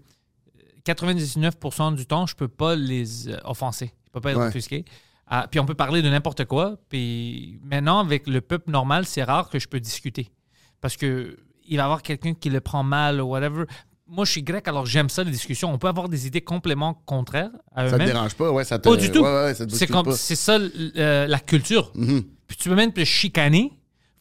99% 0.86 1.96
du 1.96 2.06
temps, 2.06 2.26
je 2.26 2.36
peux 2.36 2.48
pas 2.48 2.76
les 2.76 3.30
euh, 3.30 3.38
offenser. 3.46 3.94
Je 4.08 4.12
peux 4.12 4.22
pas 4.22 4.32
être 4.32 4.40
offusqué. 4.40 4.86
Ah, 5.36 5.48
puis 5.50 5.60
on 5.60 5.66
peut 5.66 5.74
parler 5.74 6.04
de 6.04 6.10
n'importe 6.10 6.46
quoi. 6.46 6.78
Puis 6.90 7.60
maintenant, 7.64 7.98
avec 7.98 8.28
le 8.28 8.40
peuple 8.40 8.70
normal, 8.70 9.08
c'est 9.08 9.24
rare 9.24 9.50
que 9.50 9.58
je 9.58 9.68
peux 9.68 9.80
discuter. 9.80 10.30
Parce 10.80 10.96
que 10.96 11.38
il 11.66 11.78
va 11.78 11.82
y 11.82 11.86
avoir 11.86 12.04
quelqu'un 12.04 12.36
qui 12.36 12.52
le 12.52 12.62
prend 12.62 12.84
mal 12.84 13.20
ou 13.20 13.30
whatever. 13.30 13.64
Moi, 14.06 14.26
je 14.26 14.32
suis 14.32 14.44
grec, 14.44 14.68
alors 14.68 14.86
j'aime 14.86 15.10
ça, 15.10 15.24
les 15.24 15.32
discussions. 15.32 15.74
On 15.74 15.80
peut 15.80 15.88
avoir 15.88 16.08
des 16.08 16.28
idées 16.28 16.42
complètement 16.42 17.02
contraires 17.08 17.50
à 17.74 17.90
Ça 17.90 17.98
te 17.98 18.04
dérange 18.04 18.36
pas, 18.36 18.52
ouais, 18.52 18.64
ça 18.64 18.78
te. 18.78 18.88
Pas 18.88 18.96
du 18.96 19.10
tout. 19.10 19.22
Ouais, 19.22 19.46
ouais, 19.46 20.14
c'est 20.16 20.36
ça 20.36 20.60
euh, 20.60 21.26
la 21.26 21.40
culture. 21.40 21.92
Puis 21.94 22.58
tu 22.58 22.70
peux 22.70 22.76
même 22.76 22.94
te 22.94 23.04
chicaner. 23.04 23.74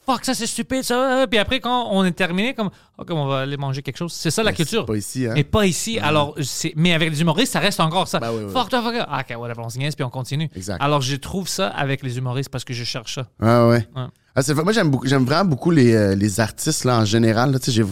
Fuck, 0.04 0.24
ça 0.24 0.34
c'est 0.34 0.48
stupide, 0.48 0.82
ça. 0.82 1.26
Puis 1.30 1.38
après, 1.38 1.60
quand 1.60 1.88
on 1.92 2.04
est 2.04 2.10
terminé, 2.10 2.54
comme, 2.54 2.70
ok, 2.98 3.08
on 3.10 3.26
va 3.26 3.40
aller 3.42 3.56
manger 3.56 3.82
quelque 3.82 3.96
chose. 3.98 4.12
C'est 4.12 4.32
ça 4.32 4.42
la 4.42 4.50
Mais 4.50 4.56
culture. 4.56 4.84
pas 4.84 4.96
ici, 4.96 5.26
hein. 5.26 5.32
Mais 5.34 5.44
pas 5.44 5.64
ici. 5.64 5.98
Alors, 6.00 6.34
mais 6.74 6.92
avec 6.92 7.10
les 7.10 7.20
humoristes, 7.20 7.52
ça 7.52 7.60
reste 7.60 7.78
encore 7.78 8.08
ça. 8.08 8.18
Ben 8.18 8.32
oui, 8.32 8.42
oui. 8.46 8.52
Fuck, 8.52 8.68
toi, 8.68 8.82
fuck. 8.82 8.94
Ah, 9.08 9.20
ok, 9.28 9.38
whatever, 9.38 9.62
on 9.64 9.68
se 9.70 9.78
puis 9.78 10.02
on 10.04 10.10
continue. 10.10 10.50
Exact. 10.56 10.78
Alors, 10.82 11.02
je 11.02 11.14
trouve 11.14 11.46
ça 11.46 11.68
avec 11.68 12.02
les 12.02 12.18
humoristes 12.18 12.50
parce 12.50 12.64
que 12.64 12.74
je 12.74 12.82
cherche 12.82 13.14
ça. 13.14 13.26
Ah 13.40 13.68
ouais. 13.68 13.86
Ouais. 13.94 14.02
Ah, 14.34 14.42
c'est- 14.42 14.54
moi, 14.54 14.72
j'aime 14.72 14.90
beaucoup, 14.90 15.06
j'aime 15.06 15.24
vraiment 15.24 15.44
beaucoup 15.44 15.70
les, 15.70 15.94
euh, 15.94 16.14
les 16.16 16.40
artistes 16.40 16.84
là, 16.84 16.98
en 16.98 17.04
général. 17.04 17.52
là. 17.52 17.58
J'ai, 17.64 17.84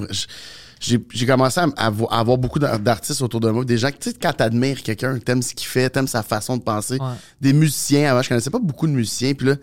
j'ai, 0.81 0.99
j'ai 1.13 1.27
commencé 1.27 1.61
à, 1.61 1.67
à 1.77 1.91
vo- 1.91 2.09
à 2.11 2.19
avoir 2.19 2.39
beaucoup 2.39 2.59
d'ar- 2.59 2.79
d'artistes 2.79 3.21
autour 3.23 3.39
de 3.41 3.51
moi. 3.51 3.65
Des 3.65 3.79
gens, 3.79 3.91
tu 3.91 4.11
sais, 4.11 4.17
quand 4.21 4.33
t'admires 4.33 4.83
quelqu'un, 4.83 5.19
t'aimes 5.19 5.43
ce 5.43 5.55
qu'il 5.55 5.67
fait, 5.69 5.91
t'aimes 5.91 6.09
sa 6.09 6.23
façon 6.23 6.57
de 6.57 6.63
penser. 6.63 6.95
Ouais. 6.95 7.07
Des 7.41 7.53
musiciens, 7.53 8.11
avant, 8.11 8.23
je 8.23 8.29
connaissais 8.31 8.51
pas 8.51 8.59
beaucoup 8.59 8.87
de 8.87 8.93
musiciens. 8.93 9.35
Puis 9.35 9.47
là, 9.49 9.55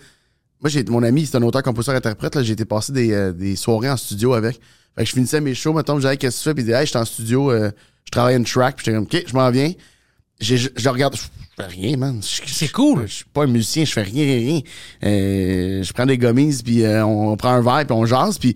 moi, 0.61 0.69
j'ai, 0.69 0.83
mon 0.85 1.03
ami, 1.03 1.25
c'est 1.25 1.37
un 1.37 1.41
auteur, 1.43 1.61
compositeur, 1.63 1.95
interprète. 1.95 2.35
Là, 2.35 2.43
j'ai 2.43 2.53
été 2.53 2.65
passer 2.65 2.91
des, 2.91 3.11
euh, 3.11 3.31
des 3.31 3.55
soirées 3.55 3.89
en 3.89 3.97
studio 3.97 4.33
avec. 4.33 4.59
Fait 4.95 5.03
que 5.03 5.05
je 5.09 5.13
finissais 5.13 5.39
mes 5.41 5.53
shows, 5.53 5.73
mettons, 5.73 5.95
je 5.99 6.01
disais, 6.07 6.17
qu'est-ce 6.17 6.37
que 6.37 6.43
tu 6.43 6.49
fais? 6.49 6.53
Puis 6.55 6.63
il 6.63 6.65
disait, 6.67 6.77
hey, 6.79 6.85
je 6.85 6.89
suis 6.89 6.97
en 6.97 7.05
studio, 7.05 7.51
euh, 7.51 7.71
je 8.05 8.11
travaille 8.11 8.35
une 8.35 8.45
track. 8.45 8.77
Puis 8.77 8.85
j'étais 8.85 8.97
comme, 8.97 9.03
OK, 9.05 9.23
je 9.27 9.33
m'en 9.35 9.49
viens. 9.51 9.71
J'ai, 10.39 10.57
je, 10.57 10.69
je 10.75 10.89
regarde, 10.89 11.15
je 11.15 11.21
fais 11.63 11.67
rien, 11.67 11.97
man. 11.97 12.21
Je- 12.21 12.41
C'est 12.51 12.67
je- 12.67 12.73
cool. 12.73 13.03
Je 13.07 13.13
suis 13.13 13.25
pas 13.25 13.43
un 13.43 13.47
musicien, 13.47 13.85
je 13.85 13.91
fais 13.93 14.01
rien, 14.03 14.23
rien, 14.25 14.37
rien. 14.39 14.61
Euh, 15.03 15.83
je 15.83 15.93
prends 15.93 16.05
des 16.05 16.17
gommises, 16.17 16.61
puis 16.63 16.83
euh, 16.83 17.05
on, 17.05 17.35
prend 17.37 17.51
un 17.53 17.61
verre, 17.61 17.85
puis 17.85 17.95
on 17.95 18.05
jase, 18.05 18.37
puis 18.39 18.55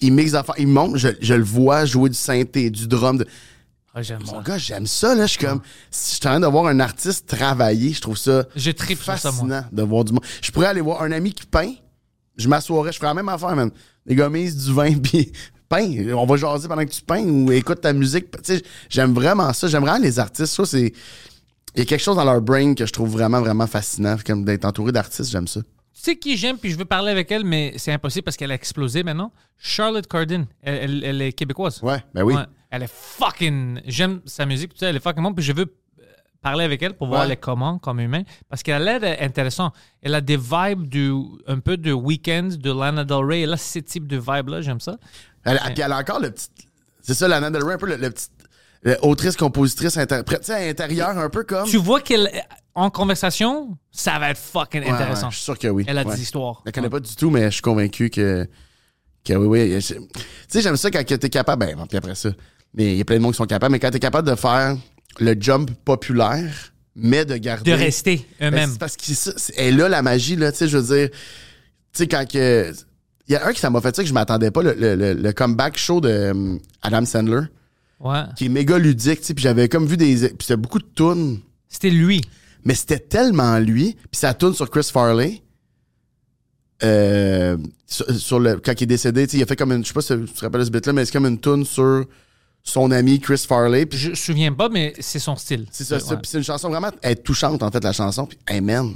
il 0.00 0.12
mixe 0.12 0.32
d'affaires, 0.32 0.54
il 0.58 0.68
monte, 0.68 0.96
je, 0.96 1.08
je 1.20 1.34
le 1.34 1.42
vois 1.44 1.84
jouer 1.84 2.08
du 2.10 2.16
synthé, 2.16 2.70
du 2.70 2.86
drum. 2.86 3.18
De... 3.18 3.26
Ah, 4.00 4.02
j'aime 4.02 4.22
Mon 4.26 4.32
ça. 4.36 4.42
gars, 4.42 4.58
j'aime 4.58 4.86
ça, 4.86 5.14
là. 5.14 5.26
Je 5.26 5.32
suis 5.36 5.44
comme, 5.46 5.60
si 5.90 6.12
je 6.14 6.16
suis 6.20 6.26
en 6.26 6.30
train 6.32 6.40
de 6.40 6.46
voir 6.46 6.66
un 6.66 6.80
artiste 6.80 7.26
travailler, 7.28 7.92
je 7.92 8.00
trouve 8.00 8.16
ça 8.16 8.44
Je 8.56 8.70
tripe 8.70 8.98
sur 9.02 9.16
ça, 9.18 9.30
moi. 9.30 9.32
fascinant 9.32 9.64
de 9.70 9.82
voir 9.82 10.04
du 10.04 10.12
monde. 10.12 10.24
Je 10.42 10.50
pourrais 10.50 10.66
aller 10.68 10.80
voir 10.80 11.02
un 11.02 11.12
ami 11.12 11.32
qui 11.32 11.46
peint, 11.46 11.72
je 12.36 12.48
m'assoirais, 12.48 12.92
je 12.92 12.96
ferais 12.98 13.08
la 13.08 13.14
même 13.14 13.28
affaire, 13.28 13.54
man. 13.54 13.70
Des 14.06 14.14
gommises, 14.14 14.56
du 14.66 14.72
vin, 14.72 14.94
puis 15.02 15.32
peint. 15.68 15.90
On 16.14 16.26
va 16.26 16.36
jaser 16.36 16.66
pendant 16.68 16.84
que 16.84 16.90
tu 16.90 17.02
peins 17.02 17.22
ou 17.24 17.52
écoute 17.52 17.80
ta 17.82 17.92
musique. 17.92 18.30
Tu 18.42 18.56
sais, 18.56 18.62
j'aime 18.88 19.12
vraiment 19.12 19.52
ça. 19.52 19.68
J'aime 19.68 19.82
vraiment 19.82 20.02
les 20.02 20.18
artistes. 20.18 20.54
Ça, 20.54 20.64
c'est. 20.64 20.92
Il 21.76 21.78
y 21.78 21.82
a 21.82 21.84
quelque 21.84 22.02
chose 22.02 22.16
dans 22.16 22.24
leur 22.24 22.40
brain 22.40 22.74
que 22.74 22.84
je 22.86 22.92
trouve 22.92 23.10
vraiment, 23.10 23.40
vraiment 23.40 23.66
fascinant. 23.68 24.16
Comme 24.26 24.44
d'être 24.44 24.64
entouré 24.64 24.90
d'artistes, 24.90 25.30
j'aime 25.30 25.46
ça. 25.46 25.60
Tu 25.60 26.00
sais 26.02 26.16
qui 26.16 26.36
j'aime, 26.36 26.56
puis 26.56 26.70
je 26.72 26.78
veux 26.78 26.84
parler 26.86 27.10
avec 27.12 27.30
elle, 27.30 27.44
mais 27.44 27.74
c'est 27.76 27.92
impossible 27.92 28.24
parce 28.24 28.36
qu'elle 28.36 28.50
a 28.50 28.54
explosé 28.54 29.02
maintenant. 29.04 29.30
Charlotte 29.58 30.06
Cardin. 30.06 30.46
Elle, 30.62 30.74
elle- 30.82 31.04
elle 31.04 31.22
est 31.22 31.32
québécoise. 31.32 31.80
Ouais, 31.82 32.02
ben 32.14 32.22
oui. 32.22 32.34
Ouais. 32.34 32.42
Elle 32.70 32.84
est 32.84 32.90
fucking. 32.92 33.80
J'aime 33.86 34.20
sa 34.26 34.46
musique. 34.46 34.72
Elle 34.80 34.96
est 34.96 35.00
fucking 35.00 35.22
bonne. 35.22 35.34
Puis 35.34 35.44
je 35.44 35.52
veux 35.52 35.62
euh, 35.98 36.02
parler 36.40 36.64
avec 36.64 36.80
elle 36.82 36.94
pour 36.94 37.08
voir 37.08 37.22
Ouais. 37.22 37.28
les 37.28 37.36
comment 37.36 37.78
comme 37.78 38.00
humain. 38.00 38.22
Parce 38.48 38.62
qu'elle 38.62 38.86
a 38.88 38.98
l'air 38.98 39.18
intéressant. 39.22 39.72
Elle 40.02 40.14
a 40.14 40.20
des 40.20 40.36
vibes 40.36 40.86
du, 40.88 41.12
un 41.46 41.58
peu 41.58 41.76
de 41.76 41.92
Weekend, 41.92 42.56
de 42.56 42.72
Lana 42.72 43.04
Del 43.04 43.24
Rey. 43.24 43.40
Elle 43.42 43.52
a 43.52 43.56
ce 43.56 43.80
type 43.80 44.06
de 44.06 44.16
vibe-là. 44.16 44.60
J'aime 44.60 44.80
ça. 44.80 44.96
Elle, 45.44 45.58
Puis 45.74 45.82
elle 45.82 45.92
a 45.92 45.98
encore 45.98 46.20
le 46.20 46.30
petit. 46.30 46.48
C'est 47.02 47.14
ça, 47.14 47.26
Lana 47.28 47.50
Del 47.50 47.64
Rey, 47.64 47.74
un 47.74 47.78
peu 47.78 47.86
le, 47.88 47.96
le 47.96 48.10
petit. 48.10 48.28
autrice, 49.02 49.36
compositrice, 49.36 49.96
interprète. 49.96 50.40
Tu 50.40 50.46
sais, 50.46 50.68
intérieur, 50.70 51.10
un 51.18 51.28
peu 51.28 51.42
comme. 51.44 51.66
Tu 51.68 51.76
vois 51.76 52.00
qu'elle, 52.00 52.30
en 52.74 52.88
conversation, 52.90 53.76
ça 53.90 54.18
va 54.20 54.30
être 54.30 54.38
fucking 54.38 54.82
Ouais, 54.84 54.90
intéressant. 54.90 55.26
ouais, 55.26 55.32
je 55.32 55.36
suis 55.36 55.44
sûr 55.44 55.58
que 55.58 55.66
oui. 55.68 55.84
Elle 55.88 55.98
a 55.98 56.04
des 56.04 56.22
histoires. 56.22 56.60
Je 56.64 56.68
la 56.68 56.72
connais 56.72 56.88
pas 56.90 57.00
du 57.00 57.14
tout, 57.16 57.30
mais 57.30 57.46
je 57.46 57.50
suis 57.54 57.62
convaincu 57.62 58.10
que. 58.10 58.46
Que 59.24 59.34
oui, 59.34 59.46
oui. 59.70 59.78
Tu 59.82 59.94
sais, 60.48 60.62
j'aime 60.62 60.76
ça 60.78 60.90
quand 60.90 61.04
t'es 61.04 61.28
capable. 61.28 61.66
Ben, 61.66 61.86
puis 61.86 61.98
après 61.98 62.14
ça. 62.14 62.30
Mais 62.74 62.92
il 62.92 62.98
y 62.98 63.00
a 63.00 63.04
plein 63.04 63.16
de 63.16 63.22
monde 63.22 63.32
qui 63.32 63.38
sont 63.38 63.46
capables. 63.46 63.72
Mais 63.72 63.78
quand 63.80 63.90
t'es 63.90 63.98
capable 63.98 64.28
de 64.28 64.34
faire 64.36 64.76
le 65.18 65.34
jump 65.40 65.70
populaire, 65.84 66.72
mais 66.94 67.24
de 67.24 67.36
garder. 67.36 67.70
De 67.72 67.76
rester 67.76 68.26
Ben, 68.38 68.48
eux-mêmes. 68.52 68.70
c'est 68.72 68.78
parce 68.78 68.96
qu'elle 68.96 69.64
est 69.64 69.72
là, 69.72 69.88
la 69.88 70.02
magie, 70.02 70.36
là. 70.36 70.52
Tu 70.52 70.58
sais, 70.58 70.68
je 70.68 70.78
veux 70.78 70.96
dire. 70.96 71.10
Tu 71.10 71.18
sais, 71.92 72.06
quand 72.06 72.28
que. 72.30 72.72
Il 73.28 73.32
y 73.32 73.36
a 73.36 73.46
un 73.46 73.52
qui 73.52 73.60
ça 73.60 73.70
m'a 73.70 73.80
fait 73.80 73.94
ça 73.94 74.02
que 74.02 74.08
je 74.08 74.12
m'attendais 74.14 74.50
pas, 74.50 74.60
le, 74.62 74.74
le- 74.74 75.14
le- 75.14 75.32
comeback 75.32 75.78
show 75.78 76.00
de 76.00 76.08
euh, 76.08 76.56
Adam 76.82 77.04
Sandler, 77.04 77.42
Ouais. 78.00 78.22
qui 78.36 78.46
est 78.46 78.48
méga 78.48 78.76
ludique, 78.76 79.20
tu 79.20 79.26
sais, 79.26 79.34
puis 79.34 79.42
j'avais 79.44 79.68
comme 79.68 79.86
vu 79.86 79.96
des. 79.96 80.16
Puis 80.30 80.36
c'était 80.40 80.56
beaucoup 80.56 80.80
de 80.80 80.86
tunes 80.96 81.38
C'était 81.68 81.90
lui. 81.90 82.20
mais 82.64 82.74
c'était 82.74 82.98
tellement 82.98 83.58
lui. 83.60 83.94
Puis 84.10 84.18
ça 84.20 84.34
tourne 84.34 84.54
sur 84.54 84.68
Chris 84.68 84.88
Farley. 84.92 85.42
Euh, 86.82 87.56
sur, 87.86 88.10
sur 88.18 88.40
le, 88.40 88.56
quand 88.56 88.72
il 88.80 88.84
est 88.84 88.86
décédé, 88.86 89.26
tu 89.26 89.32
sais, 89.32 89.36
il 89.38 89.42
a 89.42 89.46
fait 89.46 89.56
comme 89.56 89.72
une. 89.72 89.82
Je 89.84 89.88
sais 89.88 89.94
pas 89.94 90.00
si 90.02 90.14
tu 90.16 90.24
te 90.32 90.40
rappelles 90.40 90.60
de 90.60 90.66
ce 90.66 90.70
bit-là, 90.70 90.92
mais 90.92 91.04
c'est 91.04 91.12
comme 91.12 91.26
une 91.26 91.38
tune 91.40 91.64
sur 91.64 92.06
son 92.62 92.90
ami 92.90 93.20
Chris 93.20 93.44
Farley. 93.48 93.86
Puis 93.86 93.98
Je 93.98 94.10
me 94.10 94.14
souviens 94.14 94.52
pas, 94.52 94.68
mais 94.68 94.92
c'est 95.00 95.18
son 95.18 95.36
style. 95.36 95.66
c'est 95.72 95.84
ça, 95.84 95.96
Ouais. 95.96 96.18
c'est 96.24 96.38
une 96.38 96.44
chanson 96.44 96.68
vraiment 96.68 96.90
elle 97.02 97.12
est 97.12 97.16
touchante, 97.22 97.62
en 97.62 97.70
fait, 97.70 97.82
la 97.82 97.92
chanson. 97.92 98.26
Puis, 98.26 98.38
hey 98.48 98.60
man, 98.60 98.94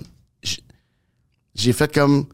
j'ai 1.54 1.72
fait 1.72 1.92
comme. 1.92 2.26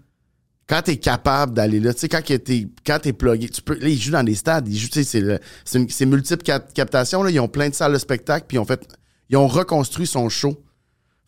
Quand 0.69 0.83
t'es 0.83 0.99
capable 0.99 1.53
d'aller 1.55 1.81
là, 1.81 1.93
tu 1.93 1.99
sais, 1.99 2.09
quand 2.09 2.23
t'es, 2.25 2.69
quand 2.87 2.99
t'es 3.03 3.13
plugué, 3.13 3.49
tu 3.49 3.61
peux. 3.61 3.75
Là, 3.81 3.89
ils 3.89 4.01
jouent 4.01 4.13
dans 4.13 4.23
des 4.23 4.37
stades, 4.37 4.69
ils 4.69 4.79
jouent, 4.79 4.87
tu 4.87 5.03
sais, 5.03 5.05
c'est, 5.05 5.21
le- 5.21 5.41
c'est, 5.65 5.81
une- 5.81 5.89
c'est 5.91 6.07
multiple 6.07 6.45
cap- 6.45 6.73
captations, 6.73 7.25
là. 7.25 7.31
Ils 7.33 7.41
ont 7.41 7.49
plein 7.49 7.69
de 7.69 7.75
salles 7.75 7.93
de 7.93 7.99
spectacle, 7.99 8.47
puis 8.47 8.57
ils 8.57 8.61
ont 8.61 8.65
fait. 8.65 8.81
Ils 9.31 9.37
ont 9.37 9.49
reconstruit 9.49 10.07
son 10.07 10.29
show. 10.29 10.63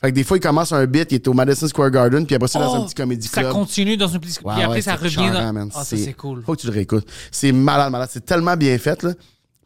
Fait 0.00 0.10
que 0.10 0.14
des 0.14 0.22
fois, 0.22 0.36
il 0.36 0.40
commence 0.40 0.70
un 0.72 0.86
bit, 0.86 1.10
il 1.10 1.16
est 1.16 1.26
au 1.28 1.32
Madison 1.32 1.66
Square 1.66 1.90
Garden, 1.90 2.24
puis 2.24 2.36
après 2.36 2.46
ça, 2.48 2.60
dans 2.60 2.72
Oh, 2.78 2.82
un 2.82 2.86
petit 2.86 2.94
comédie 2.94 3.26
Ça 3.26 3.42
continue 3.44 3.96
dans 3.96 4.06
une 4.06 4.20
petite. 4.20 4.42
Ouais, 4.42 4.54
puis 4.54 4.62
après, 4.62 4.76
ouais, 4.76 4.82
ça 4.82 4.94
revient. 4.94 5.30
dans... 5.32 5.68
Ah, 5.74 5.84
ça, 5.84 5.96
c'est 5.96 6.12
cool. 6.12 6.42
Faut 6.44 6.54
que 6.54 6.60
tu 6.60 6.66
le 6.68 6.72
réécoutes. 6.72 7.06
C'est 7.32 7.50
malade, 7.50 7.90
malade. 7.90 8.10
C'est 8.12 8.24
tellement 8.24 8.56
bien 8.56 8.78
fait, 8.78 9.02
là. 9.02 9.12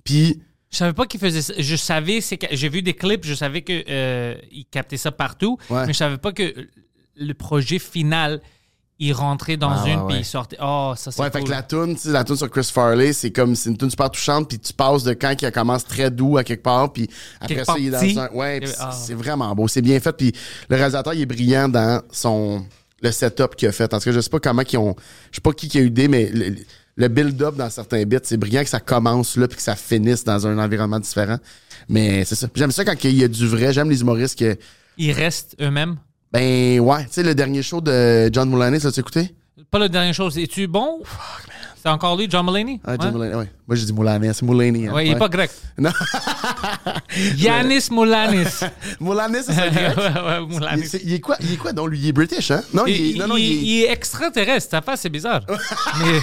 Puis, 0.07 0.41
Je 0.71 0.79
savais 0.79 0.93
pas 0.95 1.05
qu'il 1.07 1.21
faisait 1.21 1.43
ça. 1.43 1.53
Je 1.59 1.77
savais, 1.77 2.21
c'est 2.23 2.39
que 2.39 2.47
j'ai 2.51 2.69
vu 2.71 2.81
des 2.83 2.95
clips, 2.95 3.25
je 3.27 3.35
savais 3.35 3.61
que 3.63 3.85
euh, 3.89 4.35
captait 4.71 4.97
ça 4.97 5.13
partout, 5.13 5.59
Ouais. 5.69 5.87
mais 5.87 5.93
je 5.93 5.99
savais 5.99 6.17
pas 6.19 6.33
que 6.33 6.55
le 7.17 7.35
projet 7.35 7.79
final, 7.79 8.41
il 8.99 9.13
rentrait 9.13 9.57
dans 9.59 9.85
une 9.85 10.07
puis 10.07 10.17
il 10.19 10.25
sortait. 10.25 10.57
Oh, 10.61 10.95
ça 10.97 11.13
c'est 11.13 11.21
ouais, 11.23 11.31
fait 11.31 11.43
que 11.43 11.51
la 11.51 11.63
tune, 11.63 11.97
la 12.07 12.25
tune 12.25 12.37
sur 12.37 12.51
Chris 12.51 12.69
Farley, 12.73 13.13
c'est 13.13 13.31
comme, 13.31 13.55
c'est 13.55 13.69
une 13.71 13.77
tune 13.77 13.91
super 13.91 14.11
touchante, 14.11 14.49
puis 14.49 14.59
tu 14.59 14.73
passes 14.73 15.03
de 15.05 15.13
quand 15.13 15.35
il 15.41 15.53
commence 15.53 15.85
très 15.85 16.11
doux 16.11 16.39
à 16.39 16.45
quelque 16.45 16.63
part, 16.63 16.91
puis 16.93 17.07
après 17.41 17.57
Quelque 17.57 17.67
ça, 17.67 17.75
il 17.79 17.89
est 17.89 17.91
dans 18.15 18.21
un. 18.23 18.29
Ouais, 18.31 18.61
Ah. 18.81 18.91
c'est 18.93 19.15
vraiment 19.15 19.55
beau. 19.55 19.69
C'est 19.69 19.83
bien 19.83 20.01
fait, 20.01 20.13
puis 20.17 20.33
le 20.71 20.77
réalisateur, 20.77 21.13
il 21.15 21.21
est 21.23 21.27
brillant 21.27 21.69
dans 21.69 22.03
son. 22.11 22.65
Le 23.03 23.13
setup 23.13 23.55
qu'il 23.57 23.69
a 23.69 23.73
fait. 23.73 23.93
En 23.93 23.99
tout 23.99 24.05
cas, 24.05 24.13
je 24.13 24.21
sais 24.21 24.31
pas 24.31 24.41
comment 24.41 24.63
qu'ils 24.63 24.79
ont. 24.79 24.97
Je 25.31 25.37
sais 25.37 25.41
pas 25.43 25.53
qui 25.53 25.69
qui 25.69 25.77
a 25.77 25.83
eu 25.83 25.89
idée, 25.89 26.09
mais 26.09 26.31
le, 26.33 26.57
le 26.97 27.09
build-up 27.09 27.57
dans 27.57 27.71
certains 27.71 28.03
bits, 28.05 28.19
c'est 28.23 28.37
brillant 28.37 28.63
que 28.63 28.69
ça 28.69 28.81
commence 28.81 29.37
là, 29.37 29.47
puis 29.47 29.57
que 29.57 29.63
ça 29.63 29.77
finisse 29.77 30.25
dans 30.25 30.47
un 30.47 30.59
environnement 30.59 30.99
différent. 30.99 31.39
Mais 31.89 32.25
c'est 32.25 32.35
ça. 32.35 32.49
J'aime 32.55 32.73
ça 32.73 32.85
quand 32.85 32.95
il 33.05 33.17
y 33.17 33.25
a 33.25 33.29
du 33.29 33.47
vrai. 33.47 33.73
J'aime 33.73 33.91
les 33.91 34.01
humoristes 34.01 34.39
que. 34.39 34.57
Ils 34.97 35.13
restent 35.13 35.57
eux-mêmes? 35.61 35.97
Ben 36.33 36.81
ouais, 36.81 37.05
tu 37.05 37.13
sais, 37.13 37.23
le 37.23 37.35
dernier 37.35 37.63
show 37.63 37.81
de 37.81 38.31
John 38.33 38.51
Mulaney, 38.51 38.81
ça 38.81 38.91
tu 38.91 39.01
écouté? 39.01 39.35
Pas 39.71 39.79
la 39.79 39.89
dernière 39.89 40.15
chose. 40.15 40.39
Es-tu 40.39 40.67
bon? 40.67 41.03
C'est 41.87 41.93
encore 41.93 42.17
lui, 42.17 42.27
John 42.29 42.45
Mulaney? 42.45 42.81
Ah, 42.85 42.97
John 42.99 43.15
ouais. 43.15 43.27
Mulaney, 43.29 43.35
ouais. 43.37 43.49
Moi, 43.69 43.77
j'ai 43.77 43.85
dit 43.87 43.93
Mulaney, 43.93 44.33
c'est 44.35 44.43
Mulaney. 44.45 44.89
hein. 44.89 44.93
Ouais, 44.93 45.07
il 45.07 45.13
est 45.13 45.17
pas 45.17 45.29
grec. 45.29 45.53
Non. 45.79 45.91
Yanis 47.37 47.89
Moulanis. 47.93 48.61
Mulaney, 48.99 49.39
c'est 49.45 49.53
ça, 49.53 49.63
ouais, 49.67 49.71
grec? 49.71 49.97
ouais, 49.97 50.39
Il, 50.41 50.47
Moulanis. 50.49 50.91
est 51.15 51.21
quoi, 51.21 51.37
il 51.39 51.53
est 51.53 51.57
quoi, 51.57 51.73
donc, 51.73 51.91
lui? 51.91 52.01
Il 52.01 52.09
est 52.09 52.13
British, 52.13 52.51
hein? 52.51 52.61
Non, 52.75 52.87
il, 52.89 53.17
non, 53.19 53.29
non, 53.29 53.37
il- 53.37 53.45
est... 53.45 53.63
il 53.63 53.83
est 53.85 53.93
extraterrestre. 53.93 54.71
Ta 54.71 54.83
face, 54.83 55.03
c'est 55.03 55.09
bizarre. 55.11 55.43
mais, 56.01 56.19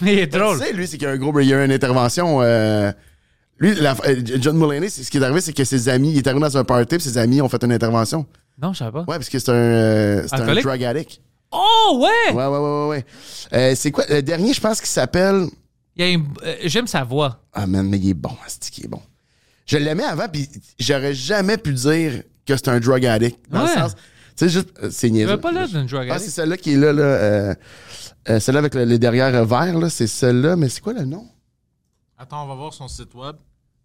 mais 0.00 0.12
il 0.12 0.18
est 0.20 0.26
drôle. 0.28 0.58
Tu 0.60 0.64
sais, 0.66 0.72
lui, 0.72 0.86
c'est 0.86 0.96
qu'il 0.96 1.08
y 1.08 1.10
a 1.10 1.14
un 1.14 1.16
gros... 1.16 1.36
Il 1.40 1.48
y 1.48 1.54
a 1.54 1.64
une 1.64 1.72
intervention... 1.72 2.40
euh, 2.42 2.92
Lui, 3.58 3.74
la- 3.74 3.96
euh, 4.06 4.20
John 4.40 4.56
Mulaney, 4.56 4.88
ce 4.90 5.10
qui 5.10 5.18
est 5.18 5.22
arrivé, 5.24 5.40
c'est 5.40 5.52
que 5.52 5.64
ses 5.64 5.88
amis... 5.88 6.12
Il 6.12 6.18
est 6.18 6.26
arrivé 6.28 6.40
dans 6.40 6.56
un 6.56 6.62
party, 6.62 6.98
puis 6.98 7.00
ses 7.02 7.18
amis 7.18 7.42
ont 7.42 7.48
fait 7.48 7.64
une 7.64 7.72
intervention. 7.72 8.26
Non, 8.62 8.72
je 8.72 8.78
savais 8.78 8.92
pas. 8.92 9.00
Ouais, 9.00 9.16
parce 9.16 9.28
que 9.28 9.40
c'est 9.40 9.50
un... 9.50 9.54
euh, 9.54 10.22
c'est 10.28 10.36
un 10.36 10.54
drug 10.54 10.84
addict. 10.84 11.20
Oh, 11.52 11.98
ouais! 12.02 12.34
Ouais, 12.34 12.46
ouais, 12.46 12.58
ouais, 12.58 12.58
ouais. 12.58 12.88
ouais. 12.88 13.04
Euh, 13.52 13.74
c'est 13.74 13.90
quoi? 13.90 14.04
Le 14.08 14.22
dernier, 14.22 14.52
je 14.52 14.60
pense 14.60 14.78
qu'il 14.78 14.88
s'appelle... 14.88 15.46
Il 15.96 16.04
y 16.04 16.08
a 16.08 16.10
une- 16.12 16.26
euh, 16.44 16.56
J'aime 16.64 16.86
sa 16.86 17.02
voix. 17.04 17.42
Ah, 17.52 17.66
man, 17.66 17.88
mais 17.88 17.98
il 17.98 18.10
est 18.10 18.14
bon, 18.14 18.30
c'est 18.46 18.70
qui 18.70 18.84
est 18.84 18.88
bon. 18.88 19.02
Je 19.66 19.76
l'aimais 19.76 20.04
avant, 20.04 20.28
puis 20.28 20.48
j'aurais 20.78 21.14
jamais 21.14 21.56
pu 21.56 21.72
dire 21.72 22.22
que 22.46 22.56
c'est 22.56 22.68
un 22.68 22.78
drug 22.80 23.04
addict. 23.04 23.38
Dans 23.50 23.64
Ouais. 23.64 23.74
le 23.74 23.80
sens... 23.80 23.94
Tu 24.36 24.46
sais, 24.46 24.48
juste... 24.48 24.68
euh, 24.82 24.90
C'est 24.90 25.08
Il 25.08 25.12
niaiseux. 25.14 25.32
avait 25.32 25.40
pas 25.42 25.52
l'air 25.52 25.68
d'un 25.68 25.84
drug 25.84 26.06
Ah, 26.08 26.14
addict. 26.14 26.24
c'est 26.30 26.34
celle-là 26.34 26.56
qui 26.56 26.72
est 26.72 26.76
là, 26.76 26.92
là. 26.92 27.02
Euh, 27.02 27.54
euh, 28.28 28.40
celle-là 28.40 28.60
avec 28.60 28.74
le- 28.74 28.84
les 28.84 28.98
derrière 28.98 29.44
verts, 29.44 29.78
là. 29.78 29.90
C'est 29.90 30.06
celle-là, 30.06 30.56
mais 30.56 30.68
c'est 30.68 30.80
quoi 30.80 30.92
le 30.92 31.04
nom? 31.04 31.26
Attends, 32.16 32.44
on 32.44 32.46
va 32.46 32.54
voir 32.54 32.72
son 32.72 32.86
site 32.88 33.14
web. 33.14 33.36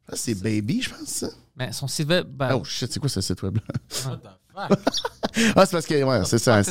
Ah, 0.08 0.14
c'est 0.16 0.36
Baby, 0.36 0.82
je 0.84 0.90
pense, 0.92 1.08
ça. 1.08 1.28
Mais 1.56 1.72
son 1.72 1.88
site 1.88 2.08
web, 2.08 2.28
ben, 2.30 2.54
Oh 2.56 2.64
shit, 2.64 2.92
c'est 2.94 3.00
quoi 3.00 3.10
ce 3.10 3.22
site 3.22 3.42
web-là? 3.42 3.64
What 3.68 4.18
the 4.18 4.24
fuck? 4.24 4.32
Ah, 4.56 5.66
c'est 5.66 5.72
parce 5.72 5.86
que, 5.86 6.04
ouais, 6.04 6.26
c'est 6.26 6.38
ça. 6.38 6.62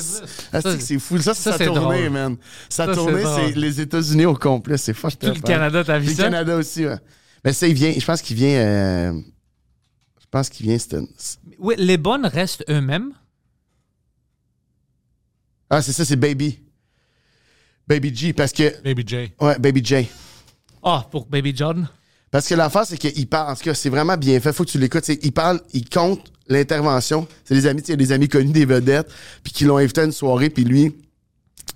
Ah, 0.52 0.60
c'est 0.62 0.98
fou. 0.98 1.18
Ça, 1.18 1.34
c'est 1.34 1.50
ça, 1.50 1.58
sa 1.58 1.64
tournée, 1.66 2.08
man. 2.08 2.36
Sa 2.68 2.94
tournée, 2.94 3.22
c'est 3.22 3.56
les 3.56 3.80
États-Unis 3.80 4.26
au 4.26 4.34
complet. 4.34 4.76
C'est 4.76 4.94
fucked 4.94 5.18
tout 5.18 5.26
le 5.26 5.32
hein. 5.32 5.40
Canada, 5.44 5.84
t'as 5.84 5.98
vu 5.98 6.08
Le 6.08 6.14
ça? 6.14 6.24
Canada 6.24 6.56
aussi, 6.56 6.86
ouais. 6.86 6.98
Mais 7.44 7.52
ça, 7.52 7.66
il 7.66 7.74
vient, 7.74 7.92
je 7.92 8.04
pense 8.04 8.22
qu'il 8.22 8.36
vient, 8.36 8.48
euh, 8.48 9.12
je 10.18 10.26
pense 10.30 10.48
qu'il 10.48 10.66
vient, 10.66 10.78
Oui, 11.58 11.74
les 11.76 11.98
bonnes 11.98 12.26
restent 12.26 12.64
eux-mêmes. 12.70 13.12
Ah, 15.68 15.82
c'est 15.82 15.92
ça, 15.92 16.04
c'est 16.04 16.16
Baby. 16.16 16.60
Baby 17.86 18.14
G, 18.14 18.32
parce 18.32 18.52
que. 18.52 18.82
Baby 18.82 19.04
J. 19.06 19.32
Ouais, 19.40 19.58
Baby 19.58 19.84
J. 19.84 20.08
Ah, 20.82 21.06
pour 21.10 21.26
Baby 21.26 21.54
John. 21.54 21.88
Parce 22.30 22.48
que 22.48 22.54
l'affaire, 22.54 22.86
c'est 22.86 22.98
qu'il 22.98 23.28
parle. 23.28 23.52
En 23.52 23.56
tout 23.56 23.62
cas, 23.62 23.74
c'est 23.74 23.90
vraiment 23.90 24.16
bien 24.16 24.40
fait. 24.40 24.52
Faut 24.52 24.64
que 24.64 24.70
tu 24.70 24.78
l'écoutes. 24.78 25.08
Il 25.08 25.32
parle, 25.32 25.60
il 25.72 25.88
compte 25.88 26.32
l'intervention. 26.48 27.26
C'est 27.44 27.54
des 27.54 27.66
amis, 27.66 27.82
il 27.82 27.90
y 27.90 27.92
a 27.92 27.96
des 27.96 28.12
amis 28.12 28.28
connus, 28.28 28.52
des 28.52 28.64
vedettes, 28.64 29.08
puis 29.42 29.52
qui 29.52 29.64
l'ont 29.64 29.78
invité 29.78 30.02
à 30.02 30.04
une 30.04 30.12
soirée, 30.12 30.50
puis 30.50 30.64
lui, 30.64 30.94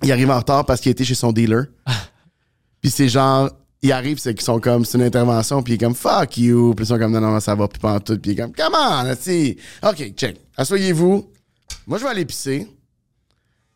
il 0.02 0.12
arrive 0.12 0.30
en 0.30 0.38
retard 0.38 0.64
parce 0.64 0.80
qu'il 0.80 0.92
était 0.92 1.04
chez 1.04 1.14
son 1.14 1.32
dealer. 1.32 1.66
puis 2.80 2.90
c'est 2.90 3.08
genre, 3.08 3.50
il 3.82 3.92
arrive, 3.92 4.18
c'est 4.18 4.34
qu'ils 4.34 4.44
sont 4.44 4.60
comme, 4.60 4.84
c'est 4.84 4.98
une 4.98 5.04
intervention, 5.04 5.62
puis 5.62 5.74
il 5.74 5.76
est 5.76 5.78
comme, 5.78 5.94
fuck 5.94 6.36
you. 6.36 6.74
Puis 6.74 6.84
ils 6.84 6.88
sont 6.88 6.98
comme, 6.98 7.12
non, 7.12 7.20
non, 7.20 7.40
ça 7.40 7.54
va, 7.54 7.68
puis 7.68 7.78
pas 7.78 8.00
tout. 8.00 8.18
Puis 8.18 8.32
il 8.32 8.34
est 8.38 8.42
comme, 8.42 8.52
come 8.52 8.74
on, 8.74 9.14
tu 9.22 9.56
OK, 9.82 10.12
check. 10.16 10.36
Asseyez-vous. 10.56 11.30
Moi, 11.86 11.98
je 11.98 12.04
vais 12.04 12.10
aller 12.10 12.24
pisser. 12.24 12.68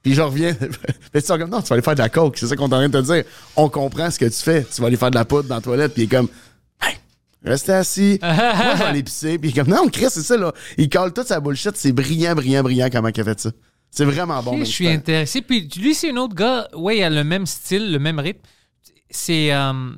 Puis 0.03 0.15
je 0.15 0.23
reviens. 0.23 0.53
Puis 0.55 0.71
ils 1.15 1.23
sont 1.23 1.39
comme, 1.39 1.51
non, 1.51 1.63
tu 1.63 1.69
vas 1.69 1.75
aller 1.75 1.83
faire 1.83 1.95
de 1.95 2.01
la 2.01 2.09
coke. 2.09 2.37
C'est 2.37 2.47
ça 2.47 2.57
qu'on 2.57 2.69
est 2.69 2.75
en 2.75 2.79
train 2.79 2.89
de 2.89 3.01
te 3.01 3.07
dire. 3.07 3.25
On 3.55 3.69
comprend 3.69 4.11
ce 4.11 4.19
que 4.19 4.25
tu 4.25 4.43
fais. 4.43 4.65
Tu 4.65 4.81
vas 4.81 4.89
aller 4.89 4.97
faire 4.97 5.11
de 5.11 5.15
la 5.15 5.25
poudre 5.25 5.49
dans 5.49 5.57
la 5.57 5.61
toilette. 5.61 5.95
Puis 5.95 6.03
il 6.03 6.05
est 6.07 6.09
comme, 6.09 6.29
restez 7.45 7.73
assis. 7.73 8.19
Moi, 8.23 8.31
je 8.75 8.79
vais 8.79 8.85
aller 8.85 9.03
pisser. 9.03 9.39
Puis 9.39 9.51
il 9.51 9.59
est 9.59 9.63
comme, 9.63 9.73
non, 9.75 9.89
Chris, 9.89 10.07
c'est 10.11 10.23
ça, 10.23 10.37
là. 10.37 10.53
Il 10.79 10.89
colle 10.89 11.13
toute 11.13 11.27
sa 11.27 11.41
bullshit. 11.41 11.77
C'est 11.77 11.93
brillant, 11.93 12.35
brillant, 12.35 12.63
brillant 12.63 12.89
comment 12.91 13.09
il 13.09 13.21
a 13.21 13.25
fait 13.25 13.41
ça. 13.41 13.51
C'est 13.91 14.05
vraiment 14.05 14.43
bon. 14.43 14.59
Je 14.59 14.65
suis 14.65 14.87
temps. 14.87 14.93
intéressé. 14.93 15.43
Puis 15.43 15.69
lui, 15.77 15.95
c'est 15.95 16.11
un 16.13 16.17
autre 16.17 16.35
gars. 16.35 16.67
Ouais, 16.75 16.99
il 16.99 17.03
a 17.03 17.11
le 17.11 17.25
même 17.25 17.45
style, 17.47 17.93
le 17.93 17.99
même 17.99 18.19
rythme. 18.19 18.41
C'est 19.11 19.53
euh, 19.53 19.91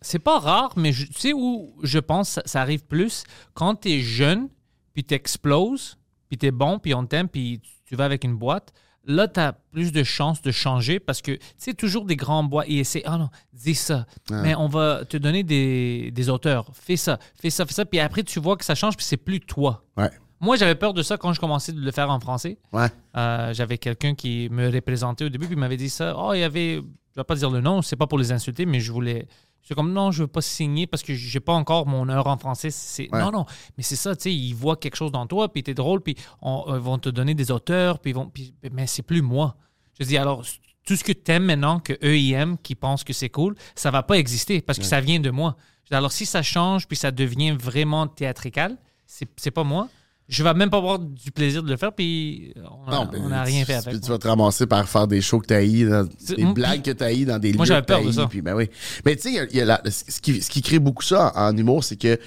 c'est 0.00 0.18
pas 0.20 0.38
rare, 0.38 0.72
mais 0.76 0.92
je- 0.92 1.06
tu 1.06 1.18
sais 1.18 1.32
où 1.32 1.74
je 1.82 1.98
pense 1.98 2.28
ça, 2.30 2.42
ça 2.44 2.60
arrive 2.60 2.84
plus? 2.84 3.24
Quand 3.54 3.74
t'es 3.74 4.00
jeune, 4.00 4.48
puis 4.94 5.02
t'exploses, 5.04 5.96
puis 6.28 6.38
t'es 6.38 6.50
bon, 6.52 6.78
puis 6.78 6.94
on 6.94 7.04
t'aime, 7.04 7.28
puis 7.28 7.60
tu, 7.60 7.70
tu 7.86 7.96
vas 7.96 8.04
avec 8.04 8.22
une 8.24 8.36
boîte. 8.36 8.72
Là, 9.04 9.26
tu 9.26 9.40
as 9.40 9.52
plus 9.72 9.90
de 9.92 10.02
chances 10.04 10.42
de 10.42 10.50
changer 10.52 11.00
parce 11.00 11.20
que 11.22 11.38
c'est 11.56 11.74
toujours 11.74 12.04
des 12.04 12.16
grands 12.16 12.44
boîtes. 12.44 12.68
Et 12.68 12.84
c'est, 12.84 13.02
ah 13.04 13.18
non, 13.18 13.30
dis 13.52 13.74
ça. 13.74 14.06
Mais 14.30 14.54
on 14.54 14.68
va 14.68 15.04
te 15.04 15.16
donner 15.16 15.42
des, 15.42 16.10
des 16.12 16.28
auteurs. 16.28 16.70
Fais 16.74 16.96
ça, 16.96 17.18
fais 17.34 17.50
ça, 17.50 17.66
fais 17.66 17.74
ça. 17.74 17.84
Puis 17.84 17.98
après, 18.00 18.22
tu 18.22 18.38
vois 18.40 18.56
que 18.56 18.64
ça 18.64 18.74
change, 18.74 18.96
puis 18.96 19.04
c'est 19.04 19.16
plus 19.16 19.40
toi. 19.40 19.84
Ouais. 19.96 20.10
Moi, 20.40 20.56
j'avais 20.56 20.74
peur 20.74 20.92
de 20.92 21.02
ça 21.02 21.16
quand 21.16 21.32
je 21.32 21.40
commençais 21.40 21.72
de 21.72 21.80
le 21.80 21.90
faire 21.92 22.10
en 22.10 22.18
français. 22.18 22.58
Ouais. 22.72 22.88
Euh, 23.16 23.54
j'avais 23.54 23.78
quelqu'un 23.78 24.14
qui 24.14 24.48
me 24.50 24.70
représentait 24.70 25.24
au 25.24 25.28
début, 25.28 25.46
puis 25.46 25.54
il 25.54 25.58
m'avait 25.60 25.76
dit 25.76 25.90
ça. 25.90 26.16
Oh, 26.18 26.32
il 26.34 26.40
y 26.40 26.42
avait, 26.42 26.76
je 26.76 27.20
vais 27.20 27.24
pas 27.24 27.36
dire 27.36 27.50
le 27.50 27.60
nom, 27.60 27.80
c'est 27.80 27.96
pas 27.96 28.08
pour 28.08 28.18
les 28.18 28.32
insulter, 28.32 28.66
mais 28.66 28.80
je 28.80 28.90
voulais. 28.90 29.28
C'est 29.62 29.74
comme 29.74 29.92
non, 29.92 30.10
je 30.10 30.22
veux 30.24 30.26
pas 30.28 30.40
signer 30.42 30.86
parce 30.88 31.02
que 31.02 31.14
j'ai 31.14 31.38
pas 31.40 31.52
encore 31.52 31.86
mon 31.86 32.08
heure 32.08 32.26
en 32.26 32.36
français. 32.36 32.70
C'est 32.70 33.08
Ouais. 33.12 33.20
non, 33.20 33.30
non, 33.30 33.46
mais 33.76 33.82
c'est 33.84 33.96
ça, 33.96 34.14
tu 34.16 34.22
sais, 34.24 34.34
ils 34.34 34.54
voient 34.54 34.76
quelque 34.76 34.96
chose 34.96 35.12
dans 35.12 35.26
toi, 35.26 35.52
puis 35.52 35.62
t'es 35.62 35.72
drôle, 35.74 36.00
puis 36.00 36.16
on- 36.40 36.64
ils 36.74 36.80
vont 36.80 36.98
te 36.98 37.08
donner 37.08 37.34
des 37.34 37.50
auteurs, 37.50 37.98
puis 38.00 38.10
ils 38.10 38.14
vont, 38.14 38.28
puis- 38.28 38.54
mais 38.72 38.86
c'est 38.88 39.02
plus 39.02 39.22
moi. 39.22 39.56
Je 40.00 40.04
dis 40.04 40.16
alors 40.18 40.42
tout 40.84 40.96
ce 40.96 41.04
que 41.04 41.12
t'aimes 41.12 41.44
maintenant 41.44 41.78
que 41.78 41.92
eux 42.04 42.18
ils 42.18 42.32
aiment, 42.32 42.58
qui 42.58 42.74
pensent 42.74 43.04
que 43.04 43.12
c'est 43.12 43.28
cool, 43.30 43.54
ça 43.76 43.90
va 43.92 44.02
pas 44.02 44.18
exister 44.18 44.60
parce 44.60 44.78
que 44.78 44.84
ça 44.84 45.00
vient 45.00 45.20
de 45.20 45.30
moi. 45.30 45.56
Je 45.84 45.90
dis, 45.90 45.94
alors 45.96 46.10
si 46.12 46.26
ça 46.26 46.42
change 46.42 46.88
puis 46.88 46.96
ça 46.96 47.10
devient 47.12 47.52
vraiment 47.52 48.08
théâtrical, 48.08 48.76
c'est 49.06 49.28
c'est 49.36 49.50
pas 49.52 49.62
moi. 49.64 49.88
Je 50.32 50.42
vais 50.42 50.54
même 50.54 50.70
pas 50.70 50.78
avoir 50.78 50.98
du 50.98 51.30
plaisir 51.30 51.62
de 51.62 51.68
le 51.68 51.76
faire, 51.76 51.92
puis 51.92 52.54
on 52.88 53.06
ben, 53.06 53.28
n'a 53.28 53.42
rien 53.42 53.66
fait 53.66 53.74
avec. 53.74 54.00
Tu 54.00 54.08
vas 54.08 54.16
te 54.18 54.26
ramasser 54.26 54.66
par 54.66 54.88
faire 54.88 55.06
des 55.06 55.20
shows 55.20 55.40
que 55.40 55.46
t'as 55.46 55.56
haïs, 55.58 55.84
dans- 55.84 56.08
des 56.34 56.42
moi, 56.44 56.54
blagues 56.54 56.82
que 56.82 56.90
t'as 56.90 57.06
haïs 57.06 57.26
dans 57.26 57.38
des 57.38 57.52
moi, 57.52 57.66
lieux 57.66 57.80
que 57.80 57.84
peur 57.84 58.02
de 58.02 58.12
ça. 58.12 58.26
Puis, 58.28 58.40
ben 58.40 58.54
oui. 58.54 58.70
Mais 59.04 59.14
tu 59.16 59.22
sais, 59.22 59.28
il 59.30 59.34
y 59.34 59.38
a- 59.40 59.44
il 59.50 59.56
y 59.56 59.60
a 59.60 59.64
la- 59.66 59.82
ce, 59.90 60.20
qui, 60.22 60.40
ce 60.40 60.48
qui 60.48 60.62
crée 60.62 60.78
beaucoup 60.78 61.02
ça 61.02 61.32
en, 61.36 61.48
en 61.52 61.56
humour, 61.56 61.84
c'est 61.84 61.96
que 61.96 62.18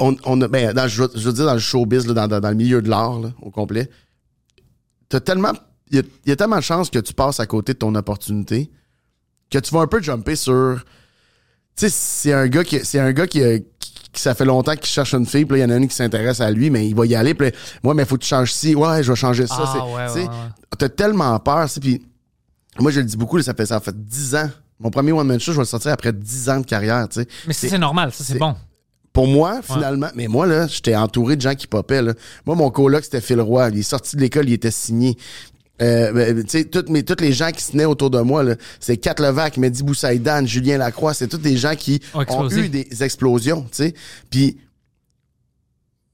on, 0.00 0.16
on 0.24 0.40
a, 0.42 0.48
ben, 0.48 0.72
dans, 0.74 0.86
je, 0.88 1.02
veux- 1.04 1.10
je 1.14 1.20
veux 1.20 1.32
dire 1.32 1.46
dans 1.46 1.54
le 1.54 1.60
showbiz, 1.60 2.06
là, 2.06 2.14
dans, 2.14 2.28
dans- 2.28 2.40
dans 2.40 2.50
le 2.50 2.56
milieu 2.56 2.82
de 2.82 2.90
l'art 2.90 3.20
là, 3.20 3.32
au 3.40 3.50
complet, 3.50 3.88
t'as 5.08 5.20
tellement, 5.20 5.52
il 5.90 6.00
y 6.26 6.28
y 6.28 6.32
a 6.32 6.36
tellement 6.36 6.56
de 6.56 6.60
chances 6.62 6.90
que 6.90 6.98
tu 6.98 7.14
passes 7.14 7.40
à 7.40 7.46
côté 7.46 7.72
de 7.74 7.78
ton 7.78 7.94
opportunité 7.94 8.70
que 9.50 9.58
tu 9.58 9.72
vas 9.72 9.80
un 9.80 9.86
peu 9.86 10.02
jumper 10.02 10.36
sur. 10.36 10.82
Tu 11.76 11.88
sais, 11.88 11.90
c'est 11.90 12.32
un 12.32 12.48
gars 12.48 12.64
qui, 12.64 12.84
c'est 12.84 12.98
un 13.00 13.12
gars 13.12 13.26
qui, 13.26 13.42
a- 13.42 13.58
ça 14.20 14.34
fait 14.34 14.44
longtemps 14.44 14.74
qu'il 14.74 14.86
cherche 14.86 15.14
une 15.14 15.26
fille, 15.26 15.44
puis 15.44 15.58
là, 15.58 15.64
il 15.64 15.68
y 15.68 15.72
en 15.72 15.74
a 15.74 15.78
une 15.78 15.88
qui 15.88 15.94
s'intéresse 15.94 16.40
à 16.40 16.50
lui, 16.50 16.70
mais 16.70 16.86
il 16.88 16.94
va 16.94 17.06
y 17.06 17.14
aller, 17.14 17.34
puis 17.34 17.50
moi, 17.82 17.94
mais 17.94 18.04
faut 18.04 18.16
que 18.16 18.22
tu 18.22 18.28
changes 18.28 18.52
ci, 18.52 18.74
ouais, 18.74 19.02
je 19.02 19.10
vais 19.12 19.16
changer 19.16 19.46
ça. 19.46 19.56
Ah, 19.58 19.72
c'est- 20.12 20.18
ouais, 20.20 20.26
ouais. 20.26 20.30
T'as 20.78 20.88
tellement 20.88 21.38
peur, 21.38 21.66
puis 21.80 22.02
moi, 22.80 22.90
je 22.90 23.00
le 23.00 23.06
dis 23.06 23.16
beaucoup, 23.16 23.36
là, 23.36 23.42
ça 23.42 23.54
fait, 23.54 23.66
ça 23.66 23.80
fait 23.80 23.94
10 23.96 24.34
ans. 24.34 24.50
Mon 24.80 24.90
premier 24.90 25.12
one-man 25.12 25.38
show, 25.38 25.52
je 25.52 25.56
vais 25.58 25.62
le 25.62 25.66
sortir 25.66 25.92
après 25.92 26.12
10 26.12 26.48
ans 26.50 26.60
de 26.60 26.66
carrière, 26.66 27.08
tu 27.08 27.20
sais. 27.20 27.28
Mais 27.46 27.52
ça, 27.52 27.68
C'est- 27.68 27.78
normal, 27.78 28.12
ça, 28.12 28.24
c'est 28.24 28.38
bon. 28.38 28.56
pour 29.12 29.28
moi, 29.28 29.60
finalement, 29.62 30.08
mais 30.16 30.26
moi, 30.26 30.44
là, 30.46 30.66
j'étais 30.66 30.96
entouré 30.96 31.36
de 31.36 31.40
gens 31.40 31.54
qui 31.54 31.68
popaient. 31.68 32.02
Là. 32.02 32.14
Moi, 32.46 32.56
mon 32.56 32.70
coloc, 32.70 33.04
c'était 33.04 33.20
Phil 33.20 33.40
Roy. 33.40 33.70
Il 33.70 33.78
est 33.78 33.82
sorti 33.82 34.16
de 34.16 34.20
l'école, 34.20 34.48
il 34.48 34.52
était 34.54 34.72
signé. 34.72 35.16
Euh, 35.82 36.12
ben, 36.12 36.44
tu 36.44 36.50
sais, 36.50 36.64
toutes, 36.66 36.88
mes- 36.88 37.02
tous 37.02 37.20
les 37.20 37.32
gens 37.32 37.50
qui 37.50 37.62
se 37.62 37.72
tenaient 37.72 37.84
autour 37.84 38.08
de 38.10 38.20
moi, 38.20 38.42
là, 38.44 38.54
c'est 38.78 38.96
Kat 38.96 39.16
Levac, 39.18 39.56
Mehdi 39.56 39.82
Boussaïdan, 39.82 40.46
Julien 40.46 40.78
Lacroix, 40.78 41.14
c'est 41.14 41.26
tous 41.26 41.38
des 41.38 41.56
gens 41.56 41.74
qui 41.74 42.00
Ont 42.36 42.48
eu 42.66 42.68
des 42.68 43.02
explosions, 43.02 43.62
tu 43.62 43.68
sais. 43.72 43.94
Puis, 44.30 44.56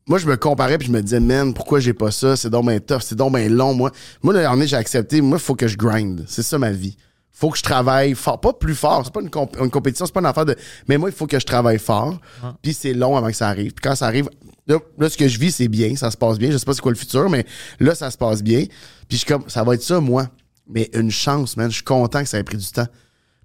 moi, 0.06 0.18
je 0.18 0.26
me 0.26 0.36
comparais 0.36 0.78
puis 0.78 0.88
je 0.88 0.92
me 0.92 1.02
disais, 1.02 1.20
man, 1.20 1.52
pourquoi 1.54 1.78
j'ai 1.78 1.92
pas 1.92 2.10
ça? 2.10 2.36
C'est 2.36 2.50
donc 2.50 2.66
bien 2.66 2.80
tough, 2.80 3.00
c'est 3.02 3.14
donc 3.14 3.34
bien 3.36 3.48
long, 3.48 3.74
moi. 3.74 3.92
Moi, 4.22 4.34
est, 4.34 4.66
j'ai 4.66 4.76
accepté, 4.76 5.20
moi, 5.20 5.38
il 5.38 5.44
faut 5.44 5.54
que 5.54 5.68
je 5.68 5.76
grind. 5.76 6.24
C'est 6.26 6.42
ça 6.42 6.58
ma 6.58 6.72
vie. 6.72 6.96
Faut 7.32 7.50
que 7.50 7.58
je 7.58 7.62
travaille 7.62 8.14
fort. 8.14 8.40
Pas 8.40 8.52
plus 8.52 8.74
fort, 8.74 9.02
c'est 9.04 9.12
pas 9.12 9.20
une, 9.22 9.30
comp- 9.30 9.56
une 9.58 9.70
compétition, 9.70 10.04
c'est 10.04 10.12
pas 10.12 10.20
une 10.20 10.26
affaire 10.26 10.44
de. 10.44 10.56
Mais 10.88 10.98
moi, 10.98 11.08
il 11.08 11.14
faut 11.14 11.26
que 11.26 11.38
je 11.38 11.46
travaille 11.46 11.78
fort. 11.78 12.18
Puis 12.62 12.74
c'est 12.74 12.92
long 12.92 13.16
avant 13.16 13.28
que 13.28 13.36
ça 13.36 13.48
arrive. 13.48 13.72
Puis 13.72 13.82
quand 13.82 13.94
ça 13.94 14.06
arrive, 14.06 14.28
là, 14.66 14.78
là, 14.98 15.08
ce 15.08 15.16
que 15.16 15.26
je 15.28 15.38
vis, 15.38 15.52
c'est 15.52 15.68
bien, 15.68 15.96
ça 15.96 16.10
se 16.10 16.16
passe 16.16 16.38
bien. 16.38 16.50
Je 16.50 16.58
sais 16.58 16.64
pas 16.66 16.74
c'est 16.74 16.80
quoi 16.82 16.92
le 16.92 16.98
futur, 16.98 17.30
mais 17.30 17.46
là, 17.78 17.94
ça 17.94 18.10
se 18.10 18.18
passe 18.18 18.42
bien. 18.42 18.64
Puis 19.08 19.12
je 19.12 19.16
suis 19.18 19.26
comme, 19.26 19.44
ça 19.48 19.62
va 19.64 19.74
être 19.74 19.82
ça, 19.82 20.00
moi. 20.00 20.28
Mais 20.68 20.90
une 20.92 21.10
chance, 21.10 21.56
man. 21.56 21.70
Je 21.70 21.76
suis 21.76 21.84
content 21.84 22.22
que 22.22 22.28
ça 22.28 22.38
ait 22.38 22.44
pris 22.44 22.56
du 22.58 22.66
temps. 22.70 22.86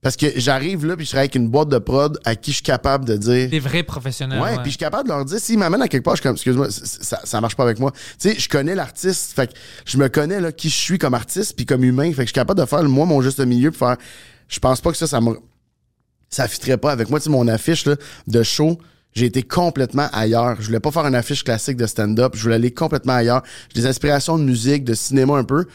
Parce 0.06 0.18
que 0.18 0.28
j'arrive 0.36 0.86
là, 0.86 0.96
puis 0.96 1.04
je 1.04 1.10
travaille 1.10 1.24
avec 1.24 1.34
une 1.34 1.48
boîte 1.48 1.70
de 1.70 1.80
prod 1.80 2.20
à 2.26 2.36
qui 2.36 2.52
je 2.52 2.58
suis 2.58 2.64
capable 2.64 3.06
de 3.06 3.18
dire. 3.18 3.50
Des 3.50 3.60
vrais 3.60 3.82
professionnels. 3.82 4.40
Ouais, 4.40 4.54
puis 4.58 4.66
je 4.66 4.70
suis 4.70 4.78
capable 4.78 5.10
de 5.10 5.14
leur 5.16 5.26
dire, 5.26 5.40
s'ils 5.40 5.58
m'amènent 5.58 5.82
à 5.82 5.88
quelque 5.88 6.04
part, 6.04 6.16
je 6.16 6.20
suis 6.20 6.28
comme, 6.28 6.36
excuse-moi, 6.36 6.68
ça, 6.70 7.22
ça 7.24 7.42
marche 7.42 7.56
pas 7.56 7.64
avec 7.64 7.80
moi. 7.80 7.92
Tu 7.92 8.30
sais, 8.30 8.40
je 8.40 8.48
connais 8.48 8.76
l'artiste, 8.76 9.34
fait 9.34 9.52
que 9.52 9.58
je 9.84 9.98
me 9.98 10.08
connais, 10.08 10.40
là, 10.40 10.52
qui 10.52 10.70
je 10.70 10.76
suis 10.76 11.00
comme 11.00 11.16
artiste, 11.16 11.56
puis 11.56 11.66
comme 11.66 11.84
humain, 11.84 12.12
fait 12.12 12.18
que 12.18 12.22
je 12.22 12.26
suis 12.28 12.34
capable 12.34 12.60
de 12.60 12.68
faire, 12.68 12.84
moi, 12.84 13.08
mon 13.08 13.20
juste 13.24 13.40
milieu, 13.40 13.72
puis 13.72 13.80
faire, 13.80 13.98
je 14.48 14.60
pense 14.60 14.80
pas 14.80 14.92
que 14.92 14.98
ça, 14.98 15.08
ça 15.08 15.20
me, 15.20 15.40
ça 16.30 16.48
fitterait 16.48 16.78
pas 16.78 16.92
avec 16.92 17.10
moi. 17.10 17.20
Tu 17.20 17.24
sais, 17.24 17.30
mon 17.32 17.48
affiche, 17.48 17.88
là, 17.88 17.96
de 18.28 18.44
show, 18.44 18.78
j'ai 19.14 19.26
été 19.26 19.42
complètement 19.42 20.08
ailleurs. 20.14 20.58
Je 20.60 20.68
voulais 20.68 20.80
pas 20.80 20.92
faire 20.92 21.08
une 21.08 21.16
affiche 21.16 21.44
classique 21.44 21.78
de 21.78 21.88
stand-up, 21.88 22.34
je 22.36 22.44
voulais 22.44 22.56
aller 22.58 22.72
complètement 22.72 23.14
ailleurs. 23.14 23.42
J'ai 23.74 23.82
des 23.82 23.88
inspirations 23.88 24.38
de 24.38 24.44
musique, 24.44 24.84
de 24.84 24.94
cinéma 24.94 25.36
un 25.36 25.46
peu. 25.46 25.66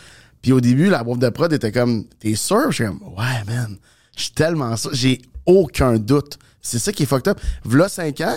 Puis 0.40 0.52
au 0.52 0.60
début, 0.60 0.88
la 0.88 1.02
boîte 1.02 1.18
de 1.18 1.30
prod 1.30 1.52
était 1.52 1.72
comme, 1.72 2.04
t'es 2.20 2.36
sûr? 2.36 2.70
Je 2.70 2.76
suis 2.76 2.84
comme, 2.84 3.00
ouais, 3.18 3.44
man, 3.48 3.76
je 4.16 4.22
suis 4.24 4.32
tellement 4.32 4.76
sûr. 4.76 4.90
J'ai 4.92 5.20
aucun 5.46 5.96
doute. 5.96 6.38
C'est 6.60 6.78
ça 6.78 6.92
qui 6.92 7.04
est 7.04 7.06
fucked 7.06 7.28
up. 7.28 7.40
V'là 7.64 7.88
5 7.88 8.20
ans, 8.20 8.36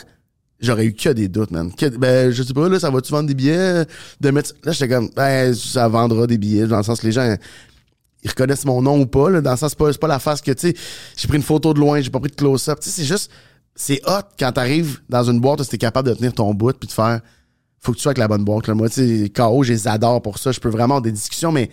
j'aurais 0.60 0.86
eu 0.86 0.94
que 0.94 1.10
des 1.10 1.28
doutes, 1.28 1.52
man. 1.52 1.72
Que- 1.74 1.98
ben, 1.98 2.32
je 2.32 2.42
sais 2.44 2.54
pas, 2.54 2.70
là, 2.70 2.80
ça 2.80 2.90
va-tu 2.90 3.12
vendre 3.12 3.28
des 3.28 3.34
billets? 3.34 3.86
De 4.22 4.32
mettre... 4.32 4.54
Là, 4.64 4.72
j'étais 4.72 4.88
comme, 4.88 5.10
ben, 5.16 5.54
ça 5.54 5.88
vendra 5.88 6.26
des 6.26 6.38
billets, 6.38 6.68
dans 6.68 6.78
le 6.78 6.84
sens 6.84 7.02
que 7.02 7.08
les 7.08 7.12
gens, 7.12 7.36
ils 8.24 8.30
reconnaissent 8.30 8.66
mon 8.66 8.82
nom 8.82 9.00
ou 9.00 9.06
pas, 9.06 9.30
là, 9.30 9.42
dans 9.42 9.52
le 9.52 9.58
sens, 9.58 9.72
c'est 9.72 9.78
pas, 9.78 9.94
pas 9.94 10.08
la 10.08 10.20
face 10.20 10.42
que, 10.42 10.52
tu 10.52 10.70
sais, 10.70 10.76
j'ai 11.18 11.28
pris 11.28 11.38
une 11.38 11.44
photo 11.44 11.74
de 11.74 11.80
loin, 11.80 12.00
j'ai 12.00 12.10
pas 12.10 12.20
pris 12.20 12.32
de 12.32 12.36
close-up. 12.36 12.80
Tu 12.80 12.90
sais, 12.90 13.02
c'est 13.02 13.08
juste, 13.08 13.30
c'est 13.76 14.02
hot 14.08 14.22
quand 14.40 14.52
t'arrives 14.54 15.02
dans 15.10 15.30
une 15.30 15.40
boîte 15.40 15.68
t'es 15.68 15.78
capable 15.78 16.10
de 16.10 16.14
tenir 16.14 16.34
ton 16.34 16.54
bout 16.54 16.78
puis 16.78 16.88
de 16.88 16.94
faire, 16.94 17.20
faut 17.80 17.92
que 17.92 17.98
tu 17.98 18.04
sois 18.04 18.12
avec 18.12 18.20
la 18.20 18.30
bonne 18.30 18.46
boîte, 18.46 18.68
là. 18.68 18.74
Moi, 18.76 18.88
tu 18.90 19.24
sais, 19.24 19.30
KO, 19.30 19.64
je 19.64 19.74
les 19.74 19.88
adore 19.88 20.22
pour 20.22 20.38
ça. 20.38 20.54
Je 20.54 20.60
peux 20.60 20.70
vraiment 20.70 20.96
avoir 20.96 21.02
des 21.02 21.12
discussions, 21.12 21.52
mais 21.52 21.70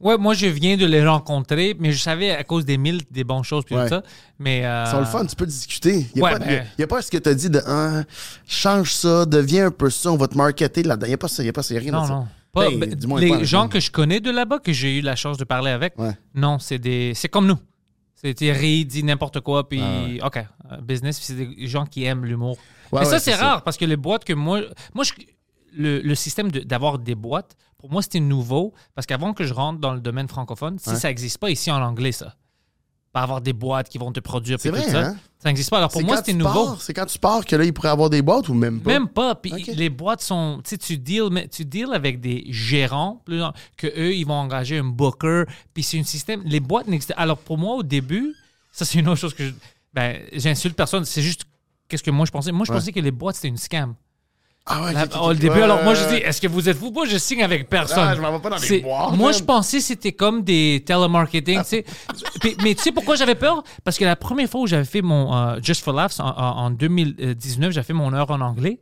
Ouais, 0.00 0.18
moi, 0.18 0.34
je 0.34 0.46
viens 0.46 0.76
de 0.76 0.84
les 0.84 1.06
rencontrer, 1.06 1.74
mais 1.78 1.92
je 1.92 1.98
savais 1.98 2.30
à 2.30 2.44
cause 2.44 2.64
des 2.64 2.76
mille 2.76 3.00
des 3.10 3.24
bonnes 3.24 3.44
choses, 3.44 3.64
puis 3.64 3.74
Ouais. 3.74 3.84
tout 3.84 3.94
ça. 3.94 4.02
Mais. 4.38 4.66
euh, 4.66 4.84
Ils 4.86 4.90
sont 4.90 4.98
le 5.00 5.04
fun, 5.06 5.24
tu 5.24 5.36
peux 5.36 5.46
discuter. 5.46 6.06
Il 6.14 6.16
n'y 6.16 6.20
a, 6.20 6.24
Ouais, 6.24 6.32
pas- 6.32 6.38
ben- 6.40 6.50
y 6.52 6.56
a- 6.56 6.64
y 6.78 6.82
a 6.82 6.86
pas 6.86 7.00
ce 7.00 7.10
que 7.10 7.16
tu 7.16 7.28
as 7.28 7.34
dit 7.34 7.48
de 7.48 7.60
Ah, 7.66 8.02
change 8.46 8.92
ça, 8.92 9.24
deviens 9.24 9.66
un 9.66 9.70
peu 9.70 9.88
ça, 9.90 10.10
on 10.12 10.16
va 10.16 10.28
te 10.28 10.36
marketer 10.36 10.82
là-dedans. 10.82 11.06
Il 11.06 11.10
n'y 11.10 11.14
a 11.14 11.18
pas 11.18 11.28
ça, 11.28 11.42
il 11.42 11.46
n'y 11.46 11.50
a 11.50 11.52
pas 11.52 11.62
ça, 11.62 11.72
y 11.74 11.76
a 11.76 11.80
rien 11.80 11.92
Non, 11.92 12.02
de 12.02 12.06
ça. 12.08 12.12
non. 12.14 12.26
Pas- 12.52 12.68
Ben, 12.70 12.78
ben, 12.80 12.94
du 12.94 13.06
moins, 13.06 13.20
les 13.20 13.28
pas- 13.30 13.42
gens 13.44 13.68
que 13.68 13.80
je 13.80 13.90
connais 13.90 14.20
de 14.20 14.30
là-bas, 14.30 14.58
que 14.58 14.72
j'ai 14.72 14.98
eu 14.98 15.00
la 15.00 15.16
chance 15.16 15.38
de 15.38 15.44
parler 15.44 15.70
avec, 15.70 15.98
Ouais. 15.98 16.12
non, 16.34 16.58
c'est 16.58 16.78
des, 16.78 17.12
c'est 17.14 17.28
comme 17.28 17.46
nous. 17.46 17.58
C'est 18.14 18.52
ri, 18.52 18.84
dit 18.86 19.02
n'importe 19.02 19.40
quoi, 19.40 19.68
puis 19.68 19.80
Ah 20.22 20.26
OK, 20.26 20.36
euh, 20.38 20.76
business, 20.80 21.18
puis 21.18 21.26
c'est 21.26 21.34
des 21.56 21.66
gens 21.66 21.84
qui 21.84 22.04
aiment 22.04 22.24
l'humour. 22.24 22.56
Ouais, 22.56 22.56
Mais 22.92 22.98
ouais, 23.00 23.04
ça, 23.06 23.18
c'est 23.18 23.32
c'est 23.32 23.36
ça. 23.38 23.44
rare 23.46 23.62
parce 23.62 23.76
que 23.76 23.84
les 23.84 23.96
boîtes 23.96 24.24
que 24.24 24.32
moi. 24.32 24.60
Moi, 24.94 25.04
je- 25.04 25.12
le, 25.76 26.00
le 26.00 26.14
système 26.14 26.50
de- 26.50 26.60
d'avoir 26.60 26.98
des 26.98 27.14
boîtes, 27.14 27.56
pour 27.78 27.90
moi, 27.90 28.02
c'était 28.02 28.20
nouveau 28.20 28.72
parce 28.94 29.06
qu'avant 29.06 29.32
que 29.34 29.44
je 29.44 29.52
rentre 29.54 29.78
dans 29.80 29.92
le 29.94 30.00
domaine 30.00 30.28
francophone, 30.28 30.78
si 30.78 30.88
Ouais. 30.90 30.96
ça 30.96 31.08
n'existe 31.08 31.38
pas 31.38 31.50
ici 31.50 31.70
en 31.70 31.82
anglais, 31.82 32.12
ça. 32.12 32.34
Pas 33.12 33.20
avoir 33.22 33.40
des 33.40 33.52
boîtes 33.52 33.88
qui 33.88 33.98
vont 33.98 34.10
te 34.10 34.18
produire, 34.18 34.58
tout 34.58 34.70
vrai, 34.70 34.82
ça. 34.82 35.06
hein? 35.10 35.16
Ça 35.38 35.48
n'existe 35.48 35.70
pas. 35.70 35.76
Alors 35.78 35.90
pour 35.90 36.02
moi, 36.02 36.16
c'était 36.16 36.32
nouveau. 36.32 36.74
C'est 36.80 36.92
quand 36.94 37.06
tu 37.06 37.18
pars 37.20 37.44
que 37.44 37.54
là, 37.54 37.64
il 37.64 37.72
pourrait 37.72 37.90
avoir 37.90 38.10
des 38.10 38.22
boîtes 38.22 38.48
ou 38.48 38.54
même 38.54 38.80
pas? 38.80 38.90
Même 38.90 39.06
pas. 39.08 39.36
Puis 39.36 39.52
les 39.68 39.88
boîtes 39.88 40.20
sont. 40.20 40.60
Tu 40.64 40.70
sais, 40.70 40.78
tu 40.78 40.98
deals, 40.98 41.28
mais 41.30 41.46
tu 41.46 41.64
deals 41.64 41.92
avec 41.92 42.20
des 42.20 42.44
gérants, 42.48 43.22
que 43.76 43.86
eux, 43.86 44.14
ils 44.14 44.24
vont 44.24 44.34
engager 44.34 44.78
un 44.78 44.84
booker. 44.84 45.44
Puis 45.74 45.84
c'est 45.84 45.98
un 46.00 46.02
système. 46.02 46.42
Les 46.44 46.58
boîtes 46.58 46.88
n'existent. 46.88 47.14
Alors 47.16 47.38
pour 47.38 47.56
moi, 47.56 47.76
au 47.76 47.82
début, 47.84 48.34
ça, 48.72 48.84
c'est 48.84 48.98
une 48.98 49.08
autre 49.08 49.20
chose 49.20 49.34
que 49.34 49.46
je. 49.46 49.52
Ben, 49.92 50.20
j'insulte 50.32 50.74
personne. 50.74 51.04
C'est 51.04 51.22
juste. 51.22 51.44
Qu'est-ce 51.86 52.02
que 52.02 52.10
moi, 52.10 52.26
je 52.26 52.32
pensais? 52.32 52.50
Moi, 52.50 52.64
je 52.66 52.72
Ouais. 52.72 52.78
pensais 52.78 52.90
que 52.90 52.98
les 52.98 53.12
boîtes, 53.12 53.36
c'était 53.36 53.46
une 53.48 53.58
scam. 53.58 53.94
Ah 54.66 54.82
ouais, 54.84 54.92
La- 54.94 55.06
début, 55.34 55.60
alors 55.60 55.82
moi, 55.84 55.92
je 55.94 56.08
dis, 56.08 56.14
est-ce 56.14 56.40
que 56.40 56.46
vous 56.48 56.68
êtes 56.70 56.78
fous? 56.78 56.90
Moi, 56.90 57.04
je 57.04 57.18
signe 57.18 57.42
avec 57.42 57.68
personne. 57.68 57.98
Ah, 58.08 58.14
je 58.16 58.20
m'en 58.22 58.32
vais 58.32 58.38
pas 58.40 58.48
dans 58.48 58.56
boîtes, 58.80 59.12
Moi, 59.14 59.32
je 59.32 59.42
pensais 59.42 59.76
que 59.76 59.82
c'était 59.84 60.12
comme 60.12 60.42
des 60.42 60.82
telemarketing, 60.86 61.58
tu 61.60 61.64
sais. 61.68 61.84
Mais 62.62 62.74
tu 62.74 62.82
sais 62.82 62.92
pourquoi 62.92 63.14
j'avais 63.16 63.34
peur? 63.34 63.62
Parce 63.84 63.98
que 63.98 64.04
la 64.06 64.16
première 64.16 64.48
fois 64.48 64.62
où 64.62 64.66
j'avais 64.66 64.86
fait 64.86 65.02
mon 65.02 65.34
euh, 65.36 65.58
Just 65.62 65.84
for 65.84 65.92
Laughs 65.92 66.18
en- 66.18 66.24
en 66.34 66.70
2019, 66.70 67.72
j'avais 67.72 67.86
fait 67.86 67.92
mon 67.92 68.12
heure 68.14 68.30
en 68.30 68.40
anglais. 68.40 68.80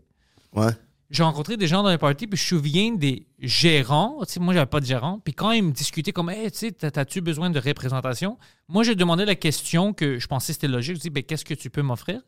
Ouais. 0.54 0.70
J'ai 1.12 1.22
rencontré 1.22 1.58
des 1.58 1.66
gens 1.66 1.82
dans 1.82 1.90
les 1.90 1.98
parties, 1.98 2.26
puis 2.26 2.38
je 2.38 2.54
me 2.54 2.60
souviens 2.60 2.94
des 2.94 3.26
gérants. 3.38 4.24
Tu 4.24 4.32
sais, 4.32 4.40
moi, 4.40 4.54
j'avais 4.54 4.64
pas 4.64 4.80
de 4.80 4.86
gérant. 4.86 5.20
Puis 5.22 5.34
quand 5.34 5.50
ils 5.52 5.62
me 5.62 5.70
discutaient 5.70 6.12
comme, 6.12 6.30
hey, 6.30 6.50
tu 6.50 6.56
sais, 6.56 6.72
t'as-tu 6.72 7.20
besoin 7.20 7.50
de 7.50 7.60
représentation? 7.60 8.38
Moi, 8.66 8.82
je 8.82 8.92
demandais 8.92 9.26
la 9.26 9.34
question 9.34 9.92
que 9.92 10.18
je 10.18 10.26
pensais 10.26 10.54
c'était 10.54 10.68
logique. 10.68 10.96
Je 10.96 11.00
dis, 11.02 11.10
ben, 11.10 11.22
qu'est-ce 11.22 11.44
que 11.44 11.52
tu 11.52 11.68
peux 11.68 11.82
m'offrir? 11.82 12.22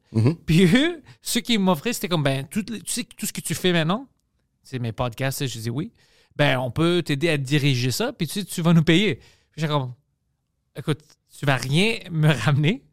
Puis 0.45 0.66
eux, 0.66 1.03
ceux 1.22 1.41
qui 1.41 1.57
m'offraient, 1.57 1.95
c'était 1.95 2.09
comme, 2.09 2.22
ben, 2.22 2.47
tout, 2.47 2.62
tu 2.62 2.82
sais, 2.87 3.05
tout 3.05 3.24
ce 3.24 3.32
que 3.32 3.41
tu 3.41 3.55
fais 3.55 3.72
maintenant, 3.72 4.07
c'est 4.62 4.78
mes 4.78 4.93
podcasts, 4.93 5.47
je 5.47 5.59
dis 5.59 5.70
oui. 5.70 5.91
Ben, 6.37 6.59
on 6.59 6.70
peut 6.70 7.03
t'aider 7.03 7.30
à 7.30 7.39
diriger 7.39 7.91
ça, 7.91 8.12
puis 8.12 8.26
tu 8.26 8.41
sais, 8.41 8.45
tu 8.45 8.61
vas 8.61 8.74
nous 8.74 8.85
payer. 8.85 9.14
Puis 9.14 9.62
j'ai 9.62 9.66
comme, 9.66 9.95
écoute, 10.76 11.01
tu 11.39 11.47
vas 11.47 11.57
rien 11.57 12.01
me 12.11 12.30
ramener. 12.30 12.85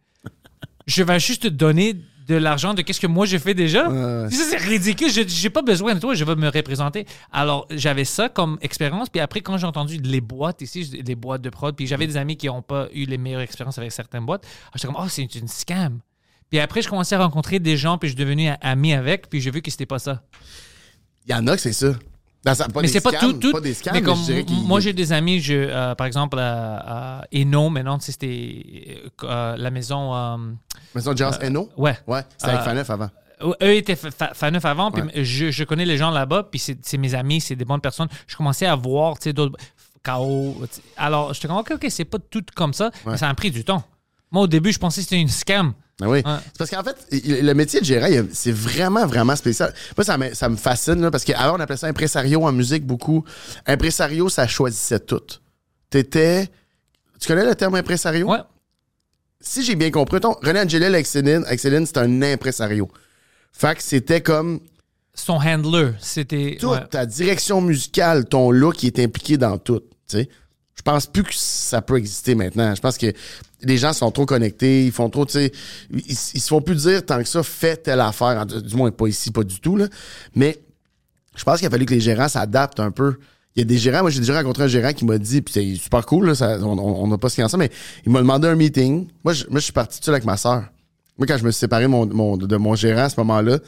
Je 0.87 1.03
vais 1.03 1.19
juste 1.19 1.43
te 1.43 1.47
donner 1.49 1.95
de 2.31 2.37
l'argent 2.37 2.73
de 2.73 2.81
qu'est-ce 2.81 2.99
que 2.99 3.07
moi 3.07 3.25
j'ai 3.25 3.39
fait 3.39 3.53
déjà. 3.53 3.85
Ça, 4.29 4.43
c'est 4.49 4.57
ridicule. 4.57 5.11
Je 5.11 5.21
j'ai 5.27 5.49
pas 5.49 5.61
besoin 5.61 5.95
de 5.95 5.99
toi, 5.99 6.13
je 6.15 6.23
vais 6.23 6.35
me 6.35 6.49
représenter. 6.49 7.05
Alors, 7.31 7.67
j'avais 7.69 8.05
ça 8.05 8.29
comme 8.29 8.57
expérience. 8.61 9.09
Puis 9.09 9.19
après, 9.19 9.41
quand 9.41 9.57
j'ai 9.57 9.67
entendu 9.67 9.97
les 9.97 10.21
boîtes 10.21 10.61
ici, 10.61 10.83
les 11.05 11.15
boîtes 11.15 11.41
de 11.41 11.49
prod, 11.49 11.75
puis 11.75 11.87
j'avais 11.87 12.07
des 12.07 12.17
amis 12.17 12.37
qui 12.37 12.47
n'ont 12.47 12.61
pas 12.61 12.87
eu 12.93 13.05
les 13.05 13.17
meilleures 13.17 13.41
expériences 13.41 13.77
avec 13.77 13.91
certaines 13.91 14.25
boîtes, 14.25 14.45
j'étais 14.73 14.87
comme, 14.87 14.97
oh, 14.99 15.07
c'est 15.09 15.35
une 15.35 15.47
scam. 15.47 15.99
Puis 16.49 16.59
après, 16.59 16.81
je 16.81 16.89
commençais 16.89 17.15
à 17.15 17.19
rencontrer 17.19 17.59
des 17.59 17.77
gens, 17.77 17.97
puis 17.97 18.09
je 18.09 18.15
suis 18.15 18.23
devenu 18.23 18.49
ami 18.61 18.93
avec, 18.93 19.29
puis 19.29 19.39
j'ai 19.39 19.51
vu 19.51 19.61
que 19.61 19.71
c'était 19.71 19.85
pas 19.85 19.99
ça. 19.99 20.23
Il 21.25 21.31
y 21.31 21.35
en 21.35 21.47
a 21.47 21.55
que 21.55 21.61
c'est 21.61 21.73
ça. 21.73 21.93
Dans 22.43 22.55
sa- 22.55 22.67
pas 22.69 22.81
mais 22.81 22.87
c'est 22.87 23.01
pas 23.01 23.11
tout, 23.11 23.33
tout. 23.33 23.51
Pas 23.51 23.59
des 23.61 23.73
scams, 23.75 23.93
mais 23.93 24.01
comme 24.01 24.17
je 24.17 24.51
moi, 24.65 24.79
j'ai 24.79 24.93
des 24.93 25.13
amis, 25.13 25.39
je, 25.39 25.53
euh, 25.53 25.93
par 25.95 26.07
exemple, 26.07 26.39
à, 26.39 27.23
Eno, 27.33 27.69
maintenant, 27.69 27.99
tu 27.99 28.05
sais, 28.05 28.11
c'était 28.13 29.03
euh, 29.23 29.55
la 29.57 29.69
maison. 29.69 30.15
euh, 30.15 30.37
Maison 30.95 31.15
Jazz 31.15 31.37
Eno? 31.43 31.69
ouais. 31.77 31.97
Ouais, 32.07 32.23
c'était 32.37 32.49
avec 32.51 32.61
Euh, 32.61 32.65
Faneuf 32.65 32.89
avant. 32.89 33.09
Eux 33.63 33.75
étaient 33.75 33.95
fa- 33.95 34.11
fa- 34.11 34.33
Faneuf 34.33 34.65
avant, 34.65 34.91
puis 34.91 35.01
Ouais. 35.03 35.23
je, 35.23 35.49
je 35.51 35.63
connais 35.63 35.85
les 35.85 35.97
gens 35.97 36.11
là-bas, 36.11 36.43
puis 36.51 36.59
c'est 36.59 36.97
mes 36.97 37.13
amis, 37.15 37.41
c'est 37.41 37.55
des 37.55 37.65
bonnes 37.65 37.81
personnes. 37.81 38.07
Je 38.27 38.35
commençais 38.35 38.65
à 38.67 38.75
voir, 38.75 39.17
tu 39.19 39.25
sais, 39.25 39.33
d'autres. 39.33 39.57
KO. 40.03 40.55
Alors, 40.97 41.33
j'étais 41.35 41.47
comme, 41.47 41.57
OK, 41.57 41.71
OK, 41.75 41.85
c'est 41.89 42.05
pas 42.05 42.17
tout 42.17 42.43
comme 42.55 42.73
ça, 42.73 42.89
mais 43.05 43.17
ça 43.17 43.29
a 43.29 43.33
pris 43.35 43.51
du 43.51 43.63
temps. 43.63 43.83
Moi, 44.31 44.43
au 44.43 44.47
début, 44.47 44.71
je 44.71 44.79
pensais 44.79 45.01
que 45.01 45.03
c'était 45.09 45.21
une 45.21 45.27
scam. 45.27 45.73
Ah 46.01 46.09
oui. 46.09 46.19
Ouais. 46.19 46.23
C'est 46.23 46.57
parce 46.57 46.69
qu'en 46.69 46.83
fait, 46.83 46.95
le 47.11 47.53
métier 47.53 47.79
de 47.79 47.85
gérant, 47.85 48.07
c'est 48.31 48.51
vraiment, 48.51 49.05
vraiment 49.05 49.35
spécial. 49.35 49.73
Moi, 49.97 50.03
ça 50.03 50.17
me, 50.17 50.33
ça 50.33 50.49
me 50.49 50.55
fascine, 50.55 51.01
là, 51.01 51.11
parce 51.11 51.23
qu'avant, 51.23 51.57
on 51.57 51.59
appelait 51.59 51.77
ça 51.77 51.87
impresario 51.87 52.43
en 52.43 52.51
musique 52.51 52.85
beaucoup. 52.85 53.23
Impresario, 53.67 54.29
ça 54.29 54.47
choisissait 54.47 54.99
tout. 54.99 55.21
T'étais. 55.89 56.49
Tu 57.19 57.27
connais 57.27 57.45
le 57.45 57.55
terme 57.55 57.75
impresario? 57.75 58.27
Ouais. 58.29 58.39
Si 59.39 59.63
j'ai 59.63 59.75
bien 59.75 59.91
compris, 59.91 60.19
ton, 60.19 60.33
René 60.43 60.61
Angelil 60.61 60.83
avec 60.85 61.07
Céline, 61.07 61.43
avec 61.45 61.59
Céline, 61.59 61.85
c'est 61.85 61.97
un 61.97 62.21
impresario. 62.21 62.89
Fait 63.51 63.75
que 63.75 63.83
c'était 63.83 64.21
comme 64.21 64.59
Son 65.13 65.33
handler, 65.33 65.91
c'était. 65.99 66.57
toute 66.59 66.71
ouais. 66.71 66.87
ta 66.89 67.05
direction 67.05 67.59
musicale, 67.61 68.25
ton 68.25 68.51
look 68.51 68.75
qui 68.75 68.87
est 68.87 68.99
impliqué 68.99 69.37
dans 69.37 69.57
tout. 69.57 69.81
tu 70.07 70.17
sais. 70.17 70.29
Je 70.75 70.81
pense 70.83 71.05
plus 71.05 71.23
que 71.23 71.33
ça 71.33 71.81
peut 71.81 71.97
exister 71.97 72.33
maintenant. 72.33 72.73
Je 72.73 72.81
pense 72.81 72.97
que 72.97 73.13
les 73.63 73.77
gens 73.77 73.93
sont 73.93 74.11
trop 74.11 74.25
connectés, 74.25 74.85
ils 74.85 74.91
font 74.91 75.09
trop, 75.09 75.25
tu 75.25 75.33
sais, 75.33 75.51
ils, 75.91 76.15
se 76.15 76.47
font 76.47 76.61
plus 76.61 76.75
dire 76.75 77.05
tant 77.05 77.19
que 77.19 77.27
ça, 77.27 77.43
fais 77.43 77.77
telle 77.77 78.01
affaire. 78.01 78.45
Du 78.45 78.75
moins, 78.75 78.91
pas 78.91 79.07
ici, 79.07 79.31
pas 79.31 79.43
du 79.43 79.59
tout, 79.59 79.77
là. 79.77 79.87
Mais 80.35 80.59
je 81.35 81.43
pense 81.43 81.59
qu'il 81.59 81.67
a 81.67 81.69
fallu 81.69 81.85
que 81.85 81.93
les 81.93 81.99
gérants 81.99 82.29
s'adaptent 82.29 82.79
un 82.79 82.91
peu. 82.91 83.17
Il 83.55 83.59
y 83.59 83.61
a 83.63 83.65
des 83.65 83.77
gérants, 83.77 84.01
moi 84.01 84.09
j'ai 84.09 84.19
déjà 84.19 84.37
rencontré 84.37 84.63
un 84.63 84.67
gérant 84.67 84.93
qui 84.93 85.03
m'a 85.03 85.17
dit, 85.17 85.41
puis 85.41 85.53
c'est 85.53 85.75
super 85.75 86.05
cool, 86.05 86.31
là, 86.31 86.57
on 86.61 87.07
n'a 87.07 87.17
pas 87.17 87.27
ce 87.27 87.35
qu'il 87.35 87.41
y 87.41 87.43
a 87.43 87.45
ensemble, 87.47 87.63
mais 87.63 87.71
il 88.05 88.11
m'a 88.11 88.19
demandé 88.19 88.47
un 88.47 88.55
meeting. 88.55 89.07
Moi, 89.25 89.33
je, 89.33 89.45
moi, 89.49 89.59
je 89.59 89.65
suis 89.65 89.73
parti 89.73 89.99
tout 89.99 90.05
seul 90.05 90.13
avec 90.13 90.25
ma 90.25 90.37
soeur. 90.37 90.63
Moi, 91.17 91.27
quand 91.27 91.37
je 91.37 91.43
me 91.43 91.51
suis 91.51 91.59
séparé 91.59 91.87
mon- 91.87 92.05
mon- 92.07 92.37
de 92.37 92.55
mon 92.55 92.75
gérant 92.75 93.03
à 93.03 93.09
ce 93.09 93.19
moment-là, 93.19 93.59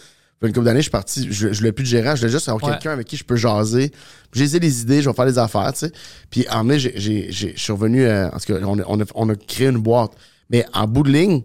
une 0.47 0.53
couple 0.53 0.65
d'années, 0.65 0.79
je 0.79 0.83
suis 0.83 0.91
parti, 0.91 1.27
je, 1.31 1.53
je 1.53 1.57
voulais 1.59 1.71
plus 1.71 1.83
de 1.83 1.89
gérant, 1.89 2.15
je 2.15 2.21
voulais 2.21 2.31
juste 2.31 2.49
avoir 2.49 2.63
Ouais. 2.63 2.71
quelqu'un 2.71 2.91
avec 2.91 3.07
qui 3.07 3.17
je 3.17 3.23
peux 3.23 3.35
jaser. 3.35 3.91
J'ai 4.33 4.45
les 4.47 4.59
des 4.59 4.81
idées, 4.81 5.01
je 5.01 5.09
vais 5.09 5.15
faire 5.15 5.25
des 5.25 5.37
affaires, 5.37 5.71
tu 5.73 5.79
sais. 5.79 5.91
Puis 6.29 6.45
en 6.49 6.63
mai, 6.63 6.79
j'ai- 6.79 7.31
je 7.31 7.47
suis 7.55 7.71
revenu, 7.71 8.03
euh, 8.05 8.27
en 8.29 8.37
tout 8.39 8.53
cas, 8.53 8.59
on 8.65 8.79
a, 8.79 8.83
on, 8.87 8.99
a, 9.01 9.05
on 9.15 9.29
a 9.29 9.35
créé 9.35 9.67
une 9.67 9.77
boîte. 9.77 10.11
Mais 10.49 10.65
en 10.73 10.87
bout 10.87 11.03
de 11.03 11.11
ligne, 11.11 11.43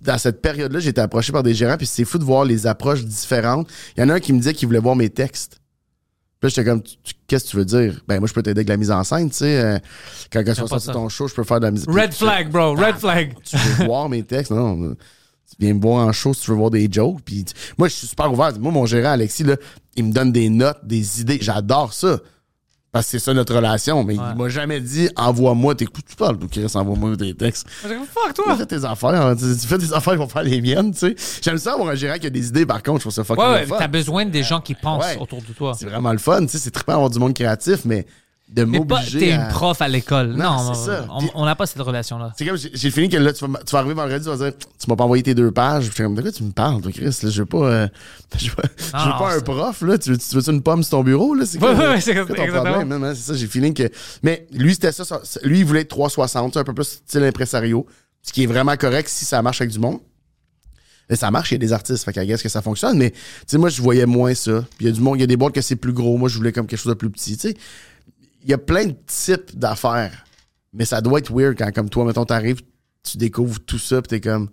dans 0.00 0.16
cette 0.18 0.40
période-là, 0.40 0.80
j'ai 0.80 0.90
été 0.90 1.00
approché 1.00 1.30
par 1.32 1.42
des 1.42 1.54
gérants, 1.54 1.76
puis 1.76 1.86
c'est 1.86 2.04
fou 2.04 2.18
de 2.18 2.24
voir 2.24 2.44
les 2.44 2.66
approches 2.66 3.04
différentes. 3.04 3.68
Il 3.96 4.00
y 4.00 4.02
en 4.04 4.08
a 4.08 4.14
un 4.14 4.20
qui 4.20 4.32
me 4.32 4.38
disait 4.38 4.54
qu'il 4.54 4.66
voulait 4.66 4.78
voir 4.80 4.96
mes 4.96 5.10
textes. 5.10 5.60
Puis 6.40 6.48
là, 6.48 6.48
j'étais 6.48 6.64
comme, 6.64 6.82
qu'est-ce 7.26 7.44
que 7.44 7.50
tu 7.50 7.56
veux 7.56 7.64
dire? 7.64 8.00
Ben, 8.08 8.18
moi, 8.18 8.26
je 8.28 8.32
peux 8.34 8.42
t'aider 8.42 8.58
avec 8.60 8.68
la 8.68 8.76
mise 8.76 8.90
en 8.90 9.04
scène, 9.04 9.30
tu 9.30 9.36
sais. 9.36 9.58
euh, 9.62 9.78
quand 10.32 10.40
quand 10.40 10.52
tu 10.54 10.60
vas 10.60 10.62
pas 10.62 10.68
sortir 10.68 10.86
ça. 10.86 10.92
ton 10.92 11.08
show, 11.08 11.28
je 11.28 11.34
peux 11.34 11.44
faire 11.44 11.60
de 11.60 11.66
la 11.66 11.70
mise 11.70 11.84
Red 11.86 12.12
flag, 12.12 12.50
bro, 12.50 12.74
red 12.74 12.96
flag. 12.96 13.34
tu 13.44 13.56
veux 13.56 13.86
voir 13.86 14.08
mes 14.08 14.22
textes? 14.22 14.50
Non, 14.50 14.74
non, 14.76 14.96
tu 15.50 15.56
viens 15.60 15.74
me 15.74 15.80
voir 15.80 16.06
en 16.06 16.12
show 16.12 16.34
si 16.34 16.42
tu 16.42 16.50
veux 16.50 16.56
voir 16.56 16.70
des 16.70 16.88
jokes. 16.90 17.18
Puis 17.24 17.44
tu- 17.44 17.54
moi, 17.78 17.88
je 17.88 17.94
suis 17.94 18.06
super 18.06 18.32
ouvert. 18.32 18.52
Moi, 18.58 18.72
mon 18.72 18.86
gérant, 18.86 19.10
Alexis, 19.12 19.44
là, 19.44 19.56
il 19.96 20.04
me 20.04 20.12
donne 20.12 20.32
des 20.32 20.48
notes, 20.48 20.78
des 20.84 21.20
idées. 21.20 21.38
J'adore 21.40 21.92
ça. 21.92 22.18
Parce 22.90 23.06
que 23.06 23.10
c'est 23.12 23.18
ça 23.24 23.34
notre 23.34 23.54
relation. 23.56 24.04
Mais 24.04 24.14
il 24.14 24.20
m'a 24.36 24.48
jamais 24.48 24.80
dit 24.80 25.08
envoie-moi 25.16 25.74
tes 25.74 25.84
coups. 25.84 26.10
Tu 26.10 26.14
parles, 26.16 26.38
Chris, 26.48 26.64
envoie-moi 26.74 27.16
tes 27.16 27.34
textes. 27.34 27.68
Fuck 27.68 27.88
Tu 28.28 28.32
toi. 28.42 28.56
fais 28.56 28.66
tes 28.66 28.84
affaires. 28.84 29.10
hein. 29.10 29.34
Tu, 29.34 29.42
tu 29.60 29.66
fais 29.66 29.78
tes 29.78 29.92
affaires, 29.92 30.12
ils 30.14 30.18
vont 30.18 30.28
faire 30.28 30.44
les 30.44 30.60
miennes, 30.60 30.92
tu 30.92 30.98
sais. 31.00 31.16
J'aime 31.42 31.58
ça 31.58 31.72
avoir 31.72 31.88
un 31.88 31.96
gérant 31.96 32.18
qui 32.18 32.28
a 32.28 32.30
des 32.30 32.46
idées, 32.46 32.64
par 32.66 32.80
contre. 32.84 32.98
Je 32.98 33.02
trouve 33.02 33.12
ça 33.12 33.24
fucking 33.24 33.42
Ouais, 33.44 33.66
ouais, 33.68 33.78
t'as 33.78 33.88
besoin 33.88 34.24
des 34.26 34.44
gens 34.44 34.60
qui 34.60 34.74
pensent 34.76 35.04
Ouais. 35.04 35.18
autour 35.18 35.40
de 35.42 35.52
toi. 35.52 35.74
C'est 35.76 35.86
vraiment 35.86 36.12
le 36.12 36.18
fun, 36.18 36.42
tu 36.42 36.48
sais. 36.52 36.58
C'est 36.58 36.70
trippant 36.70 36.92
d'avoir 36.92 37.10
du 37.10 37.18
monde 37.18 37.34
créatif, 37.34 37.84
mais 37.84 38.06
de 38.48 38.64
Mais 38.64 38.78
pas, 38.78 38.96
m'obliger 38.96 39.18
t'es 39.18 39.32
à... 39.32 39.46
une 39.46 39.48
prof 39.48 39.80
à 39.80 39.88
l'école. 39.88 40.28
Non, 40.34 40.62
Non, 40.62 40.74
c'est 40.74 40.90
ça. 40.90 41.06
on- 41.34 41.44
n'a 41.44 41.56
pas 41.56 41.66
cette 41.66 41.80
relation-là. 41.80 42.32
C'est 42.36 42.44
comme, 42.46 42.56
j'ai 42.56 42.90
fini 42.90 43.08
que 43.08 43.16
là, 43.16 43.32
tu 43.32 43.44
vas, 43.46 43.58
tu 43.64 43.72
vas 43.72 43.78
arriver 43.78 43.94
vendredi, 43.94 44.22
tu 44.24 44.30
vas 44.30 44.36
dire, 44.36 44.52
tu 44.56 44.86
m'as 44.88 44.96
pas 44.96 45.04
envoyé 45.04 45.22
tes 45.22 45.34
deux 45.34 45.50
pages. 45.50 45.84
Puis 45.84 45.88
je 45.90 45.94
suis 45.94 46.02
comme, 46.04 46.14
de 46.14 46.22
quoi 46.22 46.30
tu 46.30 46.42
me 46.44 46.52
parles, 46.52 46.80
toi, 46.82 46.92
Chris? 46.92 47.04
Là, 47.04 47.30
je 47.30 47.40
veux 47.40 47.46
pas, 47.46 47.58
euh, 47.58 47.88
je 48.38 48.50
veux, 48.50 48.56
je 48.76 48.84
veux 49.04 49.10
non, 49.12 49.18
pas 49.18 49.34
un 49.36 49.40
prof, 49.40 49.80
là. 49.82 49.98
Tu 49.98 50.10
veux, 50.10 50.18
tu 50.18 50.36
veux 50.36 50.50
une 50.50 50.62
pomme 50.62 50.82
sur 50.82 50.90
ton 50.90 51.02
bureau, 51.02 51.34
là? 51.34 51.46
C'est 51.46 51.60
Ouais, 51.62 51.74
quoi, 51.74 51.90
ouais, 51.90 52.00
c'est 52.00 52.16
hein? 52.16 52.26
C'est 53.14 53.14
ça, 53.22 53.34
j'ai 53.34 53.46
feeling 53.46 53.74
que. 53.74 53.88
Mais 54.22 54.46
lui, 54.52 54.74
c'était 54.74 54.92
ça, 54.92 55.04
ça- 55.04 55.20
Lui, 55.42 55.60
il 55.60 55.64
voulait 55.64 55.80
être 55.80 55.88
360, 55.88 56.52
tu 56.52 56.54
sais, 56.54 56.60
un 56.60 56.64
peu 56.64 56.74
plus 56.74 56.84
style 56.84 57.24
impresario. 57.24 57.86
Ce 58.22 58.32
qui 58.32 58.44
est 58.44 58.46
vraiment 58.46 58.76
correct 58.76 59.08
si 59.08 59.24
ça 59.24 59.40
marche 59.42 59.60
avec 59.62 59.72
du 59.72 59.78
monde. 59.78 59.98
Et 61.10 61.16
ça 61.16 61.30
marche, 61.30 61.50
il 61.50 61.54
y 61.54 61.56
a 61.56 61.58
des 61.58 61.72
artistes, 61.74 62.04
fait 62.04 62.12
qu'à 62.14 62.24
guess 62.24 62.42
que 62.42 62.48
ça 62.48 62.62
fonctionne, 62.62 62.96
mais 62.96 63.10
tu 63.10 63.18
sais, 63.46 63.58
moi, 63.58 63.68
je 63.68 63.82
voyais 63.82 64.06
moins 64.06 64.32
ça. 64.34 64.62
Puis 64.78 64.80
il 64.80 64.86
y 64.86 64.88
a 64.88 64.92
du 64.92 65.00
monde, 65.02 65.18
il 65.18 65.20
y 65.20 65.24
a 65.24 65.26
des 65.26 65.36
boîtes 65.36 65.54
que 65.54 65.60
c'est 65.60 65.76
plus 65.76 65.92
gros. 65.92 66.16
Moi, 66.16 66.28
je 66.30 66.36
voulais 66.38 66.52
comme 66.52 66.66
quelque 66.66 66.78
chose 66.80 66.92
de 66.92 66.98
plus 66.98 67.10
petit, 67.10 67.36
tu 67.36 67.48
sais. 67.50 67.56
Il 68.44 68.50
y 68.50 68.54
a 68.54 68.58
plein 68.58 68.86
de 68.86 68.96
types 69.06 69.58
d'affaires. 69.58 70.24
Mais 70.72 70.84
ça 70.84 71.00
doit 71.00 71.18
être 71.20 71.32
weird 71.32 71.56
quand, 71.56 71.72
comme 71.72 71.88
toi, 71.88 72.04
mettons, 72.04 72.24
t'arrives, 72.24 72.60
tu 73.02 73.16
découvres 73.18 73.60
tout 73.64 73.78
ça, 73.78 74.02
puis 74.02 74.08
t'es 74.08 74.20
comme. 74.20 74.50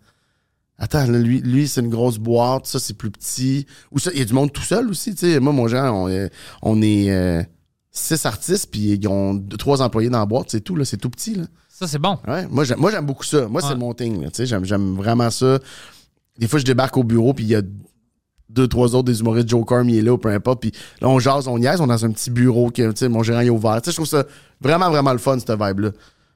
Attends, 0.78 1.06
là, 1.06 1.20
lui, 1.20 1.42
lui 1.42 1.68
c'est 1.68 1.82
une 1.82 1.90
grosse 1.90 2.18
boîte, 2.18 2.66
ça, 2.66 2.80
c'est 2.80 2.96
plus 2.96 3.12
petit. 3.12 3.66
Ou 3.92 4.00
ça, 4.00 4.12
il 4.14 4.20
y 4.20 4.22
a 4.22 4.26
du 4.26 4.34
monde 4.34 4.52
tout 4.52 4.62
seul 4.64 4.88
aussi, 4.90 5.14
tu 5.14 5.32
sais. 5.32 5.40
Moi, 5.40 5.54
mon 5.54 5.68
genre, 5.68 5.96
on, 5.96 6.10
est- 6.10 6.32
on 6.64 6.82
est 6.82 7.12
euh, 7.12 7.44
six 7.92 8.26
artistes, 8.26 8.70
puis 8.72 8.94
ils 8.94 9.08
ont 9.08 9.34
deux, 9.36 9.58
trois 9.58 9.82
employés 9.82 10.10
dans 10.10 10.20
la 10.20 10.26
boîte, 10.26 10.50
c'est 10.50 10.62
tout, 10.62 10.76
là, 10.76 10.86
c'est 10.86 10.98
tout 10.98 11.10
petit, 11.10 11.36
là. 11.36 11.44
Ça, 11.70 11.88
c'est 11.88 12.00
bon. 12.00 12.18
Ouais, 12.28 12.48
moi, 12.48 12.64
j'aime, 12.64 12.80
moi, 12.80 12.90
j'aime 12.92 13.06
beaucoup 13.06 13.24
ça. 13.24 13.48
Moi, 13.48 13.62
Ouais. 13.62 13.68
c'est 13.70 13.76
mon 13.76 13.94
thing, 13.94 14.22
là, 14.24 14.30
tu 14.30 14.38
sais. 14.38 14.46
J'aime, 14.46 14.66
j'aime 14.66 14.96
vraiment 14.96 15.30
ça. 15.30 15.60
Des 16.38 16.48
fois, 16.48 16.60
je 16.60 16.66
débarque 16.66 16.98
au 16.98 17.04
bureau, 17.04 17.34
puis 17.34 17.44
il 17.46 17.50
y 17.50 17.56
a 17.56 17.62
deux, 18.52 18.68
trois 18.68 18.96
autres 18.96 19.06
des 19.06 19.20
humoristes, 19.20 19.50
Joe 19.50 19.66
Carm, 19.66 19.88
il 19.90 19.98
est 19.98 20.02
là, 20.02 20.14
ou 20.14 20.18
peu 20.18 20.30
importe. 20.30 20.62
Puis 20.62 20.72
là, 21.00 21.10
on 21.10 21.20
jase, 21.20 21.48
on 21.48 21.58
niaise, 21.58 21.82
on 21.82 21.86
est 21.86 21.88
dans 21.88 22.06
un 22.06 22.12
petit 22.12 22.32
bureau 22.32 22.70
que, 22.70 23.08
mon 23.08 23.24
gérant 23.24 23.40
est 23.40 23.50
ouvert. 23.50 23.82
Tu 23.82 23.86
sais, 23.86 23.92
je 23.92 23.98
trouve 23.98 24.08
ça 24.08 24.26
vraiment, 24.60 24.90
vraiment 24.90 25.14
le 25.14 25.20
fun, 25.20 25.40
cette 25.40 25.52
vibe-là. 25.52 25.90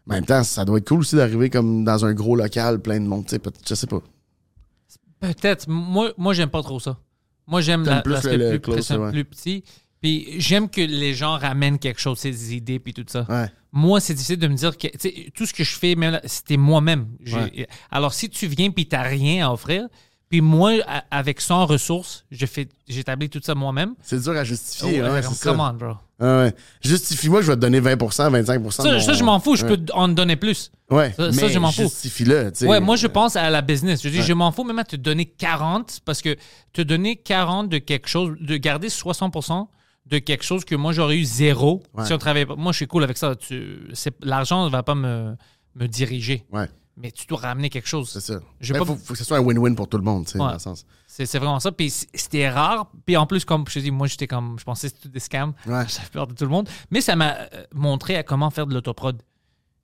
En 0.08 0.14
même 0.14 0.26
temps, 0.26 0.44
ça 0.44 0.66
doit 0.66 0.78
être 0.78 0.88
cool 0.88 1.00
aussi 1.00 1.16
d'arriver 1.16 1.50
comme 1.50 1.84
dans 1.84 2.06
un 2.06 2.14
gros 2.14 2.36
local, 2.36 2.80
plein 2.80 3.00
de 3.00 3.06
monde, 3.06 3.26
tu 3.26 3.36
sais, 3.36 3.42
je 3.68 3.76
sais 3.76 3.88
pas. 3.88 4.02
Peut-être. 5.20 5.68
Moi, 5.68 6.12
moi 6.18 6.34
j'aime 6.34 6.50
pas 6.50 6.62
trop 6.62 6.80
ça. 6.80 6.98
Moi, 7.48 7.62
j'aime 7.62 7.84
la- 7.86 8.02
plus 8.02 8.60
close, 8.60 8.92
ouais. 8.92 9.12
plus 9.12 9.26
petit. 9.26 9.64
Puis 10.02 10.40
j'aime 10.40 10.70
que 10.70 10.82
les 10.82 11.14
gens 11.14 11.38
ramènent 11.38 11.80
quelque 11.80 12.00
chose, 12.00 12.20
ces 12.20 12.56
idées, 12.56 12.80
puis 12.80 12.94
tout 12.94 13.06
ça. 13.08 13.26
Ouais. 13.30 13.50
Moi, 13.72 14.00
c'est 14.00 14.14
difficile 14.14 14.38
de 14.38 14.48
me 14.48 14.56
dire 14.56 14.78
que 14.78 14.88
tout 15.30 15.46
ce 15.46 15.54
que 15.54 15.64
je 15.64 15.78
fais, 15.78 15.96
même 15.96 16.20
c'était 16.26 16.58
moi-même. 16.58 17.08
Ouais. 17.26 17.68
Alors, 17.92 18.14
si 18.14 18.30
tu 18.30 18.48
viens 18.48 18.70
puis 18.72 18.88
t'as 18.88 19.02
rien 19.02 19.48
à 19.48 19.52
offrir, 19.52 19.88
puis 20.30 20.42
moi, 20.42 20.74
avec 21.12 21.40
100 21.42 21.66
ressources, 21.68 22.26
j'établis 22.88 23.30
tout 23.30 23.40
ça 23.44 23.56
moi-même. 23.56 23.96
C'est 24.02 24.22
dur 24.22 24.34
à 24.34 24.44
justifier, 24.44 25.02
Ouais, 25.02 25.08
hein, 25.10 25.74
bro. 25.74 25.94
Ouais. 26.20 26.54
Justifie-moi 26.82 27.42
je 27.42 27.48
vais 27.48 27.56
te 27.56 27.60
donner 27.60 27.80
20%, 27.82 28.30
25%. 28.32 28.84
de 28.84 28.88
Ça, 28.88 28.94
mon- 28.94 29.00
ça, 29.02 29.14
je 29.14 29.24
m'en 29.24 29.40
fous. 29.40 29.56
Je 29.58 29.66
Ouais. 29.66 29.76
peux 29.78 29.86
en 29.94 30.08
donner 30.08 30.36
plus. 30.38 30.72
Ouais, 30.90 31.14
Ça- 31.18 31.30
je 31.50 31.60
m'en 31.60 31.72
fous. 31.72 31.82
Justifie-le. 31.84 32.52
Ouais, 32.62 32.80
moi, 32.80 32.96
je 32.96 33.08
pense 33.08 33.36
à 33.36 33.50
la 33.50 33.62
business. 33.62 34.02
Je 34.02 34.10
dis, 34.10 34.22
je 34.22 34.34
m'en 34.34 34.52
fous 34.52 34.64
même 34.64 34.80
à 34.80 34.86
te 34.86 34.96
donner 34.96 35.26
40 35.26 36.00
parce 36.06 36.22
que 36.22 36.36
te 36.74 36.82
donner 36.82 37.18
40 37.18 37.70
de 37.70 37.78
quelque 37.80 38.08
chose, 38.08 38.36
de 38.40 38.58
garder 38.58 38.90
60% 38.90 39.70
de 40.06 40.20
quelque 40.20 40.44
chose 40.46 40.64
que 40.66 40.76
moi, 40.76 40.94
j'aurais 40.94 41.18
eu 41.18 41.26
zéro 41.26 41.82
si 42.04 42.14
on 42.14 42.18
travaillait 42.18 42.46
pas. 42.46 42.56
Moi, 42.56 42.72
je 42.72 42.78
suis 42.78 42.88
cool 42.88 43.04
avec 43.04 43.18
ça. 43.18 43.34
L'argent 44.22 44.66
ne 44.66 44.70
va 44.70 44.84
pas 44.84 44.96
me, 44.96 45.36
me 45.76 45.88
diriger. 45.88 46.46
Ouais. 46.52 46.68
Mais 46.98 47.12
tu 47.12 47.26
dois 47.28 47.40
ramener 47.40 47.70
quelque 47.70 47.88
chose. 47.88 48.10
C'est 48.10 48.22
ça. 48.22 48.40
Il 48.62 48.72
pas- 48.74 48.80
faut, 48.86 48.96
faut 48.96 49.14
que 49.14 49.20
ce 49.20 49.26
soit 49.26 49.38
un 49.38 49.42
win-win 49.42 49.76
pour 49.76 49.88
tout 49.90 49.98
le 49.98 50.04
monde, 50.04 50.26
tu 50.26 50.32
sais, 50.34 50.40
Ouais. 50.40 50.48
dans 50.48 50.54
le 50.54 50.60
sens. 50.60 50.86
C'est 51.08 51.26
vraiment 51.38 51.60
ça. 51.60 51.72
Puis 51.72 51.90
c'était 51.90 52.50
rare. 52.50 52.92
Puis 53.06 53.16
en 53.18 53.26
plus, 53.26 53.46
comme 53.46 53.66
je 53.68 53.74
te 53.76 53.80
dis, 53.80 53.92
moi, 53.92 54.08
j'étais 54.08 54.28
comme. 54.28 54.58
Je 54.60 54.64
pensais 54.66 54.90
que 54.90 54.96
c'était 54.98 55.10
des 55.10 55.20
scams. 55.20 55.54
Ouais. 55.66 55.84
J'avais 55.88 56.10
peur 56.12 56.28
de 56.28 56.34
tout 56.34 56.44
le 56.44 56.50
monde. 56.50 56.68
Mais 56.92 57.02
ça 57.02 57.16
m'a 57.16 57.36
euh, 57.54 57.64
montré 57.74 58.16
à 58.16 58.24
comment 58.24 58.50
faire 58.50 58.68
de 58.68 58.74
l'autoprod. 58.74 59.22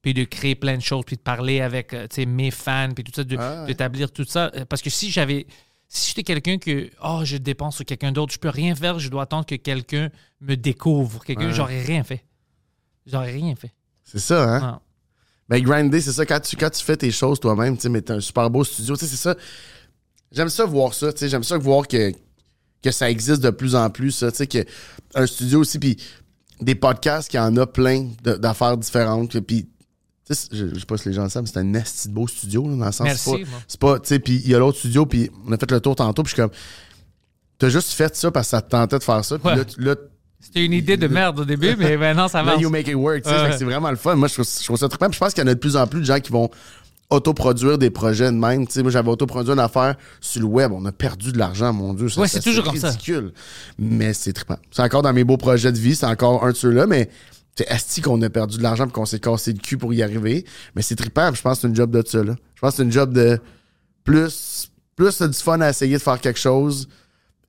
Puis 0.01 0.14
de 0.14 0.24
créer 0.24 0.55
plein 0.55 0.76
de 0.78 0.82
choses. 0.82 1.03
Puis 1.05 1.16
de 1.16 1.22
parler 1.22 1.62
avec 1.62 1.93
euh, 1.93 2.07
mes 2.28 2.51
fans. 2.51 2.89
Puis 2.93 3.03
tout 3.03 3.12
ça. 3.16 3.24
Ah 3.38 3.62
ouais. 3.62 3.68
D'établir 3.68 4.12
tout 4.12 4.26
ça. 4.26 4.51
Euh, 4.55 4.66
Parce 4.66 4.82
que 4.82 4.89
si 4.89 5.09
j'avais. 5.12 5.47
Si 5.88 6.09
j'étais 6.09 6.24
quelqu'un 6.24 6.57
que. 6.57 6.89
Oh, 7.03 7.22
je 7.24 7.38
dépense 7.38 7.76
sur 7.78 7.86
quelqu'un 7.86 8.12
d'autre. 8.12 8.34
Je 8.34 8.39
peux 8.39 8.49
rien 8.49 8.74
faire. 8.76 8.99
Je 8.99 9.09
dois 9.09 9.24
attendre 9.24 9.45
que 9.45 9.55
quelqu'un 9.55 10.09
me 10.41 10.55
découvre. 10.55 11.24
Quelqu'un. 11.24 11.51
J'aurais 11.51 11.82
rien 11.82 12.03
fait. 12.03 12.26
J'aurais 13.05 13.32
rien 13.32 13.55
fait. 13.55 13.74
C'est 14.03 14.20
ça, 14.20 14.43
hein? 14.55 14.82
Ben, 15.52 15.62
grinder, 15.62 15.99
c'est 16.02 16.14
ça. 16.14 16.26
Quand 16.26 16.39
tu, 16.39 16.56
quand 16.56 16.70
tu 16.70 16.84
fais 16.84 16.95
tes 16.97 17.12
choses 17.12 17.39
toi-même, 17.39 17.76
tu 17.76 17.84
sais, 17.84 17.89
mais 17.89 18.02
t'as 18.02 18.16
un 18.16 18.20
super 18.22 18.49
beau 18.49 18.64
studio, 18.64 18.95
tu 18.95 19.02
sais, 19.06 19.12
c'est 19.12 19.18
ça. 19.22 19.36
J'aime 20.32 20.47
ça 20.49 20.66
voir 20.66 20.93
ça, 20.93 21.12
tu 21.12 21.20
sais. 21.20 21.30
J'aime 21.30 21.43
ça 21.43 21.58
voir 21.58 21.88
que, 21.88 22.12
que 22.82 22.89
ça 22.91 23.12
existe 23.12 23.41
de 23.41 23.49
plus 23.49 23.76
en 23.76 23.89
plus, 23.89 24.12
ça, 24.12 24.32
tu 24.32 24.38
sais, 24.38 24.47
que 24.47 24.66
un 25.14 25.28
studio 25.28 25.60
aussi, 25.60 25.78
puis 25.78 25.97
des 26.62 26.74
podcasts, 26.76 27.30
qu'il 27.30 27.38
y 27.39 27.43
en 27.43 27.56
a 27.58 27.68
plein 27.68 28.08
d'affaires 28.24 28.78
différentes, 28.78 29.38
puis. 29.41 29.68
tu 30.26 30.34
sais, 30.34 30.47
Je, 30.54 30.68
je 30.74 30.80
sais 30.80 30.86
pas 30.86 30.95
si 30.97 31.10
les 31.10 31.14
gens 31.16 31.24
le 31.24 31.30
savent, 31.30 31.43
mais 31.43 31.49
c'est 31.54 31.60
un 31.60 31.74
esti 31.74 32.08
de 32.08 32.14
beau 32.14 32.28
studio, 32.30 32.70
là, 32.70 32.76
dans 32.78 32.86
le 32.86 32.91
sens 32.93 33.06
Merci, 33.06 33.43
c'est 33.68 33.80
pas, 33.80 33.99
tu 33.99 34.08
sais, 34.08 34.20
puis 34.20 34.41
il 34.45 34.49
y 34.52 34.56
a 34.56 34.60
l'autre 34.60 34.78
studio, 34.80 35.06
puis 35.06 35.30
on 35.45 35.52
a 35.52 35.58
fait 35.58 35.70
le 35.70 35.82
tour 35.82 35.95
tantôt, 35.97 36.24
puis 36.24 36.30
je 36.32 36.36
suis 36.36 36.41
comme, 36.41 36.52
t'as 37.58 37.68
juste 37.70 37.91
fait 37.91 38.16
ça 38.16 38.32
parce 38.32 38.47
que 38.47 38.52
ça 38.52 38.62
te 38.62 38.70
tentait 38.70 38.99
de 38.99 39.04
faire 39.04 39.26
ça, 39.26 39.38
puis 39.38 39.49
Ouais. 39.49 39.56
là, 39.58 39.66
tu- 39.66 39.82
là, 39.82 39.95
C'était 40.42 40.66
une 40.66 40.74
idée 40.74 40.98
de 40.98 41.08
merde 41.10 41.39
au 41.39 41.46
début, 41.46 41.76
mais 41.78 41.96
maintenant, 41.98 42.28
ça. 42.28 42.42
Là, 42.44 42.56
you 42.58 42.70
make 42.70 42.88
it 42.88 42.96
work. 42.96 43.26
Ouais. 43.26 43.52
C'est 43.58 43.64
vraiment 43.64 43.89
le 43.92 43.96
fun. 43.96 44.16
Moi, 44.16 44.28
je 44.28 44.34
trouve, 44.34 44.46
je 44.60 44.64
trouve 44.64 44.78
ça 44.78 44.89
trippant. 44.89 45.08
Puis 45.08 45.16
Je 45.16 45.20
pense 45.20 45.34
qu'il 45.34 45.44
y 45.44 45.48
en 45.48 45.50
a 45.50 45.54
de 45.54 45.60
plus 45.60 45.76
en 45.78 45.86
plus 45.88 46.00
de 46.02 46.06
gens 46.06 46.20
qui 46.20 46.32
vont 46.32 46.50
autoproduire 47.10 47.78
des 47.78 47.89
projets 47.89 48.26
de 48.32 48.38
même. 48.38 48.66
Tu 48.68 48.74
sais, 48.74 48.82
moi, 48.84 48.92
j'avais 48.92 49.10
autoproduit 49.10 49.52
une 49.54 49.60
affaire 49.60 49.96
sur 50.22 50.42
le 50.42 50.48
web. 50.48 50.72
On 50.72 50.84
a 50.86 50.92
perdu 50.92 51.32
de 51.32 51.38
l'argent, 51.38 51.74
mon 51.74 51.94
Dieu. 51.94 52.10
ça- 52.10 52.22
Ouais, 52.22 52.28
ça- 52.28 52.39
c'est 52.42 52.50
toujours 52.50 52.64
comme 52.64 52.78
ça. 52.78 52.89
ridicule. 52.89 53.34
Mais 53.78 54.14
c'est 54.14 54.34
trippant. 54.34 54.58
C'est 54.72 54.82
encore 54.82 55.02
dans 55.02 55.14
mes 55.14 55.24
beaux 55.24 55.38
projets 55.38 55.72
de 55.72 55.78
vie. 55.78 55.96
C'est 55.96 56.06
encore 56.06 56.44
un 56.46 56.52
de 56.52 56.56
ceux-là. 56.56 56.88
Mais 56.88 57.10
c'est 57.56 57.68
asti 57.68 58.02
qu'on 58.02 58.22
a 58.22 58.30
perdu 58.30 58.58
de 58.58 58.64
l'argent 58.64 58.88
et 58.88 58.92
qu'on 58.92 59.06
s'est 59.06 59.20
cassé 59.20 59.52
le 59.52 59.60
cul 59.60 59.78
pour 59.78 59.94
y 59.94 60.02
arriver. 60.02 60.46
Mais 60.76 60.82
c'est 60.82 60.96
trippant. 60.96 61.34
Je 61.34 61.42
pense 61.42 61.58
que 61.58 61.62
c'est 61.64 61.68
une 61.68 61.76
job 61.76 61.92
de 61.92 62.02
ça. 62.08 62.24
Là. 62.24 62.36
Je 62.56 62.62
pense 62.62 62.72
que 62.72 62.78
c'est 62.78 62.84
une 62.84 62.92
job 62.94 63.12
de 63.14 63.39
plus, 64.06 64.72
plus 64.96 65.22
du 65.22 65.34
fun 65.38 65.60
à 65.62 65.70
essayer 65.70 65.98
de 65.98 66.02
faire 66.02 66.20
quelque 66.20 66.39
chose. 66.39 66.88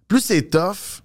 Plus 0.08 0.20
c'est 0.20 0.42
tough. 0.50 1.01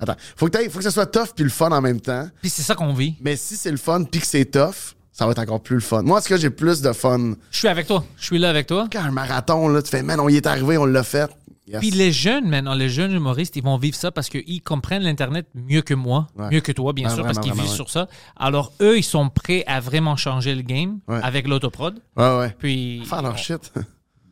Attends, 0.00 0.16
faut 0.36 0.48
que, 0.48 0.68
faut 0.70 0.78
que 0.78 0.84
ça 0.84 0.90
soit 0.90 1.06
tough 1.06 1.28
puis 1.34 1.44
le 1.44 1.50
fun 1.50 1.70
en 1.70 1.80
même 1.80 2.00
temps. 2.00 2.28
Puis 2.40 2.50
c'est 2.50 2.62
ça 2.62 2.74
qu'on 2.74 2.92
vit. 2.94 3.14
Mais 3.20 3.36
si 3.36 3.56
c'est 3.56 3.70
le 3.70 3.76
fun 3.76 4.04
puis 4.04 4.20
que 4.20 4.26
c'est 4.26 4.44
tough, 4.46 4.94
ça 5.12 5.26
va 5.26 5.32
être 5.32 5.38
encore 5.40 5.60
plus 5.62 5.74
le 5.76 5.80
fun. 5.82 6.02
Moi, 6.02 6.18
en 6.18 6.22
tout 6.22 6.28
cas, 6.28 6.36
j'ai 6.38 6.50
plus 6.50 6.80
de 6.80 6.92
fun. 6.92 7.34
Je 7.50 7.58
suis 7.58 7.68
avec 7.68 7.86
toi. 7.86 8.04
Je 8.16 8.24
suis 8.24 8.38
là 8.38 8.48
avec 8.48 8.66
toi. 8.66 8.88
Quand 8.90 9.02
un 9.02 9.10
marathon, 9.10 9.68
là, 9.68 9.82
tu 9.82 9.90
fais, 9.90 10.02
man, 10.02 10.18
on 10.20 10.28
y 10.28 10.36
est 10.36 10.46
arrivé, 10.46 10.78
on 10.78 10.86
l'a 10.86 11.02
fait. 11.02 11.30
Yes. 11.68 11.78
Puis 11.80 11.90
les 11.90 12.10
jeunes, 12.10 12.48
maintenant, 12.48 12.74
les 12.74 12.88
jeunes 12.88 13.12
humoristes, 13.12 13.54
ils 13.54 13.62
vont 13.62 13.76
vivre 13.76 13.94
ça 13.96 14.10
parce 14.10 14.28
qu'ils 14.28 14.60
comprennent 14.62 15.02
l'Internet 15.02 15.46
mieux 15.54 15.82
que 15.82 15.94
moi, 15.94 16.26
Ouais. 16.36 16.48
mieux 16.50 16.60
que 16.60 16.72
toi, 16.72 16.92
bien 16.92 17.08
sûr, 17.08 17.18
vraiment, 17.18 17.32
parce 17.34 17.38
qu'ils 17.46 17.52
vivent 17.52 17.70
ouais. 17.70 17.76
sur 17.76 17.90
ça. 17.90 18.08
Alors, 18.36 18.72
eux, 18.80 18.98
ils 18.98 19.04
sont 19.04 19.28
prêts 19.28 19.62
à 19.68 19.78
vraiment 19.78 20.16
changer 20.16 20.54
le 20.56 20.62
game 20.62 20.98
Ouais. 21.06 21.20
avec 21.22 21.46
l'autoprod. 21.46 22.00
Ouais, 22.16 22.38
ouais. 22.38 22.56
Puis, 22.58 23.04
Faire 23.04 23.22
leur 23.22 23.38
shit. 23.38 23.72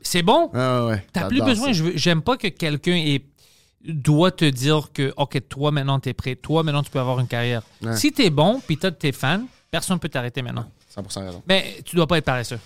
c'est 0.00 0.22
bon? 0.22 0.50
Ouais, 0.52 0.86
ouais. 0.90 1.06
T'as 1.12 1.28
plus 1.28 1.42
besoin. 1.42 1.70
J'aime 1.94 2.22
pas 2.22 2.36
que 2.36 2.48
quelqu'un 2.48 2.96
ait- 2.96 3.24
doit 3.86 4.30
te 4.32 4.44
dire 4.44 4.90
que, 4.92 5.12
OK, 5.16 5.38
toi, 5.48 5.70
maintenant, 5.70 5.98
t'es 6.00 6.12
prêt. 6.14 6.34
Toi, 6.36 6.62
maintenant, 6.62 6.82
tu 6.82 6.90
peux 6.90 7.00
avoir 7.00 7.20
une 7.20 7.28
carrière. 7.28 7.62
Ouais. 7.82 7.96
Si 7.96 8.12
t'es 8.12 8.30
bon, 8.30 8.60
puis 8.66 8.76
t'as 8.76 8.90
tes 8.90 9.12
fans, 9.12 9.44
personne 9.70 9.98
peut 9.98 10.08
t'arrêter 10.08 10.42
maintenant. 10.42 10.70
100% 10.96 11.24
raison. 11.26 11.42
Mais 11.46 11.78
tu 11.84 11.94
dois 11.96 12.06
pas 12.06 12.18
être 12.18 12.24
paresseux. 12.24 12.58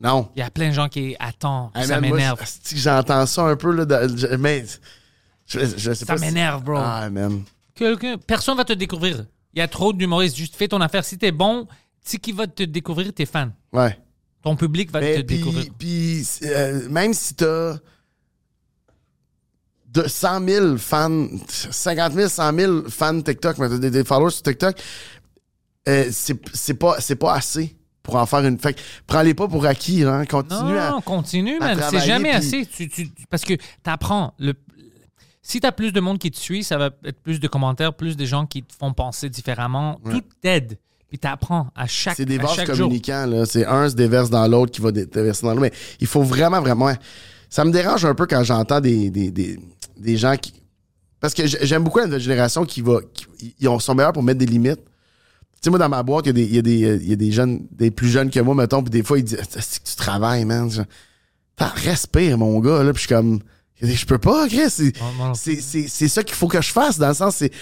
Non. 0.00 0.28
Il 0.34 0.40
y 0.40 0.42
a 0.42 0.50
plein 0.50 0.68
de 0.68 0.74
gens 0.74 0.88
qui 0.88 1.14
attendent. 1.18 1.70
Hey, 1.74 1.86
ça 1.86 2.00
m'énerve. 2.00 2.40
J'entends 2.74 3.26
ça 3.26 3.42
un 3.44 3.56
peu, 3.56 3.72
là. 3.72 3.84
de- 3.84 4.36
mais. 4.36 4.64
Je, 5.46 5.58
je 5.76 5.92
sais 5.92 6.04
Ça 6.04 6.16
si- 6.16 6.24
m'énerve, 6.24 6.62
bro. 6.62 6.76
Ah, 6.78 7.08
man. 7.10 7.42
Quelqu'un, 7.74 8.16
personne 8.18 8.56
va 8.56 8.64
te 8.64 8.72
découvrir. 8.72 9.24
Il 9.54 9.58
y 9.58 9.62
a 9.62 9.68
trop 9.68 9.92
d'humoristes. 9.92 10.36
Juste 10.36 10.56
fais 10.56 10.68
ton 10.68 10.80
affaire. 10.80 11.04
Si 11.04 11.18
t'es 11.18 11.32
bon, 11.32 11.66
si 12.02 12.18
qui 12.18 12.32
va 12.32 12.46
te 12.46 12.62
découvrir, 12.62 13.12
tes 13.12 13.26
fans. 13.26 13.50
Ouais. 13.72 13.98
Ton 14.42 14.56
public 14.56 14.90
va 14.90 15.00
te 15.00 15.04
Mais 15.04 15.22
découvrir. 15.22 15.66
puis, 15.78 16.26
euh, 16.44 16.88
même 16.88 17.12
si 17.14 17.34
t'as 17.34 17.74
de 19.92 20.06
100 20.08 20.46
000 20.48 20.76
fans, 20.78 21.26
50 21.48 22.12
000, 22.14 22.28
100 22.28 22.56
000 22.58 22.82
fans 22.88 23.20
TikTok, 23.20 23.58
mais 23.58 23.68
des, 23.78 23.90
des 23.90 24.04
followers 24.04 24.30
sur 24.32 24.42
TikTok, 24.42 24.76
euh, 25.88 26.04
c'est 26.10 26.74
pas, 26.74 26.96
pas 27.20 27.34
assez 27.34 27.76
pour 28.02 28.16
en 28.16 28.26
faire 28.26 28.40
une. 28.46 28.58
Fait 28.58 28.74
que 28.74 28.80
prends-les 29.06 29.34
pas 29.34 29.48
pour 29.48 29.66
acquis, 29.66 30.02
hein. 30.04 30.24
Continue 30.26 30.72
non, 30.72 30.98
à. 30.98 31.02
continue, 31.04 31.56
à 31.60 31.74
man. 31.74 31.84
C'est 31.90 32.00
jamais 32.00 32.30
assez. 32.30 32.66
Tu, 32.66 32.88
tu- 32.88 33.10
parce 33.30 33.44
que 33.44 33.54
t'apprends. 33.82 34.32
Le, 34.38 34.54
si 35.42 35.60
t'as 35.60 35.72
plus 35.72 35.92
de 35.92 36.00
monde 36.00 36.18
qui 36.18 36.30
te 36.30 36.38
suit, 36.38 36.62
ça 36.62 36.78
va 36.78 36.90
être 37.04 37.20
plus 37.20 37.40
de 37.40 37.48
commentaires, 37.48 37.92
plus 37.94 38.16
de 38.16 38.24
gens 38.24 38.46
qui 38.46 38.62
te 38.62 38.72
font 38.78 38.92
penser 38.92 39.28
différemment. 39.28 40.00
Tout 40.08 40.22
t'aide. 40.40 40.78
Puis 41.08 41.18
t'apprends 41.18 41.68
à 41.74 41.86
chaque, 41.86 42.16
C'est 42.16 42.24
des 42.24 42.38
vases 42.38 42.56
jour. 42.64 42.76
communicants, 42.86 43.26
là. 43.26 43.44
C'est 43.44 43.66
un 43.66 43.88
se 43.90 43.94
déverse 43.94 44.30
dans 44.30 44.46
l'autre 44.48 44.72
qui 44.72 44.80
va 44.80 44.92
dé- 44.92 45.04
déverser 45.04 45.42
dans 45.44 45.50
l'autre. 45.50 45.62
Mais 45.62 45.72
il 46.00 46.06
faut 46.06 46.22
vraiment, 46.22 46.60
vraiment. 46.60 46.92
Ça 47.50 47.64
me 47.66 47.70
dérange 47.72 48.04
un 48.06 48.14
peu 48.14 48.24
quand 48.26 48.42
j'entends 48.44 48.80
des, 48.80 49.10
des, 49.10 49.30
des, 49.30 49.58
des 49.96 50.16
gens 50.16 50.36
qui. 50.36 50.52
Parce 51.20 51.34
que 51.34 51.46
j'ai- 51.46 51.58
j'aime 51.66 51.84
beaucoup 51.84 51.98
la 51.98 52.06
nouvelle 52.06 52.20
génération 52.20 52.64
qui 52.64 52.80
va. 52.82 53.00
qui- 53.14 53.54
ils 53.60 53.68
ont- 53.68 53.78
sont 53.78 53.94
meilleurs 53.94 54.12
pour 54.12 54.22
mettre 54.22 54.38
des 54.38 54.46
limites. 54.46 54.80
Tu 54.80 55.66
sais, 55.66 55.70
moi, 55.70 55.78
dans 55.78 55.88
ma 55.88 56.02
boîte, 56.02 56.26
il 56.26 56.28
y 56.28 56.30
a 56.30 56.32
des, 56.32 56.42
il 56.44 57.02
y 57.04 57.10
y 57.10 57.12
a 57.12 57.16
des 57.16 57.30
jeunes, 57.32 57.66
des 57.70 57.90
plus 57.92 58.08
jeunes 58.08 58.30
que 58.30 58.40
moi, 58.40 58.54
mettons, 58.56 58.82
puis 58.82 58.90
des 58.90 59.02
fois, 59.04 59.18
ils 59.18 59.24
disent 59.24 59.38
C'est 59.50 59.82
que 59.82 59.88
tu 59.88 59.94
travailles, 59.96 60.44
man. 60.44 60.68
T'en 61.56 61.68
respire, 61.76 62.38
mon 62.38 62.58
gars, 62.60 62.82
là. 62.82 62.92
Puis 62.92 63.02
je 63.02 63.06
suis 63.06 63.14
comme 63.14 63.40
Je 63.80 64.06
peux 64.06 64.18
pas, 64.18 64.48
Chris. 64.48 64.68
C'est, 64.70 64.92
non 65.18 65.34
c'est, 65.34 65.60
c'est, 65.60 66.08
ça 66.08 66.22
qu'il 66.24 66.34
faut 66.36 66.48
que 66.48 66.60
je 66.60 66.70
fasse, 66.72 66.98
dans 66.98 67.08
le 67.08 67.14
sens, 67.14 67.36
c'est. 67.36 67.52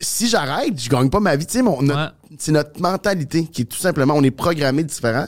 Si 0.00 0.28
j'arrête, 0.28 0.80
je 0.80 0.88
gagne 0.88 1.10
pas 1.10 1.20
ma 1.20 1.36
vie. 1.36 1.44
Tu 1.44 1.52
sais, 1.54 1.62
notre- 1.82 2.14
c'est 2.38 2.52
notre 2.52 2.80
mentalité 2.80 3.44
qui 3.46 3.62
est 3.62 3.64
tout 3.66 3.78
simplement, 3.78 4.14
on 4.14 4.22
est 4.22 4.30
programmé 4.30 4.82
différent. 4.84 5.26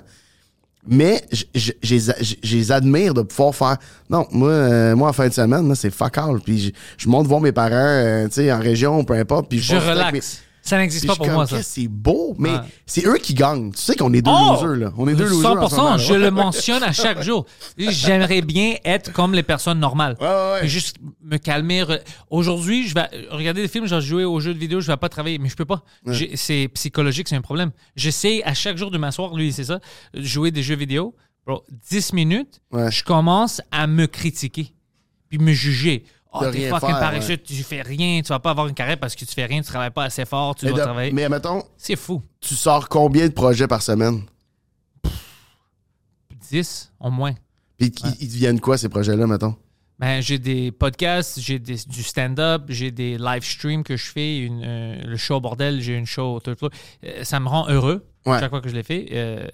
Mais 0.87 1.23
j- 1.31 1.47
j- 1.55 1.73
j'ai 1.81 1.99
j'ai- 2.01 2.39
j'ai 2.43 2.57
les 2.57 2.73
admire 2.73 3.15
de 3.15 3.23
pouvoir 3.23 3.55
faire. 3.55 3.77
Non, 4.11 4.27
moi, 4.33 4.49
euh, 4.51 4.97
moi 4.97 5.11
en 5.11 5.13
fin 5.13 5.29
de 5.29 5.33
semaine, 5.33 5.73
c'est 5.77 5.91
fuck 5.93 6.19
all. 6.19 6.41
Puis 6.45 6.59
je, 6.59 6.71
je 6.99 7.09
monte 7.09 7.27
voir 7.29 7.41
mes 7.41 7.53
parents, 7.53 7.71
euh, 7.73 8.27
tu 8.27 8.35
sais, 8.35 8.53
en 8.53 8.59
région, 8.59 9.05
peu 9.05 9.15
importe. 9.15 9.49
Puis 9.49 9.61
Je 9.61 9.77
relaxe. 9.77 10.43
Ça 10.65 10.79
n'existe 10.79 11.07
pas 11.09 11.17
pour 11.17 11.29
moi, 11.29 11.47
ça. 11.47 11.61
C'est 11.63 11.89
beau, 11.89 12.35
mais 12.39 12.51
Ouais. 12.51 12.59
c'est 12.87 13.05
eux 13.07 13.19
qui 13.19 13.35
gagnent. 13.35 13.73
Tu 13.73 13.81
sais 13.81 13.97
qu'on 13.97 14.13
est 14.15 14.23
deux 14.23 14.31
Oh! 14.33 14.53
losers, 14.55 14.77
là. 14.77 14.93
On 14.97 15.09
est 15.09 15.15
deux 15.15 15.29
losers. 15.29 15.51
en 15.61 15.69
ce 15.69 15.75
100%, 15.75 15.77
moment, 15.77 15.91
là. 15.91 15.97
je 15.99 16.15
le 16.15 16.31
mentionne 16.31 16.83
à 16.85 16.93
chaque 16.93 17.21
jour. 17.23 17.47
J'aimerais 17.77 18.43
bien 18.43 18.77
être 18.85 19.13
comme 19.13 19.35
les 19.35 19.43
personnes 19.43 19.81
normales. 19.81 20.17
Ouais, 20.21 20.27
ouais, 20.27 20.61
ouais. 20.63 20.69
Juste 20.69 20.97
me 21.23 21.37
calmer. 21.39 21.85
Aujourd'hui, 22.31 22.87
je 22.87 22.95
vais 22.95 23.09
regarder 23.31 23.63
des 23.63 23.69
films, 23.69 23.87
je 23.87 23.95
vais 23.97 24.01
jouer 24.01 24.25
aux 24.25 24.39
jeux 24.41 24.55
de 24.55 24.59
vidéo, 24.59 24.81
je 24.81 24.87
vais 24.87 24.97
pas 24.97 25.09
travailler, 25.09 25.39
mais 25.39 25.49
je 25.49 25.57
peux 25.57 25.65
pas. 25.65 25.83
C'est 26.37 26.69
psychologique, 26.75 27.29
c'est 27.29 27.37
un 27.37 27.41
problème. 27.43 27.73
J'essaie 27.97 28.43
à 28.45 28.55
chaque 28.55 28.77
jour 28.77 28.91
de 28.91 28.99
m'asseoir, 28.99 29.35
lui, 29.35 29.53
c'est 29.53 29.65
ça, 29.65 29.81
jouer 30.15 30.51
des 30.53 30.63
jeux 30.63 30.77
vidéo. 30.77 31.15
Bro, 31.45 31.65
10 31.91 32.13
minutes, 32.13 32.61
je 32.73 33.03
commence 33.03 33.61
à 33.73 33.89
me 33.89 34.07
critiquer, 34.07 34.73
puis 35.29 35.39
me 35.39 35.53
juger. 35.53 36.05
Oh, 36.35 36.41
t'es 36.51 36.69
fucking 36.71 36.89
faire, 36.89 36.99
paresseux, 36.99 37.37
tu 37.37 37.55
fais 37.63 37.83
rien, 37.83 38.23
tu 38.23 38.29
vas 38.29 38.39
pas 38.41 38.51
avoir 38.51 38.67
une 38.67 38.75
carrière 38.75 38.99
parce 38.99 39.15
que 39.15 39.25
tu 39.25 39.35
fais 39.35 39.45
rien, 39.45 39.61
tu 39.61 39.67
travailles 39.69 39.91
pas 39.91 40.05
assez 40.05 40.25
fort, 40.25 40.55
tu 40.55 40.65
Mais, 40.65 40.71
dois 40.71 40.81
de- 40.81 40.85
travailler. 40.85 41.13
mais 41.13 41.29
mettons, 41.29 41.63
C'est 41.77 41.97
fou. 41.97 42.23
tu 42.41 42.55
sors 42.55 42.89
combien 42.89 43.27
de 43.29 43.33
projets 43.33 43.67
par 43.69 43.83
semaine? 43.83 44.23
10 46.51 46.93
au 47.01 47.11
moins. 47.11 47.35
Puis 47.79 47.93
ils, 48.05 48.17
ils 48.23 48.29
deviennent 48.29 48.61
quoi, 48.61 48.79
ces 48.79 48.89
projets-là, 48.89 49.27
mettons? 49.27 49.57
Ben, 49.99 50.21
j'ai 50.21 50.39
des 50.39 50.73
podcasts, 50.73 51.39
j'ai 51.39 51.59
des- 51.59 51.85
du 51.87 52.03
stand-up, 52.03 52.65
j'ai 52.69 52.91
des 52.91 53.19
live 53.19 53.45
streams 53.45 53.85
que 53.85 53.97
je 53.97 54.11
fais, 54.11 54.39
une, 54.39 54.63
euh, 54.65 55.03
le 55.05 55.17
show 55.17 55.41
bordel, 55.41 55.81
j'ai 55.81 55.95
une 55.97 56.07
show. 56.07 56.41
tout, 56.41 56.55
tout. 56.57 56.71
Euh, 57.05 57.23
ça 57.25 57.39
me 57.41 57.49
rend 57.49 57.69
heureux 57.69 58.05
Ouais. 58.27 58.39
chaque 58.41 58.51
fois 58.51 58.61
que 58.61 58.69
je 58.69 58.75
l'ai 58.75 58.83
fait. 58.83 59.07
Euh, 59.13 59.47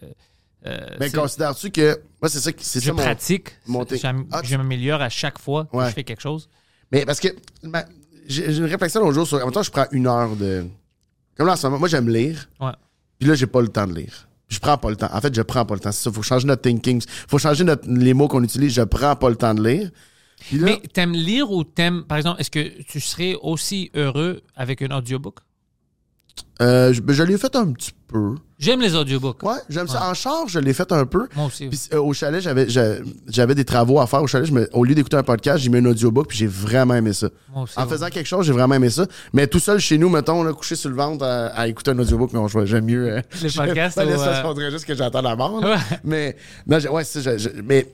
Mais 0.98 1.10
considères-tu 1.10 1.70
que. 1.70 2.00
Moi, 2.22 2.28
c'est 2.28 2.40
ça, 2.40 2.52
qui- 2.52 2.64
je 2.64 2.80
ça 2.86 2.94
pratique, 2.94 3.56
Ah, 4.32 4.40
je 4.42 4.56
m'améliore 4.56 5.02
à 5.02 5.08
chaque 5.08 5.38
fois 5.38 5.66
que 5.66 5.76
Ouais. 5.76 5.88
je 5.88 5.94
fais 5.94 6.04
quelque 6.04 6.22
chose. 6.22 6.48
Mais 6.92 7.04
parce 7.04 7.20
que 7.20 7.28
j'ai 8.26 8.56
une 8.56 8.64
réflexion 8.64 9.00
l'autre 9.00 9.14
jour 9.14 9.26
sur. 9.26 9.38
En 9.38 9.44
même 9.44 9.52
temps, 9.52 9.62
je 9.62 9.70
prends 9.70 9.86
une 9.92 10.06
heure 10.06 10.36
de. 10.36 10.66
Comme 11.36 11.46
là, 11.46 11.52
en 11.54 11.56
ce 11.56 11.66
moment, 11.66 11.78
moi, 11.78 11.88
j'aime 11.88 12.08
lire. 12.08 12.48
Ouais. 12.60 12.72
Puis 13.18 13.28
là, 13.28 13.34
j'ai 13.34 13.46
pas 13.46 13.60
le 13.60 13.68
temps 13.68 13.86
de 13.86 13.94
lire. 13.94 14.28
Je 14.48 14.58
prends 14.58 14.78
pas 14.78 14.88
le 14.90 14.96
temps. 14.96 15.08
En 15.12 15.20
fait, 15.20 15.34
je 15.34 15.42
prends 15.42 15.64
pas 15.66 15.74
le 15.74 15.80
temps. 15.80 15.92
C'est 15.92 16.04
ça. 16.04 16.12
Faut 16.12 16.22
changer 16.22 16.46
notre 16.46 16.62
thinking. 16.62 17.02
Faut 17.28 17.38
changer 17.38 17.64
notre- 17.64 17.86
les 17.88 18.14
mots 18.14 18.28
qu'on 18.28 18.42
utilise. 18.42 18.72
Je 18.72 18.82
prends 18.82 19.14
pas 19.16 19.28
le 19.28 19.36
temps 19.36 19.54
de 19.54 19.62
lire. 19.66 19.90
Là, 20.52 20.58
Mais 20.66 20.82
t'aimes 20.92 21.12
lire 21.12 21.50
ou 21.50 21.64
t'aimes, 21.64 22.04
par 22.04 22.16
exemple, 22.16 22.40
est-ce 22.40 22.50
que 22.50 22.82
tu 22.82 23.00
serais 23.00 23.36
aussi 23.42 23.90
heureux 23.94 24.40
avec 24.56 24.80
un 24.82 24.96
audiobook? 24.96 25.38
Euh, 26.60 26.92
je, 26.92 27.00
ben, 27.00 27.12
je 27.12 27.22
l'ai 27.22 27.38
fait 27.38 27.54
un 27.56 27.72
petit 27.72 27.92
peu. 28.06 28.34
J'aime 28.58 28.80
les 28.80 28.94
audiobooks. 28.96 29.42
Ouais, 29.42 29.58
j'aime 29.68 29.86
ça. 29.86 30.08
En 30.10 30.14
charge, 30.14 30.52
je 30.52 30.58
l'ai 30.58 30.72
fait 30.72 30.90
un 30.92 31.04
peu. 31.06 31.28
Moi 31.36 31.46
aussi. 31.46 31.68
Puis 31.68 31.78
euh, 31.92 32.00
au 32.00 32.12
chalet, 32.12 32.40
j'avais 32.42 32.68
j'a- 32.68 32.96
j'avais 33.28 33.54
des 33.54 33.64
travaux 33.64 34.00
à 34.00 34.06
faire 34.06 34.22
au 34.22 34.26
chalet. 34.26 34.46
Je 34.46 34.52
me- 34.52 34.68
au 34.72 34.84
lieu 34.84 34.94
d'écouter 34.94 35.16
un 35.16 35.22
podcast, 35.22 35.58
j'ai 35.58 35.68
mis 35.70 35.78
un 35.78 35.84
audiobook 35.86 36.28
puis 36.28 36.38
j'ai 36.38 36.46
vraiment 36.48 36.94
aimé 36.94 37.12
ça. 37.12 37.28
Moi 37.52 37.62
aussi, 37.64 37.78
en 37.78 37.82
ouais. 37.84 37.88
faisant 37.88 38.08
quelque 38.08 38.26
chose, 38.26 38.46
j'ai 38.46 38.52
vraiment 38.52 38.74
aimé 38.74 38.90
ça. 38.90 39.06
Mais 39.32 39.46
tout 39.46 39.60
seul 39.60 39.78
chez 39.78 39.98
nous, 39.98 40.08
mettons, 40.08 40.42
là, 40.42 40.52
couché 40.52 40.74
sur 40.74 40.90
le 40.90 40.96
ventre 40.96 41.24
à, 41.24 41.46
à 41.48 41.68
écouter 41.68 41.90
un 41.92 41.98
audiobook, 41.98 42.32
non, 42.32 42.48
je- 42.48 42.64
j'aime 42.66 42.86
mieux. 42.86 43.12
euh, 43.12 43.20
Les 43.42 43.50
podcasts 43.56 43.96
ou, 43.98 44.18
ça, 44.18 44.44
euh, 44.48 44.70
juste 44.70 44.86
que 44.86 44.94
j'entends 44.94 45.22
la 45.22 45.36
mort. 45.36 45.62
Ouais. 45.62 45.76
Mais, 46.02 46.36
non, 46.66 46.78
ouais, 46.78 47.04
c'est 47.04 47.20
je- 47.22 47.38
je- 47.38 47.48
mais, 47.64 47.86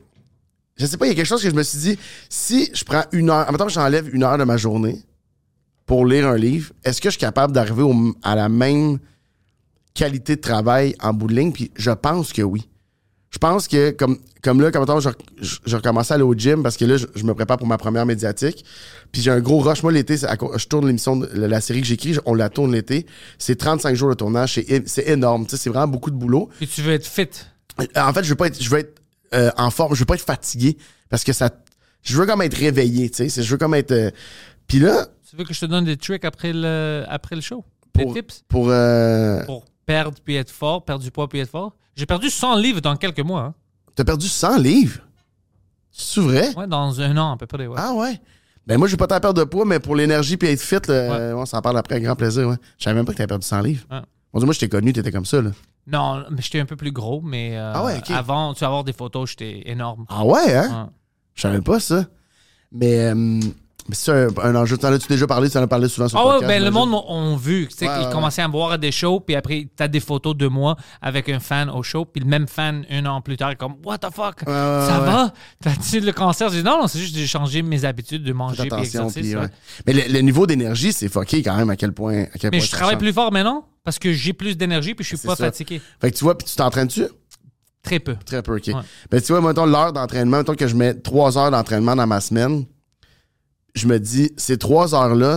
je 0.79 0.87
sais 0.87 0.97
pas, 0.97 1.07
il 1.07 1.11
y 1.11 1.12
a 1.12 1.15
quelque 1.15 1.27
chose 1.27 1.43
que 1.43 1.51
je 1.51 1.55
me 1.55 1.62
suis 1.62 1.79
dit, 1.79 1.99
si 2.31 2.71
je 2.75 2.85
prends 2.85 3.05
une 3.12 3.29
heure, 3.31 3.51
mettons 3.53 3.66
que 3.66 3.73
j'enlève 3.73 4.09
une 4.15 4.23
heure 4.23 4.39
de 4.39 4.45
ma 4.45 4.57
journée 4.57 4.99
pour 5.86 6.06
lire 6.06 6.27
un 6.28 6.36
livre, 6.36 6.73
est-ce 6.85 7.01
que 7.01 7.09
je 7.09 7.12
suis 7.12 7.20
capable 7.20 7.52
d'arriver 7.52 7.85
à 8.23 8.35
la 8.35 8.48
même 8.48 8.98
qualité 9.94 10.36
de 10.36 10.40
travail 10.40 10.94
en 11.01 11.12
bout 11.12 11.27
de 11.28 11.35
ligne? 11.35 11.52
Puis 11.52 11.70
je 11.77 11.90
pense 11.90 12.32
que 12.32 12.43
oui. 12.43 12.69
Je 13.31 13.39
pense 13.39 13.66
que, 13.66 13.90
comme, 13.90 14.19
comme 14.43 14.61
là, 14.61 14.70
comme 14.70 14.86
je, 15.01 15.09
je, 15.40 15.56
je 15.66 15.77
recommençais 15.77 16.12
à 16.12 16.15
aller 16.15 16.23
au 16.23 16.35
gym 16.35 16.62
parce 16.62 16.77
que 16.77 16.85
là, 16.85 16.97
je, 16.97 17.06
je 17.16 17.24
me 17.24 17.35
prépare 17.35 17.56
pour 17.59 17.66
ma 17.66 17.77
première 17.78 18.06
médiatique. 18.06 18.65
Puis 19.11 19.23
j'ai 19.23 19.32
un 19.32 19.40
gros 19.40 19.59
rush. 19.59 19.82
Moi, 19.82 19.90
l'été, 19.90 20.16
je 20.16 20.66
tourne 20.66 20.86
l'émission, 20.86 21.16
de- 21.16 21.28
la, 21.35 21.48
la 21.48 21.61
série 21.61 21.81
que 21.81 21.86
j'écris, 21.86 22.16
on 22.27 22.35
la 22.35 22.48
tourne 22.48 22.73
l'été. 22.73 23.06
C'est 23.39 23.56
35 23.56 23.94
jours 23.97 24.09
de 24.11 24.15
tournage. 24.15 24.61
C'est, 24.86 25.09
énorme. 25.09 25.47
Tu 25.47 25.51
sais, 25.51 25.56
C'est 25.65 25.70
vraiment 25.70 25.89
beaucoup 25.89 26.12
de 26.12 26.16
boulot. 26.16 26.48
Puis 26.59 26.69
tu 26.69 26.81
veux 26.82 26.93
être 26.93 27.06
fit. 27.06 27.28
En 27.97 28.12
fait, 28.12 28.23
je 28.23 28.28
veux 28.28 28.36
pas 28.36 28.47
être, 28.47 28.62
je 28.62 28.70
veux 28.70 28.78
être 28.78 29.02
euh, 29.35 29.51
en 29.56 29.70
forme, 29.70 29.94
je 29.97 29.98
veux 30.01 30.05
pas 30.06 30.15
être 30.15 30.24
fatigué 30.24 30.78
parce 31.11 31.24
que 31.24 31.32
ça, 31.32 31.51
je 32.02 32.16
veux 32.16 32.24
comme 32.27 32.40
être 32.43 32.56
réveillé, 32.56 33.11
tu 33.11 33.16
sais, 33.16 33.28
C'est- 33.28 33.43
je 33.43 33.51
veux 33.51 33.59
comme 33.59 33.74
être. 33.74 33.90
euh, 33.90 34.11
Puis 34.69 34.78
là, 34.78 35.09
Tu 35.35 35.39
veux 35.39 35.44
que 35.44 35.52
je 35.52 35.59
te 35.59 35.66
donne 35.66 35.85
des 35.85 35.97
tricks 35.97 36.24
après 36.24 36.52
le, 36.52 37.05
après 37.09 37.35
le 37.35 37.40
show? 37.43 37.65
Des 37.93 38.05
pour, 38.05 38.15
tips? 38.15 38.44
pour 38.47 38.69
euh, 38.69 39.44
Pour 39.47 39.65
perdre 39.85 40.16
puis 40.24 40.36
être 40.36 40.52
fort, 40.52 40.85
perdre 40.85 41.02
du 41.02 41.11
poids 41.11 41.28
puis 41.28 41.40
être 41.40 41.51
fort? 41.51 41.74
J'ai 41.97 42.06
perdu 42.06 42.31
100 42.31 42.55
livres 42.59 42.81
dans 42.81 42.94
quelques 42.94 43.19
mois. 43.19 43.40
Hein. 43.40 43.55
t'as 43.97 44.05
perdu 44.05 44.28
100 44.28 44.59
livres, 44.59 45.01
c'est 45.90 46.20
vrai? 46.20 46.55
Ouais, 46.55 46.69
dans 46.69 47.01
un 47.01 47.16
an 47.16 47.32
à 47.32 47.36
peu 47.36 47.47
près. 47.47 47.66
Ouais. 47.66 47.74
Ah 47.77 47.94
ouais? 47.94 48.20
Ben 48.65 48.78
moi, 48.78 48.86
j'ai 48.86 48.97
pas 48.97 49.09
tant 49.09 49.19
perdre 49.19 49.40
de 49.40 49.44
poids, 49.44 49.65
mais 49.65 49.81
pour 49.81 49.97
l'énergie 49.97 50.36
puis 50.36 50.47
être 50.51 50.61
fit, 50.61 50.77
là, 50.86 50.94
euh, 50.94 51.35
on 51.35 51.47
s'en 51.47 51.61
parle 51.61 51.78
après 51.78 51.97
avec 51.97 52.05
grand 52.05 52.15
plaisir. 52.15 52.47
Ouais. 52.47 52.56
Je 52.78 52.85
savais 52.85 52.94
même 52.94 53.05
pas 53.05 53.11
que 53.11 53.16
t'avais 53.16 53.27
perdu 53.27 53.44
100 53.44 53.61
livres. 53.62 53.85
Ouais. 53.90 54.02
Bon, 54.32 54.39
dis, 54.39 54.44
moi, 54.44 54.55
je 54.55 54.61
t'ai 54.61 54.69
connu, 54.69 54.93
t'étais 54.93 55.11
comme 55.11 55.24
ça, 55.27 55.43
là. 55.43 55.51
Non, 55.89 56.24
mais 56.31 56.43
j'étais 56.43 56.61
un 56.61 56.66
peu 56.66 56.77
plus 56.77 56.93
gros, 56.93 57.20
mais 57.23 57.59
euh, 57.59 57.73
Ah 57.74 57.85
ouais, 57.85 58.01
avant, 58.12 58.55
tu 58.55 58.61
vas 58.61 58.69
avoir 58.69 58.85
des 58.85 58.93
photos, 58.93 59.31
j'étais 59.31 59.69
énorme. 59.69 60.06
Ah 60.09 60.24
ouais, 60.24 60.55
hein? 60.55 60.90
Je 61.35 61.43
savais 61.43 61.61
pas 61.61 61.81
ça. 61.81 62.06
Mais, 62.70 63.12
euh, 63.12 63.40
mais 63.89 63.94
c'est 63.94 64.12
un, 64.12 64.28
un 64.43 64.55
enjeu. 64.56 64.77
T'en 64.78 64.93
as-tu 64.93 65.09
déjà 65.09 65.27
parlé? 65.27 65.51
Tu 65.51 65.59
en 65.59 65.62
as 65.62 65.66
parlé 65.66 65.89
souvent 65.89 66.09
sur 66.09 66.19
Ah 66.19 66.23
le 66.23 66.27
ouais, 66.28 66.35
podcast, 66.40 66.52
ben 66.59 66.65
le 66.65 66.70
monde 66.70 66.94
ont 67.06 67.36
vu. 67.36 67.69
Tu 67.69 67.77
sais, 67.77 67.86
Ouais, 67.89 67.94
ils 68.02 68.06
ouais, 68.06 68.12
commençaient 68.12 68.43
à 68.43 68.48
me 68.48 68.52
voir 68.52 68.73
à 68.73 68.78
des 68.78 68.93
shows, 68.93 69.20
puis 69.20 69.35
après, 69.36 69.69
t'as 69.77 69.89
des 69.89 70.01
photos 70.01 70.36
de 70.36 70.47
moi 70.48 70.77
avec 71.02 71.28
un 71.28 71.40
fan 71.40 71.69
au 71.70 71.82
show, 71.82 72.05
puis 72.05 72.23
le 72.23 72.28
même 72.28 72.47
fan, 72.48 72.85
un 72.90 73.05
an 73.06 73.20
plus 73.20 73.36
tard, 73.36 73.51
est 73.51 73.56
comme 73.56 73.74
What 73.85 73.98
the 73.98 74.12
fuck? 74.15 74.40
Ça 74.47 75.01
ouais. 75.01 75.06
va? 75.06 75.32
T'as-tu 75.62 76.01
le 76.01 76.12
cancer? 76.12 76.48
Je 76.51 76.59
dis 76.59 76.62
Non, 76.65 76.81
non, 76.81 76.86
c'est 76.86 76.98
juste 76.98 77.15
que 77.15 77.20
j'ai 77.20 77.27
changé 77.27 77.62
mes 77.62 77.85
habitudes 77.85 78.23
de 78.24 78.32
manger 78.32 78.69
puis 78.69 78.81
exercice. 78.81 79.35
Mais 79.86 79.93
le, 79.93 80.02
le 80.12 80.20
niveau 80.20 80.47
d'énergie, 80.47 80.93
c'est 80.93 81.09
fucké 81.09 81.43
quand 81.43 81.56
même 81.56 81.70
à 81.70 81.77
quel 81.77 81.93
point. 81.93 82.23
À 82.32 82.39
quel 82.39 82.51
Mais 82.51 82.59
point 82.59 82.66
je 82.66 82.70
travaille 82.70 82.94
change. 82.94 83.02
plus 83.02 83.12
fort 83.12 83.32
maintenant 83.32 83.66
parce 83.85 83.98
que 83.98 84.12
j'ai 84.12 84.32
plus 84.32 84.56
d'énergie 84.56 84.94
puis 84.94 85.05
je 85.05 85.15
suis 85.16 85.27
pas 85.27 85.36
ça. 85.36 85.44
fatigué. 85.44 85.81
Fait 86.01 86.11
que 86.11 86.16
tu 86.16 86.24
vois, 86.24 86.39
puis 86.39 86.47
tu 86.47 86.56
t'entraînes-tu? 86.56 87.05
Très 87.82 87.98
peu. 87.98 88.16
Très 88.24 88.43
peu, 88.43 88.56
OK. 88.56 88.70
Ben, 89.11 89.20
tu 89.20 89.32
vois, 89.32 89.43
mettons 89.43 89.66
l'heure 89.66 89.93
d'entraînement, 89.93 90.39
mettons 90.39 90.55
que 90.55 90.66
je 90.66 90.74
mets 90.74 90.94
trois 90.94 91.36
heures 91.36 91.51
d'entraînement 91.51 91.94
dans 91.94 92.06
ma 92.06 92.23
semaine, 92.23 92.65
je 93.74 93.86
me 93.86 93.98
dis, 93.98 94.32
ces 94.36 94.56
trois 94.59 94.94
heures-là, 94.94 95.36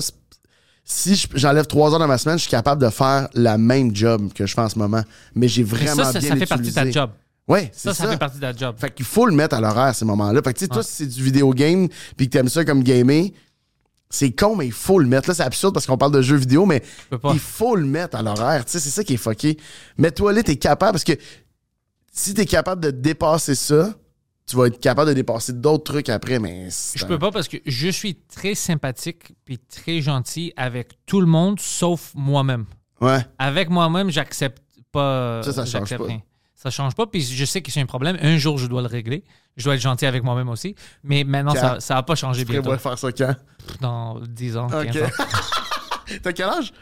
si 0.84 1.16
je- 1.16 1.28
j'enlève 1.34 1.66
trois 1.68 1.92
heures 1.94 2.00
dans 2.00 2.08
ma 2.08 2.18
semaine, 2.18 2.38
je 2.38 2.44
suis 2.44 2.52
capable 2.52 2.82
de 2.82 2.90
faire 2.90 3.28
la 3.34 3.58
même 3.58 3.96
job 3.96 4.32
que 4.34 4.46
je 4.46 4.54
fais 4.54 4.62
en 4.62 4.70
ce 4.70 4.80
moment. 4.80 5.04
Mais 5.36 5.48
j'ai 5.48 5.64
Mais 5.64 5.70
vraiment 5.70 6.04
ça, 6.06 6.14
ça, 6.14 6.20
bien 6.20 6.30
ça 6.30 6.36
fait 6.38 6.46
partie 6.46 6.70
de 6.70 6.74
ta 6.74 6.90
job. 6.90 7.10
Ouais, 7.48 7.72
c'est 7.74 7.90
Ça, 7.90 7.94
ça. 7.94 8.04
ça, 8.06 8.10
fait 8.12 8.18
partie 8.18 8.36
de 8.38 8.42
ta 8.42 8.54
job. 8.54 8.76
Fait 8.78 8.94
qu'il 8.94 9.06
faut 9.06 9.26
le 9.26 9.34
mettre 9.34 9.56
à 9.56 9.62
l'horaire, 9.62 9.96
ces 9.96 10.06
moments-là. 10.06 10.42
Fait 10.44 10.54
que, 10.54 10.60
tu 10.60 10.66
sais, 10.66 10.70
toi, 10.70 10.84
si 10.84 10.92
c'est 10.92 11.06
du 11.08 11.24
vidéo 11.24 11.52
game, 11.52 11.88
puis 12.16 12.28
que 12.28 12.34
t'aimes 12.34 12.50
ça 12.50 12.64
comme 12.66 12.84
gamer, 12.84 13.30
c'est 14.10 14.32
con, 14.32 14.56
mais 14.56 14.66
il 14.68 14.72
faut 14.74 15.00
le 15.00 15.08
mettre. 15.08 15.30
Là, 15.30 15.34
c'est 15.36 15.44
absurde 15.44 15.74
parce 15.74 15.86
qu'on 15.86 15.98
parle 15.98 16.12
de 16.14 16.22
jeux 16.22 16.36
vidéo, 16.38 16.66
mais 16.66 16.84
il 17.34 17.40
faut 17.40 17.76
le 17.76 17.86
mettre 17.86 18.18
à 18.18 18.22
l'horaire. 18.22 18.64
Tu 18.66 18.72
sais, 18.74 18.80
c'est 18.80 18.90
ça 18.90 19.04
qui 19.04 19.14
est 19.14 19.18
fucké. 19.18 19.58
Mets-toi 19.98 20.32
là, 20.34 20.44
t'es 20.44 20.56
capable, 20.58 20.94
parce 20.94 21.04
que 21.04 21.14
si 22.14 22.34
t'es 22.34 22.46
capable 22.46 22.82
de 22.82 22.92
dépasser 22.92 23.56
ça, 23.56 23.94
tu 24.48 24.56
vas 24.56 24.68
être 24.68 24.80
capable 24.80 25.10
de 25.10 25.14
dépasser 25.14 25.54
d'autres 25.54 25.84
trucs 25.84 26.10
après, 26.10 26.40
mais... 26.40 26.68
c'est 26.70 26.98
Je 27.00 27.06
peux 27.06 27.20
pas 27.20 27.32
parce 27.32 27.48
que 27.50 27.58
je 27.66 27.90
suis 27.90 28.16
très 28.16 28.56
sympathique 28.56 29.34
puis 29.44 29.60
très 29.60 30.02
gentil 30.02 30.54
avec 30.56 30.94
tout 31.06 31.20
le 31.20 31.28
monde 31.28 31.60
sauf 31.60 32.12
moi-même. 32.16 32.66
Ouais. 33.02 33.20
Avec 33.38 33.70
moi-même, 33.70 34.10
j'accepte 34.10 34.64
pas. 34.92 35.42
Ça, 35.44 35.52
ça 35.54 35.66
change 35.66 35.98
pas. 35.98 36.04
rien. 36.06 36.22
Ça 36.56 36.72
change 36.72 36.96
pas, 36.96 37.06
puis 37.06 37.22
je 37.22 37.46
sais 37.46 37.62
que 37.62 37.72
c'est 37.72 37.82
un 37.82 37.86
problème. 37.86 38.18
Un 38.22 38.38
jour, 38.38 38.58
je 38.58 38.66
dois 38.68 38.82
le 38.82 38.88
régler. 38.88 39.24
Je 39.58 39.64
dois 39.66 39.76
être 39.76 39.82
gentil 39.82 40.06
avec 40.08 40.24
moi-même 40.24 40.50
aussi. 40.50 40.76
Mais 41.04 41.24
maintenant, 41.24 41.54
Quand? 41.54 41.60
ça, 41.60 41.80
ça 41.80 41.94
va 41.96 42.04
pas 42.04 42.16
changer 42.16 42.46
Tu 42.46 42.52
bientôt. 42.52 42.76
faire 42.78 42.98
ça 42.98 43.12
quand? 43.12 43.36
Dans 43.82 44.20
10 44.22 44.58
ans, 44.58 44.68
15 44.68 44.88
OK. 44.98 45.04
ans. 45.04 45.24
T'as 46.24 46.32
quel 46.32 46.46
âge? 46.50 46.74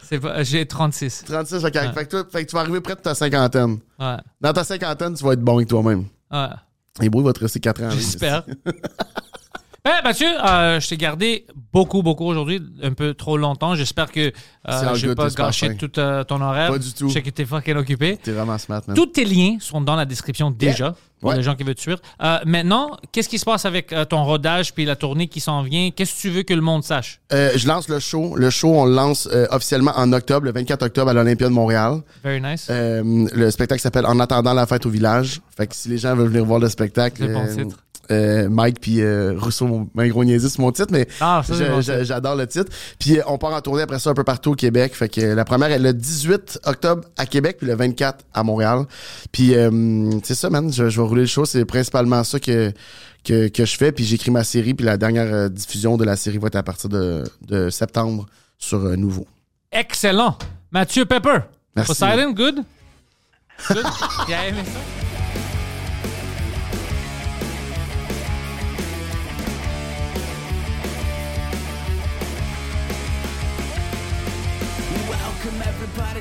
J'ai 0.43 0.65
36. 0.67 1.23
36, 1.25 1.65
OK. 1.65 1.73
Fait, 1.73 2.05
que 2.05 2.09
toi, 2.09 2.23
fait 2.31 2.45
que 2.45 2.49
tu 2.49 2.55
vas 2.55 2.61
arriver 2.61 2.79
près 2.79 2.95
de 2.95 3.01
ta 3.01 3.15
cinquantaine. 3.15 3.79
Ouais. 3.99 4.17
Dans 4.39 4.53
ta 4.53 4.63
cinquantaine, 4.63 5.15
tu 5.15 5.23
vas 5.25 5.33
être 5.33 5.41
bon 5.41 5.55
avec 5.57 5.67
toi-même. 5.67 6.05
Ouais. 6.31 6.47
Et 7.01 7.09
beau, 7.09 7.21
il 7.21 7.25
va 7.25 7.33
te 7.33 7.39
rester 7.39 7.59
4 7.59 7.83
ans. 7.83 7.89
J'espère. 7.91 8.43
Ben, 9.85 10.01
Mathieu, 10.03 10.25
euh, 10.43 10.79
je 10.79 10.87
t'ai 10.87 10.97
gardé 10.97 11.45
beaucoup, 11.71 12.01
beaucoup 12.01 12.25
aujourd'hui, 12.25 12.59
un 12.81 12.93
peu 12.93 13.13
trop 13.13 13.37
longtemps. 13.37 13.75
J'espère 13.75 14.11
que 14.11 14.31
euh, 14.67 14.95
je 14.95 15.05
good, 15.05 15.15
pas 15.15 15.29
fin. 15.29 15.75
tout 15.75 15.99
euh, 15.99 16.23
ton 16.23 16.41
horaire. 16.41 16.71
Pas 16.71 16.79
du 16.79 16.91
tout. 16.91 17.07
Je 17.07 17.13
sais 17.13 17.21
que 17.21 17.29
t'es 17.29 17.45
fucking 17.45 17.75
occupé. 17.75 18.17
T'es 18.17 18.31
vraiment 18.31 18.57
smart, 18.57 18.81
man. 18.87 18.97
Tous 18.97 19.05
tes 19.05 19.25
liens 19.25 19.57
sont 19.59 19.81
dans 19.81 19.95
la 19.95 20.05
description 20.05 20.49
déjà 20.49 20.95
pour 21.25 21.31
Ouais. 21.31 21.37
les 21.37 21.43
gens 21.43 21.55
qui 21.55 21.63
veulent 21.63 21.75
te 21.75 21.81
suivre. 21.81 21.99
Euh, 22.21 22.37
maintenant, 22.45 22.91
qu'est-ce 23.11 23.27
qui 23.29 23.39
se 23.39 23.45
passe 23.45 23.65
avec 23.65 23.91
euh, 23.93 24.05
ton 24.05 24.23
rodage 24.23 24.73
puis 24.73 24.85
la 24.85 24.95
tournée 24.95 25.27
qui 25.27 25.39
s'en 25.39 25.63
vient? 25.63 25.89
Qu'est-ce 25.91 26.15
que 26.15 26.21
tu 26.21 26.29
veux 26.29 26.43
que 26.43 26.53
le 26.53 26.61
monde 26.61 26.83
sache? 26.83 27.19
Euh, 27.33 27.51
je 27.55 27.67
lance 27.67 27.89
le 27.89 27.99
show. 27.99 28.35
Le 28.35 28.49
show, 28.49 28.69
on 28.73 28.85
le 28.85 28.93
lance 28.93 29.27
officiellement 29.49 29.93
en 29.95 30.13
octobre, 30.13 30.45
le 30.45 30.51
24 30.51 30.83
octobre 30.83 31.09
à 31.09 31.13
l'Olympia 31.13 31.47
de 31.47 31.53
Montréal. 31.53 32.01
Very 32.23 32.39
nice. 32.41 32.67
Le 32.69 33.49
spectacle 33.51 33.81
s'appelle 33.81 34.05
En 34.05 34.19
attendant 34.19 34.53
la 34.53 34.65
fête 34.67 34.85
au 34.85 34.89
village. 34.89 35.41
Fait 35.57 35.67
que 35.67 35.75
si 35.75 35.89
les 35.89 35.97
gens 35.97 36.15
veulent 36.15 36.27
venir 36.29 36.45
voir 36.45 36.59
le 36.59 36.69
spectacle, 36.69 37.17
C'est 37.19 37.33
bon 37.33 37.47
titre. 37.47 37.77
Euh, 38.11 38.49
Mike 38.49 38.79
puis 38.79 39.01
euh, 39.01 39.33
Rousseau 39.37 39.87
niaisé 39.95 40.49
sur 40.49 40.61
mon 40.61 40.71
titre, 40.71 40.89
mais 40.91 41.07
Ah, 41.19 41.41
j'adore 42.03 42.35
le 42.35 42.47
titre. 42.47 42.71
Puis 42.99 43.19
euh, 43.19 43.23
on 43.27 43.37
part 43.37 43.53
en 43.53 43.61
tournée 43.61 43.81
après 43.83 43.99
ça 43.99 44.09
un 44.09 44.13
peu 44.13 44.23
partout 44.23 44.51
au 44.51 44.55
Québec. 44.55 44.95
Fait 44.95 45.09
que 45.09 45.21
la 45.21 45.45
première 45.45 45.71
est 45.71 45.79
le 45.79 45.93
18 45.93 46.59
octobre 46.65 47.03
à 47.17 47.25
Québec, 47.25 47.57
puis 47.59 47.67
le 47.67 47.75
24 47.75 48.25
à 48.33 48.43
Montréal. 48.43 48.85
Puis 49.31 49.53
c'est 50.23 50.35
ça, 50.35 50.49
man. 50.49 50.71
Je, 50.71 50.89
je 50.89 51.01
vais 51.01 51.07
rouler 51.07 51.21
le 51.21 51.27
show. 51.27 51.45
C'est 51.45 51.65
principalement 51.65 52.23
ça 52.23 52.39
que, 52.39 52.71
que, 53.23 53.47
que 53.47 53.65
je 53.65 53.77
fais. 53.77 53.91
Puis 53.91 54.03
j'écris 54.05 54.31
ma 54.31 54.43
série, 54.43 54.73
puis 54.73 54.85
la 54.85 54.97
dernière 54.97 55.49
diffusion 55.49 55.97
de 55.97 56.03
la 56.05 56.15
série 56.15 56.37
va 56.37 56.47
être 56.47 56.55
à 56.55 56.63
partir 56.63 56.89
de, 56.89 57.23
de 57.47 57.69
septembre 57.69 58.25
sur 58.57 58.79
Nouveau. 58.97 59.27
Excellent. 59.71 60.37
Mathieu 60.71 61.05
Pepper. 61.05 61.39
Merci. 61.75 62.03
Good? 62.33 62.63
Good? 63.69 63.85
Il 64.27 64.33
a 64.33 64.47
aimé 64.47 64.63
ça? 64.65 65.14